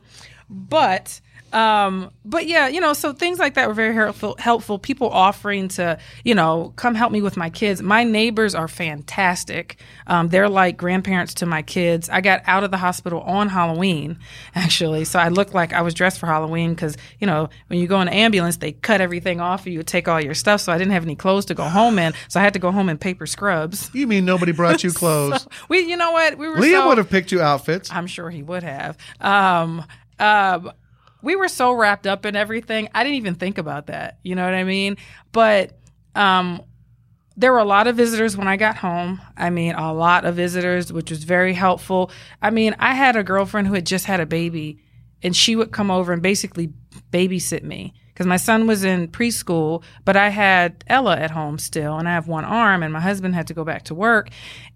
but. 0.49 1.21
Um, 1.53 2.11
but 2.23 2.47
yeah, 2.47 2.67
you 2.67 2.79
know, 2.79 2.93
so 2.93 3.13
things 3.13 3.39
like 3.39 3.55
that 3.55 3.67
were 3.67 3.73
very 3.73 3.93
helpful. 3.93 4.35
Helpful 4.39 4.79
people 4.79 5.09
offering 5.09 5.67
to, 5.69 5.97
you 6.23 6.35
know, 6.35 6.73
come 6.75 6.95
help 6.95 7.11
me 7.11 7.21
with 7.21 7.35
my 7.37 7.49
kids. 7.49 7.81
My 7.81 8.03
neighbors 8.03 8.55
are 8.55 8.67
fantastic. 8.67 9.77
Um, 10.07 10.29
they're 10.29 10.49
like 10.49 10.77
grandparents 10.77 11.33
to 11.35 11.45
my 11.45 11.61
kids. 11.61 12.09
I 12.09 12.21
got 12.21 12.41
out 12.45 12.63
of 12.63 12.71
the 12.71 12.77
hospital 12.77 13.21
on 13.21 13.49
Halloween, 13.49 14.17
actually, 14.55 15.05
so 15.05 15.19
I 15.19 15.29
looked 15.29 15.53
like 15.53 15.73
I 15.73 15.81
was 15.81 15.93
dressed 15.93 16.19
for 16.19 16.27
Halloween 16.27 16.73
because, 16.73 16.95
you 17.19 17.27
know, 17.27 17.49
when 17.67 17.79
you 17.79 17.87
go 17.87 17.99
in 18.01 18.07
an 18.07 18.13
ambulance, 18.13 18.57
they 18.57 18.71
cut 18.71 19.01
everything 19.01 19.41
off 19.41 19.61
of 19.61 19.67
you, 19.67 19.83
take 19.83 20.07
all 20.07 20.21
your 20.21 20.33
stuff. 20.33 20.61
So 20.61 20.71
I 20.71 20.77
didn't 20.77 20.93
have 20.93 21.03
any 21.03 21.15
clothes 21.15 21.45
to 21.45 21.53
go 21.53 21.63
home 21.63 21.99
in, 21.99 22.13
so 22.27 22.39
I 22.39 22.43
had 22.43 22.53
to 22.53 22.59
go 22.59 22.71
home 22.71 22.89
in 22.89 22.97
paper 22.97 23.25
scrubs. 23.25 23.89
You 23.93 24.07
mean 24.07 24.25
nobody 24.25 24.51
brought 24.51 24.83
you 24.83 24.91
clothes? 24.93 25.47
We, 25.69 25.81
you 25.81 25.97
know 25.97 26.11
what, 26.11 26.37
we 26.37 26.47
were. 26.47 26.55
Liam 26.55 26.71
so, 26.71 26.87
would 26.87 26.97
have 26.97 27.09
picked 27.09 27.31
you 27.31 27.41
outfits. 27.41 27.91
I'm 27.91 28.07
sure 28.07 28.29
he 28.29 28.43
would 28.43 28.63
have. 28.63 28.97
Um, 29.19 29.85
um, 30.21 30.71
we 31.21 31.35
were 31.35 31.47
so 31.47 31.71
wrapped 31.73 32.07
up 32.07 32.25
in 32.25 32.35
everything. 32.35 32.89
I 32.93 33.03
didn't 33.03 33.17
even 33.17 33.35
think 33.35 33.57
about 33.57 33.87
that. 33.87 34.19
You 34.23 34.35
know 34.35 34.45
what 34.45 34.53
I 34.53 34.63
mean? 34.63 34.97
But 35.31 35.77
um, 36.15 36.61
there 37.37 37.51
were 37.51 37.59
a 37.59 37.65
lot 37.65 37.87
of 37.87 37.95
visitors 37.95 38.35
when 38.35 38.47
I 38.47 38.57
got 38.57 38.77
home. 38.77 39.21
I 39.37 39.49
mean, 39.49 39.75
a 39.75 39.93
lot 39.93 40.25
of 40.25 40.35
visitors, 40.35 40.91
which 40.91 41.09
was 41.09 41.23
very 41.23 41.53
helpful. 41.53 42.11
I 42.41 42.49
mean, 42.49 42.75
I 42.79 42.93
had 42.93 43.15
a 43.15 43.23
girlfriend 43.23 43.67
who 43.67 43.73
had 43.73 43.85
just 43.85 44.05
had 44.05 44.19
a 44.19 44.25
baby, 44.25 44.79
and 45.23 45.35
she 45.35 45.55
would 45.55 45.71
come 45.71 45.91
over 45.91 46.13
and 46.13 46.21
basically 46.21 46.73
babysit 47.11 47.63
me 47.63 47.93
because 48.13 48.27
my 48.27 48.37
son 48.37 48.67
was 48.67 48.83
in 48.83 49.07
preschool, 49.07 49.83
but 50.05 50.15
I 50.15 50.29
had 50.29 50.83
Ella 50.87 51.17
at 51.17 51.31
home 51.31 51.57
still, 51.57 51.97
and 51.97 52.07
I 52.07 52.13
have 52.13 52.27
one 52.27 52.45
arm, 52.45 52.83
and 52.83 52.91
my 52.91 52.99
husband 52.99 53.35
had 53.35 53.47
to 53.47 53.53
go 53.53 53.63
back 53.63 53.83
to 53.83 53.95
work. 53.95 54.29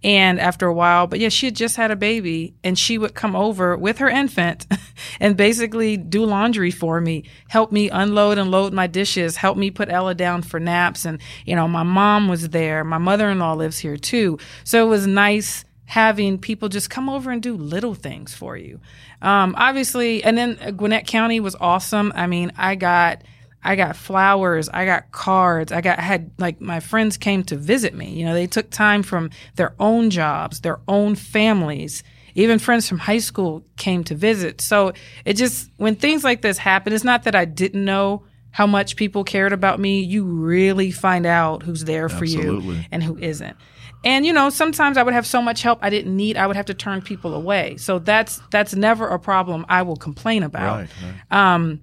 And 0.03 0.39
after 0.39 0.67
a 0.67 0.73
while, 0.73 1.07
but 1.07 1.19
yeah, 1.19 1.29
she 1.29 1.47
had 1.47 1.55
just 1.55 1.75
had 1.75 1.91
a 1.91 1.95
baby, 1.95 2.53
and 2.63 2.77
she 2.77 2.97
would 2.97 3.15
come 3.15 3.35
over 3.35 3.77
with 3.77 3.97
her 3.97 4.09
infant 4.09 4.67
and 5.19 5.35
basically 5.35 5.97
do 5.97 6.23
laundry 6.25 6.71
for 6.71 7.01
me, 7.01 7.23
help 7.49 7.71
me 7.71 7.89
unload 7.89 8.37
and 8.37 8.51
load 8.51 8.73
my 8.73 8.87
dishes, 8.87 9.35
help 9.35 9.57
me 9.57 9.71
put 9.71 9.89
Ella 9.89 10.15
down 10.15 10.41
for 10.41 10.59
naps. 10.59 11.05
And, 11.05 11.19
you 11.45 11.55
know, 11.55 11.67
my 11.67 11.83
mom 11.83 12.27
was 12.27 12.49
there. 12.49 12.83
My 12.83 12.97
mother 12.97 13.29
in 13.29 13.39
law 13.39 13.53
lives 13.53 13.79
here 13.79 13.97
too. 13.97 14.37
So 14.63 14.85
it 14.85 14.89
was 14.89 15.07
nice 15.07 15.65
having 15.85 16.37
people 16.39 16.67
just 16.69 16.89
come 16.89 17.09
over 17.09 17.31
and 17.31 17.41
do 17.41 17.55
little 17.55 17.93
things 17.93 18.33
for 18.33 18.57
you. 18.57 18.79
Um, 19.21 19.55
obviously, 19.57 20.23
and 20.23 20.37
then 20.37 20.75
Gwinnett 20.75 21.07
County 21.07 21.39
was 21.39 21.55
awesome. 21.59 22.11
I 22.15 22.27
mean, 22.27 22.51
I 22.57 22.75
got. 22.75 23.23
I 23.67 23.75
got 23.75 23.95
flowers, 23.95 24.69
I 24.69 24.85
got 24.85 25.11
cards, 25.11 25.71
I 25.71 25.81
got 25.81 25.97
had 25.97 26.29
like 26.37 26.61
my 26.61 26.79
friends 26.79 27.17
came 27.17 27.43
to 27.45 27.55
visit 27.55 27.95
me. 27.95 28.13
You 28.13 28.23
know, 28.23 28.35
they 28.35 28.45
took 28.45 28.69
time 28.69 29.01
from 29.01 29.31
their 29.55 29.73
own 29.79 30.11
jobs, 30.11 30.61
their 30.61 30.81
own 30.87 31.15
families. 31.15 32.03
Even 32.35 32.59
friends 32.59 32.87
from 32.87 32.99
high 32.99 33.17
school 33.17 33.65
came 33.75 34.03
to 34.03 34.13
visit. 34.13 34.61
So 34.61 34.93
it 35.25 35.33
just 35.33 35.71
when 35.77 35.95
things 35.95 36.23
like 36.23 36.43
this 36.43 36.59
happen, 36.59 36.93
it's 36.93 37.03
not 37.03 37.23
that 37.23 37.33
I 37.33 37.45
didn't 37.45 37.83
know 37.83 38.25
how 38.51 38.67
much 38.67 38.97
people 38.97 39.23
cared 39.23 39.51
about 39.51 39.79
me. 39.79 39.99
You 40.01 40.25
really 40.25 40.91
find 40.91 41.25
out 41.25 41.63
who's 41.63 41.85
there 41.85 42.07
for 42.07 42.25
you 42.25 42.59
and 42.91 43.01
who 43.03 43.17
isn't. 43.17 43.57
And 44.05 44.23
you 44.25 44.31
know, 44.31 44.49
sometimes 44.49 44.97
I 44.97 45.03
would 45.03 45.15
have 45.15 45.25
so 45.25 45.41
much 45.41 45.63
help 45.63 45.79
I 45.81 45.89
didn't 45.89 46.15
need. 46.15 46.37
I 46.37 46.45
would 46.45 46.55
have 46.55 46.67
to 46.67 46.75
turn 46.75 47.01
people 47.01 47.33
away. 47.33 47.75
So 47.77 47.97
that's 47.99 48.39
that's 48.51 48.75
never 48.75 49.07
a 49.07 49.19
problem 49.19 49.65
I 49.67 49.81
will 49.81 49.97
complain 49.97 50.43
about. 50.43 50.81
Right. 50.81 50.89
right. 51.31 51.55
Um, 51.55 51.81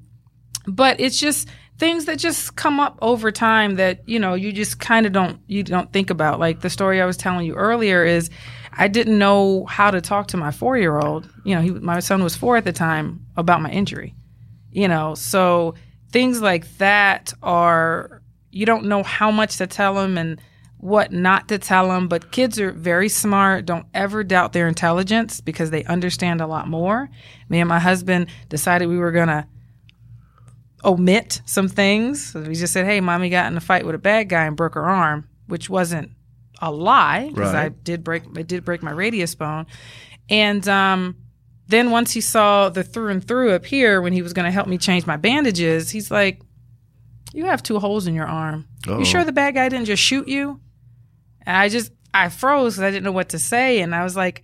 but 0.66 1.00
it's 1.00 1.18
just 1.18 1.48
things 1.78 2.04
that 2.04 2.16
just 2.16 2.54
come 2.54 2.78
up 2.78 2.96
over 3.02 3.32
time 3.32 3.74
that 3.74 4.08
you 4.08 4.20
know 4.20 4.34
you 4.34 4.52
just 4.52 4.78
kind 4.78 5.04
of 5.04 5.12
don't 5.12 5.40
you 5.48 5.64
don't 5.64 5.92
think 5.92 6.10
about. 6.10 6.38
Like 6.38 6.60
the 6.60 6.70
story 6.70 7.02
I 7.02 7.06
was 7.06 7.16
telling 7.16 7.44
you 7.44 7.54
earlier 7.54 8.04
is 8.04 8.30
I 8.72 8.86
didn't 8.86 9.18
know 9.18 9.66
how 9.66 9.90
to 9.90 10.00
talk 10.00 10.28
to 10.28 10.36
my 10.36 10.52
four 10.52 10.78
year 10.78 10.98
old. 11.00 11.28
You 11.44 11.56
know, 11.56 11.60
he, 11.60 11.70
my 11.70 11.98
son 11.98 12.22
was 12.22 12.36
four 12.36 12.56
at 12.56 12.64
the 12.64 12.72
time 12.72 13.26
about 13.36 13.60
my 13.60 13.70
injury. 13.70 14.14
You 14.70 14.86
know, 14.86 15.16
so 15.16 15.74
things 16.12 16.40
like 16.40 16.78
that 16.78 17.32
are 17.42 18.22
you 18.52 18.64
don't 18.64 18.84
know 18.84 19.02
how 19.02 19.32
much 19.32 19.56
to 19.56 19.66
tell 19.66 19.98
him 19.98 20.16
and 20.16 20.40
what 20.82 21.12
not 21.12 21.46
to 21.48 21.58
tell 21.58 21.88
them. 21.88 22.08
But 22.08 22.32
kids 22.32 22.58
are 22.58 22.72
very 22.72 23.08
smart. 23.08 23.64
Don't 23.66 23.86
ever 23.94 24.24
doubt 24.24 24.52
their 24.52 24.66
intelligence 24.66 25.40
because 25.40 25.70
they 25.70 25.84
understand 25.84 26.40
a 26.40 26.46
lot 26.46 26.66
more. 26.66 27.08
Me 27.48 27.60
and 27.60 27.68
my 27.68 27.78
husband 27.78 28.26
decided 28.48 28.88
we 28.88 28.98
were 28.98 29.12
going 29.12 29.28
to 29.28 29.46
omit 30.84 31.40
some 31.46 31.68
things. 31.68 32.32
So 32.32 32.40
we 32.40 32.56
just 32.56 32.72
said, 32.72 32.84
hey, 32.84 33.00
mommy 33.00 33.30
got 33.30 33.46
in 33.46 33.56
a 33.56 33.60
fight 33.60 33.86
with 33.86 33.94
a 33.94 33.98
bad 33.98 34.28
guy 34.28 34.44
and 34.44 34.56
broke 34.56 34.74
her 34.74 34.84
arm, 34.84 35.28
which 35.46 35.70
wasn't 35.70 36.10
a 36.60 36.72
lie 36.72 37.28
because 37.28 37.54
I 37.54 37.68
did 37.68 38.02
break 38.02 38.24
I 38.36 38.42
did 38.42 38.64
break 38.64 38.82
my 38.82 38.90
radius 38.90 39.36
bone. 39.36 39.66
And 40.28 40.66
um, 40.68 41.16
then 41.68 41.92
once 41.92 42.10
he 42.10 42.20
saw 42.20 42.68
the 42.70 42.82
through 42.82 43.10
and 43.10 43.26
through 43.26 43.52
up 43.52 43.64
here 43.64 44.02
when 44.02 44.12
he 44.12 44.22
was 44.22 44.32
going 44.32 44.46
to 44.46 44.50
help 44.50 44.66
me 44.66 44.78
change 44.78 45.06
my 45.06 45.16
bandages, 45.16 45.90
he's 45.90 46.10
like, 46.10 46.40
"You 47.32 47.46
have 47.46 47.62
two 47.62 47.78
holes 47.78 48.08
in 48.08 48.14
your 48.14 48.26
arm. 48.26 48.66
Uh-oh. 48.86 48.98
You 48.98 49.04
sure 49.04 49.24
the 49.24 49.32
bad 49.32 49.54
guy 49.54 49.68
didn't 49.68 49.86
just 49.86 50.02
shoot 50.02 50.26
you?" 50.26 50.60
And 51.46 51.56
I 51.56 51.68
just 51.68 51.92
I 52.14 52.28
froze 52.28 52.74
because 52.74 52.84
I 52.84 52.90
didn't 52.90 53.04
know 53.04 53.12
what 53.12 53.30
to 53.30 53.38
say, 53.38 53.80
and 53.80 53.94
I 53.94 54.04
was 54.04 54.16
like, 54.16 54.42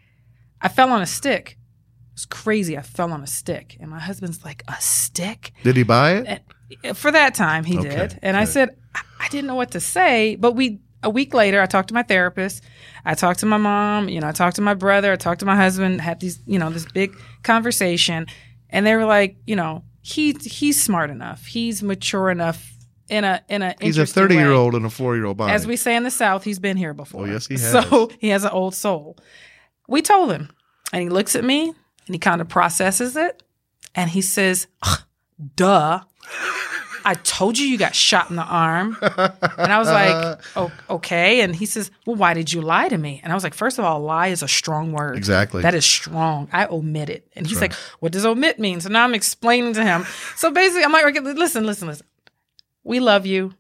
I 0.60 0.68
fell 0.68 0.90
on 0.90 1.02
a 1.02 1.06
stick. 1.06 1.52
It 1.52 2.14
was 2.14 2.26
crazy. 2.26 2.76
I 2.76 2.82
fell 2.82 3.12
on 3.12 3.22
a 3.22 3.26
stick, 3.26 3.76
and 3.80 3.90
my 3.90 4.00
husband's 4.00 4.44
like, 4.44 4.62
"A 4.68 4.76
stick?" 4.80 5.52
Did 5.62 5.76
he 5.76 5.82
buy 5.84 6.12
it? 6.14 6.26
And 6.26 6.40
uh, 6.84 6.94
for 6.94 7.10
that 7.12 7.34
time, 7.34 7.64
he 7.64 7.78
Okay, 7.78 7.88
did. 7.88 8.18
And 8.22 8.36
I 8.36 8.44
said, 8.44 8.76
I, 8.94 9.00
I 9.20 9.28
didn't 9.28 9.46
know 9.46 9.54
what 9.54 9.70
to 9.72 9.80
say. 9.80 10.36
But 10.36 10.52
we, 10.52 10.80
a 11.02 11.10
week 11.10 11.32
later, 11.34 11.60
I 11.62 11.66
talked 11.66 11.88
to 11.88 11.94
my 11.94 12.02
therapist. 12.02 12.62
I 13.04 13.14
talked 13.14 13.40
to 13.40 13.46
my 13.46 13.56
mom. 13.56 14.08
You 14.08 14.20
know, 14.20 14.28
I 14.28 14.32
talked 14.32 14.56
to 14.56 14.62
my 14.62 14.74
brother. 14.74 15.12
I 15.12 15.16
talked 15.16 15.40
to 15.40 15.46
my 15.46 15.56
husband. 15.56 16.00
Had 16.00 16.20
these, 16.20 16.40
you 16.46 16.58
know, 16.58 16.70
this 16.70 16.84
big 16.86 17.14
conversation, 17.42 18.26
and 18.70 18.84
they 18.86 18.96
were 18.96 19.04
like, 19.06 19.36
you 19.46 19.56
know, 19.56 19.84
he 20.02 20.32
he's 20.42 20.82
smart 20.82 21.10
enough. 21.10 21.46
He's 21.46 21.82
mature 21.82 22.30
enough 22.30 22.72
in 23.08 23.24
a 23.24 23.42
in 23.48 23.62
a 23.62 23.74
He's 23.80 23.98
a 23.98 24.06
30 24.06 24.34
year 24.34 24.52
old 24.52 24.74
and 24.74 24.84
a 24.84 24.90
four 24.90 25.16
year 25.16 25.26
old 25.26 25.36
body. 25.36 25.52
As 25.52 25.66
we 25.66 25.76
say 25.76 25.96
in 25.96 26.02
the 26.04 26.10
South, 26.10 26.44
he's 26.44 26.58
been 26.58 26.76
here 26.76 26.94
before. 26.94 27.22
Oh, 27.22 27.30
yes, 27.30 27.46
he 27.46 27.54
has. 27.54 27.72
So 27.72 28.10
he 28.18 28.28
has 28.28 28.44
an 28.44 28.50
old 28.50 28.74
soul. 28.74 29.16
We 29.86 30.02
told 30.02 30.30
him, 30.30 30.50
and 30.92 31.02
he 31.02 31.08
looks 31.08 31.34
at 31.34 31.44
me 31.44 31.68
and 31.68 32.14
he 32.14 32.18
kind 32.18 32.40
of 32.40 32.48
processes 32.48 33.16
it, 33.16 33.42
and 33.94 34.10
he 34.10 34.22
says, 34.22 34.66
"Duh." 35.56 36.00
I 37.04 37.14
told 37.14 37.58
you 37.58 37.66
you 37.66 37.78
got 37.78 37.94
shot 37.94 38.28
in 38.28 38.36
the 38.36 38.42
arm. 38.42 38.98
And 39.00 39.72
I 39.72 39.78
was 39.78 39.88
like, 39.88 40.40
oh, 40.56 40.70
okay. 40.90 41.40
And 41.40 41.56
he 41.56 41.64
says, 41.64 41.90
well, 42.04 42.16
why 42.16 42.34
did 42.34 42.52
you 42.52 42.60
lie 42.60 42.88
to 42.88 42.98
me? 42.98 43.20
And 43.22 43.32
I 43.32 43.34
was 43.34 43.44
like, 43.44 43.54
first 43.54 43.78
of 43.78 43.84
all, 43.86 44.00
lie 44.00 44.26
is 44.26 44.42
a 44.42 44.48
strong 44.48 44.92
word. 44.92 45.16
Exactly. 45.16 45.62
That 45.62 45.74
is 45.74 45.86
strong. 45.86 46.48
I 46.52 46.66
omit 46.66 47.08
it. 47.08 47.26
And 47.34 47.46
he's 47.46 47.62
like, 47.62 47.72
what 48.00 48.12
does 48.12 48.26
omit 48.26 48.58
mean? 48.58 48.82
So 48.82 48.90
now 48.90 49.04
I'm 49.04 49.14
explaining 49.14 49.72
to 49.74 49.84
him. 49.84 50.04
So 50.36 50.50
basically, 50.50 50.84
I'm 50.84 50.92
like, 50.92 51.06
okay, 51.06 51.20
listen, 51.20 51.64
listen, 51.64 51.88
listen. 51.88 52.06
We 52.88 53.00
love 53.00 53.26
you. 53.26 53.52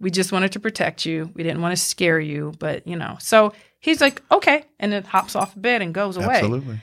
We 0.00 0.10
just 0.10 0.32
wanted 0.32 0.52
to 0.52 0.60
protect 0.60 1.04
you. 1.04 1.30
We 1.34 1.42
didn't 1.42 1.60
want 1.60 1.76
to 1.76 1.82
scare 1.82 2.20
you, 2.20 2.54
but 2.58 2.86
you 2.86 2.96
know. 2.96 3.16
So 3.20 3.52
he's 3.80 4.00
like, 4.00 4.22
okay. 4.30 4.64
And 4.78 4.92
then 4.92 5.02
hops 5.02 5.34
off 5.34 5.54
the 5.54 5.60
bed 5.60 5.82
and 5.82 5.92
goes 5.92 6.16
away. 6.16 6.36
Absolutely. 6.36 6.80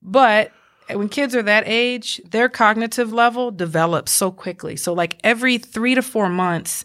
But 0.00 0.52
when 0.88 1.08
kids 1.08 1.34
are 1.34 1.42
that 1.42 1.64
age, 1.66 2.20
their 2.24 2.48
cognitive 2.48 3.12
level 3.12 3.50
develops 3.50 4.12
so 4.12 4.30
quickly. 4.30 4.76
So, 4.76 4.92
like 4.92 5.18
every 5.24 5.58
three 5.58 5.96
to 5.96 6.02
four 6.02 6.28
months, 6.28 6.84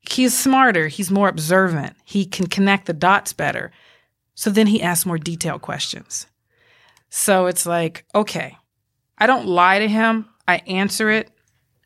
he's 0.00 0.36
smarter, 0.36 0.88
he's 0.88 1.10
more 1.10 1.28
observant, 1.28 1.94
he 2.04 2.24
can 2.24 2.46
connect 2.46 2.86
the 2.86 2.92
dots 2.94 3.32
better. 3.34 3.70
So 4.34 4.50
then 4.50 4.66
he 4.66 4.82
asks 4.82 5.06
more 5.06 5.18
detailed 5.18 5.62
questions. 5.62 6.26
So 7.10 7.46
it's 7.46 7.66
like, 7.66 8.04
okay, 8.14 8.56
I 9.18 9.26
don't 9.26 9.46
lie 9.46 9.78
to 9.78 9.88
him, 9.88 10.26
I 10.48 10.56
answer 10.66 11.10
it, 11.10 11.30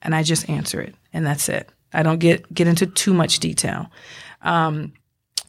and 0.03 0.15
I 0.15 0.23
just 0.23 0.49
answer 0.49 0.81
it, 0.81 0.95
and 1.13 1.27
that's 1.27 1.49
it. 1.49 1.69
I 1.93 2.03
don't 2.03 2.19
get 2.19 2.53
get 2.53 2.69
into 2.69 2.87
too 2.87 3.15
much 3.15 3.39
detail. 3.41 3.91
Um, 4.43 4.93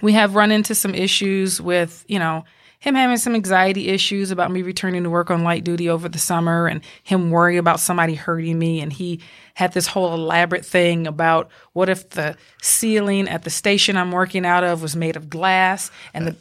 we 0.01 0.14
have 0.14 0.36
run 0.36 0.51
into 0.51 0.74
some 0.74 0.95
issues 0.95 1.62
with, 1.62 2.03
you 2.07 2.20
know, 2.20 2.43
him 2.80 2.95
having 2.95 3.18
some 3.18 3.36
anxiety 3.36 3.89
issues 3.89 4.32
about 4.32 4.49
me 4.49 4.64
returning 4.64 5.03
to 5.03 5.09
work 5.09 5.30
on 5.30 5.43
light 5.43 5.64
duty 5.64 5.88
over 5.88 6.09
the 6.09 6.18
summer 6.18 6.66
and 6.66 6.82
him 7.03 7.30
worrying 7.30 7.59
about 7.59 7.80
somebody 7.80 8.16
hurting 8.16 8.57
me. 8.57 8.82
And 8.82 8.91
he 8.91 9.22
had 9.53 9.74
this 9.74 9.86
whole 9.86 10.16
elaborate 10.16 10.66
thing 10.66 11.05
about 11.05 11.51
what 11.74 11.89
if 11.89 12.09
the 12.09 12.36
ceiling 12.59 13.30
at 13.30 13.43
the 13.43 13.51
station 13.51 13.97
I'm 13.97 14.12
working 14.12 14.47
out 14.47 14.64
of 14.64 14.82
was 14.82 14.95
made 14.95 15.16
of 15.16 15.30
glass 15.30 15.91
and 16.16 16.26
the 16.26 16.36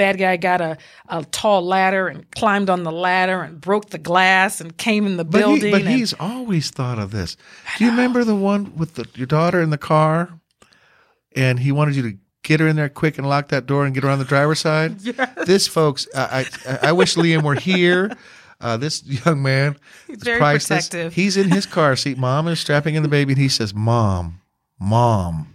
bad 0.00 0.18
guy 0.18 0.36
got 0.36 0.60
a, 0.60 0.76
a 1.08 1.24
tall 1.26 1.62
ladder 1.64 2.08
and 2.08 2.28
climbed 2.32 2.70
on 2.70 2.82
the 2.84 2.90
ladder 2.92 3.42
and 3.42 3.60
broke 3.60 3.90
the 3.90 3.98
glass 3.98 4.60
and 4.60 4.76
came 4.76 5.06
in 5.06 5.16
the 5.16 5.24
But, 5.24 5.38
building. 5.38 5.66
he, 5.66 5.70
but 5.70 5.80
and- 5.82 5.90
he's 5.90 6.12
always 6.14 6.70
thought 6.70 6.98
of 6.98 7.10
this. 7.10 7.36
Do 7.78 7.84
you 7.84 7.90
remember 7.90 8.24
the 8.24 8.34
one 8.36 8.74
with 8.76 8.94
the, 8.94 9.06
your 9.14 9.26
daughter 9.26 9.60
in 9.60 9.70
the 9.70 9.78
car? 9.78 10.30
And 11.36 11.58
he 11.60 11.70
wanted 11.72 11.94
you 11.96 12.02
to 12.10 12.16
get 12.42 12.58
her 12.60 12.66
in 12.66 12.76
there 12.76 12.88
quick 12.88 13.18
and 13.18 13.28
lock 13.28 13.48
that 13.48 13.66
door 13.66 13.84
and 13.84 13.94
get 13.94 14.02
her 14.02 14.10
on 14.10 14.18
the 14.18 14.24
driver's 14.24 14.58
side? 14.60 14.96
This, 15.46 15.66
folks, 15.68 16.08
I, 16.14 16.46
I, 16.66 16.78
I 16.88 16.92
wish 16.92 17.14
Liam 17.16 17.42
were 17.42 17.54
here. 17.54 18.16
Uh, 18.60 18.76
this 18.76 19.02
young 19.24 19.42
man 19.42 19.76
is 20.08 20.22
very 20.22 20.38
priceless. 20.38 20.88
protective. 20.88 21.14
He's 21.14 21.36
in 21.36 21.50
his 21.50 21.66
car 21.66 21.96
seat. 21.96 22.18
Mom 22.18 22.46
is 22.48 22.60
strapping 22.60 22.94
in 22.94 23.02
the 23.02 23.08
baby, 23.08 23.32
and 23.32 23.40
he 23.40 23.48
says, 23.48 23.72
Mom, 23.72 24.40
Mom, 24.78 25.54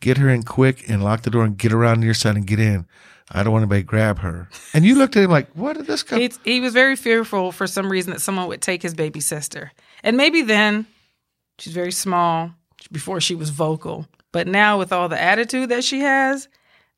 get 0.00 0.16
her 0.18 0.28
in 0.28 0.42
quick 0.42 0.88
and 0.88 1.04
lock 1.04 1.22
the 1.22 1.30
door 1.30 1.44
and 1.44 1.56
get 1.56 1.70
her 1.72 1.84
on 1.84 2.02
your 2.02 2.14
side 2.14 2.34
and 2.36 2.46
get 2.46 2.58
in. 2.58 2.86
I 3.30 3.42
don't 3.42 3.52
want 3.52 3.62
anybody 3.62 3.82
to 3.82 3.86
grab 3.86 4.18
her. 4.20 4.48
And 4.72 4.84
you 4.84 4.94
looked 4.94 5.16
at 5.16 5.24
him 5.24 5.30
like, 5.30 5.50
what 5.54 5.76
did 5.76 5.86
this 5.86 6.02
come? 6.02 6.20
He 6.44 6.60
was 6.60 6.72
very 6.72 6.94
fearful 6.96 7.50
for 7.52 7.66
some 7.66 7.90
reason 7.90 8.12
that 8.12 8.20
someone 8.20 8.46
would 8.48 8.62
take 8.62 8.82
his 8.82 8.94
baby 8.94 9.20
sister. 9.20 9.72
And 10.04 10.16
maybe 10.16 10.42
then 10.42 10.86
she's 11.58 11.72
very 11.74 11.90
small 11.92 12.52
before 12.92 13.20
she 13.20 13.34
was 13.34 13.50
vocal. 13.50 14.06
But 14.32 14.46
now 14.46 14.78
with 14.78 14.92
all 14.92 15.08
the 15.08 15.20
attitude 15.20 15.70
that 15.70 15.82
she 15.82 16.00
has, 16.00 16.46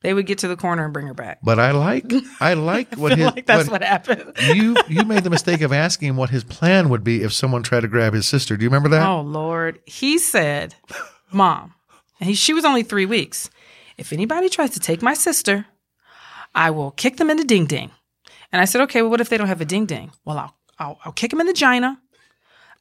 they 0.01 0.13
would 0.13 0.27
get 0.27 0.37
to 0.39 0.47
the 0.47 0.55
corner 0.55 0.83
and 0.85 0.93
bring 0.93 1.07
her 1.07 1.13
back. 1.15 1.39
But 1.43 1.59
I 1.59 1.71
like, 1.71 2.11
I 2.39 2.53
like 2.53 2.93
what 2.95 3.13
I 3.13 3.15
his, 3.15 3.25
like 3.35 3.45
that's 3.47 3.63
what- 3.67 3.81
what 3.81 3.83
happened. 3.83 4.33
you 4.53 4.75
you 4.87 5.03
made 5.05 5.23
the 5.23 5.29
mistake 5.29 5.61
of 5.61 5.73
asking 5.73 6.09
him 6.09 6.15
what 6.17 6.29
his 6.29 6.43
plan 6.43 6.89
would 6.89 7.03
be 7.03 7.23
if 7.23 7.33
someone 7.33 7.63
tried 7.63 7.81
to 7.81 7.87
grab 7.87 8.13
his 8.13 8.27
sister. 8.27 8.55
Do 8.55 8.63
you 8.63 8.69
remember 8.69 8.89
that? 8.89 9.05
Oh 9.07 9.21
Lord. 9.21 9.79
He 9.85 10.19
said, 10.19 10.75
Mom, 11.31 11.73
and 12.19 12.29
he, 12.29 12.35
she 12.35 12.53
was 12.53 12.65
only 12.65 12.83
three 12.83 13.05
weeks. 13.05 13.49
If 13.97 14.13
anybody 14.13 14.47
tries 14.47 14.69
to 14.71 14.79
take 14.79 15.01
my 15.01 15.13
sister, 15.13 15.65
I 16.53 16.71
will 16.71 16.91
kick 16.91 17.17
them 17.17 17.29
in 17.29 17.37
the 17.37 17.43
ding 17.43 17.65
ding. 17.65 17.91
And 18.51 18.61
I 18.61 18.65
said, 18.65 18.81
okay, 18.81 19.01
well, 19.01 19.11
what 19.11 19.21
if 19.21 19.29
they 19.29 19.37
don't 19.37 19.47
have 19.47 19.61
a 19.61 19.65
ding 19.65 19.85
ding? 19.85 20.11
Well, 20.25 20.37
I'll, 20.37 20.55
I'll, 20.79 20.99
I'll 21.05 21.11
kick 21.11 21.31
them 21.31 21.39
in 21.39 21.47
the 21.47 21.53
gina. 21.53 21.99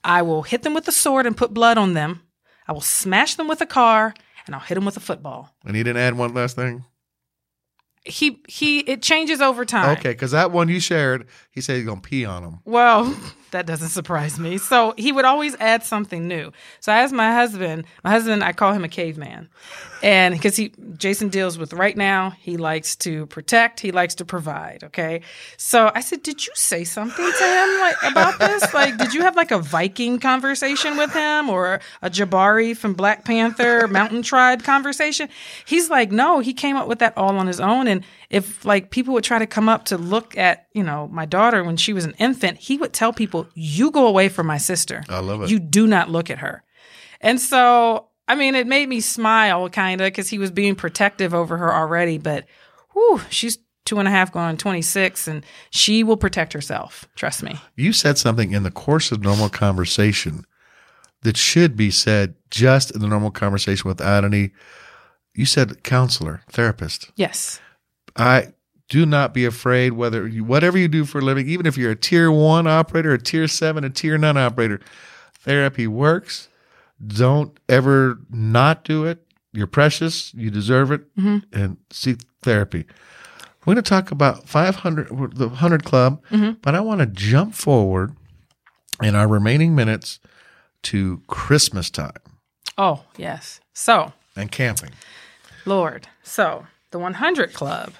I 0.03 0.23
will 0.23 0.43
hit 0.43 0.62
them 0.62 0.75
with 0.75 0.89
a 0.89 0.93
sword 0.93 1.27
and 1.27 1.37
put 1.37 1.53
blood 1.53 1.77
on 1.77 1.95
them. 1.95 2.23
I 2.66 2.73
will 2.73 2.81
smash 2.81 3.35
them 3.35 3.49
with 3.49 3.61
a 3.61 3.66
car 3.66 4.14
and 4.47 4.55
I'll 4.55 4.61
hit 4.61 4.75
them 4.77 4.85
with 4.85 4.97
a 4.97 5.01
football. 5.01 5.55
And 5.64 5.77
he 5.77 5.83
didn't 5.83 6.01
add 6.03 6.16
one 6.16 6.33
last 6.35 6.57
thing. 6.57 6.85
He, 8.05 8.43
he, 8.49 8.81
it 8.81 9.03
changes 9.03 9.41
over 9.41 9.64
time. 9.64 9.99
Okay, 9.99 10.11
because 10.11 10.31
that 10.31 10.51
one 10.51 10.69
you 10.69 10.81
shared, 10.81 11.27
he 11.51 11.61
said 11.61 11.77
he's 11.77 11.85
gonna 11.85 12.01
pee 12.01 12.25
on 12.25 12.43
them. 12.43 12.61
Well, 12.64 13.14
that 13.51 13.66
doesn't 13.66 13.88
surprise 13.99 14.38
me. 14.38 14.59
So 14.59 14.94
he 14.96 15.12
would 15.12 15.24
always 15.24 15.55
add 15.57 15.84
something 15.84 16.26
new. 16.26 16.53
So 16.80 16.92
I 16.92 16.99
asked 16.99 17.14
my 17.14 17.32
husband, 17.32 17.84
my 18.05 18.11
husband, 18.11 18.44
I 18.44 18.53
call 18.53 18.72
him 18.72 18.84
a 18.84 18.88
caveman. 18.88 19.49
And 20.03 20.34
because 20.34 20.57
he, 20.57 20.72
Jason 20.96 21.28
deals 21.28 21.59
with 21.59 21.72
right 21.72 21.96
now, 21.96 22.30
he 22.30 22.57
likes 22.57 22.94
to 22.96 23.26
protect, 23.26 23.80
he 23.80 23.90
likes 23.90 24.14
to 24.16 24.24
provide. 24.24 24.84
Okay. 24.84 25.22
So 25.57 25.90
I 25.94 26.01
said, 26.01 26.22
Did 26.22 26.46
you 26.46 26.53
say 26.55 26.84
something 26.84 27.16
to 27.16 27.44
him 27.44 27.80
like 27.80 27.96
about 28.05 28.38
this? 28.38 28.72
Like, 28.72 28.96
did 28.96 29.12
you 29.12 29.22
have 29.22 29.34
like 29.36 29.51
a 29.51 29.59
Viking 29.59 30.20
conversation 30.20 30.96
with 30.96 31.12
him 31.12 31.51
or 31.51 31.80
a 32.03 32.11
Jabari 32.11 32.76
from 32.76 32.94
Black 32.94 33.24
Panther 33.24 33.88
Mountain 33.88 34.22
Tribe 34.22 34.62
conversation? 34.62 35.28
He's 35.64 35.90
like, 35.90 36.12
No, 36.12 36.38
he 36.40 36.53
came 36.53 36.76
up 36.76 36.86
with 36.86 37.01
that 37.01 37.16
all 37.16 37.36
on 37.36 37.46
his 37.46 37.61
own. 37.61 37.88
And 37.88 38.05
if 38.31 38.64
like 38.64 38.91
people 38.91 39.14
would 39.14 39.24
try 39.24 39.39
to 39.39 39.47
come 39.47 39.68
up 39.68 39.87
to 39.87 39.97
look 39.99 40.37
at, 40.37 40.66
you 40.72 40.83
know, 40.83 41.09
my 41.09 41.24
daughter 41.24 41.64
when 41.64 41.76
she 41.76 41.93
was 41.93 42.05
an 42.05 42.14
infant, 42.18 42.59
he 42.59 42.76
would 42.76 42.93
tell 42.93 43.12
people, 43.12 43.47
You 43.55 43.91
go 43.91 44.07
away 44.07 44.29
from 44.29 44.47
my 44.47 44.59
sister. 44.59 45.05
I 45.09 45.20
love 45.20 45.43
it. 45.43 45.51
You 45.51 45.59
do 45.59 45.87
not 45.87 46.11
look 46.11 46.31
at 46.31 46.39
her. 46.39 46.62
And 47.20 47.41
so, 47.41 48.09
I 48.26 48.35
mean, 48.35 48.55
it 48.55 48.66
made 48.66 48.89
me 48.89 49.01
smile 49.01 49.68
kind 49.70 50.01
of 50.01 50.07
because 50.07 50.29
he 50.29 50.39
was 50.39 50.51
being 50.51 50.74
protective 50.74 51.33
over 51.33 51.57
her 51.57 51.74
already. 51.74 52.18
But 52.18 52.47
whew, 52.93 53.20
she's 53.31 53.59
two 53.85 53.99
and 53.99 54.07
a 54.07 54.11
half 54.11 54.31
going 54.33 54.45
on 54.45 54.57
26 54.59 55.26
and 55.29 55.45
she 55.70 56.05
will 56.05 56.18
protect 56.18 56.53
herself. 56.53 57.09
Trust 57.16 57.43
me. 57.43 57.59
You 57.74 57.95
said 57.95 58.18
something 58.18 58.53
in 58.53 58.62
the 58.62 58.70
course 58.70 59.11
of 59.11 59.22
normal 59.22 59.49
conversation 59.49 60.45
that 61.22 61.39
should 61.39 61.76
be 61.76 61.91
said 61.91 62.35
just 62.51 62.91
in 62.91 63.01
the 63.01 63.09
normal 63.09 63.31
conversation 63.31 63.89
without 63.89 64.24
any. 64.24 64.51
You 65.35 65.47
said 65.47 65.83
counselor, 65.83 66.43
therapist. 66.51 67.11
Yes. 67.16 67.61
I 68.19 68.53
do 68.89 69.07
not 69.07 69.33
be 69.33 69.45
afraid 69.45 69.93
whether 69.93 70.27
you, 70.27 70.45
whatever 70.45 70.77
you 70.77 70.89
do 70.89 71.05
for 71.05 71.19
a 71.19 71.23
living, 71.23 71.49
even 71.49 71.66
if 71.66 71.77
you're 71.77 71.93
a 71.93 71.97
tier 71.97 72.31
one 72.31 72.66
operator, 72.66 73.12
a 73.12 73.19
tier 73.19 73.47
seven, 73.47 73.85
a 73.85 73.91
tier 73.91 74.19
nine 74.19 74.37
operator, 74.37 74.81
therapy 75.41 75.87
works. 75.87 76.49
Don't 77.07 77.59
ever 77.69 78.19
not 78.31 78.85
do 78.85 79.05
it. 79.05 79.25
You're 79.53 79.66
precious. 79.66 80.35
You 80.35 80.51
deserve 80.51 80.91
it. 80.91 81.14
Mm-hmm. 81.16 81.39
And 81.59 81.77
seek 81.91 82.19
therapy. 82.43 82.87
We're 83.64 83.75
going 83.75 83.85
to 83.85 83.89
talk 83.89 84.11
about 84.11 84.49
500, 84.49 85.37
the 85.37 85.49
100 85.49 85.85
Club, 85.85 86.23
mm-hmm. 86.31 86.53
but 86.62 86.75
I 86.75 86.81
want 86.81 87.01
to 87.01 87.07
jump 87.07 87.55
forward 87.55 88.16
in 89.03 89.14
our 89.14 89.29
remaining 89.29 89.75
minutes 89.75 90.19
to 90.85 91.23
Christmas 91.27 91.91
time 91.91 92.12
Oh, 92.79 93.03
yes. 93.16 93.61
So, 93.75 94.12
and 94.37 94.53
camping. 94.53 94.91
Lord. 95.66 96.07
So 96.23 96.66
the 96.93 96.99
100 97.01 97.53
Club, 97.53 97.93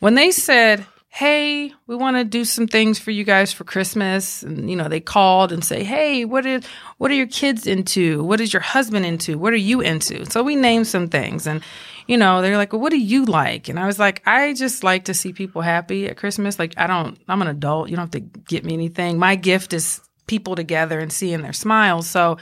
when 0.00 0.14
they 0.14 0.30
said, 0.30 0.86
"Hey, 1.08 1.72
we 1.86 1.96
want 1.96 2.16
to 2.16 2.24
do 2.24 2.44
some 2.44 2.66
things 2.66 2.98
for 2.98 3.10
you 3.10 3.24
guys 3.24 3.52
for 3.52 3.64
Christmas," 3.64 4.42
and 4.42 4.68
you 4.68 4.76
know 4.76 4.88
they 4.88 5.00
called 5.00 5.52
and 5.52 5.64
say, 5.64 5.82
"Hey, 5.84 6.24
what 6.24 6.44
is 6.46 6.64
what 6.98 7.10
are 7.10 7.14
your 7.14 7.26
kids 7.26 7.66
into? 7.66 8.22
What 8.22 8.40
is 8.40 8.52
your 8.52 8.62
husband 8.62 9.06
into? 9.06 9.38
What 9.38 9.52
are 9.52 9.56
you 9.56 9.80
into?" 9.80 10.24
So 10.26 10.42
we 10.42 10.56
named 10.56 10.86
some 10.86 11.08
things, 11.08 11.46
and 11.46 11.62
you 12.06 12.16
know 12.16 12.42
they're 12.42 12.56
like, 12.56 12.72
"Well, 12.72 12.82
what 12.82 12.90
do 12.92 12.98
you 12.98 13.24
like?" 13.24 13.68
And 13.68 13.78
I 13.78 13.86
was 13.86 13.98
like, 13.98 14.22
"I 14.26 14.52
just 14.52 14.84
like 14.84 15.04
to 15.06 15.14
see 15.14 15.32
people 15.32 15.62
happy 15.62 16.06
at 16.06 16.16
Christmas. 16.16 16.58
Like 16.58 16.74
I 16.76 16.86
don't, 16.86 17.18
I'm 17.28 17.42
an 17.42 17.48
adult. 17.48 17.88
You 17.88 17.96
don't 17.96 18.12
have 18.12 18.22
to 18.22 18.40
get 18.48 18.64
me 18.64 18.74
anything. 18.74 19.18
My 19.18 19.36
gift 19.36 19.72
is 19.72 20.00
people 20.26 20.56
together 20.56 20.98
and 21.00 21.12
seeing 21.12 21.42
their 21.42 21.54
smiles." 21.54 22.06
So 22.06 22.36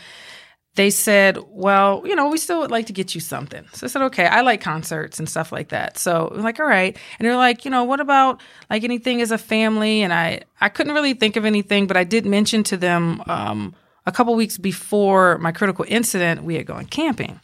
they 0.76 0.90
said, 0.90 1.38
well, 1.50 2.02
you 2.04 2.16
know, 2.16 2.28
we 2.28 2.38
still 2.38 2.60
would 2.60 2.70
like 2.70 2.86
to 2.86 2.92
get 2.92 3.14
you 3.14 3.20
something. 3.20 3.64
So 3.72 3.86
I 3.86 3.88
said, 3.88 4.02
okay, 4.02 4.26
I 4.26 4.40
like 4.40 4.60
concerts 4.60 5.20
and 5.20 5.28
stuff 5.28 5.52
like 5.52 5.68
that. 5.68 5.98
So 5.98 6.32
we're 6.34 6.42
like, 6.42 6.58
all 6.58 6.66
right. 6.66 6.96
And 7.18 7.26
they're 7.26 7.36
like, 7.36 7.64
you 7.64 7.70
know, 7.70 7.84
what 7.84 8.00
about 8.00 8.40
like 8.68 8.82
anything 8.82 9.20
as 9.20 9.30
a 9.30 9.38
family? 9.38 10.02
And 10.02 10.12
I, 10.12 10.42
I 10.60 10.68
couldn't 10.68 10.94
really 10.94 11.14
think 11.14 11.36
of 11.36 11.44
anything, 11.44 11.86
but 11.86 11.96
I 11.96 12.02
did 12.02 12.26
mention 12.26 12.64
to 12.64 12.76
them 12.76 13.22
um, 13.26 13.74
a 14.04 14.10
couple 14.10 14.34
weeks 14.34 14.58
before 14.58 15.38
my 15.38 15.52
critical 15.52 15.84
incident, 15.86 16.42
we 16.42 16.56
had 16.56 16.66
gone 16.66 16.86
camping. 16.86 17.40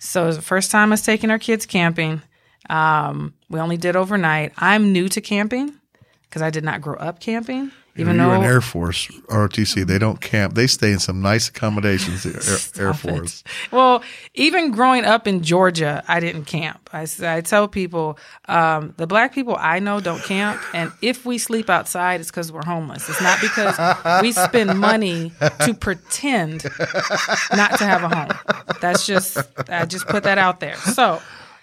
So 0.00 0.24
it 0.24 0.26
was 0.28 0.36
the 0.36 0.42
first 0.42 0.70
time 0.70 0.88
I 0.88 0.94
was 0.94 1.02
taking 1.02 1.30
our 1.30 1.38
kids 1.38 1.66
camping. 1.66 2.22
Um, 2.70 3.34
we 3.50 3.60
only 3.60 3.76
did 3.76 3.94
overnight. 3.94 4.52
I'm 4.56 4.92
new 4.92 5.08
to 5.10 5.20
camping 5.20 5.74
because 6.22 6.40
I 6.40 6.50
did 6.50 6.64
not 6.64 6.80
grow 6.80 6.96
up 6.96 7.20
camping. 7.20 7.72
Even 7.98 8.16
You're 8.16 8.26
though 8.26 8.34
in 8.34 8.44
Air 8.44 8.60
Force, 8.60 9.08
ROTC. 9.26 9.84
They 9.84 9.98
don't 9.98 10.20
camp. 10.20 10.54
They 10.54 10.68
stay 10.68 10.92
in 10.92 11.00
some 11.00 11.20
nice 11.20 11.48
accommodations. 11.48 12.24
Air, 12.24 12.32
Air 12.36 12.40
Stop 12.40 12.94
it. 12.94 12.98
Force. 12.98 13.44
Well, 13.72 14.04
even 14.34 14.70
growing 14.70 15.04
up 15.04 15.26
in 15.26 15.42
Georgia, 15.42 16.04
I 16.06 16.20
didn't 16.20 16.44
camp. 16.44 16.88
I, 16.92 17.08
I 17.22 17.40
tell 17.40 17.66
people 17.66 18.16
um, 18.46 18.94
the 18.98 19.08
black 19.08 19.34
people 19.34 19.56
I 19.58 19.80
know 19.80 20.00
don't 20.00 20.22
camp, 20.22 20.62
and 20.72 20.92
if 21.02 21.26
we 21.26 21.38
sleep 21.38 21.68
outside, 21.68 22.20
it's 22.20 22.30
because 22.30 22.52
we're 22.52 22.64
homeless. 22.64 23.08
It's 23.08 23.20
not 23.20 23.40
because 23.40 24.22
we 24.22 24.30
spend 24.30 24.78
money 24.78 25.32
to 25.64 25.74
pretend 25.74 26.64
not 27.52 27.78
to 27.78 27.84
have 27.84 28.04
a 28.04 28.08
home. 28.08 28.56
That's 28.80 29.06
just 29.06 29.38
I 29.68 29.84
just 29.86 30.06
put 30.06 30.22
that 30.22 30.38
out 30.38 30.60
there. 30.60 30.76
So 30.76 31.20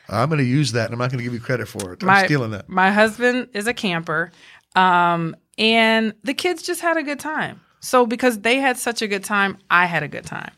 I'm 0.09 0.29
going 0.29 0.39
to 0.39 0.45
use 0.45 0.73
that, 0.73 0.85
and 0.85 0.93
I'm 0.93 0.99
not 0.99 1.11
going 1.11 1.19
to 1.19 1.23
give 1.23 1.33
you 1.33 1.39
credit 1.39 1.67
for 1.67 1.93
it. 1.93 2.03
I'm 2.03 2.07
my 2.07 2.25
stealing 2.25 2.51
that. 2.51 2.67
my 2.67 2.91
husband 2.91 3.47
is 3.53 3.67
a 3.67 3.73
camper, 3.73 4.31
um, 4.75 5.35
and 5.57 6.13
the 6.23 6.33
kids 6.33 6.61
just 6.61 6.81
had 6.81 6.97
a 6.97 7.03
good 7.03 7.19
time. 7.19 7.61
So 7.79 8.05
because 8.05 8.39
they 8.39 8.57
had 8.57 8.77
such 8.77 9.01
a 9.01 9.07
good 9.07 9.23
time, 9.23 9.57
I 9.69 9.85
had 9.85 10.03
a 10.03 10.07
good 10.07 10.25
time. 10.25 10.51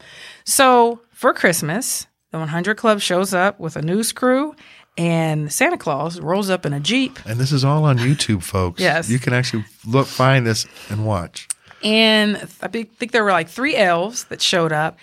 So 0.46 1.02
for 1.12 1.34
Christmas, 1.34 2.08
the 2.32 2.40
100 2.40 2.78
Club 2.78 3.02
shows 3.02 3.34
up 3.34 3.60
with 3.60 3.76
a 3.76 3.82
news 3.82 4.12
crew, 4.12 4.56
and 4.98 5.52
Santa 5.52 5.78
Claus 5.78 6.20
rolls 6.20 6.50
up 6.50 6.66
in 6.66 6.74
a 6.74 6.80
jeep. 6.80 7.20
And 7.26 7.40
this 7.40 7.52
is 7.52 7.64
all 7.66 7.84
on 7.84 7.98
YouTube, 7.98 8.44
folks. 8.44 8.82
Yes. 8.82 9.10
You 9.10 9.20
can 9.20 9.34
actually 9.34 9.66
look, 9.86 10.08
find 10.08 10.46
this, 10.46 10.66
and 10.90 11.06
watch. 11.06 11.48
And 11.84 12.38
I 12.62 12.68
think 12.68 13.12
there 13.12 13.24
were 13.24 13.32
like 13.32 13.50
three 13.50 13.76
elves 13.76 14.24
that 14.26 14.42
showed 14.42 14.72
up. 14.72 14.98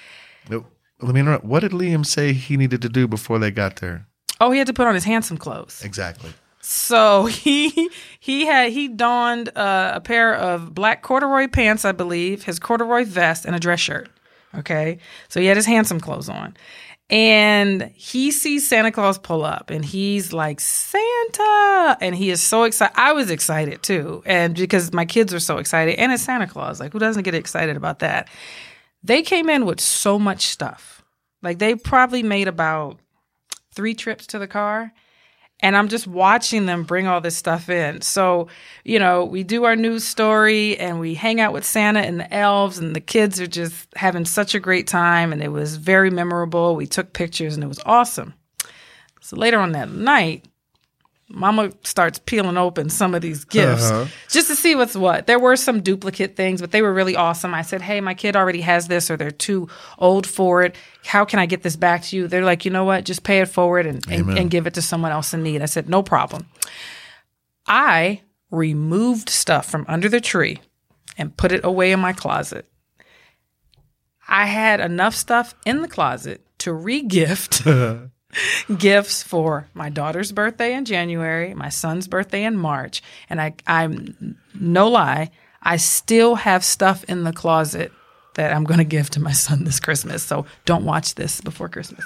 Let 0.49 1.15
me 1.15 1.21
interrupt. 1.21 1.45
What 1.45 1.61
did 1.61 1.73
Liam 1.73 2.07
say 2.07 2.33
he 2.33 2.57
needed 2.57 2.81
to 2.83 2.89
do 2.89 3.07
before 3.07 3.39
they 3.39 3.51
got 3.51 3.77
there? 3.77 4.07
Oh, 4.41 4.51
he 4.51 4.59
had 4.59 4.67
to 4.67 4.73
put 4.73 4.87
on 4.87 4.95
his 4.95 5.05
handsome 5.05 5.37
clothes. 5.37 5.85
Exactly. 5.85 6.33
So 6.65 7.27
he 7.31 7.91
he 8.19 8.47
had 8.47 8.73
he 8.73 8.89
donned 8.89 9.51
uh, 9.57 9.93
a 9.95 10.01
pair 10.01 10.35
of 10.35 10.75
black 10.75 11.03
corduroy 11.03 11.47
pants, 11.47 11.85
I 11.85 11.93
believe, 11.93 12.45
his 12.45 12.59
corduroy 12.59 13.05
vest, 13.05 13.45
and 13.45 13.55
a 13.55 13.61
dress 13.61 13.81
shirt. 13.81 14.09
Okay, 14.57 14.99
so 15.29 15.41
he 15.41 15.47
had 15.47 15.57
his 15.57 15.67
handsome 15.67 16.01
clothes 16.01 16.29
on, 16.29 16.57
and 17.11 17.91
he 17.95 18.31
sees 18.31 18.67
Santa 18.67 18.93
Claus 18.93 19.19
pull 19.19 19.45
up, 19.45 19.69
and 19.69 19.85
he's 19.85 20.33
like 20.33 20.61
Santa, 20.61 21.99
and 22.01 22.15
he 22.15 22.31
is 22.31 22.41
so 22.41 22.63
excited. 22.63 22.95
I 22.97 23.13
was 23.13 23.31
excited 23.31 23.83
too, 23.83 24.23
and 24.25 24.55
because 24.55 24.93
my 24.93 25.05
kids 25.05 25.33
were 25.33 25.41
so 25.41 25.59
excited, 25.59 25.97
and 25.97 26.13
it's 26.13 26.23
Santa 26.23 26.47
Claus. 26.47 26.81
Like 26.81 26.93
who 26.93 26.99
doesn't 26.99 27.25
get 27.25 27.35
excited 27.35 27.77
about 27.77 27.99
that? 27.99 28.29
They 29.03 29.21
came 29.21 29.51
in 29.51 29.67
with 29.67 29.81
so 29.81 30.19
much 30.19 30.47
stuff. 30.47 31.05
Like 31.43 31.59
they 31.59 31.75
probably 31.75 32.23
made 32.23 32.49
about 32.49 33.01
three 33.75 33.93
trips 33.93 34.27
to 34.29 34.39
the 34.39 34.47
car 34.47 34.93
and 35.65 35.79
I'm 35.79 35.89
just 35.89 36.07
watching 36.07 36.67
them 36.67 36.83
bring 36.83 37.07
all 37.07 37.23
this 37.23 37.37
stuff 37.37 37.71
in. 37.71 38.03
So, 38.03 38.49
you 38.85 38.99
know, 38.99 39.25
we 39.25 39.43
do 39.43 39.65
our 39.65 39.75
news 39.75 40.05
story 40.05 40.79
and 40.79 41.01
we 41.01 41.15
hang 41.15 41.41
out 41.41 41.55
with 41.55 41.65
Santa 41.65 42.01
and 42.01 42.21
the 42.21 42.33
elves, 42.33 42.77
and 42.77 42.95
the 42.95 43.01
kids 43.01 43.41
are 43.41 43.47
just 43.47 43.89
having 43.97 44.27
such 44.27 44.55
a 44.55 44.61
great 44.61 44.87
time, 44.87 45.33
and 45.33 45.43
it 45.43 45.49
was 45.49 45.77
very 45.77 46.11
memorable. 46.11 46.77
We 46.77 46.87
took 46.87 47.15
pictures, 47.15 47.55
and 47.55 47.65
it 47.65 47.69
was 47.69 47.81
awesome. 47.87 48.35
So 49.23 49.37
later 49.37 49.59
on 49.59 49.73
that 49.73 49.91
night, 49.91 50.45
Mama 51.29 51.73
starts 51.85 52.19
peeling 52.19 52.57
open 52.59 52.91
some 52.91 53.15
of 53.15 53.23
these 53.23 53.45
gifts 53.47 53.91
Uh-huh. 53.91 54.07
just 54.29 54.49
to 54.49 54.55
see 54.55 54.75
what's 54.75 54.95
what. 54.95 55.27
There 55.27 55.39
were 55.39 55.57
some 55.57 55.81
duplicate 55.81 56.37
things, 56.37 56.61
but 56.61 56.71
they 56.71 56.83
were 56.83 56.93
really 56.93 57.17
awesome. 57.17 57.55
I 57.55 57.63
said, 57.63 57.81
Hey, 57.81 58.01
my 58.03 58.13
kid 58.15 58.37
already 58.37 58.61
has 58.61 58.89
this, 58.89 59.11
or 59.11 59.17
they're 59.17 59.31
too 59.31 59.69
old 59.99 60.27
for 60.27 60.63
it. 60.63 60.77
How 61.05 61.25
can 61.25 61.39
I 61.39 61.47
get 61.47 61.63
this 61.63 61.77
back 61.77 62.03
to 62.05 62.17
you? 62.17 62.29
They're 62.29 62.45
like, 62.45 62.65
You 62.65 62.71
know 62.71 62.85
what? 62.85 63.05
Just 63.05 63.23
pay 63.25 63.41
it 63.41 63.49
forward 63.49 63.87
and, 63.87 64.05
and, 64.11 64.39
and 64.39 64.51
give 64.51 64.67
it 64.67 64.75
to 64.75 64.83
someone 64.83 65.13
else 65.13 65.33
in 65.33 65.43
need. 65.43 65.63
I 65.63 65.67
said, 65.67 65.89
No 65.89 66.03
problem. 66.03 66.47
I 67.67 68.21
removed 68.51 69.29
stuff 69.31 69.67
from 69.69 69.87
under 69.89 70.09
the 70.09 70.21
tree 70.21 70.61
and 71.17 71.37
put 71.37 71.53
it 71.53 71.65
away 71.65 71.91
in 71.93 72.01
my 72.01 72.13
closet. 72.13 72.69
I 74.29 74.47
had 74.47 74.81
enough 74.81 75.15
stuff 75.15 75.55
in 75.65 75.83
the 75.83 75.89
closet 75.89 76.47
to 76.59 76.71
regift 76.71 78.11
gifts 78.79 79.23
for 79.23 79.69
my 79.75 79.89
daughter's 79.91 80.33
birthday 80.33 80.75
in 80.75 80.85
January, 80.85 81.55
my 81.55 81.69
son's 81.69 82.09
birthday 82.09 82.45
in 82.45 82.57
March, 82.57 83.03
and 83.29 83.41
I 83.41 83.55
I'm 83.67 84.37
no 84.55 84.89
lie, 84.89 85.31
I 85.63 85.77
still 85.79 86.35
have 86.37 86.65
stuff 86.65 87.05
in 87.05 87.25
the 87.25 87.33
closet 87.33 87.93
that 88.35 88.53
I'm 88.53 88.65
going 88.65 88.79
to 88.79 88.85
give 88.85 89.11
to 89.11 89.21
my 89.21 89.33
son 89.33 89.65
this 89.65 89.81
Christmas. 89.81 90.23
So 90.23 90.47
don't 90.65 90.85
watch 90.85 91.15
this 91.15 91.41
before 91.41 91.69
Christmas. 91.69 92.05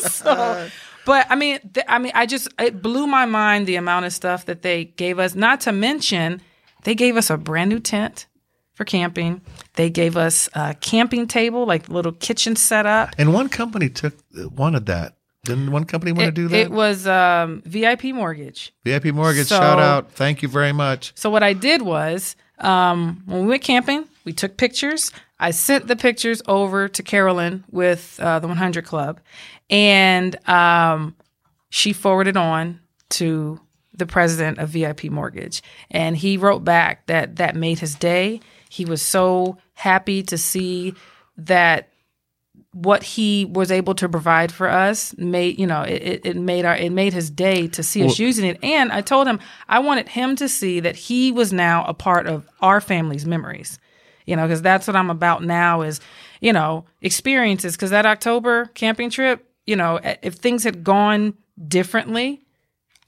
so, 0.12 0.68
but 1.04 1.26
I 1.30 1.34
mean, 1.34 1.58
th- 1.72 1.86
I 1.88 1.98
mean, 1.98 2.12
I 2.14 2.26
just 2.26 2.48
it 2.58 2.80
blew 2.82 3.06
my 3.06 3.26
mind 3.26 3.66
the 3.66 3.76
amount 3.76 4.06
of 4.06 4.12
stuff 4.12 4.46
that 4.46 4.62
they 4.62 4.84
gave 4.84 5.18
us. 5.18 5.34
Not 5.34 5.60
to 5.62 5.72
mention, 5.72 6.40
they 6.84 6.94
gave 6.94 7.16
us 7.16 7.30
a 7.30 7.36
brand 7.36 7.70
new 7.70 7.80
tent 7.80 8.26
for 8.78 8.84
camping. 8.84 9.40
They 9.74 9.90
gave 9.90 10.16
us 10.16 10.48
a 10.54 10.72
camping 10.74 11.26
table, 11.26 11.66
like 11.66 11.88
little 11.88 12.12
kitchen 12.12 12.54
setup. 12.54 13.10
And 13.18 13.34
one 13.34 13.48
company 13.48 13.88
took 13.90 14.14
wanted 14.56 14.86
that. 14.86 15.16
Didn't 15.44 15.72
one 15.72 15.84
company 15.84 16.12
want 16.12 16.26
to 16.26 16.32
do 16.32 16.46
that? 16.48 16.56
it 16.56 16.70
was 16.70 17.04
um, 17.06 17.60
VIP 17.66 18.04
mortgage. 18.04 18.72
VIP 18.84 19.06
Mortgage, 19.06 19.48
So- 19.48 19.58
shout 19.58 19.80
out. 19.80 20.12
Thank 20.12 20.42
you 20.42 20.48
very 20.48 20.72
much. 20.72 21.12
So 21.16 21.28
what 21.28 21.42
I 21.42 21.54
did 21.54 21.82
was, 21.82 22.36
um, 22.58 23.22
when 23.26 23.42
we 23.42 23.48
went 23.48 23.62
camping, 23.62 24.04
we 24.24 24.32
took 24.32 24.56
pictures. 24.56 25.10
I 25.40 25.50
sent 25.50 25.88
the 25.88 25.96
pictures 25.96 26.40
over 26.46 26.86
to 26.88 27.02
Carolyn 27.02 27.64
with 27.70 28.18
uh, 28.22 28.38
the 28.38 28.46
100 28.46 28.84
Club, 28.84 29.20
and 29.70 30.36
um, 30.48 31.16
she 31.70 31.92
forwarded 31.92 32.36
on 32.36 32.80
to 33.10 33.60
the 33.92 34.06
president 34.06 34.58
of 34.58 34.68
VIP 34.68 35.04
Mortgage, 35.04 35.62
and 35.90 36.16
he 36.16 36.36
wrote 36.36 36.62
back 36.64 37.06
that 37.06 37.36
that 37.36 37.56
made 37.56 37.80
his 37.80 37.94
day. 37.96 38.40
He 38.68 38.84
was 38.84 39.02
so 39.02 39.58
happy 39.74 40.22
to 40.24 40.38
see 40.38 40.94
that 41.36 41.88
what 42.72 43.02
he 43.02 43.44
was 43.46 43.70
able 43.72 43.94
to 43.94 44.08
provide 44.08 44.52
for 44.52 44.68
us 44.68 45.16
made 45.16 45.58
you 45.58 45.66
know 45.66 45.82
it, 45.82 46.20
it- 46.24 46.36
made 46.36 46.64
our 46.64 46.76
it 46.76 46.90
made 46.92 47.12
his 47.12 47.30
day 47.30 47.66
to 47.68 47.82
see 47.82 48.04
us 48.04 48.18
using 48.18 48.44
it. 48.44 48.58
And 48.62 48.92
i 48.92 49.00
told 49.00 49.26
him 49.26 49.40
i 49.68 49.78
wanted 49.78 50.08
him 50.08 50.36
to 50.36 50.48
see 50.48 50.80
that 50.80 50.94
he 50.96 51.32
was 51.32 51.52
now 51.52 51.84
a 51.86 51.94
part 51.94 52.26
of 52.26 52.46
our 52.60 52.80
family's 52.80 53.24
memories. 53.26 53.78
You 54.26 54.36
know 54.36 54.42
because 54.46 54.60
that's 54.62 54.86
what 54.86 54.96
i'm 54.96 55.10
about 55.10 55.42
now 55.42 55.80
is 55.82 56.00
you 56.40 56.52
know 56.52 56.84
experiences. 57.00 57.74
Because 57.74 57.90
that 57.90 58.06
october 58.06 58.66
camping 58.74 59.08
trip 59.10 59.48
you 59.66 59.74
know 59.76 59.98
if 60.22 60.34
things 60.34 60.62
had 60.64 60.84
gone 60.84 61.34
differently 61.66 62.42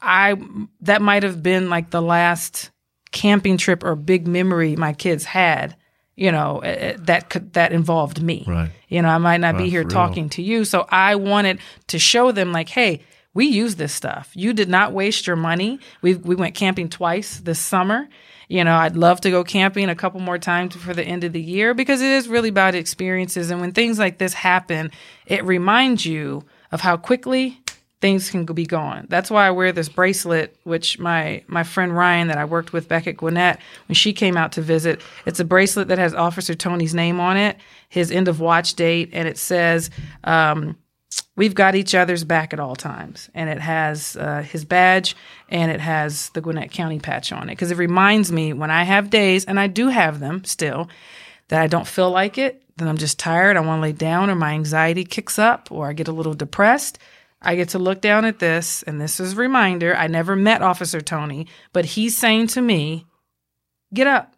i 0.01 0.35
that 0.81 1.01
might 1.01 1.23
have 1.23 1.43
been 1.43 1.69
like 1.69 1.91
the 1.91 2.01
last 2.01 2.71
camping 3.11 3.57
trip 3.57 3.83
or 3.83 3.95
big 3.95 4.27
memory 4.27 4.75
my 4.75 4.93
kids 4.93 5.25
had 5.25 5.75
you 6.15 6.31
know 6.31 6.59
eh, 6.59 6.69
eh, 6.69 6.97
that 6.99 7.29
could 7.29 7.53
that 7.53 7.71
involved 7.71 8.21
me. 8.21 8.45
Right. 8.47 8.69
you 8.87 9.01
know 9.01 9.09
i 9.09 9.17
might 9.17 9.41
not 9.41 9.57
be 9.57 9.69
here 9.69 9.81
for 9.81 9.87
real. 9.87 9.93
talking 9.93 10.29
to 10.29 10.41
you. 10.41 10.65
So 10.65 10.85
i 10.89 11.15
wanted 11.15 11.59
to 11.87 11.99
show 11.99 12.31
them 12.31 12.51
like 12.51 12.69
hey 12.69 13.01
we 13.33 13.45
use 13.45 13.75
this 13.75 13.93
stuff. 13.93 14.29
You 14.33 14.51
did 14.51 14.67
not 14.67 14.91
waste 14.91 15.25
your 15.25 15.37
money. 15.37 15.79
We 16.01 16.15
we 16.15 16.35
went 16.35 16.53
camping 16.53 16.89
twice 16.89 17.39
this 17.39 17.59
summer. 17.59 18.07
You 18.49 18.65
know 18.65 18.75
i'd 18.75 18.97
love 18.97 19.21
to 19.21 19.31
go 19.31 19.43
camping 19.45 19.89
a 19.89 19.95
couple 19.95 20.19
more 20.19 20.37
times 20.37 20.75
for 20.75 20.93
the 20.93 21.03
end 21.03 21.23
of 21.23 21.31
the 21.31 21.41
year 21.41 21.73
because 21.73 22.01
it 22.01 22.11
is 22.11 22.27
really 22.27 22.49
about 22.49 22.75
experiences. 22.75 23.49
And 23.49 23.61
when 23.61 23.71
things 23.71 23.97
like 23.97 24.17
this 24.17 24.33
happen 24.33 24.91
it 25.25 25.43
reminds 25.45 26.05
you 26.05 26.43
of 26.71 26.81
how 26.81 26.97
quickly 26.97 27.60
things 28.01 28.29
can 28.29 28.45
be 28.45 28.65
gone. 28.65 29.05
That's 29.09 29.31
why 29.31 29.47
I 29.47 29.51
wear 29.51 29.71
this 29.71 29.87
bracelet, 29.87 30.55
which 30.63 30.99
my 30.99 31.43
my 31.47 31.63
friend 31.63 31.95
Ryan 31.95 32.27
that 32.27 32.37
I 32.37 32.45
worked 32.45 32.73
with 32.73 32.87
back 32.87 33.07
at 33.07 33.17
Gwinnett 33.17 33.59
when 33.87 33.95
she 33.95 34.11
came 34.11 34.35
out 34.35 34.51
to 34.53 34.61
visit. 34.61 35.01
It's 35.25 35.39
a 35.39 35.45
bracelet 35.45 35.87
that 35.87 35.99
has 35.99 36.13
Officer 36.13 36.55
Toney's 36.55 36.93
name 36.93 37.19
on 37.19 37.37
it, 37.37 37.57
his 37.87 38.11
end 38.11 38.27
of 38.27 38.39
watch 38.39 38.73
date, 38.73 39.09
and 39.13 39.27
it 39.27 39.37
says, 39.37 39.89
um, 40.23 40.75
we've 41.35 41.55
got 41.55 41.75
each 41.75 41.95
other's 41.95 42.23
back 42.23 42.53
at 42.53 42.59
all 42.59 42.75
times. 42.75 43.29
And 43.33 43.49
it 43.49 43.59
has 43.59 44.15
uh, 44.17 44.41
his 44.41 44.65
badge 44.65 45.15
and 45.49 45.71
it 45.71 45.79
has 45.79 46.29
the 46.29 46.41
Gwinnett 46.41 46.71
County 46.71 46.99
patch 46.99 47.31
on 47.31 47.49
it. 47.49 47.53
Because 47.53 47.71
it 47.71 47.77
reminds 47.77 48.31
me 48.31 48.53
when 48.53 48.71
I 48.71 48.83
have 48.83 49.09
days, 49.09 49.45
and 49.45 49.59
I 49.59 49.67
do 49.67 49.87
have 49.87 50.19
them 50.19 50.43
still, 50.43 50.89
that 51.49 51.61
I 51.61 51.67
don't 51.67 51.87
feel 51.87 52.09
like 52.09 52.37
it, 52.37 52.63
that 52.77 52.87
I'm 52.87 52.97
just 52.97 53.19
tired, 53.19 53.57
I 53.57 53.61
want 53.61 53.79
to 53.79 53.83
lay 53.83 53.91
down, 53.91 54.29
or 54.29 54.35
my 54.35 54.53
anxiety 54.53 55.03
kicks 55.03 55.37
up, 55.37 55.69
or 55.71 55.87
I 55.87 55.93
get 55.93 56.07
a 56.07 56.13
little 56.13 56.33
depressed. 56.33 56.99
I 57.41 57.55
get 57.55 57.69
to 57.69 57.79
look 57.79 58.01
down 58.01 58.23
at 58.25 58.39
this, 58.39 58.83
and 58.83 59.01
this 59.01 59.19
is 59.19 59.33
a 59.33 59.35
reminder. 59.35 59.95
I 59.95 60.07
never 60.07 60.35
met 60.35 60.61
Officer 60.61 61.01
Toney, 61.01 61.47
but 61.73 61.85
he's 61.85 62.17
saying 62.17 62.47
to 62.47 62.61
me, 62.61 63.05
Get 63.93 64.07
up. 64.07 64.33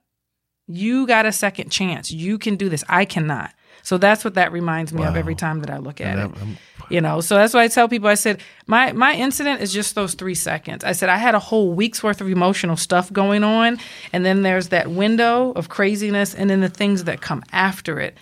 You 0.68 1.06
got 1.06 1.26
a 1.28 1.32
second 1.32 1.70
chance. 1.70 2.10
You 2.10 2.38
can 2.40 2.56
do 2.56 2.70
this. 2.70 2.84
I 2.90 3.06
cannot. 3.06 3.54
So 3.84 3.98
that's 3.98 4.24
what 4.24 4.36
that 4.36 4.52
reminds 4.54 4.94
me 4.94 5.04
of 5.04 5.16
every 5.18 5.36
time 5.36 5.60
that 5.60 5.70
I 5.70 5.78
look 5.78 6.00
at 6.02 6.18
it. 6.18 6.22
I'm- 6.22 6.58
You 6.90 7.00
know, 7.02 7.22
so 7.22 7.36
that's 7.36 7.54
why 7.54 7.64
I 7.64 7.68
tell 7.70 7.88
people. 7.88 8.08
I 8.10 8.14
said 8.16 8.42
my 8.68 8.92
my 8.94 9.14
incident 9.16 9.62
is 9.62 9.72
just 9.74 9.96
those 9.96 10.14
three 10.16 10.36
seconds. 10.36 10.84
I 10.84 10.92
said 10.94 11.10
I 11.10 11.18
had 11.18 11.34
a 11.36 11.40
whole 11.40 11.74
week's 11.74 12.02
worth 12.04 12.20
of 12.22 12.28
emotional 12.30 12.76
stuff 12.78 13.12
going 13.12 13.44
on, 13.44 13.78
and 14.12 14.26
then 14.26 14.42
there's 14.42 14.70
that 14.70 14.90
window 14.90 15.52
of 15.56 15.70
craziness, 15.70 16.34
and 16.36 16.50
then 16.50 16.62
the 16.62 16.70
things 16.70 17.04
that 17.06 17.22
come 17.22 17.42
after 17.52 18.00
it. 18.00 18.18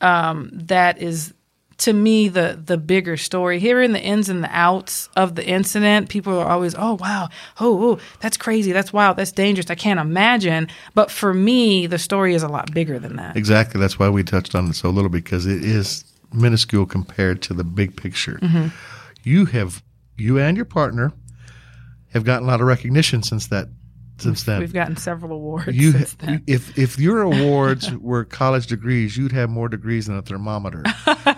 Um, 0.00 0.50
that 0.52 1.00
is 1.00 1.32
to 1.78 1.92
me 1.92 2.28
the 2.28 2.58
the 2.64 2.78
bigger 2.78 3.16
story. 3.16 3.58
Hearing 3.58 3.92
the 3.92 4.00
ins 4.00 4.28
and 4.28 4.42
the 4.42 4.50
outs 4.50 5.08
of 5.16 5.34
the 5.34 5.46
incident, 5.46 6.08
people 6.08 6.38
are 6.38 6.48
always, 6.48 6.74
"Oh 6.76 6.94
wow, 6.94 7.28
oh, 7.60 7.92
oh 7.92 7.98
that's 8.20 8.36
crazy, 8.36 8.72
that's 8.72 8.92
wild, 8.92 9.16
that's 9.16 9.32
dangerous. 9.32 9.70
I 9.70 9.74
can't 9.74 10.00
imagine." 10.00 10.68
But 10.94 11.10
for 11.10 11.34
me, 11.34 11.86
the 11.86 11.98
story 11.98 12.34
is 12.34 12.42
a 12.42 12.48
lot 12.48 12.72
bigger 12.72 12.98
than 12.98 13.16
that. 13.16 13.36
Exactly. 13.36 13.80
That's 13.80 13.98
why 13.98 14.08
we 14.08 14.22
touched 14.22 14.54
on 14.54 14.68
it 14.68 14.74
so 14.74 14.90
little 14.90 15.10
because 15.10 15.46
it 15.46 15.64
is 15.64 16.04
minuscule 16.32 16.86
compared 16.86 17.42
to 17.42 17.54
the 17.54 17.64
big 17.64 17.96
picture. 17.96 18.38
Mm-hmm. 18.42 18.68
You 19.22 19.46
have, 19.46 19.82
you 20.16 20.38
and 20.38 20.56
your 20.56 20.66
partner 20.66 21.12
have 22.12 22.24
gotten 22.24 22.48
a 22.48 22.50
lot 22.50 22.60
of 22.60 22.66
recognition 22.66 23.22
since 23.22 23.48
that. 23.48 23.68
Since 24.18 24.44
then, 24.44 24.60
We've 24.60 24.72
gotten 24.72 24.96
several 24.96 25.32
awards 25.32 25.68
you, 25.76 25.92
since 25.92 26.14
then. 26.14 26.42
if 26.46 26.78
if 26.78 26.98
your 26.98 27.20
awards 27.30 27.92
were 27.96 28.24
college 28.24 28.66
degrees, 28.66 29.16
you'd 29.16 29.32
have 29.32 29.50
more 29.50 29.68
degrees 29.68 30.06
than 30.06 30.16
a 30.16 30.22
thermometer. 30.22 30.82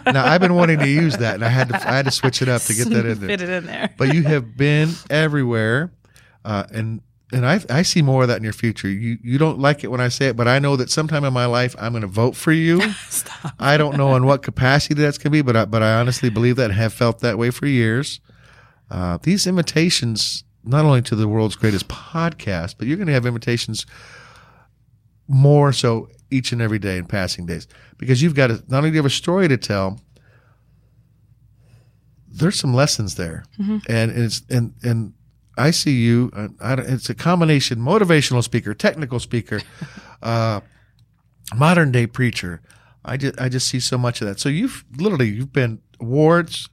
now 0.06 0.24
I've 0.26 0.40
been 0.40 0.54
wanting 0.54 0.78
to 0.78 0.88
use 0.88 1.16
that, 1.16 1.34
and 1.34 1.44
I 1.44 1.48
had 1.48 1.68
to 1.70 1.74
I 1.76 1.96
had 1.96 2.04
to 2.04 2.12
switch 2.12 2.40
it 2.40 2.48
up 2.48 2.62
to 2.62 2.74
get 2.74 2.88
that 2.90 3.04
in 3.04 3.18
there. 3.20 3.28
Fit 3.36 3.42
it 3.42 3.48
in 3.48 3.66
there. 3.66 3.92
But 3.98 4.14
you 4.14 4.22
have 4.22 4.56
been 4.56 4.90
everywhere, 5.10 5.92
uh, 6.44 6.64
and 6.72 7.00
and 7.32 7.44
I 7.44 7.60
I 7.68 7.82
see 7.82 8.00
more 8.00 8.22
of 8.22 8.28
that 8.28 8.36
in 8.36 8.44
your 8.44 8.52
future. 8.52 8.88
You 8.88 9.18
you 9.24 9.38
don't 9.38 9.58
like 9.58 9.82
it 9.82 9.88
when 9.88 10.00
I 10.00 10.08
say 10.08 10.28
it, 10.28 10.36
but 10.36 10.46
I 10.46 10.60
know 10.60 10.76
that 10.76 10.88
sometime 10.88 11.24
in 11.24 11.32
my 11.32 11.46
life 11.46 11.74
I'm 11.80 11.92
going 11.92 12.02
to 12.02 12.06
vote 12.06 12.36
for 12.36 12.52
you. 12.52 12.80
Stop. 13.08 13.54
I 13.58 13.76
don't 13.76 13.96
know 13.96 14.14
in 14.14 14.24
what 14.24 14.42
capacity 14.42 14.94
that's 14.94 15.18
going 15.18 15.24
to 15.24 15.30
be, 15.30 15.42
but 15.42 15.56
I, 15.56 15.64
but 15.64 15.82
I 15.82 15.94
honestly 15.98 16.30
believe 16.30 16.54
that 16.56 16.66
and 16.66 16.74
have 16.74 16.92
felt 16.92 17.18
that 17.20 17.38
way 17.38 17.50
for 17.50 17.66
years. 17.66 18.20
Uh, 18.90 19.18
these 19.22 19.46
invitations, 19.46 20.44
not 20.68 20.84
only 20.84 21.02
to 21.02 21.16
the 21.16 21.26
world's 21.28 21.56
greatest 21.56 21.88
podcast, 21.88 22.74
but 22.78 22.86
you're 22.86 22.96
going 22.96 23.06
to 23.08 23.12
have 23.12 23.26
invitations 23.26 23.86
more 25.26 25.72
so 25.72 26.08
each 26.30 26.52
and 26.52 26.60
every 26.62 26.78
day 26.78 26.98
in 26.98 27.06
passing 27.06 27.46
days 27.46 27.66
because 27.98 28.22
you've 28.22 28.34
got 28.34 28.48
to 28.48 28.62
not 28.68 28.78
only 28.78 28.90
do 28.90 28.94
you 28.94 28.98
have 28.98 29.06
a 29.06 29.10
story 29.10 29.48
to 29.48 29.56
tell, 29.56 30.00
there's 32.30 32.58
some 32.58 32.74
lessons 32.74 33.14
there, 33.16 33.44
and 33.88 34.10
it's 34.10 34.42
and 34.50 34.74
and 34.82 35.14
I 35.56 35.70
see 35.70 35.92
you. 36.02 36.30
uh, 36.36 36.48
I, 36.60 36.74
it's 36.74 37.08
a 37.10 37.14
combination 37.14 37.78
motivational 37.78 38.42
speaker, 38.44 38.74
technical 38.74 39.18
speaker, 39.18 39.60
uh, 40.22 40.60
modern 41.56 41.90
day 41.90 42.06
preacher. 42.06 42.60
I 43.04 43.16
just 43.16 43.40
I 43.40 43.48
just 43.48 43.66
see 43.68 43.80
so 43.80 43.96
much 43.98 44.20
of 44.20 44.28
that. 44.28 44.38
So 44.38 44.48
you've 44.48 44.84
literally 44.98 45.28
you've 45.28 45.52
been 45.52 45.80
awards, 46.00 46.68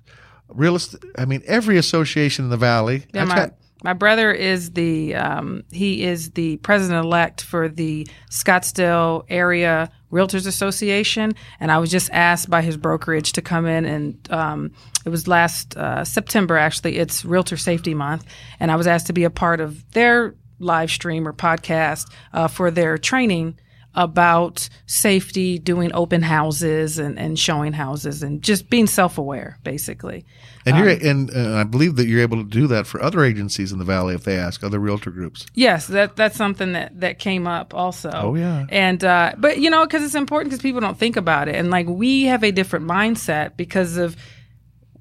real 0.50 0.76
estate. 0.76 1.02
I 1.18 1.26
mean, 1.26 1.42
every 1.46 1.78
association 1.78 2.46
in 2.46 2.52
the 2.52 2.58
valley. 2.58 3.06
Yeah, 3.14 3.22
got- 3.36 3.56
my 3.86 3.94
brother 3.94 4.32
is 4.32 4.72
the 4.72 5.14
um, 5.14 5.64
he 5.72 6.04
is 6.04 6.32
the 6.32 6.58
president 6.58 7.06
elect 7.06 7.44
for 7.44 7.70
the 7.70 8.08
Scottsdale 8.32 9.26
Area 9.30 9.92
Realtors 10.12 10.48
Association, 10.48 11.36
and 11.60 11.72
I 11.72 11.78
was 11.78 11.92
just 11.92 12.10
asked 12.12 12.50
by 12.50 12.64
his 12.64 12.78
brokerage 12.78 13.34
to 13.34 13.44
come 13.44 13.68
in 13.68 13.86
and 13.86 14.32
um, 14.32 14.72
it 15.06 15.10
was 15.10 15.28
last 15.28 15.78
uh, 15.78 16.04
September 16.04 16.58
actually. 16.58 16.98
It's 16.98 17.24
Realtor 17.24 17.58
Safety 17.58 17.94
Month, 17.94 18.26
and 18.60 18.72
I 18.72 18.76
was 18.76 18.88
asked 18.88 19.06
to 19.08 19.14
be 19.14 19.24
a 19.24 19.30
part 19.30 19.62
of 19.62 19.90
their 19.92 20.34
live 20.58 20.90
stream 20.90 21.28
or 21.28 21.34
podcast 21.34 22.12
uh, 22.34 22.48
for 22.48 22.72
their 22.72 22.98
training 22.98 23.56
about 23.96 24.68
safety, 24.86 25.58
doing 25.58 25.92
open 25.94 26.22
houses 26.22 27.00
and, 27.00 27.18
and 27.18 27.40
showing 27.40 27.74
houses, 27.74 28.22
and 28.22 28.42
just 28.42 28.70
being 28.70 28.88
self 28.88 29.18
aware, 29.18 29.58
basically. 29.64 30.26
and 30.66 30.78
you're 30.78 30.92
Um, 30.92 31.00
and 31.02 31.36
uh, 31.36 31.56
I 31.58 31.64
believe 31.64 31.96
that 31.96 32.08
you're 32.08 32.22
able 32.22 32.38
to 32.38 32.50
do 32.50 32.68
that 32.68 32.86
for 32.86 33.02
other 33.02 33.24
agencies 33.24 33.72
in 33.72 33.80
the 33.80 33.86
valley 33.86 34.14
if 34.16 34.24
they 34.24 34.38
ask 34.38 34.64
other 34.64 34.80
realtor 34.80 35.12
groups. 35.12 35.46
Yes, 35.54 35.88
that 35.88 36.16
that's 36.16 36.36
something 36.36 36.74
that 36.74 37.00
that 37.00 37.20
came 37.20 37.48
up 37.48 37.74
also. 37.74 38.12
Oh, 38.14 38.36
yeah. 38.36 38.66
and 38.70 39.04
uh, 39.04 39.34
but 39.38 39.60
you 39.60 39.70
know 39.70 39.86
because 39.86 40.04
it's 40.04 40.16
important 40.16 40.52
because 40.52 40.62
people 40.62 40.82
don't 40.82 40.98
think 40.98 41.16
about 41.16 41.48
it, 41.48 41.56
and 41.56 41.70
like 41.70 41.88
we 41.88 42.26
have 42.26 42.44
a 42.44 42.52
different 42.52 42.86
mindset 42.86 43.58
because 43.58 43.98
of 43.98 44.16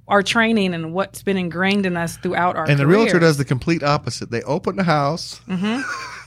our 0.07 0.23
training 0.23 0.75
and 0.75 0.93
what's 0.93 1.23
been 1.23 1.37
ingrained 1.37 1.87
in 1.87 1.97
us 1.97 2.17
throughout 2.19 2.57
our 2.57 2.69
And 2.69 2.79
the 2.79 2.87
realtor 2.87 3.19
does 3.19 3.39
the 3.39 3.45
complete 3.45 3.83
opposite. 3.83 4.31
They 4.31 4.43
open 4.43 4.77
the 4.77 4.85
house, 4.85 5.41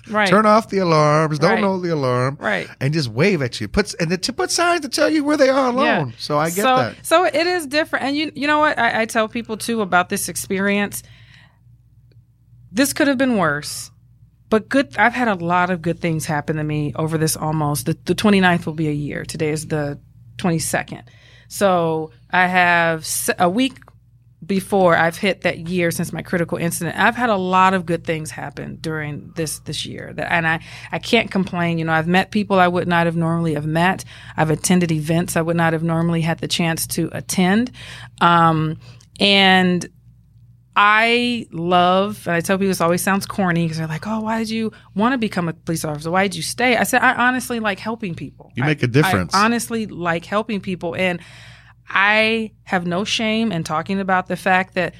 right, 0.09 0.27
turn 0.27 0.45
off 0.45 0.69
the 0.69 0.79
alarms, 0.79 1.39
don't 1.39 1.51
Right. 1.51 1.61
know 1.61 1.79
the 1.79 1.93
alarm, 1.93 2.37
right. 2.39 2.67
and 2.79 2.93
just 2.93 3.09
wave 3.09 3.41
at 3.41 3.59
you. 3.61 3.67
Puts 3.67 3.93
and 3.95 4.21
to 4.21 4.33
put 4.33 4.51
signs 4.51 4.81
to 4.81 4.89
tell 4.89 5.09
you 5.09 5.23
where 5.23 5.37
they 5.37 5.49
are 5.49 5.69
alone. 5.69 6.13
So 6.17 6.37
I 6.37 6.47
get 6.49 6.63
so, 6.63 6.77
that. 6.77 7.05
So 7.05 7.25
it 7.25 7.35
is 7.47 7.65
different, 7.67 8.05
and 8.05 8.15
you 8.17 8.31
you 8.35 8.47
know 8.47 8.59
what 8.59 8.77
I, 8.77 9.01
I 9.01 9.05
tell 9.05 9.27
people 9.27 9.57
too 9.57 9.81
about 9.81 10.09
this 10.09 10.29
experience. 10.29 11.03
This 12.71 12.93
could 12.93 13.07
have 13.07 13.17
been 13.17 13.37
worse, 13.37 13.91
but 14.49 14.69
good. 14.69 14.95
I've 14.97 15.13
had 15.13 15.27
a 15.27 15.35
lot 15.35 15.69
of 15.69 15.81
good 15.81 15.99
things 15.99 16.25
happen 16.25 16.57
to 16.57 16.63
me 16.63 16.93
over 16.95 17.17
this 17.17 17.35
almost. 17.37 17.85
The, 17.85 17.97
the 18.05 18.13
29th 18.15 18.65
will 18.65 18.73
be 18.73 18.87
a 18.87 18.91
year. 18.91 19.23
Today 19.25 19.49
is 19.49 19.67
the 19.67 19.99
22nd. 20.37 21.03
So 21.47 22.11
I 22.29 22.47
have 22.47 23.07
a 23.39 23.49
week 23.49 23.79
before 24.47 24.95
I've 24.95 25.17
hit 25.17 25.41
that 25.41 25.67
year 25.69 25.91
since 25.91 26.13
my 26.13 26.21
critical 26.21 26.57
incident. 26.57 26.97
I've 26.97 27.15
had 27.15 27.29
a 27.29 27.35
lot 27.35 27.73
of 27.73 27.85
good 27.85 28.05
things 28.05 28.31
happen 28.31 28.77
during 28.81 29.33
this 29.35 29.59
this 29.59 29.85
year 29.85 30.13
that 30.13 30.31
and 30.31 30.47
I 30.47 30.63
I 30.91 30.99
can't 30.99 31.29
complain. 31.29 31.77
You 31.77 31.85
know, 31.85 31.91
I've 31.91 32.07
met 32.07 32.31
people 32.31 32.59
I 32.59 32.67
would 32.67 32.87
not 32.87 33.05
have 33.05 33.15
normally 33.15 33.53
have 33.53 33.67
met. 33.67 34.05
I've 34.37 34.49
attended 34.49 34.91
events 34.91 35.35
I 35.35 35.41
would 35.41 35.57
not 35.57 35.73
have 35.73 35.83
normally 35.83 36.21
had 36.21 36.39
the 36.39 36.47
chance 36.47 36.87
to 36.87 37.09
attend. 37.11 37.71
Um, 38.21 38.79
and 39.19 39.87
I 40.79 41.47
love, 41.51 42.27
and 42.27 42.35
I 42.35 42.41
tell 42.41 42.57
people 42.57 42.67
this 42.67 42.81
always 42.81 43.01
sounds 43.01 43.25
corny 43.25 43.65
because 43.65 43.79
they're 43.79 43.87
like, 43.87 44.05
"Oh, 44.05 44.21
why 44.21 44.37
did 44.37 44.51
you 44.51 44.71
want 44.93 45.13
to 45.13 45.17
become 45.17 45.49
a 45.49 45.53
police 45.53 45.83
officer? 45.83 46.11
Why 46.11 46.23
did 46.27 46.35
you 46.35 46.43
stay?" 46.43 46.77
I 46.77 46.83
said, 46.83 47.01
"I 47.01 47.27
honestly 47.27 47.59
like 47.59 47.79
helping 47.79 48.13
people. 48.13 48.51
You 48.55 48.63
I- 48.63 48.67
make 48.67 48.83
a 48.83 48.87
difference. 48.87 49.33
I 49.33 49.43
honestly 49.43 49.87
like 49.87 50.23
helping 50.23 50.61
people, 50.61 50.95
and 50.95 51.19
I 51.89 52.51
have 52.63 52.85
no 52.85 53.03
shame 53.03 53.51
in 53.51 53.63
talking 53.63 53.99
about 53.99 54.27
the 54.27 54.35
fact 54.35 54.73
that 54.75 54.93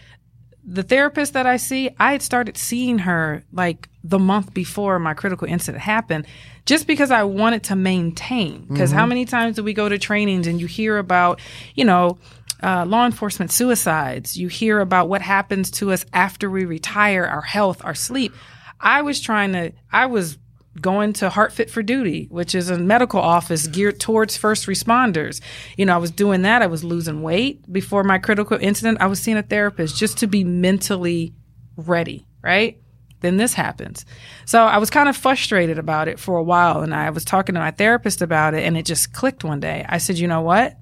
the 0.70 0.84
therapist 0.84 1.34
that 1.34 1.46
I 1.46 1.58
see, 1.58 1.90
I 1.98 2.12
had 2.12 2.22
started 2.22 2.58
seeing 2.58 3.00
her 3.00 3.44
like 3.54 3.90
the 4.04 4.20
month 4.20 4.54
before 4.54 5.00
my 5.00 5.14
critical 5.14 5.48
incident 5.48 5.82
happened, 5.82 6.28
just 6.66 6.88
because 6.88 7.10
I 7.10 7.24
wanted 7.24 7.64
to 7.66 7.76
maintain. 7.76 8.66
Because 8.68 8.92
how 8.92 9.06
many 9.06 9.24
times 9.24 9.56
do 9.56 9.64
we 9.64 9.74
go 9.74 9.88
to 9.88 9.98
trainings 9.98 10.46
and 10.46 10.60
you 10.60 10.68
hear 10.68 10.98
about, 10.98 11.40
you 11.76 11.86
know, 11.86 12.18
uh, 12.62 12.86
law 12.86 13.06
enforcement 13.06 13.52
suicides? 13.52 14.38
You 14.38 14.50
hear 14.50 14.82
about 14.82 15.08
what 15.08 15.22
happens 15.22 15.72
to 15.72 15.94
us 15.94 16.06
after 16.12 16.50
we 16.50 16.66
retire, 16.66 17.26
our 17.26 17.42
health, 17.42 17.84
our 17.86 17.96
sleep. 17.96 18.34
I 18.80 19.02
was 19.04 19.22
trying 19.22 19.54
to, 19.54 19.72
I 19.92 20.08
was 20.08 20.38
going 20.82 21.14
to 21.14 21.30
Heart 21.30 21.54
Fit 21.54 21.70
for 21.70 21.82
Duty, 21.84 22.28
which 22.30 22.56
is 22.56 22.70
a 22.70 22.78
medical 22.78 23.20
office 23.20 23.68
geared 23.68 24.00
towards 24.00 24.38
first 24.38 24.68
responders. 24.68 25.42
You 25.78 25.86
know, 25.86 25.96
I 25.96 25.98
was 25.98 26.12
doing 26.12 26.44
that. 26.44 26.62
I 26.62 26.68
was 26.68 26.84
losing 26.84 27.22
weight 27.22 27.72
before 27.72 28.04
my 28.04 28.18
critical 28.18 28.58
incident. 28.60 29.00
I 29.02 29.08
was 29.08 29.20
seeing 29.20 29.38
a 29.38 29.44
therapist 29.44 29.98
just 29.98 30.18
to 30.20 30.28
be 30.28 30.44
mentally 30.44 31.34
ready, 31.76 32.26
right? 32.42 32.80
Then 33.22 33.38
this 33.38 33.54
happens. 33.54 34.06
So 34.46 34.64
I 34.64 34.78
was 34.78 34.90
kind 34.90 35.10
of 35.10 35.18
frustrated 35.18 35.80
about 35.80 36.08
it 36.08 36.20
for 36.20 36.38
a 36.38 36.44
while. 36.44 36.82
And 36.82 36.94
I 36.94 37.10
was 37.10 37.26
talking 37.26 37.56
to 37.56 37.62
my 37.62 37.72
therapist 37.72 38.22
about 38.22 38.54
it, 38.54 38.64
and 38.64 38.78
it 38.78 38.86
just 38.86 39.14
clicked 39.14 39.44
one 39.44 39.60
day. 39.60 39.86
I 39.90 39.98
said, 39.98 40.18
you 40.18 40.28
know 40.28 40.42
what? 40.42 40.78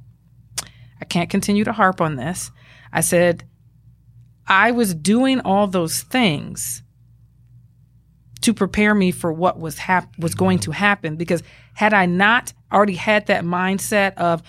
I 1.02 1.06
can't 1.06 1.30
continue 1.30 1.64
to 1.64 1.74
harp 1.74 2.02
on 2.02 2.16
this. 2.16 2.52
I 2.92 3.02
said, 3.02 3.46
I 4.48 4.72
was 4.72 4.94
doing 4.94 5.40
all 5.42 5.68
those 5.68 6.02
things 6.02 6.84
to 8.46 8.54
prepare 8.54 8.94
me 8.94 9.10
for 9.10 9.34
what 9.34 9.60
was 9.60 9.80
hap- 9.80 10.18
was 10.20 10.36
going 10.36 10.60
to 10.60 10.72
happen 10.72 11.16
because 11.16 11.42
had 11.74 11.96
I 11.96 12.06
not 12.06 12.54
already 12.72 12.94
had 12.94 13.26
that 13.26 13.44
mindset 13.44 14.14
of 14.18 14.44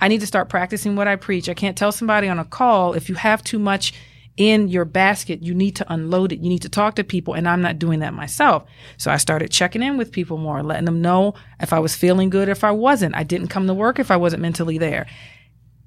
I 0.00 0.08
need 0.08 0.20
to 0.20 0.26
start 0.26 0.48
practicing 0.48 0.96
what 0.96 1.08
I 1.08 1.16
preach. 1.16 1.50
I 1.50 1.54
can't 1.54 1.76
tell 1.76 1.92
somebody 1.92 2.26
on 2.26 2.38
a 2.38 2.44
call 2.46 2.94
if 2.94 3.10
you 3.10 3.14
have 3.16 3.44
too 3.44 3.58
much 3.58 3.92
in 4.38 4.68
your 4.68 4.86
basket, 4.86 5.42
you 5.42 5.54
need 5.54 5.76
to 5.76 5.92
unload 5.92 6.32
it. 6.32 6.40
You 6.40 6.48
need 6.48 6.62
to 6.62 6.70
talk 6.70 6.94
to 6.94 7.04
people 7.04 7.34
and 7.34 7.46
I'm 7.46 7.60
not 7.60 7.78
doing 7.78 8.00
that 8.00 8.14
myself. 8.14 8.64
So 8.96 9.10
I 9.10 9.18
started 9.18 9.50
checking 9.50 9.82
in 9.82 9.98
with 9.98 10.10
people 10.10 10.38
more, 10.38 10.62
letting 10.62 10.86
them 10.86 11.02
know 11.02 11.34
if 11.60 11.74
I 11.74 11.80
was 11.80 11.94
feeling 11.94 12.30
good, 12.30 12.48
if 12.48 12.64
I 12.64 12.70
wasn't. 12.70 13.14
I 13.14 13.24
didn't 13.24 13.48
come 13.48 13.66
to 13.66 13.74
work 13.74 13.98
if 13.98 14.10
I 14.10 14.16
wasn't 14.16 14.40
mentally 14.40 14.78
there. 14.78 15.06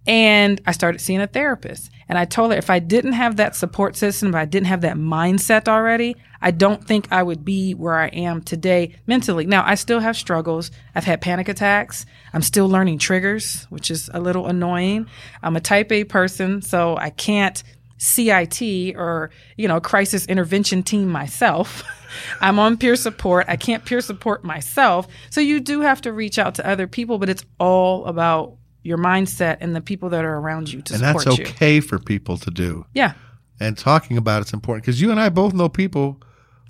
And 0.08 0.62
I 0.66 0.72
started 0.72 1.00
seeing 1.00 1.20
a 1.20 1.28
therapist. 1.28 1.92
And 2.10 2.18
I 2.18 2.24
told 2.24 2.52
her 2.52 2.58
if 2.58 2.70
I 2.70 2.80
didn't 2.80 3.14
have 3.14 3.36
that 3.36 3.56
support 3.56 3.98
system, 3.98 4.30
if 4.30 4.36
I 4.36 4.46
didn't 4.46 4.68
have 4.68 4.82
that 4.82 4.96
mindset 4.96 5.68
already, 5.68 6.16
I 6.42 6.52
don't 6.52 6.86
think 6.86 7.08
I 7.12 7.22
would 7.22 7.44
be 7.44 7.74
where 7.74 7.96
I 7.96 8.08
am 8.08 8.42
today 8.42 8.96
mentally. 9.06 9.46
Now, 9.46 9.64
I 9.66 9.76
still 9.76 10.00
have 10.00 10.16
struggles. 10.16 10.72
I've 10.96 11.04
had 11.04 11.20
panic 11.20 11.50
attacks. 11.50 12.06
I'm 12.34 12.42
still 12.42 12.70
learning 12.70 13.00
triggers, 13.00 13.66
which 13.70 13.92
is 13.92 14.10
a 14.14 14.22
little 14.22 14.48
annoying. 14.48 15.08
I'm 15.44 15.58
a 15.58 15.62
type 15.62 15.92
A 15.92 16.06
person, 16.06 16.62
so 16.62 16.96
I 16.96 17.10
can't 17.10 17.62
CIT 17.98 18.96
or, 18.96 19.32
you 19.58 19.68
know, 19.68 19.82
crisis 19.82 20.26
intervention 20.28 20.84
team 20.84 21.10
myself. 21.10 21.84
I'm 22.42 22.60
on 22.60 22.78
peer 22.78 22.96
support. 22.96 23.46
I 23.50 23.58
can't 23.58 23.84
peer 23.84 24.00
support 24.00 24.44
myself. 24.44 25.08
So 25.30 25.42
you 25.42 25.60
do 25.60 25.82
have 25.82 26.02
to 26.02 26.14
reach 26.14 26.40
out 26.40 26.56
to 26.56 26.68
other 26.68 26.88
people, 26.88 27.18
but 27.18 27.30
it's 27.30 27.44
all 27.60 28.06
about 28.06 28.58
your 28.88 28.98
mindset 28.98 29.58
and 29.60 29.76
the 29.76 29.82
people 29.82 30.10
that 30.10 30.24
are 30.24 30.38
around 30.38 30.72
you 30.72 30.82
to 30.82 30.94
and 30.94 31.04
support 31.04 31.26
that's 31.26 31.38
you. 31.38 31.46
okay 31.46 31.82
for 31.82 32.00
people 32.00 32.38
to 32.38 32.50
do. 32.50 32.86
Yeah. 32.94 33.14
And 33.60 33.78
talking 33.78 34.18
about 34.18 34.42
it's 34.42 34.54
important 34.54 34.86
because 34.86 35.02
you 35.02 35.12
and 35.12 35.20
I 35.20 35.30
both 35.30 35.54
know 35.54 35.68
people 35.68 36.22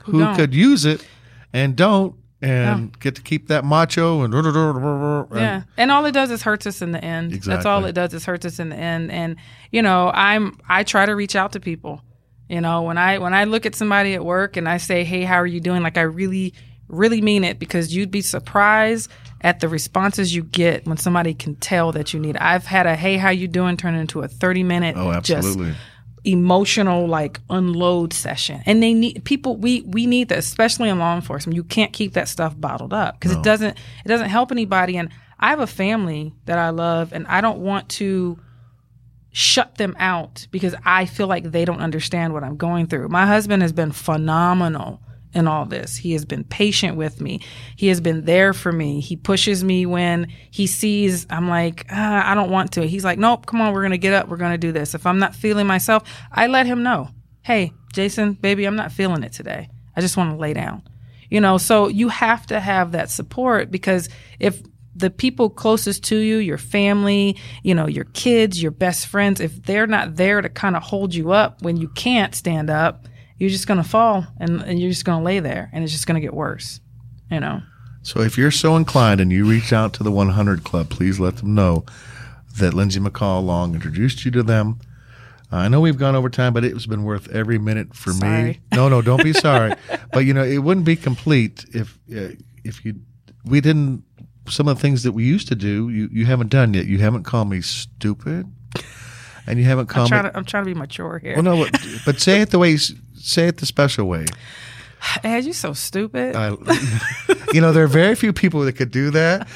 who, 0.03 0.19
don't. 0.19 0.35
could 0.35 0.55
use 0.55 0.83
it 0.83 1.05
and 1.53 1.75
don't 1.75 2.15
and 2.41 2.97
get 2.99 3.15
to 3.15 3.21
keep 3.21 3.47
that 3.47 3.65
macho 3.65 4.21
and, 4.21 4.33
and 4.33 5.27
Yeah. 5.35 5.63
And 5.75 5.91
all 5.91 6.05
it 6.05 6.11
does 6.11 6.31
is 6.31 6.41
hurts 6.41 6.67
us 6.67 6.81
in 6.81 6.91
the 6.91 7.03
end. 7.03 7.33
exactly. 7.33 7.53
That's 7.53 7.65
all 7.65 7.85
it 7.85 7.93
does 7.93 8.13
is 8.13 8.25
hurts 8.25 8.45
us 8.45 8.59
in 8.59 8.69
the 8.69 8.75
end. 8.75 9.11
And, 9.11 9.37
you 9.71 9.81
know, 9.81 10.11
I'm 10.13 10.57
I 10.67 10.83
try 10.83 11.05
to 11.05 11.15
reach 11.15 11.35
out 11.35 11.51
to 11.53 11.59
people. 11.59 12.01
You 12.49 12.61
know, 12.61 12.83
when 12.83 12.97
I 12.97 13.17
when 13.17 13.33
I 13.33 13.43
look 13.43 13.65
at 13.65 13.75
somebody 13.75 14.13
at 14.13 14.23
work 14.23 14.55
and 14.55 14.69
I 14.69 14.77
say, 14.77 15.03
Hey, 15.03 15.23
how 15.23 15.35
are 15.35 15.47
you 15.47 15.59
doing? 15.59 15.83
Like 15.83 15.97
I 15.97 16.03
really, 16.03 16.53
really 16.87 17.21
mean 17.21 17.43
it 17.43 17.59
because 17.59 17.93
you'd 17.95 18.11
be 18.11 18.21
surprised 18.21 19.11
at 19.41 19.59
the 19.59 19.67
responses 19.69 20.33
you 20.35 20.43
get 20.43 20.85
when 20.87 20.97
somebody 20.97 21.33
can 21.33 21.55
tell 21.55 21.91
that 21.91 22.13
you 22.13 22.19
need 22.19 22.35
it. 22.35 22.41
I've 22.41 22.65
had 22.65 22.87
a 22.87 22.95
hey, 22.95 23.17
how 23.17 23.29
you 23.29 23.47
doing? 23.47 23.77
turn 23.77 23.95
into 23.95 24.21
a 24.21 24.27
thirty 24.27 24.63
minute 24.63 24.95
Oh, 24.97 25.11
absolutely. 25.11 25.67
just 25.67 25.79
emotional 26.23 27.07
like 27.07 27.39
unload 27.49 28.13
session. 28.13 28.61
And 28.65 28.81
they 28.83 28.93
need 28.93 29.23
people 29.23 29.55
we 29.55 29.81
we 29.81 30.05
need 30.05 30.29
that 30.29 30.39
especially 30.39 30.89
in 30.89 30.99
law 30.99 31.15
enforcement. 31.15 31.55
You 31.55 31.63
can't 31.63 31.93
keep 31.93 32.13
that 32.13 32.27
stuff 32.27 32.59
bottled 32.59 32.93
up 32.93 33.15
because 33.15 33.31
it 33.31 33.43
doesn't 33.43 33.77
it 34.03 34.07
doesn't 34.07 34.29
help 34.29 34.51
anybody. 34.51 34.97
And 34.97 35.09
i 35.39 35.49
have 35.49 35.59
a 35.59 35.67
family 35.67 36.33
that 36.45 36.57
i 36.57 36.69
love 36.71 37.13
and 37.13 37.27
i 37.27 37.41
don't 37.41 37.59
want 37.59 37.87
to 37.89 38.39
shut 39.31 39.75
them 39.75 39.95
out 39.99 40.47
because 40.49 40.73
i 40.83 41.05
feel 41.05 41.27
like 41.27 41.51
they 41.51 41.63
don't 41.63 41.79
understand 41.79 42.33
what 42.33 42.43
i'm 42.43 42.57
going 42.57 42.87
through. 42.87 43.07
My 43.09 43.27
husband 43.27 43.61
has 43.61 43.71
been 43.71 43.91
phenomenal 43.91 44.99
in 45.33 45.47
all 45.47 45.65
this. 45.65 45.97
He 45.97 46.13
has 46.13 46.25
been 46.25 46.43
patient 46.43 46.97
with 46.97 47.21
me. 47.21 47.41
He 47.75 47.87
has 47.87 48.01
been 48.01 48.25
there 48.25 48.53
for 48.53 48.71
me. 48.71 48.99
He 48.99 49.15
pushes 49.15 49.63
me 49.63 49.85
when 49.85 50.31
he 50.51 50.67
sees 50.67 51.27
i'm 51.29 51.47
like 51.49 51.85
ah, 51.91 52.31
i 52.31 52.35
don't 52.35 52.49
want 52.49 52.71
to. 52.73 52.87
He's 52.87 53.03
like 53.03 53.19
nope 53.19 53.45
come 53.45 53.61
on 53.61 53.73
we're 53.73 53.83
gonna 53.83 53.97
get 53.97 54.13
up. 54.13 54.27
We're 54.27 54.37
gonna 54.37 54.57
do 54.57 54.71
this. 54.71 54.93
If 54.93 55.05
i'm 55.05 55.19
not 55.19 55.35
feeling 55.35 55.67
myself 55.67 56.03
i 56.31 56.47
let 56.47 56.65
him 56.65 56.83
know 56.83 57.09
hey 57.43 57.73
jason 57.93 58.33
baby 58.33 58.65
i'm 58.65 58.75
not 58.75 58.91
feeling 58.91 59.23
it 59.23 59.33
today. 59.33 59.69
I 59.95 60.01
just 60.01 60.17
want 60.17 60.31
to 60.31 60.37
lay 60.37 60.53
down. 60.53 60.83
You 61.29 61.41
know 61.41 61.57
so 61.57 61.87
you 61.87 62.09
have 62.09 62.45
to 62.47 62.59
have 62.59 62.93
that 62.93 63.09
support 63.09 63.69
because 63.69 64.09
if 64.39 64.61
the 64.95 65.09
people 65.11 65.49
closest 65.49 66.03
to 66.05 66.17
you 66.17 66.37
your 66.37 66.57
family 66.57 67.37
you 67.61 67.75
know 67.75 67.85
your 67.85 68.05
kids 68.05 68.59
your 68.61 68.71
best 68.71 69.05
friends 69.05 69.39
if 69.39 69.61
they're 69.63 69.85
not 69.85 70.15
there 70.15 70.41
to 70.41 70.49
kind 70.49 70.75
of 70.75 70.81
hold 70.81 71.13
you 71.13 71.31
up 71.31 71.61
when 71.61 71.77
you 71.77 71.87
can't 71.89 72.33
stand 72.33 72.69
up 72.69 73.07
you're 73.37 73.49
just 73.49 73.67
going 73.67 73.81
to 73.81 73.87
fall 73.87 74.25
and, 74.39 74.61
and 74.61 74.79
you're 74.79 74.89
just 74.89 75.05
going 75.05 75.19
to 75.19 75.23
lay 75.25 75.39
there 75.39 75.69
and 75.73 75.83
it's 75.83 75.93
just 75.93 76.07
going 76.07 76.15
to 76.15 76.21
get 76.21 76.33
worse 76.33 76.79
you 77.31 77.39
know 77.39 77.61
So 78.03 78.21
if 78.21 78.37
you're 78.37 78.51
so 78.51 78.75
inclined 78.75 79.19
and 79.21 79.31
you 79.31 79.45
reach 79.45 79.73
out 79.73 79.93
to 79.93 80.03
the 80.03 80.11
100 80.11 80.63
Club, 80.63 80.89
please 80.89 81.19
let 81.19 81.37
them 81.37 81.53
know 81.55 81.85
that 82.57 82.73
Lindsay 82.73 82.99
McCall 82.99 83.45
Long 83.45 83.73
introduced 83.75 84.23
you 84.25 84.31
to 84.31 84.43
them. 84.43 84.79
I 85.51 85.67
know 85.69 85.79
we've 85.81 85.97
gone 85.97 86.15
over 86.15 86.29
time, 86.29 86.53
but 86.53 86.63
it's 86.63 86.85
been 86.85 87.03
worth 87.03 87.29
every 87.31 87.57
minute 87.57 87.93
for 87.93 88.13
me. 88.13 88.59
No, 88.73 88.89
no, 88.89 89.01
don't 89.01 89.23
be 89.23 89.33
sorry. 89.33 89.73
But 90.13 90.25
you 90.25 90.33
know, 90.33 90.43
it 90.43 90.59
wouldn't 90.59 90.85
be 90.85 90.95
complete 90.95 91.65
if 91.73 91.97
uh, 92.11 92.35
if 92.63 92.83
you 92.85 92.95
we 93.45 93.61
didn't 93.61 94.03
some 94.47 94.67
of 94.67 94.75
the 94.77 94.81
things 94.81 95.03
that 95.03 95.11
we 95.11 95.23
used 95.25 95.47
to 95.49 95.55
do. 95.55 95.89
You 95.89 96.09
you 96.11 96.25
haven't 96.25 96.49
done 96.49 96.73
yet. 96.73 96.85
You 96.85 96.97
haven't 96.99 97.23
called 97.23 97.49
me 97.49 97.61
stupid, 97.61 98.49
and 99.45 99.59
you 99.59 99.65
haven't 99.65 99.89
I'm 99.89 99.93
called 99.95 100.11
me. 100.11 100.17
trying, 100.17 100.31
to, 100.31 100.37
I'm 100.37 100.45
trying 100.45 100.63
to 100.65 100.69
be 100.73 100.73
mature 100.73 101.19
here 101.19 101.35
Well, 101.35 101.43
no, 101.43 101.63
but, 101.63 101.81
but 102.05 102.19
say 102.19 102.41
it 102.41 102.49
the 102.49 102.59
way 102.59 102.77
say 103.19 103.47
it 103.47 103.57
the 103.57 103.65
special 103.65 104.05
way. 104.07 104.25
Ed, 105.23 105.45
You're 105.45 105.53
so 105.53 105.73
stupid 105.73 106.35
I, 106.35 106.49
you 107.53 107.61
know, 107.61 107.71
there 107.71 107.83
are 107.83 107.87
very 107.87 108.15
few 108.15 108.33
people 108.33 108.61
that 108.61 108.73
could 108.73 108.89
do 108.89 109.11
that. 109.11 109.47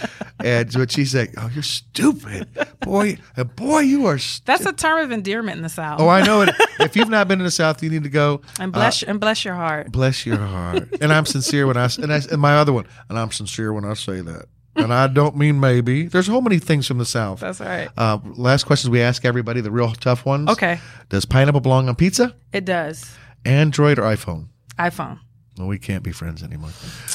And 0.44 0.72
what 0.76 0.92
she's 0.92 1.16
like, 1.16 1.34
"Oh, 1.38 1.50
you're 1.54 1.64
stupid, 1.64 2.48
boy, 2.82 3.18
uh, 3.36 3.44
boy, 3.44 3.80
you 3.80 4.06
are." 4.06 4.20
That's 4.46 4.66
a 4.68 4.72
term 4.72 5.00
of 5.04 5.12
endearment 5.12 5.58
in 5.58 5.64
the 5.64 5.70
south 5.70 6.00
oh, 6.00 6.10
I 6.10 6.24
know 6.24 6.42
it. 6.44 6.50
If 6.80 6.96
you've 6.96 7.10
not 7.10 7.28
been 7.28 7.40
in 7.40 7.46
the 7.46 7.52
South, 7.52 7.82
you 7.84 7.90
need 7.90 8.04
to 8.04 8.10
go. 8.10 8.42
and 8.60 8.74
Uh, 8.74 8.78
bless 8.80 9.04
and 9.04 9.20
bless 9.20 9.44
your 9.44 9.56
heart 9.56 9.92
bless 9.92 10.26
your 10.26 10.38
heart. 10.38 10.90
And 11.02 11.12
I'm 11.12 11.26
sincere 11.26 11.66
when 11.68 11.78
I 11.78 11.90
and, 12.02 12.14
I 12.14 12.22
and 12.32 12.40
my 12.40 12.56
other 12.58 12.72
one, 12.74 12.86
and 13.10 13.18
I'm 13.20 13.32
sincere 13.32 13.74
when 13.74 13.84
I 13.86 13.94
say 13.96 14.22
that. 14.22 14.46
And 14.76 14.94
I 14.94 15.08
don't 15.08 15.36
mean 15.36 15.60
maybe. 15.60 16.08
There's 16.08 16.28
so 16.28 16.40
many 16.40 16.58
things 16.60 16.88
from 16.88 16.98
the 16.98 17.06
South. 17.06 17.40
that's 17.42 17.60
right 17.60 17.90
Uh, 17.98 18.20
last 18.36 18.64
questions 18.66 18.90
we 18.90 19.02
ask 19.02 19.26
everybody, 19.26 19.60
the 19.62 19.72
real 19.72 19.92
tough 19.94 20.24
ones. 20.26 20.50
okay 20.50 20.80
Does 21.10 21.26
pineapple 21.26 21.62
belong 21.62 21.90
on 21.90 21.96
pizza? 21.96 22.34
it 22.54 22.64
does 22.66 23.16
Android 23.46 23.98
or 24.00 24.04
iPhone? 24.04 24.48
iphone 24.80 25.20
Well, 25.58 25.68
we 25.68 25.78
can't 25.80 26.04
be 26.04 26.12
friends 26.12 26.42
anymore. 26.44 26.72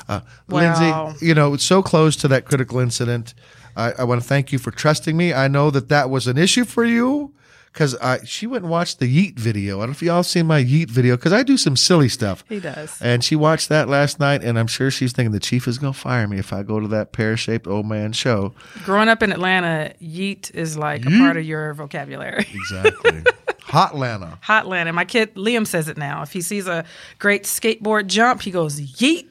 Uh, 0.08 0.20
Well- 0.48 0.62
Lindsay, 1.10 1.26
you 1.26 1.34
know, 1.34 1.54
it's 1.54 1.64
so 1.64 1.82
close 1.82 2.16
to 2.16 2.28
that 2.28 2.44
critical 2.44 2.78
incident. 2.78 3.34
I, 3.76 3.92
I 3.98 4.04
want 4.04 4.22
to 4.22 4.26
thank 4.26 4.52
you 4.52 4.58
for 4.58 4.70
trusting 4.70 5.16
me. 5.16 5.32
I 5.34 5.48
know 5.48 5.70
that 5.70 5.88
that 5.88 6.08
was 6.10 6.26
an 6.26 6.38
issue 6.38 6.64
for 6.64 6.84
you 6.84 7.34
because 7.72 7.94
she 8.24 8.46
went 8.46 8.62
and 8.64 8.70
watched 8.70 9.00
the 9.00 9.06
Yeet 9.06 9.38
video. 9.38 9.76
I 9.78 9.80
don't 9.80 9.88
know 9.88 9.92
if 9.92 10.02
y'all 10.02 10.22
seen 10.22 10.46
my 10.46 10.62
Yeet 10.64 10.88
video 10.88 11.14
because 11.16 11.34
I 11.34 11.42
do 11.42 11.58
some 11.58 11.76
silly 11.76 12.08
stuff. 12.08 12.42
he 12.48 12.58
does 12.58 12.96
And 13.02 13.22
she 13.22 13.36
watched 13.36 13.68
that 13.68 13.86
last 13.86 14.18
night, 14.18 14.42
and 14.42 14.58
I'm 14.58 14.66
sure 14.66 14.90
she's 14.90 15.12
thinking 15.12 15.32
the 15.32 15.40
chief 15.40 15.68
is 15.68 15.76
going 15.76 15.92
to 15.92 15.98
fire 15.98 16.26
me 16.26 16.38
if 16.38 16.54
I 16.54 16.62
go 16.62 16.80
to 16.80 16.88
that 16.88 17.12
pear 17.12 17.36
shaped 17.36 17.66
old 17.66 17.84
man 17.84 18.12
show. 18.12 18.54
growing 18.84 19.08
up 19.10 19.22
in 19.22 19.30
atlanta 19.30 19.92
yeet 20.00 20.54
is 20.54 20.78
like 20.78 21.04
a 21.04 21.10
part 21.10 21.36
of 21.36 21.44
your 21.44 21.74
vocabulary 21.74 22.46
Exactly. 22.54 23.24
Hotlanta. 23.66 24.40
Hotland. 24.42 24.86
And 24.86 24.94
my 24.94 25.04
kid 25.04 25.34
Liam 25.34 25.66
says 25.66 25.88
it 25.88 25.96
now. 25.96 26.22
If 26.22 26.32
he 26.32 26.40
sees 26.40 26.66
a 26.66 26.84
great 27.18 27.44
skateboard 27.44 28.06
jump, 28.06 28.42
he 28.42 28.50
goes, 28.50 28.80
yeet. 28.80 29.26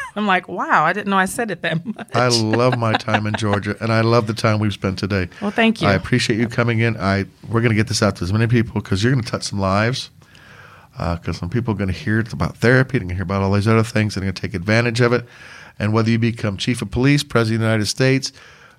I'm 0.16 0.26
like, 0.26 0.48
wow, 0.48 0.84
I 0.84 0.92
didn't 0.92 1.08
know 1.08 1.16
I 1.16 1.24
said 1.24 1.50
it 1.50 1.62
that 1.62 1.84
much. 1.96 2.08
I 2.14 2.28
love 2.28 2.78
my 2.78 2.92
time 2.94 3.26
in 3.26 3.34
Georgia, 3.34 3.76
and 3.80 3.92
I 3.92 4.00
love 4.00 4.26
the 4.26 4.34
time 4.34 4.58
we've 4.60 4.72
spent 4.72 4.98
today. 4.98 5.28
Well, 5.40 5.50
thank 5.50 5.82
you. 5.82 5.88
I 5.88 5.94
appreciate 5.94 6.38
you 6.38 6.48
coming 6.48 6.80
in. 6.80 6.96
I 6.96 7.26
we're 7.48 7.60
going 7.60 7.70
to 7.70 7.76
get 7.76 7.88
this 7.88 8.02
out 8.02 8.16
to 8.16 8.24
as 8.24 8.32
many 8.32 8.46
people 8.46 8.74
because 8.74 9.02
you're 9.02 9.12
going 9.12 9.24
to 9.24 9.30
touch 9.30 9.44
some 9.44 9.60
lives. 9.60 10.10
Uh, 10.98 11.16
because 11.16 11.38
some 11.38 11.48
people 11.48 11.72
are 11.72 11.76
going 11.76 11.88
to 11.90 11.98
hear 11.98 12.18
it's 12.18 12.32
about 12.32 12.56
therapy, 12.58 12.98
they're 12.98 13.00
going 13.00 13.08
to 13.08 13.14
hear 13.14 13.22
about 13.22 13.40
all 13.42 13.52
these 13.52 13.68
other 13.68 13.82
things, 13.82 14.16
and 14.16 14.22
they're 14.22 14.32
going 14.32 14.34
to 14.34 14.42
take 14.42 14.54
advantage 14.54 15.00
of 15.00 15.12
it. 15.12 15.24
And 15.78 15.94
whether 15.94 16.10
you 16.10 16.18
become 16.18 16.58
chief 16.58 16.82
of 16.82 16.90
police, 16.90 17.24
president 17.24 17.56
of 17.56 17.60
the 17.60 17.66
United 17.66 17.86
States, 17.86 18.32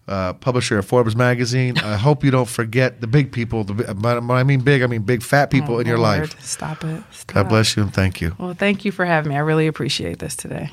uh, 0.08 0.34
publisher 0.34 0.78
of 0.80 0.86
Forbes 0.86 1.16
magazine, 1.16 1.78
I 1.78 1.96
hope 1.96 2.24
you 2.24 2.32
don't 2.32 2.50
forget 2.50 3.02
the 3.02 3.08
big 3.08 3.32
people. 3.32 3.64
The, 3.64 3.74
when 3.96 4.32
I 4.32 4.44
mean 4.44 4.62
big, 4.62 4.82
I 4.82 4.88
mean 4.88 5.04
big 5.04 5.24
fat 5.24 5.52
people 5.52 5.80
in 5.80 5.88
your 5.88 5.98
Oh, 5.98 6.02
Lord, 6.02 6.20
life. 6.22 6.42
Stop 6.44 6.84
it. 6.84 7.04
Stop. 7.12 7.34
God 7.36 7.50
bless 7.50 7.76
you 7.78 7.84
and 7.84 7.94
thank 7.94 8.20
you. 8.22 8.36
Well, 8.38 8.54
thank 8.54 8.84
you 8.86 8.92
for 8.92 9.06
having 9.06 9.30
me. 9.30 9.36
I 9.36 9.40
really 9.40 9.68
appreciate 9.68 10.20
this 10.20 10.36
today. 10.36 10.72